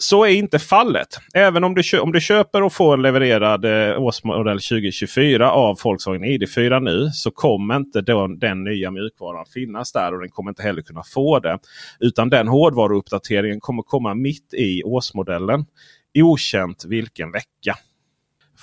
Så 0.00 0.24
är 0.24 0.28
inte 0.28 0.58
fallet. 0.58 1.08
Även 1.34 1.64
om 1.64 1.74
du, 1.74 1.98
om 1.98 2.12
du 2.12 2.20
köper 2.20 2.62
och 2.62 2.72
får 2.72 2.94
en 2.94 3.02
levererad 3.02 3.64
eh, 3.64 4.02
årsmodell 4.02 4.60
2024 4.60 5.50
av 5.50 5.78
Volkswagen 5.84 6.24
ID4 6.24 6.80
nu 6.80 7.10
så 7.12 7.30
kommer 7.30 7.76
inte 7.76 8.00
den, 8.00 8.38
den 8.38 8.64
nya 8.64 8.90
mjukvaran 8.90 9.46
finnas 9.54 9.92
där 9.92 10.14
och 10.14 10.20
den 10.20 10.28
kommer 10.28 10.50
inte 10.50 10.62
heller 10.62 10.82
kunna 10.82 11.02
få 11.02 11.38
det. 11.38 11.58
Utan 12.00 12.30
den 12.30 12.48
hårdvaruuppdateringen 12.48 13.60
kommer 13.60 13.82
komma 13.82 14.14
mitt 14.14 14.54
i 14.54 14.82
årsmodellen. 14.82 15.64
Okänt 16.18 16.84
vilken 16.84 17.32
vecka. 17.32 17.74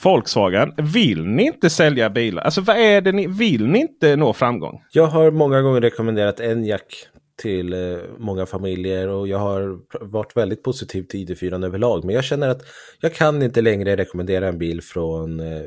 Volkswagen, 0.03 0.73
vill 0.77 1.25
ni 1.25 1.43
inte 1.43 1.69
sälja 1.69 2.09
bilar? 2.09 2.43
Alltså 2.43 2.61
vad 2.61 2.77
är 2.77 3.01
det 3.01 3.11
ni 3.11 3.27
vill 3.27 3.67
ni 3.67 3.79
inte 3.79 4.15
nå 4.15 4.33
framgång? 4.33 4.81
Jag 4.91 5.07
har 5.07 5.31
många 5.31 5.61
gånger 5.61 5.81
rekommenderat 5.81 6.39
Enyaq 6.39 7.07
till 7.35 7.73
eh, 7.73 7.97
många 8.17 8.45
familjer 8.45 9.07
och 9.07 9.27
jag 9.27 9.37
har 9.37 9.79
varit 10.01 10.37
väldigt 10.37 10.63
positiv 10.63 11.03
till 11.03 11.27
ID4 11.27 11.65
överlag. 11.65 12.05
Men 12.05 12.15
jag 12.15 12.23
känner 12.23 12.49
att 12.49 12.61
jag 12.99 13.13
kan 13.13 13.41
inte 13.41 13.61
längre 13.61 13.97
rekommendera 13.97 14.47
en 14.47 14.57
bil 14.57 14.81
från 14.81 15.39
eh, 15.39 15.63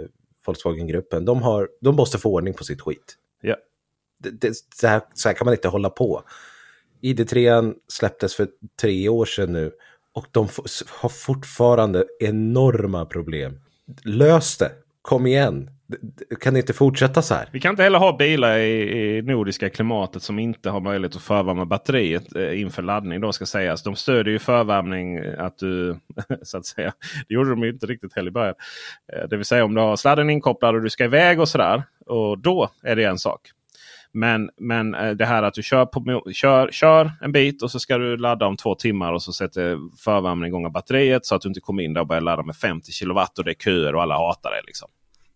Volkswagen-gruppen. 0.46 1.24
De, 1.24 1.42
har, 1.42 1.68
de 1.80 1.96
måste 1.96 2.18
få 2.18 2.32
ordning 2.32 2.54
på 2.54 2.64
sitt 2.64 2.80
skit. 2.80 3.16
Ja. 3.42 3.56
Det, 4.18 4.30
det, 4.30 4.52
så, 4.74 4.86
här, 4.86 5.02
så 5.14 5.28
här 5.28 5.36
kan 5.36 5.44
man 5.44 5.54
inte 5.54 5.68
hålla 5.68 5.90
på. 5.90 6.22
ID3 7.02 7.74
släpptes 7.88 8.34
för 8.34 8.48
tre 8.80 9.08
år 9.08 9.24
sedan 9.24 9.52
nu 9.52 9.72
och 10.12 10.26
de 10.32 10.48
har 10.88 11.08
fortfarande 11.08 12.06
enorma 12.20 13.06
problem. 13.06 13.60
Lös 14.04 14.58
det, 14.58 14.72
kom 15.02 15.26
igen 15.26 15.70
kan 16.40 16.54
det 16.54 16.60
inte 16.60 16.72
fortsätta 16.72 17.22
så 17.22 17.34
här. 17.34 17.48
Vi 17.52 17.60
kan 17.60 17.70
inte 17.70 17.82
heller 17.82 17.98
ha 17.98 18.16
bilar 18.16 18.58
i, 18.58 19.16
i 19.16 19.22
nordiska 19.22 19.70
klimatet 19.70 20.22
som 20.22 20.38
inte 20.38 20.70
har 20.70 20.80
möjlighet 20.80 21.16
att 21.16 21.22
förvärma 21.22 21.64
batteriet 21.64 22.36
eh, 22.36 22.60
inför 22.60 22.82
laddning. 22.82 23.20
Då 23.20 23.32
ska 23.32 23.46
sägas. 23.46 23.82
De 23.82 23.96
stödjer 23.96 24.32
ju 24.32 24.38
förvärmning 24.38 25.16
eh, 25.16 25.44
att 25.44 25.58
du 25.58 25.98
så 26.42 26.58
att 26.58 26.66
säga. 26.66 26.92
Det 27.28 27.34
gjorde 27.34 27.50
de 27.50 27.64
inte 27.64 27.86
riktigt 27.86 28.16
heller 28.16 28.28
i 28.28 28.32
början. 28.32 28.54
Eh, 29.12 29.28
det 29.28 29.36
vill 29.36 29.46
säga 29.46 29.64
om 29.64 29.74
du 29.74 29.80
har 29.80 29.96
sladden 29.96 30.30
inkopplad 30.30 30.74
och 30.74 30.82
du 30.82 30.90
ska 30.90 31.04
iväg 31.04 31.40
och 31.40 31.48
sådär. 31.48 31.82
Och 32.06 32.38
då 32.38 32.70
är 32.82 32.96
det 32.96 33.04
en 33.04 33.18
sak. 33.18 33.40
Men, 34.12 34.50
men 34.56 34.94
eh, 34.94 35.10
det 35.10 35.26
här 35.26 35.42
att 35.42 35.54
du 35.54 35.62
kör, 35.62 35.86
på, 35.86 36.22
kör, 36.32 36.70
kör 36.70 37.12
en 37.20 37.32
bit 37.32 37.62
och 37.62 37.70
så 37.70 37.80
ska 37.80 37.98
du 37.98 38.16
ladda 38.16 38.46
om 38.46 38.56
två 38.56 38.74
timmar 38.74 39.12
och 39.12 39.22
så 39.22 39.32
sätter 39.32 39.78
förvärmningen 40.04 40.46
igång 40.46 40.66
av 40.66 40.72
batteriet 40.72 41.26
så 41.26 41.34
att 41.34 41.42
du 41.42 41.48
inte 41.48 41.60
kommer 41.60 41.82
in 41.82 41.94
där 41.94 42.00
och 42.00 42.06
börjar 42.06 42.20
ladda 42.20 42.42
med 42.42 42.56
50 42.56 42.92
kilowatt 42.92 43.38
och 43.38 43.44
det 43.44 43.50
är 43.50 43.54
köer 43.54 43.94
och 43.94 44.02
alla 44.02 44.14
hatar 44.14 44.50
det. 44.50 44.62
Liksom. 44.66 44.88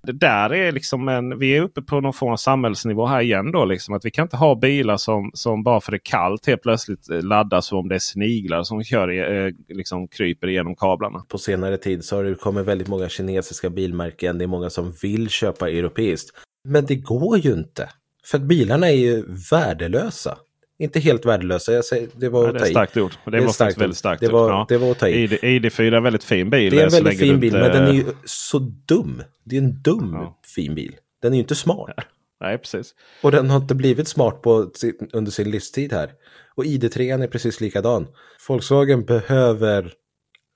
Det 0.06 0.12
där 0.12 0.52
är 0.52 0.72
liksom 0.72 1.08
en, 1.08 1.38
vi 1.38 1.56
är 1.56 1.62
uppe 1.62 1.82
på 1.82 2.00
någon 2.00 2.12
form 2.12 2.32
av 2.32 2.36
samhällsnivå 2.36 3.06
här 3.06 3.20
igen. 3.20 3.52
Då, 3.52 3.64
liksom, 3.64 3.94
att 3.94 4.04
vi 4.04 4.10
kan 4.10 4.22
inte 4.22 4.36
ha 4.36 4.54
bilar 4.54 4.96
som, 4.96 5.30
som 5.34 5.62
bara 5.62 5.80
för 5.80 5.92
det 5.92 5.96
är 5.96 6.04
kallt 6.04 6.46
helt 6.46 6.62
plötsligt 6.62 7.10
eh, 7.10 7.22
laddas 7.22 7.66
som 7.66 7.78
om 7.78 7.88
det 7.88 7.94
är 7.94 7.98
sniglar 7.98 8.62
som 8.62 8.84
kör, 8.84 9.08
eh, 9.08 9.52
liksom, 9.68 10.08
kryper 10.08 10.48
igenom 10.48 10.76
kablarna. 10.76 11.24
På 11.28 11.38
senare 11.38 11.76
tid 11.76 12.04
så 12.04 12.16
har 12.16 12.24
det 12.24 12.34
kommit 12.34 12.66
väldigt 12.66 12.88
många 12.88 13.08
kinesiska 13.08 13.70
bilmärken. 13.70 14.38
Det 14.38 14.44
är 14.44 14.46
många 14.46 14.70
som 14.70 14.92
vill 15.02 15.28
köpa 15.28 15.70
europeiskt. 15.70 16.30
Men 16.68 16.86
det 16.86 16.96
går 16.96 17.38
ju 17.38 17.52
inte. 17.52 17.88
För 18.24 18.38
att 18.38 18.44
bilarna 18.44 18.88
är 18.88 18.96
ju 18.96 19.24
värdelösa. 19.50 20.38
Inte 20.82 21.00
helt 21.00 21.26
värdelösa, 21.26 21.72
jag 21.72 21.84
säger, 21.84 22.08
det 22.16 22.28
var 22.28 22.46
ja, 22.46 22.52
Det 22.52 22.58
är 22.58 22.64
starkt 22.64 22.96
ord. 22.96 23.12
Det, 23.24 23.30
det 23.30 23.40
var 23.40 23.52
starkt 23.52 23.78
väldigt 23.78 23.98
starkt 23.98 24.20
det 24.20 24.28
var, 24.28 24.50
ja. 24.50 24.66
det 24.68 24.78
var 24.78 24.90
att 24.90 24.98
ta 24.98 25.08
i. 25.08 25.38
ID, 25.42 25.72
4 25.72 25.86
är 25.86 25.92
en 25.92 26.02
väldigt 26.02 26.24
fin 26.24 26.50
bil. 26.50 26.70
Det 26.70 26.80
är 26.80 26.84
en 26.84 26.90
väldigt 26.90 27.18
fin 27.18 27.40
bil, 27.40 27.52
men 27.52 27.72
den 27.72 27.86
är 27.86 27.92
ju 27.92 28.04
så 28.24 28.58
dum. 28.58 29.22
Det 29.44 29.56
är 29.56 29.60
en 29.60 29.82
dum 29.82 30.10
ja. 30.12 30.38
fin 30.54 30.74
bil. 30.74 30.96
Den 31.22 31.32
är 31.32 31.36
ju 31.36 31.40
inte 31.40 31.54
smart. 31.54 31.90
Nej, 32.40 32.58
precis. 32.58 32.94
Och 33.20 33.30
den 33.30 33.50
har 33.50 33.56
inte 33.56 33.74
blivit 33.74 34.08
smart 34.08 34.42
på, 34.42 34.70
under 35.12 35.30
sin 35.30 35.50
livstid 35.50 35.92
här. 35.92 36.10
Och 36.54 36.64
ID3 36.64 37.22
är 37.22 37.26
precis 37.26 37.60
likadan. 37.60 38.06
Volkswagen 38.48 39.04
behöver 39.04 39.92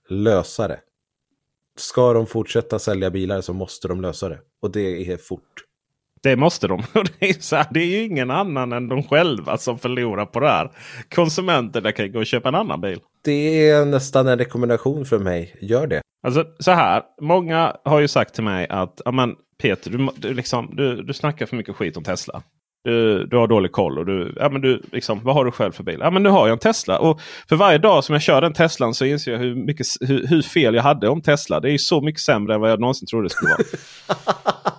lösa 0.08 0.68
det. 0.68 0.80
Ska 1.78 2.12
de 2.12 2.26
fortsätta 2.26 2.78
sälja 2.78 3.10
bilar 3.10 3.40
så 3.40 3.52
måste 3.52 3.88
de 3.88 4.00
lösa 4.00 4.28
det. 4.28 4.38
Och 4.62 4.70
det 4.70 5.12
är 5.12 5.16
fort. 5.16 5.65
Det 6.26 6.36
måste 6.36 6.68
de. 6.68 6.82
Det 7.18 7.28
är, 7.28 7.40
så 7.40 7.56
här, 7.56 7.66
det 7.70 7.80
är 7.80 7.86
ju 7.86 8.04
ingen 8.04 8.30
annan 8.30 8.72
än 8.72 8.88
de 8.88 9.02
själva 9.02 9.58
som 9.58 9.78
förlorar 9.78 10.26
på 10.26 10.40
det 10.40 10.48
här. 10.48 10.70
Konsumenterna 11.14 11.92
kan 11.92 12.12
gå 12.12 12.18
och 12.18 12.26
köpa 12.26 12.48
en 12.48 12.54
annan 12.54 12.80
bil. 12.80 13.00
Det 13.24 13.70
är 13.70 13.84
nästan 13.84 14.28
en 14.28 14.38
rekommendation 14.38 15.04
för 15.04 15.18
mig. 15.18 15.56
Gör 15.60 15.86
det. 15.86 16.00
Alltså 16.26 16.44
så 16.58 16.70
här. 16.70 17.02
Många 17.20 17.76
har 17.84 18.00
ju 18.00 18.08
sagt 18.08 18.34
till 18.34 18.44
mig 18.44 18.66
att 18.68 19.00
men, 19.12 19.34
Peter, 19.62 19.90
du, 19.90 20.08
du, 20.16 20.34
liksom, 20.34 20.70
du, 20.76 21.02
du 21.02 21.12
snackar 21.12 21.46
för 21.46 21.56
mycket 21.56 21.76
skit 21.76 21.96
om 21.96 22.04
Tesla. 22.04 22.42
Du, 22.84 23.26
du 23.26 23.36
har 23.36 23.46
dålig 23.46 23.72
koll. 23.72 23.98
Och 23.98 24.06
du, 24.06 24.34
ja, 24.36 24.48
men 24.48 24.60
du, 24.60 24.82
liksom, 24.92 25.20
vad 25.24 25.34
har 25.34 25.44
du 25.44 25.50
själv 25.50 25.72
för 25.72 25.82
bil? 25.84 25.98
Ja, 26.00 26.10
men 26.10 26.22
nu 26.22 26.28
har 26.28 26.46
jag 26.46 26.52
en 26.52 26.58
Tesla. 26.58 26.98
Och 26.98 27.20
för 27.48 27.56
varje 27.56 27.78
dag 27.78 28.04
som 28.04 28.12
jag 28.12 28.22
kör 28.22 28.40
den 28.40 28.52
Teslan 28.52 28.94
så 28.94 29.04
inser 29.04 29.32
jag 29.32 29.38
hur, 29.38 29.54
mycket, 29.54 29.86
hur, 30.00 30.26
hur 30.26 30.42
fel 30.42 30.74
jag 30.74 30.82
hade 30.82 31.08
om 31.08 31.22
Tesla. 31.22 31.60
Det 31.60 31.70
är 31.70 31.78
så 31.78 32.00
mycket 32.00 32.20
sämre 32.20 32.54
än 32.54 32.60
vad 32.60 32.70
jag 32.70 32.80
någonsin 32.80 33.06
trodde 33.06 33.24
det 33.24 33.30
skulle 33.30 33.50
vara. 33.50 34.72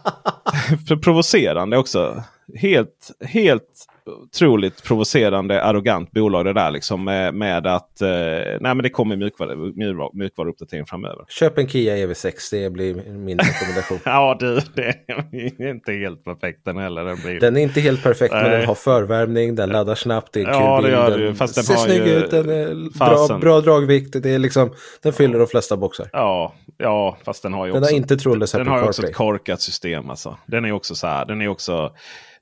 provocerande 1.04 1.78
också. 1.78 2.24
helt, 2.56 3.12
helt 3.22 3.88
otroligt 4.08 4.84
provocerande, 4.84 5.64
arrogant 5.64 6.12
bolag 6.12 6.46
det 6.46 6.54
där. 6.54 6.72
Liksom, 6.72 7.04
med, 7.04 7.34
med 7.34 7.68
att 7.68 8.02
eh, 8.02 8.10
nej, 8.10 8.60
men 8.60 8.78
det 8.78 8.90
kommer 8.90 9.16
mjukvaruuppdatering 9.16 10.14
mjukvaru 10.14 10.86
framöver. 10.86 11.26
Köp 11.30 11.58
en 11.58 11.68
Kia 11.68 11.96
EV6, 11.96 12.34
det 12.52 12.70
blir 12.70 12.96
min 12.96 13.40
rekommendation. 13.40 14.00
ja, 14.06 14.38
du, 14.40 14.60
det 14.76 15.64
är 15.64 15.70
inte 15.70 15.92
helt 15.92 16.24
perfekt 16.24 16.66
den 16.66 16.78
heller. 16.78 17.06
Den, 17.06 17.18
blir... 17.24 17.40
den 17.40 17.58
är 17.58 17.62
inte 17.62 17.82
helt 17.82 18.04
perfekt, 18.04 18.34
men 18.34 18.52
den 18.52 18.66
har 18.66 18.76
förvärmning, 18.76 19.56
den 19.56 19.70
laddar 19.70 19.96
snabbt, 19.96 20.34
det 20.34 20.42
är 20.42 20.48
ja, 20.48 20.82
kul 20.82 20.92
det 20.92 21.12
bil, 21.12 21.26
den, 21.26 21.36
fast 21.36 21.56
den 21.56 21.64
ser 21.64 21.76
snygg 21.76 22.08
ut, 22.08 22.32
den 22.32 22.50
är 22.50 22.98
bra, 23.00 23.38
bra 23.40 23.62
dragvikt, 23.62 24.24
det 24.24 24.30
är 24.30 24.40
liksom, 24.40 24.74
den 25.02 25.14
fyller 25.14 25.40
de 25.40 25.48
flesta 25.48 25.78
boxar. 25.78 26.10
Ja, 26.14 26.54
ja 26.78 27.18
fast 27.26 27.44
den 27.44 27.54
har 27.54 27.66
ju 27.66 27.72
den 27.72 27.84
också, 27.84 27.94
har 27.94 27.98
inte 27.98 28.18
trådlös 28.18 28.52
den 28.52 28.68
har 28.68 28.84
också 28.84 29.08
ett 29.08 29.16
korkat 29.16 29.62
system. 29.62 30.10
Alltså. 30.10 30.38
Den 30.46 30.66
är 30.66 30.72
också 30.72 30.96
så 30.96 31.08
här, 31.08 31.26
den 31.26 31.42
är 31.42 31.48
också 31.48 31.92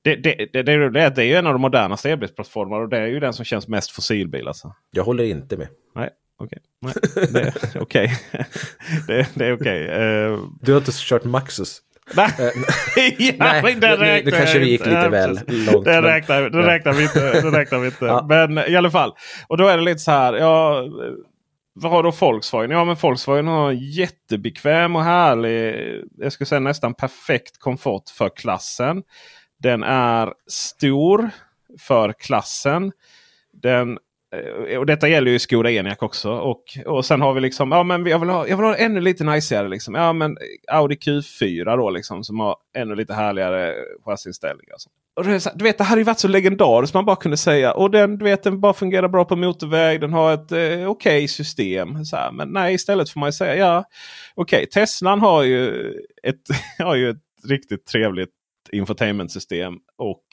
det, 0.06 0.16
det, 0.16 0.50
det, 0.54 0.64
det, 0.64 1.10
det, 1.10 1.22
är 1.22 1.26
ju 1.26 1.36
en 1.36 1.48
av 1.48 1.54
de 1.54 1.62
modernaste 1.62 2.12
elbilsplattformarna 2.12 2.84
och 2.84 2.90
det 2.90 2.98
är 2.98 3.08
ju 3.08 3.20
den 3.20 3.34
som 3.34 3.46
känns 3.46 3.68
mest 3.68 3.92
fossilbil. 3.92 4.48
Alltså. 4.48 4.74
Jag 4.92 5.04
håller 5.04 5.24
inte 5.24 5.58
med. 5.58 5.68
Nej, 5.96 6.10
okej. 6.40 6.60
Okay. 6.82 7.26
Det, 7.32 7.80
okay. 7.82 8.08
det, 9.08 9.28
det 9.34 9.46
är 9.46 9.54
okej. 9.54 9.86
Okay. 9.86 9.98
Uh... 9.98 10.40
Du 10.62 10.72
har 10.72 10.80
inte 10.80 10.92
kört 10.94 11.24
Maxus? 11.24 11.82
Nej, 12.16 12.30
ja, 13.18 13.34
Nej 13.40 13.76
det 13.76 13.98
nu, 13.98 14.22
nu 14.26 14.32
kanske 14.32 14.60
vi 14.60 14.70
gick 14.70 14.86
lite 14.86 15.10
väl 15.10 15.40
långt. 15.48 15.86
Det 15.86 16.02
räknar, 16.02 16.50
det 16.50 16.62
ja. 16.62 16.68
räknar 16.68 16.94
vi 16.94 17.04
inte. 17.04 17.42
Det 17.42 17.60
räknar 17.60 17.80
vi 17.80 17.86
inte. 17.86 18.06
ja. 18.06 18.26
Men 18.30 18.58
i 18.58 18.76
alla 18.76 18.92
fall. 18.92 19.14
Och 19.48 19.58
då 19.58 19.68
är 19.68 19.78
det 19.78 19.84
lite 19.84 20.00
så 20.00 20.12
här. 20.12 20.34
Ja, 20.34 20.84
vad 21.74 21.92
har 21.92 22.04
då 22.04 22.12
Volkswagen? 22.12 22.72
Ja 22.72 22.86
men 22.86 22.96
Volkswagen 22.96 23.48
har 23.48 23.72
jättebekväm 23.72 24.96
och 24.96 25.04
härlig. 25.04 25.86
Jag 26.18 26.32
skulle 26.32 26.46
säga 26.46 26.60
nästan 26.60 26.94
perfekt 26.94 27.60
komfort 27.60 28.10
för 28.10 28.30
klassen. 28.30 29.04
Den 29.58 29.84
är 29.84 30.34
stor 30.48 31.30
för 31.80 32.14
klassen. 32.14 32.92
Den, 33.54 33.98
eh, 34.36 34.78
och 34.78 34.86
detta 34.86 35.08
gäller 35.08 35.32
ju 35.32 35.40
Skoda 35.40 35.72
Enyaq 35.72 36.04
också. 36.04 36.32
Och, 36.32 36.64
och 36.86 37.06
sen 37.06 37.22
har 37.22 37.34
vi 37.34 37.42
liksom, 37.42 37.72
ja 37.72 37.84
men 37.84 38.06
jag 38.06 38.20
vill 38.20 38.30
ha, 38.30 38.48
jag 38.48 38.58
vill 38.58 38.66
ha 38.66 38.76
ännu 38.76 39.02
lite 39.02 39.24
najsigare. 39.24 39.68
Liksom. 39.68 39.96
Ja 39.96 40.14
men 40.14 40.38
Audi 40.68 40.96
Q4 40.96 41.78
då 41.78 41.90
liksom 41.90 42.24
som 42.24 42.40
har 42.40 42.56
ännu 42.78 42.96
lite 42.96 43.14
härligare 43.14 43.76
chassinställningar. 44.06 44.76
Och 45.16 45.24
det, 45.24 45.52
du 45.56 45.64
vet 45.64 45.78
det 45.78 45.84
hade 45.84 46.02
ju 46.02 46.06
varit 46.06 46.20
så 46.20 46.28
legendariskt 46.28 46.94
man 46.94 47.06
bara 47.06 47.16
kunde 47.16 47.38
säga. 47.38 47.74
Och 47.74 47.92
den, 47.92 48.18
du 48.18 48.26
vet, 48.26 48.44
den 48.44 48.60
bara 48.60 48.74
fungerar 48.74 49.08
bra 49.08 49.26
på 49.26 49.36
motorväg. 49.36 50.02
Den 50.02 50.14
har 50.14 50.34
ett 50.34 50.52
eh, 50.52 50.58
okej 50.58 50.86
okay 50.88 51.28
system. 51.28 52.06
Så 52.06 52.16
här. 52.16 52.32
Men 52.32 52.50
nej 52.50 52.74
istället 52.74 53.10
får 53.10 53.20
man 53.20 53.28
ju 53.28 53.34
säga 53.34 53.56
ja 53.56 53.84
okej 54.36 54.58
okay, 54.58 54.66
Teslan 54.66 55.20
har 55.20 55.44
ju 55.44 55.94
ett, 56.24 56.42
har 56.80 56.96
ju 56.96 57.10
ett 57.10 57.18
riktigt 57.48 57.86
trevligt 57.86 58.32
infotainmentsystem 58.70 59.74
och 59.98 60.24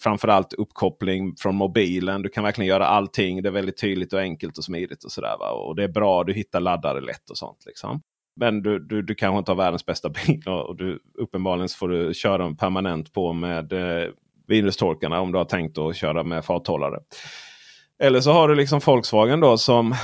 framförallt 0.00 0.52
uppkoppling 0.52 1.36
från 1.36 1.54
mobilen. 1.54 2.22
Du 2.22 2.28
kan 2.28 2.44
verkligen 2.44 2.68
göra 2.68 2.86
allting. 2.86 3.42
Det 3.42 3.48
är 3.48 3.52
väldigt 3.52 3.80
tydligt 3.80 4.12
och 4.12 4.20
enkelt 4.20 4.58
och 4.58 4.64
smidigt. 4.64 5.04
och 5.04 5.12
sådär. 5.12 5.36
Va? 5.38 5.50
Och 5.50 5.76
det 5.76 5.84
är 5.84 5.88
bra, 5.88 6.24
du 6.24 6.32
hittar 6.32 6.60
laddare 6.60 7.00
lätt 7.00 7.30
och 7.30 7.38
sånt. 7.38 7.62
Liksom. 7.66 8.02
Men 8.36 8.62
du, 8.62 8.78
du, 8.78 9.02
du 9.02 9.14
kanske 9.14 9.38
inte 9.38 9.50
har 9.50 9.56
världens 9.56 9.86
bästa 9.86 10.08
bil 10.08 10.42
och 10.48 10.76
du, 10.76 10.98
uppenbarligen 11.18 11.68
får 11.68 11.88
du 11.88 12.14
köra 12.14 12.38
dem 12.38 12.56
permanent 12.56 13.12
på 13.12 13.32
med 13.32 13.72
eh, 13.72 14.08
vinustorkarna 14.48 15.20
om 15.20 15.32
du 15.32 15.38
har 15.38 15.44
tänkt 15.44 15.78
att 15.78 15.96
köra 15.96 16.22
med 16.24 16.44
farthållare. 16.44 16.98
Eller 18.02 18.20
så 18.20 18.32
har 18.32 18.48
du 18.48 18.54
liksom 18.54 18.80
Volkswagen 18.86 19.40
då 19.40 19.58
som, 19.58 19.94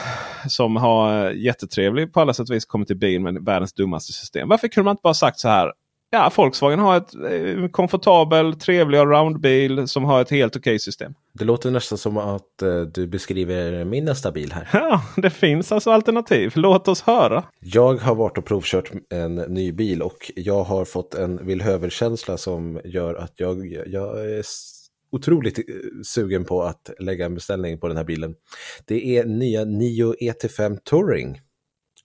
som 0.49 0.76
har 0.76 1.26
eh, 1.26 1.36
jättetrevlig 1.36 2.12
på 2.12 2.20
alla 2.20 2.34
sätt 2.34 2.51
och 2.51 2.57
vis 2.57 2.64
kommit 2.64 2.89
till 2.89 2.99
bil 2.99 3.20
med 3.20 3.45
världens 3.45 3.72
dummaste 3.72 4.12
system. 4.12 4.49
Varför 4.49 4.68
kunde 4.68 4.84
man 4.84 4.93
inte 4.93 5.03
bara 5.03 5.14
sagt 5.14 5.41
så 5.41 5.49
här? 5.49 5.72
Ja, 6.11 6.33
Volkswagen 6.37 6.79
har 6.79 6.97
ett 6.97 7.15
eh, 7.15 7.69
komfortabel, 7.71 8.55
trevlig 8.55 8.99
allroundbil 8.99 9.89
som 9.89 10.05
har 10.05 10.23
ett 10.23 10.31
helt 10.31 10.57
okej 10.57 10.71
okay 10.71 10.79
system. 10.79 11.15
Det 11.33 11.45
låter 11.45 11.71
nästan 11.71 11.99
som 11.99 12.17
att 12.17 12.63
eh, 12.63 12.81
du 12.81 13.07
beskriver 13.07 13.85
min 13.85 14.05
nästa 14.05 14.33
bil 14.33 14.53
här. 14.53 14.69
Ja, 14.73 15.03
det 15.17 15.31
finns 15.31 15.73
alltså 15.73 15.91
alternativ. 15.91 16.53
Låt 16.55 16.89
oss 16.89 17.03
höra. 17.03 17.45
Jag 17.61 17.95
har 17.95 18.15
varit 18.15 18.39
och 18.39 18.45
provkört 18.45 18.91
en 19.11 19.35
ny 19.35 19.73
bil 19.73 20.03
och 20.03 20.33
jag 20.37 20.65
har 20.65 20.85
fått 20.85 21.15
en 21.15 21.47
villhöverkänsla 21.47 22.37
som 22.37 22.81
gör 22.85 23.15
att 23.15 23.33
jag, 23.37 23.67
jag 23.87 24.31
är 24.31 24.45
otroligt 25.13 25.59
eh, 25.59 25.65
sugen 26.05 26.45
på 26.45 26.63
att 26.63 26.91
lägga 26.99 27.27
en 27.27 27.35
beställning 27.35 27.79
på 27.79 27.89
den 27.89 27.97
här 27.97 28.05
bilen. 28.05 28.35
Det 28.85 29.17
är 29.19 29.25
nya 29.25 29.65
Nio 29.65 30.15
ET5 30.15 30.79
Touring. 30.85 31.41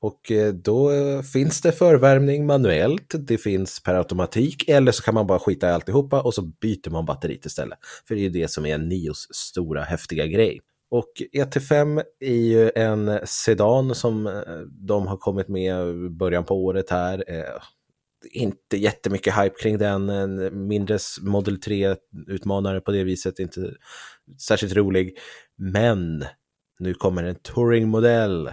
Och 0.04 0.32
eh, 0.32 0.54
då 0.54 0.92
eh, 0.92 1.22
finns 1.22 1.62
det 1.62 1.72
förvärmning 1.72 2.46
manuellt, 2.46 3.16
det 3.20 3.38
finns 3.38 3.84
per 3.84 3.94
automatik 3.94 4.70
eller 4.70 4.92
så 4.92 5.04
kan 5.04 5.14
man 5.14 5.28
bara 5.28 5.40
skita 5.40 5.70
i 5.70 5.72
alltihopa 5.72 6.22
och 6.22 6.34
så 6.34 6.42
byter 6.42 6.90
man 6.90 7.06
batteriet 7.06 7.46
istället. 7.46 7.80
För 8.08 8.16
det 8.16 8.22
är 8.22 8.24
ju 8.24 8.30
det 8.30 8.48
som 8.48 8.66
är 8.66 8.78
Nios 8.78 9.28
stora 9.34 9.84
häftiga 9.84 10.26
grej. 10.26 10.62
Och 10.92 11.12
ET5 11.34 12.04
är 12.20 12.36
ju 12.36 12.72
en 12.76 13.20
sedan 13.26 13.96
som 13.96 14.28
eh, 14.28 14.34
de 14.70 15.08
har 15.08 15.18
kommit 15.18 15.48
med 15.48 15.88
i 15.88 16.10
början 16.10 16.46
på 16.46 16.66
året 16.66 16.90
här. 16.90 17.24
Inte 18.32 18.78
jättemycket 18.78 19.36
hype 19.36 19.56
kring 19.62 19.78
den, 19.78 20.10
en 20.10 20.68
mindre 20.68 21.00
Model 21.22 21.58
3-utmanare 21.58 22.80
på 22.80 22.92
det 22.92 23.04
viset, 23.04 23.40
inte 23.40 23.74
särskilt 24.40 24.74
rolig. 24.74 25.18
Men 25.58 26.26
nu 26.80 26.94
kommer 26.94 27.24
en 27.24 27.36
touringmodell 27.36 28.50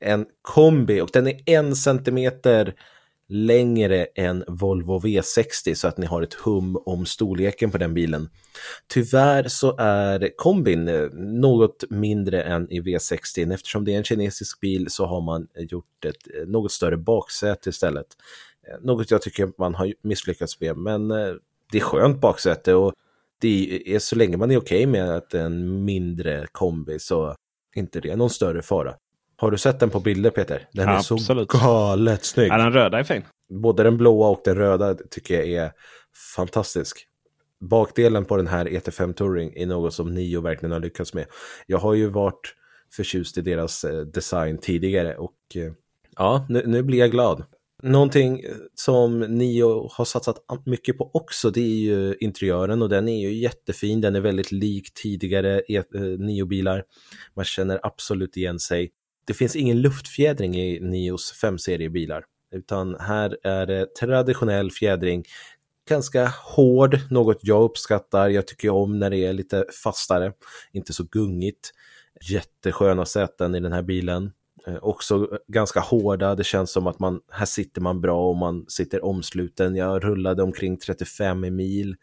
en 0.00 0.26
kombi 0.42 1.00
och 1.00 1.10
den 1.12 1.26
är 1.26 1.40
en 1.46 1.76
centimeter 1.76 2.74
längre 3.28 4.04
än 4.04 4.44
Volvo 4.48 5.00
V60 5.00 5.74
så 5.74 5.88
att 5.88 5.98
ni 5.98 6.06
har 6.06 6.22
ett 6.22 6.34
hum 6.34 6.76
om 6.86 7.06
storleken 7.06 7.70
på 7.70 7.78
den 7.78 7.94
bilen. 7.94 8.28
Tyvärr 8.86 9.48
så 9.48 9.76
är 9.78 10.36
kombin 10.36 10.88
eh, 10.88 11.08
något 11.14 11.84
mindre 11.90 12.42
än 12.42 12.70
i 12.70 12.80
V60 12.80 13.54
eftersom 13.54 13.84
det 13.84 13.92
är 13.92 13.98
en 13.98 14.04
kinesisk 14.04 14.60
bil 14.60 14.86
så 14.90 15.06
har 15.06 15.20
man 15.20 15.46
gjort 15.54 16.04
ett 16.04 16.34
eh, 16.34 16.46
något 16.46 16.72
större 16.72 16.96
baksäte 16.96 17.70
istället. 17.70 18.06
Eh, 18.68 18.84
något 18.84 19.10
jag 19.10 19.22
tycker 19.22 19.52
man 19.58 19.74
har 19.74 19.94
misslyckats 20.02 20.60
med 20.60 20.76
men 20.76 21.08
det 21.72 21.78
är 21.78 21.80
skönt 21.80 22.20
baksäte 22.20 22.74
och 22.74 22.92
det 23.40 23.82
är 23.94 23.98
så 23.98 24.16
länge 24.16 24.36
man 24.36 24.50
är 24.50 24.56
okej 24.56 24.76
okay 24.78 24.86
med 24.86 25.10
att 25.10 25.34
en 25.34 25.84
mindre 25.84 26.46
kombi 26.52 26.98
så 26.98 27.34
inte 27.74 28.00
det 28.00 28.10
är 28.10 28.16
någon 28.16 28.30
större 28.30 28.62
fara. 28.62 28.94
Har 29.36 29.50
du 29.50 29.58
sett 29.58 29.80
den 29.80 29.90
på 29.90 30.00
bilder 30.00 30.30
Peter? 30.30 30.68
Den 30.72 30.88
är 30.88 30.96
Absolut. 30.96 31.50
så 31.50 31.58
galet 31.58 32.24
snygg. 32.24 32.48
Ja, 32.48 32.56
den 32.58 32.72
röda 32.72 32.98
är 32.98 33.04
fin. 33.04 33.24
Både 33.50 33.82
den 33.82 33.96
blåa 33.96 34.28
och 34.28 34.40
den 34.44 34.56
röda 34.56 34.94
tycker 34.94 35.34
jag 35.34 35.46
är 35.64 35.72
fantastisk. 36.36 37.06
Bakdelen 37.60 38.24
på 38.24 38.36
den 38.36 38.46
här 38.46 38.64
ET5 38.64 39.12
Touring 39.12 39.52
är 39.56 39.66
något 39.66 39.94
som 39.94 40.14
Nio 40.14 40.40
verkligen 40.40 40.72
har 40.72 40.80
lyckats 40.80 41.14
med. 41.14 41.26
Jag 41.66 41.78
har 41.78 41.94
ju 41.94 42.06
varit 42.06 42.54
förtjust 42.92 43.38
i 43.38 43.40
deras 43.40 43.84
eh, 43.84 44.00
design 44.00 44.58
tidigare 44.58 45.16
och 45.16 45.36
eh, 45.54 45.72
ja, 46.16 46.46
nu, 46.48 46.62
nu 46.66 46.82
blir 46.82 46.98
jag 46.98 47.10
glad. 47.10 47.44
Någonting 47.82 48.44
som 48.74 49.20
Nio 49.20 49.88
har 49.92 50.04
satsat 50.04 50.36
mycket 50.64 50.98
på 50.98 51.10
också 51.14 51.50
det 51.50 51.60
är 51.60 51.80
ju 51.80 52.16
interiören 52.20 52.82
och 52.82 52.88
den 52.88 53.08
är 53.08 53.20
ju 53.20 53.34
jättefin. 53.34 54.00
Den 54.00 54.16
är 54.16 54.20
väldigt 54.20 54.52
lik 54.52 54.94
tidigare 54.94 55.62
e, 55.68 55.76
eh, 55.76 56.00
Nio-bilar. 56.00 56.84
Man 57.34 57.44
känner 57.44 57.80
absolut 57.82 58.36
igen 58.36 58.58
sig 58.58 58.90
det 59.26 59.34
finns 59.34 59.56
ingen 59.56 59.80
luftfjädring 59.80 60.56
i 60.56 60.80
Nios 60.80 61.40
5-seriebilar, 61.42 62.24
utan 62.52 62.96
här 63.00 63.38
är 63.42 63.66
det 63.66 63.94
traditionell 63.94 64.70
fjädring, 64.70 65.24
ganska 65.88 66.32
hård, 66.44 66.98
något 67.10 67.38
jag 67.40 67.62
uppskattar. 67.62 68.28
Jag 68.28 68.46
tycker 68.46 68.70
om 68.70 68.98
när 68.98 69.10
det 69.10 69.18
är 69.18 69.32
lite 69.32 69.64
fastare, 69.84 70.32
inte 70.72 70.92
så 70.92 71.04
gungigt. 71.04 71.70
Jättesköna 72.30 73.04
säten 73.04 73.54
i 73.54 73.60
den 73.60 73.72
här 73.72 73.82
bilen. 73.82 74.32
Eh, 74.66 74.76
också 74.76 75.38
ganska 75.48 75.80
hårda, 75.80 76.34
det 76.34 76.44
känns 76.44 76.72
som 76.72 76.86
att 76.86 76.98
man, 76.98 77.20
här 77.30 77.46
sitter 77.46 77.80
man 77.80 78.00
bra 78.00 78.28
och 78.28 78.36
man 78.36 78.64
sitter 78.68 79.04
omsluten. 79.04 79.76
Jag 79.76 80.04
rullade 80.04 80.42
omkring 80.42 80.76
35 80.78 81.56
mil 81.56 81.96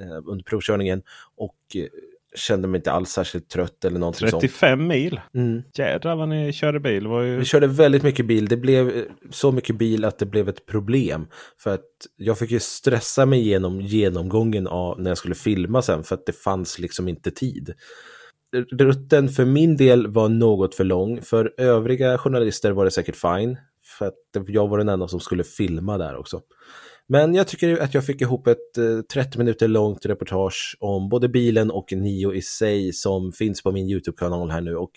eh, 0.00 0.18
under 0.26 0.44
provkörningen 0.44 1.02
och 1.36 1.58
eh, 1.74 1.86
kände 2.34 2.68
mig 2.68 2.78
inte 2.78 2.92
alls 2.92 3.10
särskilt 3.10 3.48
trött 3.48 3.84
eller 3.84 3.98
någonting 3.98 4.28
35 4.28 4.78
sånt. 4.78 4.88
mil? 4.88 5.20
Mm. 5.34 5.62
Jädrar 5.74 6.16
vad 6.16 6.28
ni 6.28 6.52
körde 6.52 6.80
bil. 6.80 7.04
Ju... 7.04 7.36
Vi 7.36 7.44
körde 7.44 7.66
väldigt 7.66 8.02
mycket 8.02 8.26
bil. 8.26 8.48
Det 8.48 8.56
blev 8.56 9.04
så 9.30 9.52
mycket 9.52 9.76
bil 9.76 10.04
att 10.04 10.18
det 10.18 10.26
blev 10.26 10.48
ett 10.48 10.66
problem. 10.66 11.26
För 11.58 11.74
att 11.74 11.86
jag 12.16 12.38
fick 12.38 12.50
ju 12.50 12.60
stressa 12.60 13.26
mig 13.26 13.40
igenom 13.40 13.80
genomgången 13.80 14.66
av 14.66 15.00
när 15.00 15.10
jag 15.10 15.18
skulle 15.18 15.34
filma 15.34 15.82
sen 15.82 16.04
för 16.04 16.14
att 16.14 16.26
det 16.26 16.32
fanns 16.32 16.78
liksom 16.78 17.08
inte 17.08 17.30
tid. 17.30 17.74
Rutten 18.72 19.28
för 19.28 19.44
min 19.44 19.76
del 19.76 20.06
var 20.06 20.28
något 20.28 20.74
för 20.74 20.84
lång. 20.84 21.22
För 21.22 21.54
övriga 21.56 22.18
journalister 22.18 22.72
var 22.72 22.84
det 22.84 22.90
säkert 22.90 23.16
fine. 23.16 23.56
För 23.98 24.06
att 24.06 24.48
jag 24.48 24.68
var 24.68 24.78
den 24.78 24.88
enda 24.88 25.08
som 25.08 25.20
skulle 25.20 25.44
filma 25.44 25.98
där 25.98 26.16
också. 26.16 26.40
Men 27.08 27.34
jag 27.34 27.48
tycker 27.48 27.78
att 27.78 27.94
jag 27.94 28.06
fick 28.06 28.20
ihop 28.20 28.46
ett 28.46 28.78
eh, 28.78 29.00
30 29.00 29.38
minuter 29.38 29.68
långt 29.68 30.06
reportage 30.06 30.76
om 30.80 31.08
både 31.08 31.28
bilen 31.28 31.70
och 31.70 31.92
Nio 31.92 32.34
i 32.34 32.42
sig 32.42 32.92
som 32.92 33.32
finns 33.32 33.62
på 33.62 33.72
min 33.72 33.90
YouTube-kanal 33.90 34.50
här 34.50 34.60
nu 34.60 34.76
och 34.76 34.92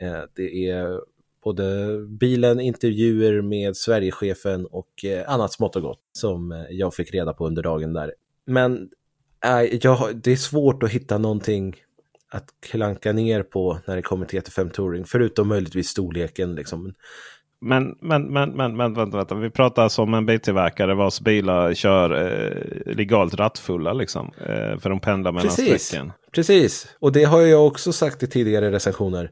eh, 0.00 0.22
det 0.34 0.68
är 0.68 1.00
både 1.44 1.98
bilen, 2.06 2.60
intervjuer 2.60 3.42
med 3.42 3.76
Sverigechefen 3.76 4.66
och 4.66 5.04
eh, 5.04 5.30
annat 5.30 5.52
smått 5.52 5.76
och 5.76 5.82
gott 5.82 6.00
som 6.12 6.52
eh, 6.52 6.64
jag 6.70 6.94
fick 6.94 7.14
reda 7.14 7.32
på 7.32 7.46
under 7.46 7.62
dagen 7.62 7.92
där. 7.92 8.14
Men 8.46 8.88
eh, 9.44 9.78
jag, 9.82 10.16
det 10.16 10.32
är 10.32 10.36
svårt 10.36 10.82
att 10.82 10.90
hitta 10.90 11.18
någonting 11.18 11.76
att 12.28 12.48
klanka 12.60 13.12
ner 13.12 13.42
på 13.42 13.78
när 13.86 13.96
det 13.96 14.02
kommer 14.02 14.26
till 14.26 14.40
GT5 14.40 14.70
Touring. 14.70 15.04
Förutom 15.04 15.48
möjligtvis 15.48 15.88
storleken. 15.88 16.54
Liksom. 16.54 16.94
Men, 17.64 17.98
men, 18.00 18.22
men, 18.22 18.50
men, 18.50 18.76
men 18.76 18.94
vänta, 18.94 19.16
vänta. 19.16 19.34
vi 19.34 19.50
pratar 19.50 19.82
alltså 19.82 20.02
om 20.02 20.14
en 20.14 20.26
biltillverkare 20.26 20.94
vars 20.94 21.20
bilar 21.20 21.74
kör 21.74 22.10
eh, 22.10 22.94
legalt 22.94 23.34
rattfulla. 23.34 23.92
Liksom, 23.92 24.32
eh, 24.46 24.78
för 24.78 24.90
de 24.90 25.00
pendlar 25.00 25.32
mellan 25.32 25.48
Precis. 25.48 25.82
sträcken. 25.82 26.12
Precis, 26.32 26.96
och 26.98 27.12
det 27.12 27.24
har 27.24 27.40
jag 27.40 27.66
också 27.66 27.92
sagt 27.92 28.22
i 28.22 28.26
tidigare 28.26 28.70
recensioner. 28.70 29.30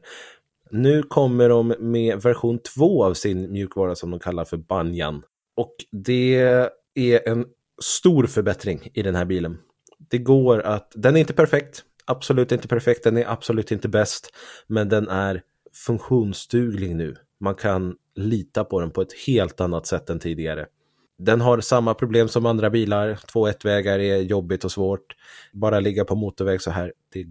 Nu 0.69 1.03
kommer 1.03 1.49
de 1.49 1.75
med 1.79 2.21
version 2.21 2.59
2 2.75 3.05
av 3.05 3.13
sin 3.13 3.51
mjukvara 3.51 3.95
som 3.95 4.11
de 4.11 4.19
kallar 4.19 4.45
för 4.45 4.57
Banyan. 4.57 5.23
Och 5.55 5.75
det 5.91 6.35
är 6.95 7.29
en 7.29 7.45
stor 7.81 8.27
förbättring 8.27 8.89
i 8.93 9.01
den 9.01 9.15
här 9.15 9.25
bilen. 9.25 9.57
Det 10.09 10.17
går 10.17 10.61
att, 10.61 10.91
den 10.95 11.15
är 11.15 11.19
inte 11.19 11.33
perfekt, 11.33 11.83
absolut 12.05 12.51
inte 12.51 12.67
perfekt, 12.67 13.03
den 13.03 13.17
är 13.17 13.31
absolut 13.31 13.71
inte 13.71 13.89
bäst, 13.89 14.29
men 14.67 14.89
den 14.89 15.07
är 15.07 15.41
funktionsduglig 15.85 16.95
nu. 16.95 17.15
Man 17.39 17.55
kan 17.55 17.95
lita 18.15 18.63
på 18.63 18.79
den 18.79 18.91
på 18.91 19.01
ett 19.01 19.13
helt 19.27 19.61
annat 19.61 19.85
sätt 19.85 20.09
än 20.09 20.19
tidigare. 20.19 20.65
Den 21.17 21.41
har 21.41 21.59
samma 21.59 21.93
problem 21.93 22.27
som 22.27 22.45
andra 22.45 22.69
bilar. 22.69 23.13
2.1-vägar 23.13 23.99
är 23.99 24.17
jobbigt 24.17 24.63
och 24.63 24.71
svårt. 24.71 25.15
Bara 25.53 25.79
ligga 25.79 26.05
på 26.05 26.15
motorväg 26.15 26.61
så 26.61 26.71
här, 26.71 26.93
det, 27.13 27.25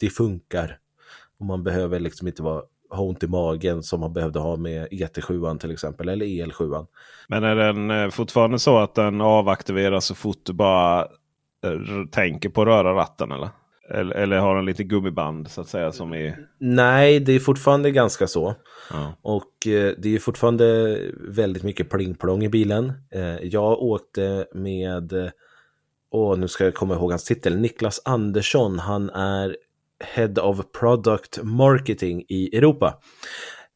det 0.00 0.10
funkar. 0.10 0.78
Och 1.38 1.46
man 1.46 1.64
behöver 1.64 2.00
liksom 2.00 2.28
inte 2.28 2.42
vara 2.42 2.62
ha 2.90 3.02
ont 3.02 3.22
i 3.22 3.26
magen 3.26 3.82
som 3.82 4.00
man 4.00 4.12
behövde 4.12 4.38
ha 4.38 4.56
med 4.56 4.88
ET7 4.88 5.58
till 5.58 5.70
exempel, 5.70 6.08
eller 6.08 6.26
EL7. 6.26 6.86
Men 7.28 7.44
är 7.44 7.56
den 7.56 7.90
eh, 7.90 8.10
fortfarande 8.10 8.58
så 8.58 8.78
att 8.78 8.94
den 8.94 9.20
avaktiveras 9.20 10.04
så 10.04 10.14
fort 10.14 10.40
du 10.42 10.52
bara 10.52 11.00
eh, 11.64 12.06
tänker 12.10 12.48
på 12.48 12.62
att 12.62 12.68
röra 12.68 12.94
ratten? 12.94 13.32
Eller? 13.32 13.48
Eller, 13.88 14.16
eller 14.16 14.38
har 14.38 14.56
den 14.56 14.64
lite 14.64 14.84
gummiband 14.84 15.50
så 15.50 15.60
att 15.60 15.68
säga 15.68 15.92
som 15.92 16.14
i... 16.14 16.34
Nej, 16.58 17.20
det 17.20 17.32
är 17.32 17.38
fortfarande 17.38 17.90
ganska 17.90 18.26
så. 18.26 18.54
Ja. 18.90 19.12
Och 19.22 19.66
eh, 19.66 19.92
det 19.98 20.14
är 20.14 20.18
fortfarande 20.18 20.98
väldigt 21.28 21.62
mycket 21.62 21.90
pling-plong 21.90 22.44
i 22.44 22.48
bilen. 22.48 22.92
Eh, 23.10 23.36
jag 23.42 23.82
åkte 23.82 24.46
med, 24.54 25.12
eh, 25.12 25.30
åh 26.10 26.38
nu 26.38 26.48
ska 26.48 26.64
jag 26.64 26.74
komma 26.74 26.94
ihåg 26.94 27.10
hans 27.10 27.24
titel, 27.24 27.56
Niklas 27.56 28.00
Andersson. 28.04 28.78
Han 28.78 29.10
är 29.10 29.56
Head 30.04 30.40
of 30.40 30.60
Product 30.80 31.38
Marketing 31.42 32.24
i 32.28 32.56
Europa 32.56 33.00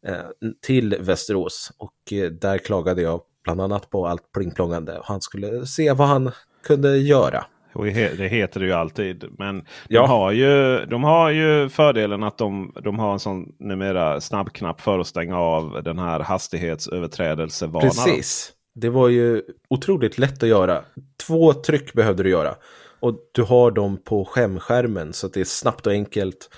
eh, 0.07 0.51
till 0.63 0.97
Västerås. 1.01 1.73
Och 1.79 2.13
eh, 2.13 2.31
där 2.31 2.59
klagade 2.59 3.03
jag 3.03 3.21
bland 3.45 3.61
annat 3.61 3.91
på 3.91 4.07
allt 4.07 4.33
pling-plongande. 4.33 5.01
Han 5.05 5.21
skulle 5.21 5.67
se 5.67 5.93
vad 5.93 6.09
han 6.09 6.31
kunde 6.63 6.99
göra. 6.99 7.45
Och 7.73 7.85
det 7.85 8.29
heter 8.29 8.61
det 8.61 8.67
ju 8.67 8.73
alltid. 8.73 9.25
Men 9.39 9.67
Ja. 9.89 10.01
de, 10.01 10.09
har 10.09 10.33
ju, 10.33 10.85
de 10.87 11.05
har 11.05 11.31
ju 11.31 11.69
fördelen 11.69 12.23
att 12.23 12.39
de, 12.39 12.73
de 12.85 12.99
har 12.99 13.13
en 13.13 13.19
sån 13.19 13.53
numera 13.59 14.21
snabbknapp 14.21 14.81
för 14.81 14.99
att 14.99 15.07
stänga 15.07 15.37
av 15.39 15.83
den 15.83 15.99
här 15.99 16.21
hastighetsöverträdelsevanan. 16.21 17.91
Precis. 17.91 18.53
Det 18.75 18.89
var 18.89 19.09
ju 19.09 19.43
otroligt 19.71 20.19
lätt 20.19 20.43
att 20.43 20.49
göra. 20.49 20.83
Två 21.27 21.53
tryck 21.53 21.93
behövde 21.93 22.23
du 22.23 22.31
göra. 22.31 22.55
Och 23.01 23.15
du 23.33 23.43
har 23.43 23.71
dem 23.71 23.97
på 24.05 24.25
skärmskärmen 24.25 25.13
så 25.13 25.29
det 25.29 25.41
är 25.41 25.45
snabbt 25.45 25.87
och 25.87 25.93
enkelt. 25.93 26.51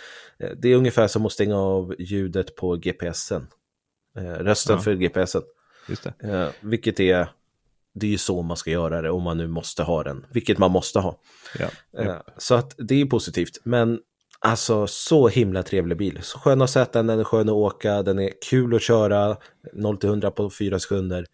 Eh, 0.43 0.51
Det 0.63 0.69
är 0.73 0.77
ungefär 0.77 1.07
som 1.07 1.27
att 1.27 1.33
stänga 1.33 1.57
av 1.59 1.95
ljudet 1.99 2.57
på 2.57 2.77
GPSen. 2.77 3.47
Eh, 4.19 4.23
Rösten 4.45 4.77
Ja. 4.77 4.83
för 4.83 4.95
GPSen. 4.95 5.43
Just 5.89 6.05
det. 6.21 6.29
Eh, 6.33 6.49
Vilket 6.61 7.01
är, 7.01 7.27
det 7.95 8.07
är 8.07 8.11
ju 8.11 8.19
så 8.19 8.43
man 8.43 8.57
ska 8.57 8.71
göra 8.71 9.03
det 9.03 9.11
om 9.11 9.23
man 9.23 9.39
nu 9.39 9.47
måste 9.49 9.83
ha 9.83 10.03
den. 10.03 10.27
Vilket 10.33 10.59
man 10.59 10.71
måste 10.71 10.99
ha. 10.99 11.19
Ja. 11.59 11.67
Eh, 12.03 12.17
Så 12.37 12.55
att 12.55 12.75
det 12.79 13.01
är 13.01 13.07
positivt. 13.07 13.61
Men 13.65 13.99
alltså 14.39 14.87
så 14.87 15.29
himla 15.29 15.63
trevlig 15.63 15.99
bil. 15.99 16.19
Så 16.23 16.39
skön 16.39 16.63
att 16.63 16.71
sätta 16.71 16.99
den, 16.99 17.07
den 17.07 17.21
är 17.21 17.25
skön 17.25 17.49
att 17.49 17.55
åka, 17.55 18.03
den 18.03 18.19
är 18.19 18.31
kul 18.51 18.75
att 18.75 18.83
köra. 18.83 19.37
0-100 19.77 20.31
på 20.31 20.51
4 20.51 20.79
sekunder. 20.79 21.27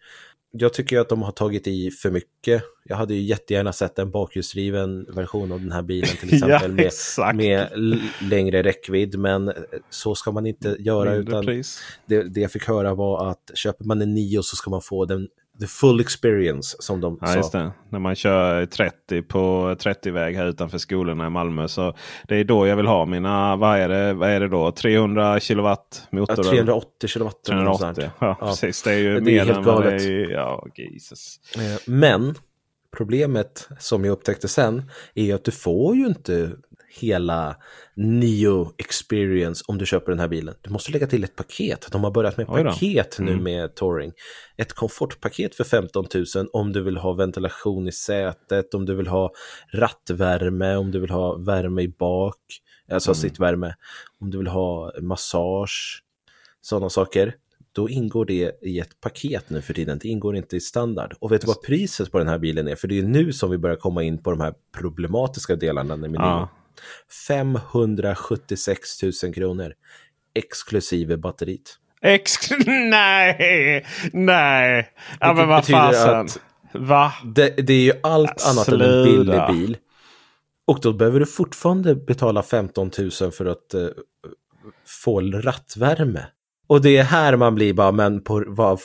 Jag 0.51 0.73
tycker 0.73 0.99
att 0.99 1.09
de 1.09 1.21
har 1.21 1.31
tagit 1.31 1.67
i 1.67 1.91
för 1.91 2.11
mycket. 2.11 2.63
Jag 2.85 2.95
hade 2.95 3.13
ju 3.13 3.21
jättegärna 3.21 3.73
sett 3.73 3.99
en 3.99 4.11
bakhjulsdriven 4.11 5.05
version 5.15 5.51
av 5.51 5.59
den 5.59 5.71
här 5.71 5.81
bilen 5.81 6.09
till 6.19 6.33
exempel. 6.33 6.89
Ja, 7.17 7.33
med, 7.33 7.69
med 7.79 7.99
längre 8.21 8.63
räckvidd. 8.63 9.19
Men 9.19 9.47
eh, 9.47 9.55
så 9.89 10.15
ska 10.15 10.31
man 10.31 10.45
inte 10.45 10.75
göra. 10.79 11.11
Mindre 11.11 11.39
utan 11.39 11.63
det, 12.05 12.23
det 12.23 12.41
jag 12.41 12.51
fick 12.51 12.67
höra 12.67 12.93
var 12.95 13.29
att 13.29 13.51
köper 13.55 13.85
man 13.85 14.01
en 14.01 14.13
Nio 14.13 14.43
så 14.43 14.55
ska 14.55 14.69
man 14.69 14.81
få 14.81 15.05
den 15.05 15.27
the 15.59 15.67
full 15.67 15.99
experience 16.01 16.75
som 16.79 17.01
de 17.01 17.17
Ja, 17.21 17.43
sa. 17.43 17.71
När 17.89 17.99
man 17.99 18.15
kör 18.15 18.65
30 18.65 19.21
på 19.21 19.75
30-väg 19.79 20.35
här 20.35 20.45
utanför 20.45 20.77
skolorna 20.77 21.27
i 21.27 21.29
Malmö. 21.29 21.67
Så 21.67 21.93
det 22.27 22.35
är 22.35 22.43
då 22.43 22.67
jag 22.67 22.75
vill 22.75 22.85
ha 22.87 23.05
mina, 23.05 23.55
vad 23.55 23.77
är 23.79 23.89
det, 23.89 24.13
vad 24.13 24.29
är 24.29 24.39
det 24.39 24.47
då? 24.47 24.71
300 24.71 25.39
kilowatt 25.39 26.07
Ja, 26.09 26.19
motor? 26.19 26.43
380 26.43 27.07
kilowatt. 27.07 27.49
eller 27.49 27.61
något 27.63 27.79
sånt. 27.79 27.95
380. 27.95 28.11
Ja, 28.25 28.37
Ja. 28.41 28.47
precis. 28.47 28.83
Det 28.83 28.91
är 28.93 28.97
ju 28.97 29.13
Det 29.19 29.31
är 29.31 29.35
mer 29.35 29.45
helt 29.45 29.57
än 29.57 29.63
vad 29.63 29.83
det 29.83 29.89
galet. 29.89 30.01
är. 30.01 30.29
Ja, 30.31 30.65
Jesus. 30.75 31.39
Eh, 31.57 31.61
Men 31.91 32.35
problemet 32.97 33.67
som 33.79 34.05
jag 34.05 34.11
upptäckte 34.11 34.47
sen 34.47 34.83
är 35.15 35.35
att 35.35 35.43
du 35.43 35.51
får 35.51 35.95
ju 35.95 36.07
inte 36.07 36.51
hela 36.89 37.55
Neo 37.95 38.73
Experience 38.77 39.63
om 39.67 39.77
du 39.77 39.85
köper 39.85 40.11
den 40.11 40.19
här 40.19 40.27
bilen. 40.27 40.55
Du 40.61 40.69
måste 40.69 40.91
lägga 40.91 41.07
till 41.07 41.23
ett 41.23 41.35
paket. 41.35 41.87
De 41.91 42.03
har 42.03 42.11
börjat 42.11 42.37
med 42.37 42.47
paket 42.73 43.17
nu 43.19 43.31
Mm. 43.31 43.43
med 43.43 43.75
Touring. 43.75 44.11
Ett 44.57 44.73
komfortpaket 44.73 45.55
för 45.55 45.63
15 45.63 46.05
000 46.35 46.47
om 46.53 46.73
du 46.73 46.81
vill 46.83 46.97
ha 46.97 47.13
ventilation 47.13 47.87
i 47.87 47.91
sätet, 47.91 48.73
om 48.73 48.85
du 48.85 48.95
vill 48.95 49.07
ha 49.07 49.31
rattvärme, 49.73 50.75
om 50.75 50.91
du 50.91 50.99
vill 50.99 51.09
ha 51.09 51.37
värme 51.37 51.81
i 51.81 51.87
bak, 51.87 52.35
alltså 52.91 53.09
Mm. 53.11 53.15
sittvärme, 53.15 53.73
om 54.19 54.31
du 54.31 54.37
vill 54.37 54.47
ha 54.47 54.91
massage, 55.01 56.03
sådana 56.61 56.89
saker. 56.89 57.35
Då 57.71 57.89
ingår 57.89 58.25
det 58.25 58.59
i 58.61 58.79
ett 58.79 58.99
paket 59.01 59.49
nu 59.49 59.61
för 59.61 59.73
tiden. 59.73 59.99
Det 60.01 60.07
ingår 60.07 60.35
inte 60.35 60.55
i 60.57 60.59
standard. 60.59 61.13
Och 61.19 61.31
vet 61.31 61.41
du 61.41 61.47
vad 61.47 61.61
priset 61.61 62.11
på 62.11 62.17
den 62.17 62.27
här 62.27 62.37
bilen 62.39 62.67
är? 62.67 62.75
För 62.75 62.87
det 62.87 62.99
är 62.99 63.03
nu 63.03 63.33
som 63.33 63.51
vi 63.51 63.57
börjar 63.57 63.75
komma 63.75 64.03
in 64.03 64.23
på 64.23 64.29
de 64.31 64.39
här 64.41 64.53
problematiska 64.77 65.55
delarna 65.55 65.95
med. 65.95 66.11
Ja. 66.15 66.49
576 67.27 69.03
000 69.23 69.33
kronor. 69.33 69.73
Exklusive 70.33 71.17
batteriet. 71.17 71.77
Ex 72.01 72.51
nej, 72.67 73.85
nej. 74.13 74.89
Ja, 75.19 75.33
men 75.33 75.47
vad 75.47 75.67
fasen. 75.67 76.27
Va? 76.73 77.13
Det, 77.25 77.49
det 77.49 77.73
är 77.73 77.81
ju 77.81 77.93
allt 78.03 78.33
Ja, 78.37 78.49
annat 78.51 78.67
än 78.67 78.81
en 78.81 79.03
billig 79.03 79.41
bil. 79.49 79.77
Och 80.65 80.79
då 80.81 80.93
behöver 80.93 81.19
du 81.19 81.25
fortfarande 81.25 81.95
betala 81.95 82.43
15 82.43 82.91
000 83.21 83.31
för 83.31 83.45
att 83.45 83.73
eh, 83.73 83.87
få 84.85 85.21
rattvärme. 85.21 86.25
Och 86.67 86.81
det 86.81 86.97
är 86.97 87.03
här 87.03 87.35
man 87.35 87.55
blir 87.55 87.73
bara, 87.73 87.91
men 87.91 88.21
på 88.23 88.43
vad, 88.47 88.79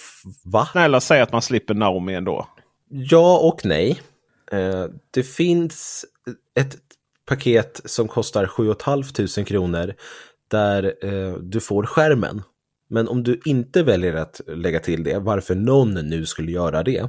va? 0.45 0.69
Snälla 0.73 1.01
säg 1.01 1.21
att 1.21 1.33
man 1.33 1.43
slipper 1.43 1.75
Naomi 1.75 2.15
ändå. 2.15 2.49
Ja 2.89 3.39
och 3.39 3.61
nej. 3.65 4.01
Eh, 4.53 4.85
det 5.11 5.23
finns 5.23 6.05
ett 6.61 6.77
paket 7.27 7.81
som 7.85 8.09
kostar 8.09 8.47
7 8.47 8.75
500 8.85 9.45
kronor 9.47 9.95
där 10.51 10.95
eh, 11.03 11.35
du 11.35 11.61
får 11.61 11.87
skärmen. 11.87 12.43
Men 12.91 13.09
om 13.09 13.23
du 13.23 13.41
inte 13.45 13.83
väljer 13.83 14.15
att 14.15 14.41
lägga 14.47 14.81
till 14.81 15.05
det, 15.05 15.19
varför 15.19 15.55
någon 15.55 15.95
nu 15.95 16.27
skulle 16.27 16.53
göra 16.53 16.83
det, 16.83 17.09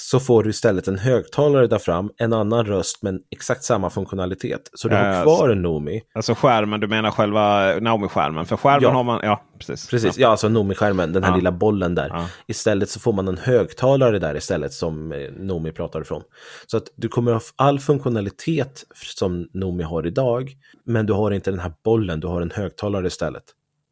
så 0.00 0.20
får 0.20 0.42
du 0.42 0.50
istället 0.50 0.88
en 0.88 0.98
högtalare 0.98 1.66
där 1.66 1.78
fram, 1.78 2.10
en 2.16 2.32
annan 2.32 2.64
röst 2.66 3.02
men 3.02 3.20
exakt 3.30 3.64
samma 3.64 3.90
funktionalitet. 3.90 4.70
Så 4.74 4.88
du 4.88 4.94
Ja, 4.94 5.00
har 5.14 5.22
kvar 5.22 5.48
en 5.48 5.62
Nomi. 5.62 6.02
Alltså 6.14 6.34
skärmen, 6.34 6.80
du 6.80 6.86
menar 6.88 7.10
själva 7.10 7.72
Naomi-skärmen? 7.80 8.46
För 8.46 8.56
skärmen 8.56 8.82
Ja. 8.82 8.90
har 8.90 9.04
man, 9.04 9.20
ja 9.22 9.42
precis. 9.58 9.90
Precis, 9.90 10.18
ja 10.18 10.28
alltså 10.28 10.48
Nomi-skärmen, 10.48 11.12
den 11.12 11.22
här 11.24 11.30
Ja. 11.30 11.36
lilla 11.36 11.52
bollen 11.52 11.94
där. 11.94 12.08
Ja. 12.08 12.26
Istället 12.46 12.88
så 12.90 13.00
får 13.00 13.12
man 13.12 13.28
en 13.28 13.38
högtalare 13.38 14.18
där 14.18 14.36
istället 14.36 14.72
som 14.72 15.12
eh, 15.12 15.18
Nomi 15.36 15.72
pratar 15.72 16.00
ifrån. 16.00 16.22
Så 16.66 16.76
att 16.76 16.84
du 16.96 17.08
kommer 17.08 17.32
ha 17.32 17.40
all 17.56 17.80
funktionalitet 17.80 18.84
som 19.18 19.48
Nomi 19.52 19.82
har 19.84 20.06
idag, 20.06 20.52
men 20.86 21.06
du 21.06 21.12
har 21.12 21.30
inte 21.30 21.50
den 21.50 21.60
här 21.60 21.72
bollen, 21.84 22.20
du 22.20 22.26
har 22.26 22.42
en 22.42 22.50
högtalare 22.50 23.06
istället. 23.06 23.42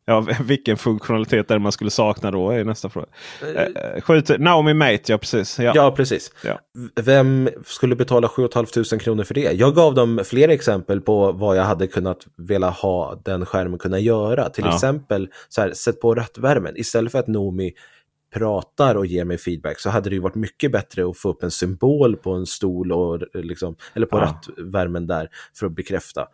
Ja, 0.08 0.26
vilken 0.44 0.76
funktionalitet 0.76 1.50
är 1.50 1.54
det 1.54 1.60
man 1.60 1.72
skulle 1.72 1.90
sakna 1.90 2.30
då? 2.30 2.50
är 2.50 2.64
nästa 2.64 2.88
fråga. 2.88 3.06
Eh, 3.56 4.00
skjut, 4.00 4.30
Naomi 4.38 4.74
Mate, 4.74 5.02
ja 5.06 5.18
precis. 5.18 5.58
Ja. 5.58 5.72
Ja, 5.74 5.90
precis. 5.90 6.32
Ja. 6.44 6.60
Vem 7.02 7.48
skulle 7.64 7.96
betala 7.96 8.28
7 8.28 8.48
500 8.54 8.98
kronor 9.00 9.24
för 9.24 9.34
det? 9.34 9.52
Jag 9.52 9.74
gav 9.74 9.94
dem 9.94 10.20
flera 10.24 10.52
exempel 10.52 11.00
på 11.00 11.32
vad 11.32 11.56
jag 11.56 11.64
hade 11.64 11.86
kunnat 11.86 12.26
vilja 12.36 12.70
ha 12.70 13.20
den 13.24 13.46
skärmen 13.46 13.78
kunna 13.78 13.98
göra. 13.98 14.48
Till 14.48 14.64
Ja. 14.64 14.74
exempel, 14.74 15.28
så 15.48 15.60
här, 15.60 15.72
sätt 15.72 16.00
på 16.00 16.14
rattvärmen. 16.14 16.76
Istället 16.76 17.12
för 17.12 17.18
att 17.18 17.26
Nomi 17.26 17.72
pratar 18.34 18.94
och 18.94 19.06
ger 19.06 19.24
mig 19.24 19.38
feedback 19.38 19.80
så 19.80 19.90
hade 19.90 20.10
det 20.10 20.14
ju 20.14 20.20
varit 20.22 20.34
mycket 20.34 20.72
bättre 20.72 21.08
att 21.10 21.18
få 21.18 21.28
upp 21.30 21.42
en 21.42 21.50
symbol 21.50 22.16
på 22.16 22.32
en 22.32 22.46
stol 22.46 22.92
och, 22.92 23.14
eh, 23.14 23.42
liksom, 23.42 23.76
eller 23.94 24.06
på 24.06 24.16
Ja. 24.18 24.22
rattvärmen 24.22 25.06
där 25.06 25.28
för 25.58 25.66
att 25.66 25.72
bekräfta. 25.72 26.26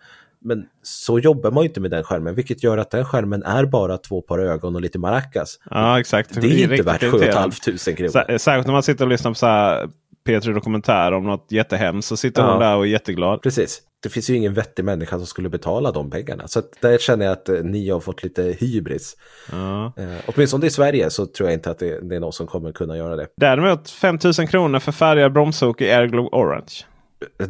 Men 0.44 0.64
så 0.82 1.18
jobbar 1.18 1.50
man 1.50 1.62
ju 1.62 1.68
inte 1.68 1.80
med 1.80 1.90
den 1.90 2.04
skärmen, 2.04 2.34
vilket 2.34 2.62
gör 2.62 2.78
att 2.78 2.90
den 2.90 3.04
skärmen 3.04 3.42
är 3.42 3.64
bara 3.64 3.98
två 3.98 4.22
par 4.22 4.38
ögon 4.38 4.74
och 4.74 4.80
lite 4.82 4.98
maracas. 4.98 5.58
ja, 5.70 6.00
exakt. 6.00 6.34
Det 6.34 6.46
är 6.46 6.50
inte 6.62 6.72
riktigt 6.72 6.86
värt 6.86 7.00
7 7.00 7.06
irriterande. 7.06 7.56
500 7.64 7.96
kronor. 7.96 8.10
Sä- 8.10 8.38
Särskilt 8.38 8.66
när 8.66 8.72
man 8.72 8.82
sitter 8.82 9.04
och 9.04 9.10
lyssnar 9.10 9.30
på 9.30 9.34
så 9.34 9.46
här 9.46 9.88
P3 10.26 10.54
Dokumentär 10.54 11.12
om 11.12 11.24
något 11.24 11.46
jättehemskt 11.52 12.08
så 12.08 12.16
sitter 12.16 12.42
Ja. 12.42 12.50
hon 12.50 12.60
där 12.60 12.76
och 12.76 12.82
är 12.86 12.88
jätteglad. 12.90 13.42
Precis. 13.42 13.82
Det 14.02 14.08
finns 14.08 14.30
ju 14.30 14.36
ingen 14.36 14.54
vettig 14.54 14.84
människa 14.84 15.16
som 15.18 15.26
skulle 15.26 15.48
betala 15.48 15.92
de 15.92 16.10
pengarna. 16.10 16.48
Så 16.48 16.62
där 16.80 16.98
känner 16.98 17.24
jag 17.24 17.32
att 17.32 17.48
eh, 17.48 17.54
ni 17.62 17.90
har 17.90 18.00
fått 18.00 18.22
lite 18.22 18.42
hybris. 18.42 19.16
Ja. 19.52 19.92
Eh, 19.96 20.04
åtminstone 20.26 20.66
i 20.66 20.70
Sverige 20.70 21.10
så 21.10 21.26
tror 21.26 21.48
jag 21.48 21.54
inte 21.54 21.70
att 21.70 21.78
det, 21.78 22.08
det 22.08 22.16
är 22.16 22.20
någon 22.20 22.32
som 22.32 22.46
kommer 22.46 22.72
kunna 22.72 22.96
göra 22.96 23.16
det. 23.16 23.26
Däremot 23.36 23.90
5000 23.90 24.46
kronor 24.46 24.78
för 24.78 24.92
färgad 24.92 25.32
bromsok 25.32 25.80
i 25.80 25.90
Airglow 25.90 26.26
Orange. 26.32 26.72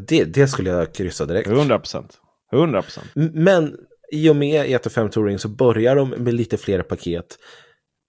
Det, 0.09 0.25
det 0.25 0.49
skulle 0.49 0.71
jag 0.71 0.95
kryssa 0.95 1.27
direkt. 1.27 1.49
100 1.49 1.79
procent. 1.79 2.19
100 2.53 2.83
procent. 2.83 3.07
Men 3.35 3.77
i 4.13 4.29
och 4.29 4.37
med 4.37 4.67
ET5 4.67 5.09
Touring 5.09 5.39
så 5.39 5.49
börjar 5.49 5.97
de 5.97 6.09
med 6.11 6.35
lite 6.35 6.57
fler 6.57 6.83
paket. 6.83 7.39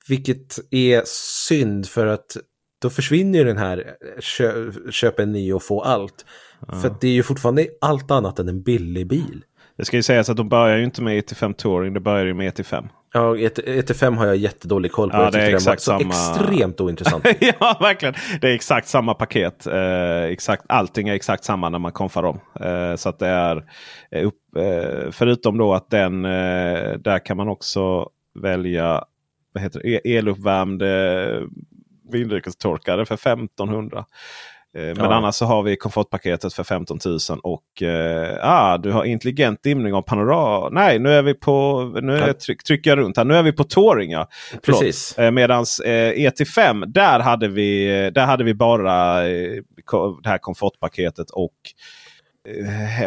Vilket 0.08 0.60
är 0.72 1.04
synd 1.48 1.88
för 1.88 2.06
att 2.06 2.38
då 2.82 2.90
försvinner 2.90 3.40
ju 3.40 3.46
den 3.46 3.58
här 3.58 3.96
kö, 4.20 4.72
köp 4.92 5.20
en 5.20 5.32
ny 5.32 5.54
och 5.54 5.64
få 5.64 5.82
allt. 5.82 6.26
För 6.82 6.88
att 6.88 7.02
det 7.02 7.08
är 7.08 7.12
ju 7.12 7.24
fortfarande 7.24 7.68
allt 7.82 8.12
annat 8.12 8.40
än 8.40 8.50
en 8.50 8.64
billig 8.64 9.08
bil. 9.08 9.44
Det 9.78 9.86
ska 9.86 9.98
ju 9.98 10.04
sägas 10.04 10.30
att 10.30 10.38
de 10.38 10.50
börjar 10.50 10.78
ju 10.78 10.84
inte 10.84 11.02
med 11.02 11.24
ET5 11.24 11.54
Touring. 11.54 11.94
Det 11.94 12.00
börjar 12.00 12.26
ju 12.26 12.34
med 12.34 12.54
ET5. 12.54 12.88
Ja, 13.14 13.38
ET, 13.38 13.60
ET5 13.60 14.16
har 14.16 14.26
jag 14.26 14.36
jättedålig 14.36 14.92
koll 14.92 15.10
på. 15.12 15.18
Ja, 15.18 15.32
det 15.32 15.42
är 15.42 15.54
exakt 15.56 15.82
så 15.82 15.92
samma- 15.92 16.10
extremt 16.10 16.82
ointressant. 16.82 17.26
ja, 17.40 17.78
verkligen. 17.82 18.14
Det 18.42 18.50
är 18.50 18.54
exakt 18.56 18.88
samma 18.88 19.14
paket. 19.14 19.68
Eh, 19.68 20.24
exakt, 20.24 20.64
allting 20.70 21.08
är 21.10 21.14
exakt 21.14 21.44
samma 21.44 21.70
när 21.70 21.80
man 21.80 21.92
konfar 21.92 22.24
dem. 22.24 22.40
Eh, 22.60 22.96
så 22.96 23.10
att 23.10 23.20
det 23.20 23.28
är 23.28 23.58
upp, 24.24 24.56
eh, 24.58 25.12
förutom 25.12 25.58
då 25.58 25.74
att 25.74 25.90
den 25.90 26.26
eh, 26.26 26.94
där 27.00 27.26
kan 27.26 27.38
man 27.38 27.48
också 27.48 28.10
välja 28.40 29.04
vad 29.54 29.64
heter 29.64 29.80
det, 29.84 29.90
E- 29.90 30.18
eluppvärmd 30.18 30.82
eh, 30.82 31.42
vindrikestorkare 32.12 33.06
för 33.06 33.16
1500. 33.16 34.06
Eh, 34.78 34.82
Men 34.84 34.96
Ja. 34.98 35.14
annars 35.14 35.36
så 35.36 35.46
har 35.46 35.64
vi 35.64 35.76
komfortpaketet 35.76 36.54
för 36.54 36.64
15 36.64 37.00
000 37.06 37.20
och 37.44 37.82
eh, 37.82 38.38
ah, 38.42 38.78
du 38.78 38.92
har 38.92 39.04
intelligent 39.06 39.64
dimning 39.64 39.94
av 39.94 40.02
panorama. 40.02 40.70
Nej, 40.72 41.00
nu 41.00 41.10
är 41.14 41.22
vi 41.22 41.34
på, 41.34 41.84
nu 42.02 42.18
är, 42.18 42.34
tryck, 42.34 42.64
trycker 42.64 42.90
jag 42.90 42.98
runt 43.00 43.18
här. 43.18 43.26
Nu 43.26 43.36
är 43.36 43.44
vi 43.44 43.52
på 43.52 43.64
touring. 43.64 44.12
Ja. 44.12 44.28
Förlåt. 44.64 44.80
Precis. 44.80 45.18
Eh, 45.18 45.32
medans 45.32 45.80
eh, 45.80 46.12
ET5, 46.14 46.86
där 46.86 47.20
hade 47.20 47.48
vi, 47.48 47.86
där 48.16 48.26
hade 48.26 48.44
vi 48.44 48.54
bara 48.54 49.28
eh, 49.30 49.52
det 50.24 50.30
här 50.30 50.38
komfortpaketet 50.38 51.30
och 51.30 51.50
eh, 51.50 52.03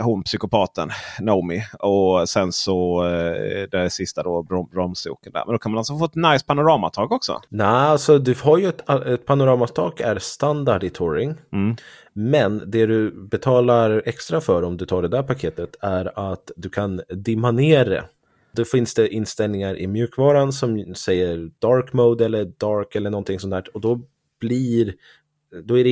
hon 0.03 0.23
psykopaten 0.23 0.91
Nomi. 1.21 1.63
Och 1.79 2.29
sen 2.29 2.53
så 2.53 3.07
eh, 3.07 3.69
det 3.71 3.91
sista 3.91 4.23
då 4.23 4.43
brom, 4.43 4.69
bromsoken 4.73 5.33
där. 5.33 5.43
Men 5.47 5.53
då 5.53 5.59
kan 5.59 5.73
man 5.73 5.79
alltså 5.79 5.99
få 5.99 6.05
ett 6.05 6.15
nice 6.15 6.45
panoramatag 6.47 7.13
också. 7.13 7.41
Nej, 7.49 7.67
alltså 7.67 8.19
du 8.19 8.35
har 8.43 8.59
ju 8.59 8.69
ett, 8.69 8.91
ett 8.91 9.27
panoramastak 9.27 10.01
är 10.01 10.19
standard 10.19 10.85
i 10.85 10.91
Touring. 10.91 11.35
Mm. 11.53 11.77
Men 12.13 12.71
det 12.71 12.87
du 12.87 13.29
betalar 13.31 14.03
extra 14.07 14.41
för 14.41 14.63
om 14.63 14.77
du 14.77 14.87
tar 14.87 15.03
det 15.03 15.09
där 15.09 15.23
paketet 15.23 15.77
är 15.81 16.33
att 16.33 16.51
du 16.57 16.69
kan 16.69 17.01
dimma 17.09 17.51
ner 17.51 17.85
det. 17.85 18.05
Då 18.53 18.65
finns 18.65 18.95
det 18.95 19.09
inställningar 19.09 19.79
i 19.79 19.87
mjukvaran 19.87 20.53
som 20.53 20.95
säger 20.95 21.51
dark 21.59 21.93
mode 21.93 22.25
eller 22.25 22.45
dark 22.45 22.97
eller 22.97 23.11
någonting 23.11 23.41
sånt 23.41 23.51
där. 23.51 23.65
Och 23.75 23.81
då 23.81 24.01
blir, 24.41 24.95
då 25.65 25.79
är 25.79 25.85
det 25.85 25.91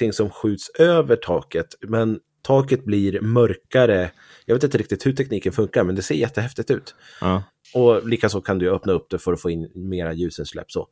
ingenting 0.00 0.12
som 0.12 0.30
skjuts 0.30 0.70
över 0.78 1.16
taket. 1.16 1.66
Men 1.80 2.20
taket 2.42 2.84
blir 2.84 3.20
mörkare. 3.20 4.10
Jag 4.46 4.54
vet 4.54 4.64
inte 4.64 4.78
riktigt 4.78 5.06
hur 5.06 5.12
tekniken 5.12 5.52
funkar 5.52 5.84
men 5.84 5.94
det 5.94 6.02
ser 6.02 6.14
jättehäftigt 6.14 6.70
ut. 6.70 6.94
Ja. 7.20 7.42
Och 7.74 8.08
likaså 8.08 8.40
kan 8.40 8.58
du 8.58 8.70
öppna 8.70 8.92
upp 8.92 9.06
det 9.10 9.18
för 9.18 9.32
att 9.32 9.40
få 9.40 9.50
in 9.50 9.70
mera 9.74 10.12
ljusinsläpp. 10.12 10.70
Så 10.70 10.88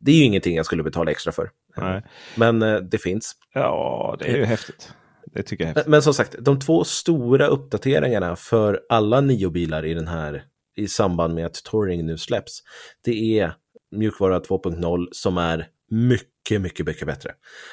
det 0.00 0.12
är 0.12 0.16
ju 0.16 0.24
ingenting 0.24 0.56
jag 0.56 0.66
skulle 0.66 0.82
betala 0.82 1.10
extra 1.10 1.32
för. 1.32 1.50
Nej. 1.76 2.02
Men 2.36 2.62
eh, 2.62 2.76
det 2.76 2.98
finns. 2.98 3.36
Ja, 3.54 4.16
det 4.18 4.26
är 4.26 4.36
ju 4.36 4.44
häftigt. 4.44 4.92
Det 5.34 5.42
tycker 5.42 5.64
jag 5.64 5.70
är 5.70 5.74
häftigt. 5.74 5.90
Men 5.90 6.02
som 6.02 6.14
sagt, 6.14 6.36
de 6.38 6.58
två 6.58 6.84
stora 6.84 7.46
uppdateringarna 7.46 8.36
för 8.36 8.80
alla 8.88 9.20
nio 9.20 9.50
bilar 9.50 9.84
i 9.84 9.94
den 9.94 10.08
här 10.08 10.44
i 10.76 10.88
samband 10.88 11.34
med 11.34 11.46
att 11.46 11.64
Touring 11.64 12.06
nu 12.06 12.18
släpps. 12.18 12.62
Det 13.04 13.40
är 13.40 13.52
mjukvara 13.96 14.38
2.0 14.38 15.06
som 15.12 15.38
är 15.38 15.66
mycket, 15.90 16.26
mycket, 16.48 16.86
mycket 16.86 17.06
bättre. 17.06 17.30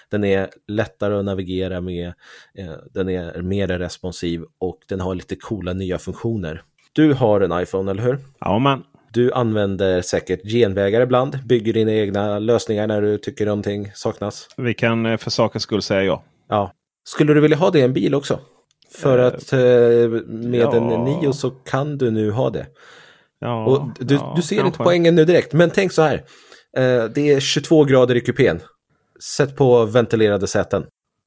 Den 0.09 0.24
är 0.24 0.49
lättare 0.68 1.15
att 1.15 1.26
navigera 1.26 1.82
med, 1.82 2.07
eh, 2.57 2.74
den 2.93 3.09
är 3.09 3.41
mer 3.41 3.68
responsiv 3.68 4.43
och 4.59 4.80
den 4.88 4.99
har 4.99 5.15
lite 5.15 5.36
coola 5.36 5.74
nya 5.74 5.97
funktioner. 5.97 6.63
Du 6.93 7.13
har 7.13 7.41
en 7.41 7.61
iPhone, 7.61 7.91
eller 7.91 8.03
hur? 8.03 8.20
Ja, 8.39 8.59
men. 8.59 8.84
Du 9.13 9.34
använder 9.34 10.01
säkert 10.01 10.43
genvägar 10.43 11.01
ibland, 11.01 11.38
bygger 11.45 11.74
dina 11.74 11.91
egna 11.91 12.39
lösningar 12.39 12.88
när 12.88 13.01
du 13.01 13.18
tycker 13.18 13.45
någonting 13.45 13.91
saknas. 13.93 14.47
Vi 14.57 14.74
kan 14.74 15.05
eh, 15.05 15.18
för 15.18 15.30
sakens 15.30 15.63
skull 15.63 15.82
säga 15.82 16.03
ja. 16.03 16.24
Ja. 16.49 16.72
Skulle 17.05 17.34
du 17.34 17.41
vilja 17.41 17.57
ha 17.57 17.70
det 17.70 17.80
i 17.80 17.82
en 17.82 17.93
bil 17.93 18.15
också? 18.15 18.39
För 18.95 19.18
att 19.18 19.53
eh, 19.53 19.59
med 20.28 20.59
ja. 20.59 20.76
en 20.76 21.03
Nio 21.03 21.34
så 21.34 21.49
kan 21.49 21.97
du 21.97 22.11
nu 22.11 22.32
ha 22.32 22.49
det. 22.49 22.65
Ja, 23.39 23.65
Och 23.65 23.89
du, 23.99 24.15
ja, 24.15 24.34
du 24.36 24.41
ser 24.41 24.65
inte 24.65 24.78
poängen 24.78 25.15
nu 25.15 25.26
direkt, 25.26 25.53
men 25.53 25.70
tänk 25.70 25.91
så 25.91 26.01
här. 26.01 26.24
Eh, 26.78 27.05
det 27.05 27.34
är 27.34 27.39
22 27.39 27.84
grader 27.84 28.15
i 28.15 28.22
kupén. 28.22 28.59
Sätt 29.38 29.55
på 29.55 29.86
ventilerade 29.86 30.47
säten. 30.47 30.86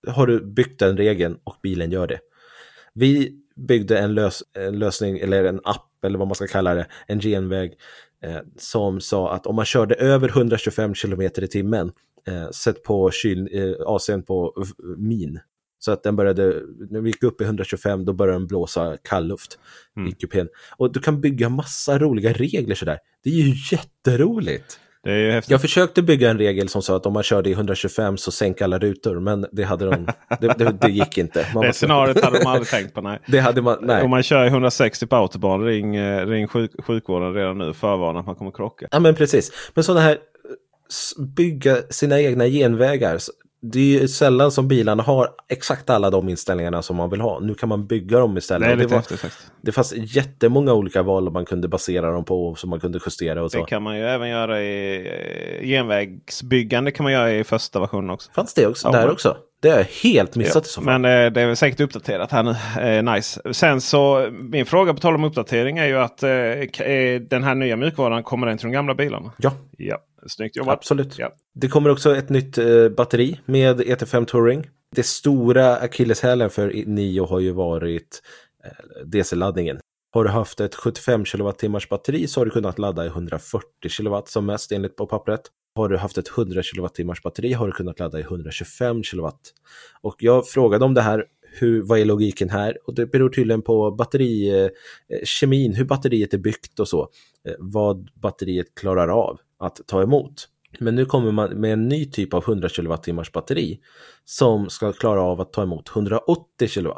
Har 0.09 0.27
du 0.27 0.45
byggt 0.45 0.81
den 0.81 0.97
regeln 0.97 1.39
och 1.45 1.57
bilen 1.63 1.91
gör 1.91 2.07
det. 2.07 2.19
Vi 2.95 3.41
byggde 3.57 3.99
en, 3.99 4.15
lös 4.15 4.43
en 4.53 4.79
lösning, 4.79 5.19
eller 5.19 5.45
en 5.45 5.61
app, 5.65 6.05
eller 6.05 6.19
vad 6.19 6.29
man 6.29 6.35
ska 6.35 6.47
kalla 6.47 6.75
det, 6.75 6.87
en 7.07 7.21
genväg 7.21 7.73
eh, 8.25 8.39
som 8.59 9.01
sa 9.01 9.33
att 9.33 9.47
om 9.47 9.57
man 9.57 9.65
körde 9.65 9.95
över 9.95 10.29
125 10.29 10.95
km 10.95 11.23
i 11.23 11.31
timmen, 11.31 11.93
eh, 12.27 12.51
sätt 12.51 12.83
på 12.83 13.11
kyl, 13.11 13.49
eh, 13.53 13.87
AC'n 13.87 14.23
på 14.23 14.65
min. 14.97 15.41
Så 15.79 15.93
att 15.93 16.03
den 16.03 16.17
började, 16.17 16.63
när 16.91 17.01
vi 17.01 17.11
gick 17.11 17.23
upp 17.23 17.41
i 17.41 17.45
125 17.45 18.05
då 18.05 18.13
började 18.13 18.39
den 18.39 18.47
blåsa 18.47 18.97
kallluft 19.03 19.59
i 20.09 20.13
kupén. 20.13 20.49
Och 20.77 20.93
du 20.93 21.01
kan 21.01 21.21
bygga 21.21 21.49
massa 21.49 21.99
roliga 21.99 22.33
regler 22.33 22.75
sådär. 22.75 22.99
Det 23.25 23.31
är 23.31 23.35
ju 23.35 23.55
jätteroligt. 23.73 24.81
Det 25.05 25.11
är 25.11 25.17
ju 25.17 25.31
häftigt. 25.33 25.51
Jag 25.51 25.61
försökte 25.61 26.03
bygga 26.03 26.31
en 26.31 26.39
regel 26.39 26.69
som 26.69 26.83
sa 26.83 26.97
att 26.97 27.07
om 27.07 27.13
man 27.13 27.23
körde 27.23 27.51
i 27.51 27.53
125 27.53 28.17
så 28.17 28.31
sänk 28.31 28.61
alla 28.63 28.79
rutor, 28.79 29.21
men 29.21 29.47
det, 29.53 29.63
hade 29.63 29.85
de, 29.91 30.07
det, 30.41 30.55
det, 30.59 30.77
det 30.81 30.89
gick 30.89 31.19
inte. 31.19 31.47
Man 31.55 31.67
Det 31.67 31.73
scenariot 31.73 32.25
hade 32.25 32.39
de 32.39 32.47
aldrig 32.47 32.69
tänkt 32.69 32.95
på. 32.95 33.01
Nej. 33.01 33.19
Det 33.27 33.39
hade 33.39 33.63
man, 33.63 33.79
nej. 33.81 34.03
Om 34.05 34.11
man 34.11 34.23
kör 34.23 34.45
i 34.45 34.49
160 34.49 35.07
på 35.07 35.17
autobahn, 35.17 35.65
ring, 35.65 35.97
eh, 35.97 36.27
ring 36.27 36.49
sjuk, 36.49 36.71
sjukvården 36.87 37.35
redan 37.35 37.59
nu. 37.59 37.73
Förvarna 37.73 38.21
att 38.21 38.27
man 38.27 38.35
kommer 38.35 38.51
krocka. 38.51 38.87
Ja 38.91 38.99
men 39.01 39.15
precis. 39.15 39.71
Men 39.75 39.85
sådana 39.85 40.01
här 40.01 40.19
s- 40.91 41.13
bygga 41.37 41.77
sina 41.91 42.21
egna 42.21 42.47
genvägar. 42.47 43.19
Det 43.63 43.79
är 43.79 44.01
ju 44.01 44.09
sällan 44.09 44.51
som 44.51 44.69
bilarna 44.69 45.03
har 45.03 45.29
exakt 45.49 45.91
alla 45.91 46.11
de 46.11 46.29
inställningarna 46.29 46.83
som 46.83 46.97
man 46.97 47.11
vill 47.11 47.21
ha. 47.21 47.41
Nu 47.41 47.55
kan 47.55 47.69
man 47.69 47.87
bygga 47.87 48.19
dem 48.19 48.37
istället. 48.39 48.69
Det 48.69 48.73
Och 48.73 48.79
lite 48.79 48.95
var, 48.95 49.31
det 49.63 49.73
fanns 49.73 49.95
jättemånga 49.97 50.73
olika 50.73 51.03
val 51.03 51.33
man 51.33 51.45
kunde 51.45 51.69
basera 51.69 52.13
dem 52.13 52.25
på 52.25 52.55
som 52.55 52.71
man 52.71 52.81
kunde 52.81 53.01
justera 53.07 53.43
och 53.43 53.51
så. 53.51 53.59
Det 53.59 53.65
kan 53.65 53.83
man 53.83 53.99
ju 53.99 54.05
även 54.05 54.29
göra 54.29 54.63
i 54.63 54.97
eh, 55.61 55.67
genvägsbyggande 55.67 56.91
kan 56.91 57.05
man 57.05 57.13
göra 57.13 57.33
i 57.33 57.45
första 57.45 57.81
versionen 57.81 58.11
också. 58.11 58.31
Fanns 58.33 58.55
det 58.55 58.67
också, 58.67 58.89
Ja, 58.89 58.93
där 58.93 59.01
men- 59.01 59.11
också? 59.13 59.37
Det 59.63 59.71
har 59.71 59.77
jag 59.77 59.85
helt 59.85 60.37
missat 60.37 60.67
i 60.67 60.69
så 60.69 60.83
fall. 60.83 61.01
Men 61.01 61.25
eh, 61.25 61.33
det 61.33 61.41
är 61.41 61.47
väl 61.47 61.57
säkert 61.57 61.81
uppdaterat 61.81 62.33
här 62.33 62.43
nu. 62.43 62.55
Eh, 62.83 63.15
nice. 63.15 63.41
Sen 63.55 63.81
så 63.81 64.29
min 64.31 64.67
fråga 64.67 64.95
på 64.95 65.01
tal 65.01 65.15
om 65.15 65.25
uppdatering 65.25 65.79
är 65.79 65.87
ju 65.87 65.99
att 65.99 66.23
eh, 66.23 66.31
eh, 66.31 67.21
den 67.21 67.45
här 67.45 67.55
nya 67.55 67.77
mjukvaran 67.77 68.23
kommer 68.23 68.47
den 68.47 68.59
till 68.59 68.67
de 68.67 68.73
gamla 68.73 68.95
bilarna? 68.95 69.33
Ja. 69.39 69.53
Ja, 69.79 69.99
snyggt 70.27 70.57
jobbat. 70.57 70.79
Absolut. 70.79 71.19
Ja. 71.19 71.35
Det 71.55 71.69
kommer 71.69 71.91
också 71.91 72.17
ett 72.17 72.29
nytt 72.29 72.59
eh, 72.59 72.89
batteri 72.89 73.41
med 73.45 73.81
ET5 73.81 74.25
Touring. 74.25 74.67
Det 74.97 75.03
stora 75.03 75.77
akilleshälen 75.77 76.51
för 76.51 76.83
Nio 76.87 77.27
har 77.27 77.41
ju 77.41 77.53
varit 77.53 78.23
eh, 78.65 79.07
DC-laddningen. 79.07 79.81
Har 80.13 80.25
du 80.25 80.31
haft 80.31 80.61
ett 80.61 80.75
75 80.75 81.25
kWh 81.25 81.89
batteri 81.91 82.27
så 82.27 82.41
har 82.41 82.45
du 82.45 82.51
kunnat 82.51 82.79
ladda 82.79 83.05
i 83.05 83.09
140 83.09 83.67
kW 83.99 84.23
som 84.27 84.47
mest 84.47 84.73
enligt 84.73 84.97
på 84.97 85.07
pappret. 85.07 85.41
Har 85.75 85.89
du 85.89 85.97
haft 85.97 86.19
ett 86.19 86.29
100 86.29 86.63
kWh 86.63 87.15
batteri 87.25 87.53
har 87.53 87.67
du 87.67 87.73
kunnat 87.73 87.99
ladda 87.99 88.19
i 88.19 88.23
125 88.23 89.03
kW. 89.03 89.29
Och 90.01 90.17
jag 90.19 90.49
frågade 90.49 90.85
om 90.85 90.95
det 90.95 91.01
här, 91.01 91.25
hur, 91.53 91.83
vad 91.83 91.99
är 91.99 92.05
logiken 92.05 92.51
här? 92.51 92.79
Och 92.87 92.95
det 92.95 93.07
beror 93.07 93.29
tydligen 93.29 93.63
på 93.63 93.91
batterikemin, 93.91 94.71
eh, 95.09 95.25
kemin, 95.25 95.75
hur 95.75 95.85
batteriet 95.85 96.35
är 96.35 96.39
byggt 96.39 96.81
och 96.81 96.89
så. 96.89 97.09
Eh, 97.49 97.55
vad 97.59 98.11
batteriet 98.15 98.75
klarar 98.75 99.09
av 99.09 99.41
att 99.61 99.81
ta 99.87 100.03
emot. 100.03 100.49
Men 100.79 100.95
nu 100.95 101.05
kommer 101.05 101.33
man 101.33 101.51
med 101.51 101.73
en 101.73 101.89
ny 101.89 102.11
typ 102.11 102.35
av 102.35 102.43
100 102.43 102.69
kWh 102.69 103.23
batteri 103.33 103.81
som 104.25 104.71
ska 104.71 104.93
klara 104.93 105.23
av 105.23 105.41
att 105.41 105.53
ta 105.53 105.63
emot 105.63 105.89
180 105.97 106.69
kW. 106.69 106.91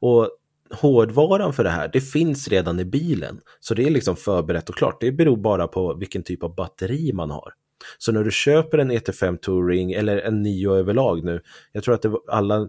Och 0.00 0.30
hårdvaran 0.70 1.52
för 1.52 1.64
det 1.64 1.70
här, 1.70 1.90
det 1.92 2.00
finns 2.00 2.48
redan 2.48 2.80
i 2.80 2.84
bilen. 2.84 3.40
Så 3.60 3.74
det 3.74 3.86
är 3.86 3.90
liksom 3.90 4.16
förberett 4.16 4.68
och 4.68 4.74
klart. 4.74 5.00
Det 5.00 5.12
beror 5.12 5.36
bara 5.36 5.68
på 5.68 5.94
vilken 5.94 6.22
typ 6.22 6.42
av 6.42 6.54
batteri 6.54 7.12
man 7.12 7.30
har. 7.30 7.52
Så 7.98 8.12
när 8.12 8.24
du 8.24 8.30
köper 8.30 8.78
en 8.78 8.92
ET5 8.92 9.36
Touring 9.36 9.92
eller 9.92 10.18
en 10.18 10.42
Nio 10.42 10.74
överlag 10.74 11.24
nu, 11.24 11.40
jag 11.72 11.84
tror 11.84 11.94
att 11.94 12.02
det 12.02 12.08
var 12.08 12.20
alla 12.28 12.68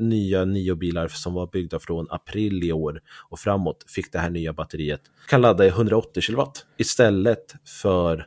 nya 0.00 0.44
Nio-bilar 0.44 1.08
som 1.08 1.34
var 1.34 1.46
byggda 1.46 1.78
från 1.78 2.06
april 2.10 2.64
i 2.64 2.72
år 2.72 3.00
och 3.30 3.38
framåt 3.38 3.84
fick 3.88 4.12
det 4.12 4.18
här 4.18 4.30
nya 4.30 4.52
batteriet, 4.52 5.00
kan 5.28 5.40
ladda 5.40 5.64
i 5.66 5.68
180 5.68 6.22
kW 6.22 6.42
istället 6.76 7.54
för 7.82 8.26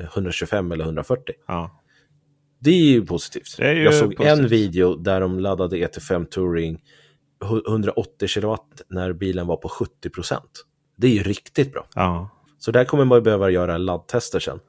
125 0.00 0.72
eller 0.72 0.84
140. 0.84 1.34
Ja. 1.46 1.82
Det 2.60 2.70
är 2.70 2.84
ju 2.84 3.06
positivt. 3.06 3.58
Är 3.58 3.74
ju 3.74 3.82
jag 3.82 3.94
såg 3.94 4.16
positivt. 4.16 4.38
en 4.38 4.48
video 4.48 4.94
där 4.94 5.20
de 5.20 5.40
laddade 5.40 5.76
ET5 5.76 6.24
Touring 6.24 6.80
180 7.68 8.28
kilowatt 8.28 8.82
när 8.88 9.12
bilen 9.12 9.46
var 9.46 9.56
på 9.56 9.68
70 9.68 10.10
procent. 10.10 10.64
Det 10.96 11.06
är 11.06 11.10
ju 11.10 11.22
riktigt 11.22 11.72
bra. 11.72 11.86
Ja. 11.94 12.30
Så 12.58 12.70
där 12.70 12.84
kommer 12.84 13.04
man 13.04 13.18
ju 13.18 13.22
behöva 13.22 13.50
göra 13.50 13.78
laddtester 13.78 14.40
sen. 14.40 14.60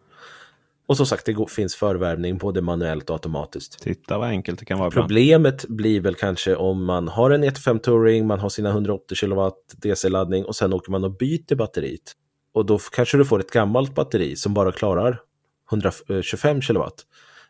Och 0.90 0.98
som 0.98 1.06
sagt, 1.06 1.26
det 1.26 1.36
finns 1.50 1.76
förvärvning 1.76 2.38
både 2.38 2.62
manuellt 2.62 3.10
och 3.10 3.14
automatiskt. 3.16 3.80
Titta 3.84 4.18
vad 4.18 4.28
enkelt 4.28 4.60
det 4.60 4.66
kan 4.66 4.80
vara 4.80 4.88
ibland. 4.88 5.08
Problemet 5.08 5.66
blir 5.68 6.02
väl 6.02 6.16
kanske 6.16 6.56
om 6.56 6.86
man 6.86 7.08
har 7.08 7.32
en 7.32 7.44
ET5 7.44 7.80
Touring, 7.80 8.28
man 8.28 8.40
har 8.40 8.50
sina 8.50 8.70
180 8.70 9.16
kilowatt 9.16 9.56
DC-laddning 9.78 10.46
och 10.46 10.56
sen 10.56 10.74
åker 10.74 10.92
man 10.92 11.04
och 11.04 11.18
byter 11.18 11.56
batteriet. 11.56 12.02
Och 12.54 12.66
då 12.66 12.80
kanske 12.80 13.18
du 13.18 13.26
får 13.26 13.40
ett 13.40 13.52
gammalt 13.52 13.96
batteri 13.96 14.36
som 14.36 14.54
bara 14.54 14.72
klarar 14.72 15.22
125 15.72 16.62
kilowatt. 16.62 17.06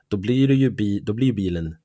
Då 0.08 0.18
blir, 0.18 0.48
det 0.48 0.54
ju 0.54 0.70
bi- 0.70 1.00
då 1.00 1.14
blir 1.14 1.34
bilen 1.34 1.76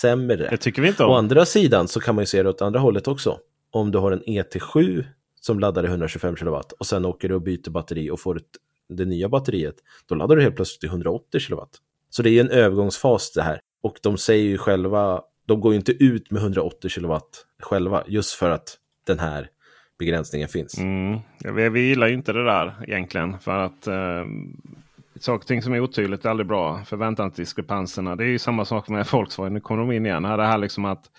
sämre. 0.00 0.48
Det 0.50 0.56
tycker 0.56 0.82
vi 0.82 0.88
inte 0.88 1.04
Å 1.04 1.08
om. 1.08 1.14
andra 1.14 1.44
sidan 1.44 1.88
så 1.88 2.00
kan 2.00 2.14
man 2.14 2.22
ju 2.22 2.26
se 2.26 2.42
det 2.42 2.48
åt 2.48 2.62
andra 2.62 2.80
hållet 2.80 3.08
också. 3.08 3.38
Om 3.70 3.90
du 3.90 3.98
har 3.98 4.12
en 4.12 4.22
ET7 4.22 5.04
som 5.40 5.60
laddar 5.60 5.84
i 5.84 5.86
125 5.86 6.36
kilowatt 6.36 6.72
och 6.72 6.86
sen 6.86 7.04
åker 7.04 7.28
du 7.28 7.34
och 7.34 7.42
byter 7.42 7.70
batteri 7.70 8.10
och 8.10 8.20
får 8.20 8.36
ett, 8.36 8.44
det 8.88 9.04
nya 9.04 9.28
batteriet, 9.28 9.76
då 10.08 10.14
laddar 10.14 10.36
du 10.36 10.42
helt 10.42 10.56
plötsligt 10.56 10.84
i 10.84 10.86
180 10.86 11.40
kW. 11.40 11.60
Så 12.10 12.22
det 12.22 12.30
är 12.30 12.40
en 12.40 12.50
övergångsfas 12.50 13.32
det 13.32 13.42
här. 13.42 13.60
Och 13.82 13.98
de 14.02 14.18
säger 14.18 14.44
ju 14.44 14.58
själva, 14.58 15.22
de 15.46 15.60
går 15.60 15.72
ju 15.72 15.78
inte 15.78 15.92
ut 15.92 16.30
med 16.30 16.42
180 16.42 16.90
kW 16.90 17.18
själva, 17.62 18.04
just 18.06 18.34
för 18.34 18.50
att 18.50 18.76
den 19.06 19.18
här 19.18 19.48
begränsningen 19.98 20.48
finns. 20.48 20.78
Mm. 20.78 21.18
Ja, 21.40 21.52
Vi, 21.52 21.68
vi 21.68 21.80
gillar 21.80 22.06
ju 22.06 22.14
inte 22.14 22.32
det 22.32 22.44
där 22.44 22.74
egentligen. 22.86 23.38
För 23.38 23.58
att 23.58 23.86
eh, 23.86 24.24
saker 25.20 25.42
och 25.42 25.46
ting 25.46 25.62
som 25.62 25.72
är 25.72 25.80
otydligt 25.80 26.24
är 26.24 26.30
aldrig 26.30 26.46
bra. 26.46 26.84
Förväntansdiskrepanserna. 26.84 28.16
Det 28.16 28.24
är 28.24 28.28
ju 28.28 28.38
samma 28.38 28.64
sak 28.64 28.88
med 28.88 29.06
Volkswagen. 29.12 29.54
Nu 29.54 29.60
kommer 29.60 29.80
de 29.80 29.92
in 29.92 30.06
igen. 30.06 30.24
Här 30.24 30.36
det 30.36 30.46
här 30.46 30.58
liksom 30.58 30.84
att 30.84 31.10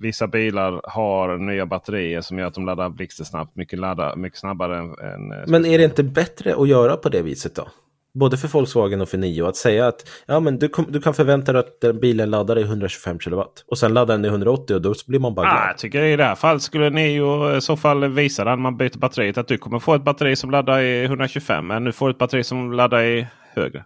vissa 0.00 0.26
bilar 0.26 0.80
har 0.84 1.38
nya 1.38 1.66
batterier 1.66 2.20
som 2.20 2.38
gör 2.38 2.46
att 2.46 2.54
de 2.54 2.66
laddar 2.66 2.88
blixtsnabbt. 2.90 3.56
Mycket, 3.56 3.78
ladda, 3.78 4.16
mycket 4.16 4.38
snabbare 4.38 4.78
än... 4.78 4.84
än 4.84 5.32
eh, 5.32 5.38
Men 5.46 5.66
är 5.66 5.78
det 5.78 5.84
inte 5.84 6.02
bättre 6.02 6.54
att 6.54 6.68
göra 6.68 6.96
på 6.96 7.08
det 7.08 7.22
viset 7.22 7.54
då? 7.54 7.68
Både 8.14 8.36
för 8.36 8.48
Volkswagen 8.48 9.00
och 9.00 9.08
för 9.08 9.18
Nio 9.18 9.46
att 9.48 9.56
säga 9.56 9.86
att 9.86 10.08
ja, 10.26 10.40
men 10.40 10.58
du, 10.58 10.68
kom, 10.68 10.86
du 10.88 11.00
kan 11.00 11.14
förvänta 11.14 11.52
dig 11.52 11.60
att 11.60 11.80
den 11.80 12.00
bilen 12.00 12.30
laddar 12.30 12.58
i 12.58 12.62
125 12.62 13.18
kilowatt 13.18 13.64
och 13.66 13.78
sen 13.78 13.94
laddar 13.94 14.14
den 14.14 14.24
i 14.24 14.28
180 14.28 14.74
och 14.74 14.82
då 14.82 14.94
blir 15.06 15.18
man 15.20 15.34
bara 15.34 15.46
Ah, 15.46 15.50
glad. 15.52 15.68
jag 15.68 15.78
tycker 15.78 16.02
i 16.02 16.16
det 16.16 16.24
här 16.24 16.34
fallet 16.34 16.62
skulle 16.62 16.90
ni 16.90 17.12
ju 17.12 17.56
i 17.56 17.60
så 17.60 17.76
fall 17.76 18.08
visa 18.08 18.44
när 18.44 18.56
man 18.56 18.76
byter 18.76 18.98
batteriet 18.98 19.38
att 19.38 19.48
du 19.48 19.58
kommer 19.58 19.78
få 19.78 19.94
ett 19.94 20.02
batteri 20.04 20.36
som 20.36 20.50
laddar 20.50 20.80
i 20.80 21.04
125 21.04 21.66
men 21.66 21.84
du 21.84 21.92
får 21.92 22.10
ett 22.10 22.18
batteri 22.18 22.44
som 22.44 22.72
laddar 22.72 23.02
i 23.02 23.26
högre. 23.54 23.84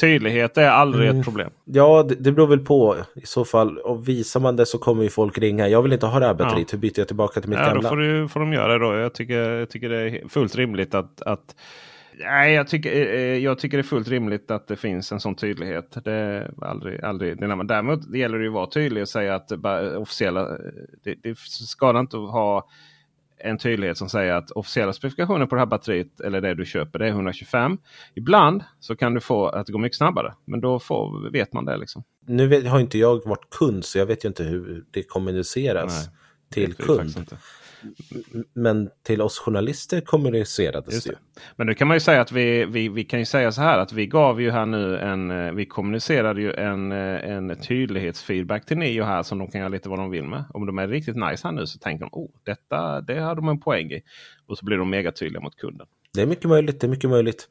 Tydlighet 0.00 0.58
är 0.58 0.68
aldrig 0.68 1.08
Mm. 1.08 1.20
ett 1.20 1.24
problem. 1.24 1.50
Ja, 1.64 2.02
det, 2.08 2.14
det 2.14 2.32
beror 2.32 2.46
väl 2.46 2.58
på 2.58 2.96
i 3.14 3.26
så 3.26 3.44
fall. 3.44 3.78
Och 3.78 4.08
visar 4.08 4.40
man 4.40 4.56
det 4.56 4.66
så 4.66 4.78
kommer 4.78 5.02
ju 5.02 5.08
folk 5.08 5.38
ringa. 5.38 5.68
Jag 5.68 5.82
vill 5.82 5.92
inte 5.92 6.06
ha 6.06 6.18
det 6.20 6.26
här 6.26 6.34
batteriet. 6.34 6.72
Hur 6.72 6.78
byter 6.78 6.92
jag 6.96 7.06
tillbaka 7.06 7.40
till 7.40 7.50
mitt 7.50 7.58
Ja, 7.58 7.64
då 7.68 7.72
gamla? 7.74 7.88
får, 7.88 7.96
du, 7.96 8.28
får 8.28 8.40
de 8.40 8.52
göra 8.52 8.72
det 8.72 8.78
då. 8.78 8.94
Jag 8.94 9.14
tycker, 9.14 9.50
jag 9.50 9.70
tycker 9.70 9.88
det 9.88 10.00
är 10.00 10.28
fullt 10.28 10.56
rimligt 10.56 10.94
att... 10.94 11.22
att 11.22 11.56
nej, 12.24 12.54
jag 12.54 12.68
tycker, 12.68 12.90
eh, 13.14 13.20
jag 13.38 13.58
tycker 13.58 13.76
det 13.76 13.80
är 13.80 13.82
fullt 13.82 14.08
rimligt 14.08 14.50
att 14.50 14.68
det 14.68 14.76
finns 14.76 15.12
en 15.12 15.20
sån 15.20 15.34
tydlighet. 15.34 15.96
Det 16.04 16.12
är 16.12 16.50
aldrig, 16.62 17.04
aldrig 17.04 17.38
det 17.38 17.44
är 17.44 17.48
när 17.48 17.56
man, 17.56 17.66
Däremot 17.66 18.14
gäller 18.14 18.38
det 18.38 18.44
ju 18.44 18.48
att 18.50 18.54
vara 18.54 18.66
tydlig 18.70 19.02
och 19.02 19.08
säga 19.08 19.34
att 19.34 19.52
officiella... 19.96 20.48
Det, 21.04 21.14
det 21.22 21.38
skadar 21.38 22.00
inte 22.00 22.16
att 22.16 22.30
ha 22.30 22.68
en 23.44 23.58
tydlighet 23.58 23.98
som 23.98 24.08
säger 24.08 24.32
att 24.32 24.50
officiella 24.50 24.92
specifikationer 24.92 25.46
på 25.46 25.54
det 25.54 25.60
här 25.60 25.66
batteriet 25.66 26.20
eller 26.20 26.40
det 26.40 26.54
du 26.54 26.64
köper 26.64 26.98
det 26.98 27.06
är 27.06 27.10
125. 27.10 27.78
Ibland 28.14 28.64
så 28.80 28.96
kan 28.96 29.14
du 29.14 29.20
få 29.20 29.46
att 29.46 29.66
det 29.66 29.72
går 29.72 29.80
mycket 29.80 29.98
snabbare. 29.98 30.34
Men 30.44 30.60
då 30.60 30.78
får, 30.78 31.30
vet 31.32 31.52
man 31.52 31.64
det. 31.64 31.76
liksom. 31.76 32.04
Nu 32.26 32.46
vet, 32.46 32.66
har 32.66 32.80
inte 32.80 32.98
jag 32.98 33.26
varit 33.26 33.50
kund 33.50 33.84
så 33.84 33.98
jag 33.98 34.06
vet 34.06 34.24
ju 34.24 34.28
inte 34.28 34.44
hur 34.44 34.84
det 34.90 35.02
kommuniceras 35.02 36.06
Nej, 36.06 36.16
till 36.50 36.74
kund. 36.74 37.36
Men 38.54 38.90
till 39.02 39.22
oss 39.22 39.38
journalister 39.38 40.00
kommunicerades 40.00 40.94
Just 40.94 41.06
det 41.06 41.12
ju. 41.12 41.16
Men 41.56 41.66
nu 41.66 41.74
kan 41.74 41.88
man 41.88 41.96
ju 41.96 42.00
säga 42.00 42.20
att 42.20 42.32
vi, 42.32 42.64
vi, 42.64 42.88
vi 42.88 43.04
kan 43.04 43.18
ju 43.18 43.24
säga 43.24 43.52
så 43.52 43.60
här 43.60 43.78
att 43.78 43.92
vi 43.92 44.06
gav 44.06 44.40
ju 44.40 44.50
här 44.50 44.66
nu 44.66 44.98
en, 44.98 45.30
eh, 45.30 45.52
vi 45.52 45.66
kommunicerade 45.66 46.40
ju 46.40 46.52
en, 46.52 46.92
eh, 46.92 47.30
en 47.30 47.56
tydlighetsfeedback 47.56 48.66
till 48.66 48.78
Nio 48.78 49.04
här 49.04 49.22
som 49.22 49.38
de 49.38 49.48
kan 49.48 49.60
göra 49.60 49.68
lite 49.68 49.88
vad 49.88 49.98
de 49.98 50.10
vill 50.10 50.24
med. 50.24 50.44
Om 50.54 50.66
de 50.66 50.78
är 50.78 50.88
riktigt 50.88 51.16
nice 51.16 51.48
här 51.48 51.52
nu 51.52 51.66
så 51.66 51.78
tänker 51.78 52.04
de 52.04 52.10
oh, 52.12 52.30
detta 52.44 53.00
det 53.00 53.20
har 53.20 53.34
de 53.34 53.48
en 53.48 53.60
poäng 53.60 53.92
i. 53.92 54.02
Och 54.46 54.58
så 54.58 54.64
blir 54.64 54.76
de 54.76 54.90
mega 54.90 55.12
tydliga 55.12 55.40
mot 55.40 55.56
kunden. 55.56 55.86
Det 56.14 56.22
är 56.22 56.26
mycket 56.26 56.44
möjligt, 56.44 56.80
det 56.80 56.86
är 56.86 56.88
mycket 56.88 57.10
möjligt. 57.10 57.48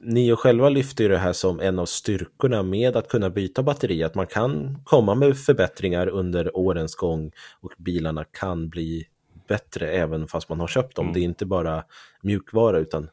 Ni 0.00 0.32
och 0.32 0.38
själva 0.38 0.68
lyfter 0.68 1.04
ju 1.04 1.10
det 1.10 1.18
här 1.18 1.32
som 1.32 1.60
en 1.60 1.78
av 1.78 1.86
styrkorna 1.86 2.62
med 2.62 2.96
att 2.96 3.08
kunna 3.08 3.30
byta 3.30 3.62
batteri, 3.62 4.02
att 4.02 4.14
man 4.14 4.26
kan 4.26 4.78
komma 4.84 5.14
med 5.14 5.38
förbättringar 5.38 6.08
under 6.08 6.56
årens 6.56 6.94
gång 6.94 7.32
och 7.60 7.72
bilarna 7.78 8.24
kan 8.24 8.68
bli 8.68 9.06
bättre 9.50 9.90
även 9.90 10.26
fast 10.28 10.48
man 10.48 10.60
har 10.60 10.66
köpt 10.66 10.96
dem. 10.96 11.04
Mm. 11.04 11.14
Det 11.14 11.20
är 11.20 11.24
inte 11.24 11.46
bara 11.46 11.82
mjukvara 12.22 12.78
utan 12.78 13.08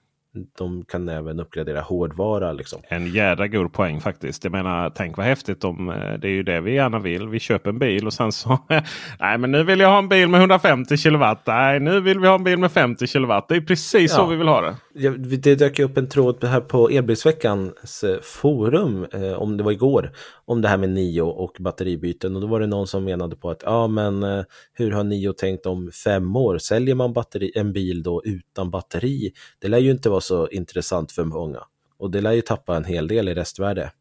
de 0.58 0.86
kan 0.86 1.10
även 1.10 1.40
uppgradera 1.40 1.82
hårdvara 1.82 2.52
liksom. 2.52 2.82
En 2.88 3.08
jädra 3.08 3.48
god 3.48 3.74
poäng 3.74 4.02
faktiskt. 4.02 4.44
Jag 4.44 4.52
menar, 4.52 4.90
tänk 4.96 5.18
vad 5.18 5.26
häftigt 5.26 5.64
om 5.64 5.90
eh, 5.90 6.14
det 6.20 6.28
är 6.28 6.32
ju 6.32 6.44
det 6.44 6.62
vi 6.62 6.74
gärna 6.74 7.00
vill. 7.00 7.28
Vi 7.28 7.40
köper 7.40 7.70
en 7.70 7.80
bil 7.80 8.06
och 8.08 8.14
sen 8.14 8.32
så. 8.32 8.60
nej, 9.20 9.38
men 9.38 9.52
nu 9.52 9.64
vill 9.64 9.80
jag 9.80 9.90
ha 9.90 9.98
en 9.98 10.10
bil 10.10 10.30
med 10.30 10.40
150 10.40 10.98
kilowatt. 10.98 11.42
Nej, 11.48 11.80
nu 11.80 12.02
vill 12.02 12.20
vi 12.20 12.28
ha 12.28 12.36
en 12.36 12.44
bil 12.44 12.60
med 12.60 12.72
50 12.72 13.08
kilowatt. 13.08 13.48
Det 13.48 13.56
är 13.56 13.62
precis 13.62 14.14
så 14.14 14.22
Ja. 14.22 14.26
vi 14.26 14.36
vill 14.36 14.48
ha 14.48 14.62
det. 14.62 14.76
Ja, 14.94 15.12
Det 15.12 15.56
dök 15.56 15.80
upp 15.80 15.98
en 15.98 16.10
tråd 16.10 16.44
här 16.44 16.62
på 16.62 16.90
Elbilsveckans 16.90 18.04
eh, 18.04 18.20
forum, 18.22 19.08
eh, 19.14 19.34
om 19.34 19.58
det 19.58 19.64
var 19.64 19.72
igår, 19.72 20.12
om 20.48 20.62
det 20.62 20.68
här 20.68 20.78
med 20.78 20.90
Nio 20.90 21.22
och 21.22 21.58
batteribyten. 21.60 22.36
Och 22.36 22.42
då 22.42 22.48
var 22.48 22.60
det 22.60 22.68
någon 22.68 22.88
som 22.88 23.04
menade 23.04 23.36
på 23.36 23.50
att 23.50 23.62
ja, 23.66 23.88
men 23.88 24.24
eh, 24.24 24.44
hur 24.74 24.92
har 24.92 25.04
Nio 25.04 25.34
tänkt 25.34 25.66
om 25.66 25.92
fem 25.92 26.36
år? 26.36 26.58
Säljer 26.58 26.96
man 26.96 27.14
batteri, 27.14 27.52
en 27.56 27.74
bil 27.74 28.04
då 28.04 28.22
utan 28.26 28.70
batteri? 28.70 29.32
Det 29.60 29.68
lär 29.68 29.78
ju 29.78 29.92
inte 29.92 30.10
vara 30.10 30.22
så 30.22 30.48
intressant 30.48 31.12
för 31.12 31.24
många. 31.24 31.64
Och 31.98 32.12
det 32.12 32.22
lär 32.22 32.32
ju 32.32 32.42
tappa 32.42 32.76
en 32.76 32.86
hel 32.86 33.08
del 33.08 33.28
i 33.28 33.34
restvärde. 33.34 33.92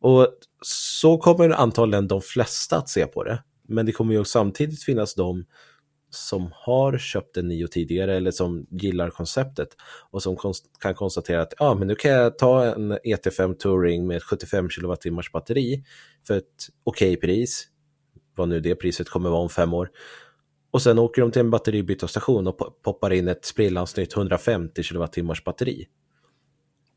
Och 0.00 0.28
så 0.60 1.18
kommer 1.18 1.50
antagligen 1.50 2.08
de 2.08 2.20
flesta 2.20 2.76
att 2.76 2.88
se 2.88 3.06
på 3.06 3.24
det. 3.24 3.42
Men 3.68 3.86
det 3.86 3.92
kommer 3.92 4.14
ju 4.14 4.24
samtidigt 4.24 4.84
finnas 4.84 5.14
de 5.14 5.44
som 6.16 6.50
har 6.52 6.98
köpt 6.98 7.36
en 7.36 7.48
Nio 7.48 7.66
tidigare 7.66 8.16
eller 8.16 8.30
som 8.30 8.66
gillar 8.70 9.10
konceptet 9.10 9.68
och 10.10 10.22
som 10.22 10.36
kons- 10.36 10.64
kan 10.80 10.94
konstatera 10.94 11.42
att 11.42 11.54
ja, 11.58 11.74
men 11.74 11.88
nu 11.88 11.94
kan 11.94 12.10
jag 12.10 12.38
ta 12.38 12.64
en 12.64 12.92
ET5 12.92 13.54
Touring 13.54 14.06
med 14.06 14.16
ett 14.16 14.22
75 14.22 14.68
kWh 14.68 15.22
batteri 15.32 15.84
för 16.26 16.36
ett 16.36 16.68
okej 16.84 17.16
pris, 17.16 17.66
vad 18.36 18.48
nu 18.48 18.60
det 18.60 18.74
priset 18.74 19.08
kommer 19.08 19.30
vara 19.30 19.40
om 19.40 19.48
fem 19.48 19.74
år. 19.74 19.90
Och 20.70 20.82
sen 20.82 20.98
åker 20.98 21.22
de 21.22 21.30
till 21.30 21.40
en 21.40 21.50
batteribytarstation 21.50 22.46
och 22.46 22.60
po- 22.60 22.70
poppar 22.82 23.12
in 23.12 23.28
ett 23.28 23.44
sprillans 23.44 23.96
nytt 23.96 24.16
150 24.16 24.82
kWh 24.82 25.34
batteri. 25.44 25.86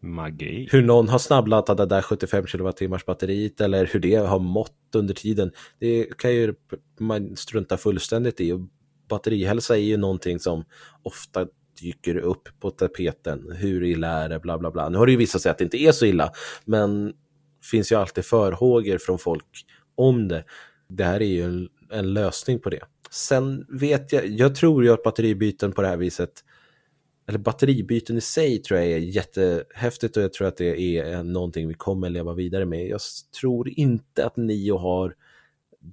Magi. 0.01 0.67
Hur 0.71 0.81
någon 0.81 1.09
har 1.09 1.19
snabbladdat 1.19 1.77
det 1.77 1.85
där 1.85 2.01
75 2.01 2.45
kWh 2.45 2.97
batteriet 3.05 3.61
eller 3.61 3.85
hur 3.85 3.99
det 3.99 4.15
har 4.15 4.39
mått 4.39 4.95
under 4.95 5.13
tiden, 5.13 5.51
det 5.79 6.17
kan 6.17 6.33
ju 6.33 6.53
man 6.99 7.35
strunta 7.35 7.77
fullständigt 7.77 8.41
i. 8.41 8.51
Och 8.51 8.59
batterihälsa 9.09 9.77
är 9.77 9.81
ju 9.81 9.97
någonting 9.97 10.39
som 10.39 10.63
ofta 11.03 11.47
dyker 11.81 12.17
upp 12.17 12.49
på 12.59 12.71
tapeten. 12.71 13.51
Hur 13.55 13.83
illa 13.83 14.07
är 14.07 14.29
det? 14.29 14.39
Bla 14.39 14.57
bla 14.57 14.71
bla. 14.71 14.89
Nu 14.89 14.97
har 14.97 15.05
det 15.05 15.11
ju 15.11 15.17
visat 15.17 15.41
sig 15.41 15.51
att 15.51 15.57
det 15.57 15.63
inte 15.63 15.77
är 15.77 15.91
så 15.91 16.05
illa, 16.05 16.31
men 16.65 17.13
finns 17.71 17.91
ju 17.91 17.95
alltid 17.95 18.25
förhågor 18.25 18.97
från 18.97 19.19
folk 19.19 19.65
om 19.95 20.27
det. 20.27 20.43
Det 20.89 21.03
här 21.03 21.21
är 21.21 21.25
ju 21.25 21.43
en, 21.43 21.69
en 21.91 22.13
lösning 22.13 22.59
på 22.59 22.69
det. 22.69 22.81
Sen 23.11 23.65
vet 23.69 24.13
jag, 24.13 24.27
jag 24.27 24.55
tror 24.55 24.83
ju 24.83 24.93
att 24.93 25.03
batteribyten 25.03 25.71
på 25.71 25.81
det 25.81 25.87
här 25.87 25.97
viset 25.97 26.31
eller 27.29 27.39
batteribyten 27.39 28.17
i 28.17 28.21
sig 28.21 28.61
tror 28.61 28.79
jag 28.79 28.89
är 28.89 28.97
jättehäftigt 28.97 30.17
och 30.17 30.23
jag 30.23 30.33
tror 30.33 30.47
att 30.47 30.57
det 30.57 30.97
är 30.97 31.23
någonting 31.23 31.67
vi 31.67 31.73
kommer 31.73 32.09
leva 32.09 32.33
vidare 32.33 32.65
med. 32.65 32.87
Jag 32.87 33.01
tror 33.39 33.69
inte 33.69 34.25
att 34.25 34.37
Nio 34.37 34.77
har 34.77 35.15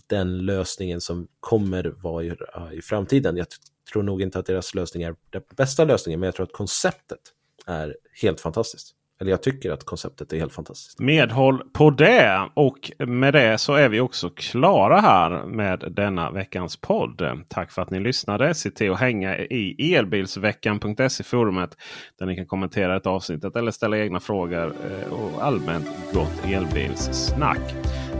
den 0.07 0.39
lösningen 0.39 1.01
som 1.01 1.29
kommer 1.41 1.95
vara 2.03 2.25
i, 2.73 2.83
framtiden. 2.83 3.37
Jag 3.37 3.47
tror 3.93 4.03
nog 4.03 4.23
inte 4.23 4.39
att 4.39 4.47
deras 4.47 4.75
lösning 4.75 5.03
är 5.03 5.15
den 5.31 5.43
bästa 5.57 5.85
lösningen, 5.85 6.21
men 6.21 6.27
jag 6.27 6.35
tror 6.35 6.47
att 6.47 6.53
konceptet 6.53 7.21
är 7.67 7.97
helt 8.23 8.41
fantastiskt. 8.41 8.97
Eller 9.21 9.31
jag 9.31 9.43
tycker 9.43 9.71
att 9.71 9.85
konceptet 9.85 10.33
är 10.33 10.39
helt 10.39 10.53
fantastiskt. 10.53 11.01
Medhåll 11.01 11.63
på 11.73 11.91
det. 11.91 12.51
Och 12.55 12.93
med 12.99 13.35
det 13.35 13.59
så 13.59 13.75
är 13.75 13.89
vi 13.89 14.01
också 14.01 14.31
klara 14.31 15.01
här 15.01 15.47
med 15.47 15.93
denna 15.97 16.31
veckans 16.31 16.77
podd. 16.77 17.45
Tack 17.49 17.73
för 17.73 17.83
att 17.83 17.91
ni 17.91 18.01
lyssnade. 18.01 18.55
Se 18.55 18.71
till 18.71 18.93
att 18.93 19.01
hänga 19.01 19.39
i 19.39 19.95
elbilsveckan.se 19.95 21.25
forumet. 21.25 21.77
Där 22.19 22.27
ni 22.27 22.37
kan 22.37 22.47
kommentera 22.47 22.97
ett 22.97 23.07
avsnittet 23.07 23.57
eller 23.57 23.71
ställa 23.71 23.99
egna 23.99 24.21
frågor 24.21 24.75
eh, 24.91 25.13
och 25.13 25.45
allmänt 25.45 25.87
gott 26.13 26.45
elbilssnack. 26.45 27.75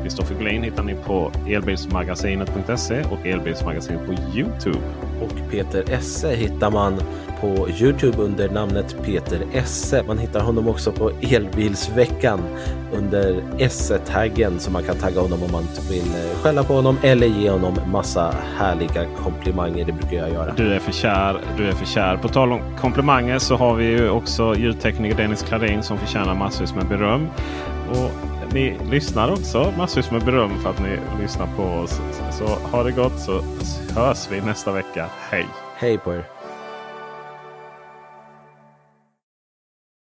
Kristoffer 0.06 0.34
Glin 0.34 0.62
hittar 0.62 0.82
ni 0.82 0.94
på 0.94 1.32
elbilsmagasinet.se 1.48 3.02
och 3.10 3.26
elbilsmagasinet 3.26 4.06
på 4.06 4.12
Youtube. 4.12 4.78
Och 5.22 5.50
Peter 5.50 5.84
Esse 5.92 6.34
hittar 6.34 6.70
man 6.70 7.00
på 7.40 7.68
Youtube 7.68 8.18
under 8.18 8.48
namnet 8.48 8.96
Peter 9.04 9.40
Esse. 9.52 10.02
Man 10.06 10.18
hittar 10.18 10.40
honom 10.40 10.68
också 10.68 10.92
på 10.92 11.10
Elbilsveckan 11.20 12.40
under 12.92 13.42
Esse-taggen 13.58 14.60
så 14.60 14.70
man 14.70 14.82
kan 14.82 14.96
tagga 14.96 15.20
honom 15.20 15.42
om 15.42 15.52
man 15.52 15.64
vill 15.90 16.12
skälla 16.42 16.64
på 16.64 16.74
honom 16.74 16.96
eller 17.02 17.26
ge 17.26 17.50
honom 17.50 17.74
massa 17.86 18.34
härliga 18.56 19.06
komplimanger. 19.16 19.84
Det 19.84 19.92
brukar 19.92 20.16
jag 20.16 20.30
göra. 20.30 20.52
Du 20.56 20.74
är 20.74 20.78
för 20.78 20.92
kär. 20.92 21.40
Du 21.56 21.68
är 21.68 21.72
för 21.72 21.86
kär. 21.86 22.16
På 22.16 22.28
tal 22.28 22.52
om 22.52 22.60
komplimanger 22.80 23.38
så 23.38 23.56
har 23.56 23.74
vi 23.74 23.84
ju 23.84 24.10
också 24.10 24.54
ljudtekniker 24.56 25.16
Dennis 25.16 25.42
Klarin 25.42 25.82
som 25.82 25.98
förtjänar 25.98 26.34
massvis 26.34 26.74
med 26.74 26.88
beröm. 26.88 27.28
Och 27.90 28.35
ni 28.52 28.78
lyssnar 28.90 29.32
också 29.32 29.74
massvis 29.77 30.10
med 30.10 30.24
beröm 30.24 30.59
för 30.62 30.70
att 30.70 30.82
ni 30.82 30.98
lyssnar 31.23 31.47
på 31.56 31.62
oss. 31.62 32.01
Så 32.32 32.44
ha 32.47 32.82
det 32.82 32.93
gott 32.93 33.20
så 33.20 33.43
hörs 34.01 34.28
vi 34.31 34.40
nästa 34.40 34.73
vecka. 34.73 35.06
Hej! 35.31 35.47
Hej 35.77 35.98
på 35.98 36.14
er! 36.14 36.35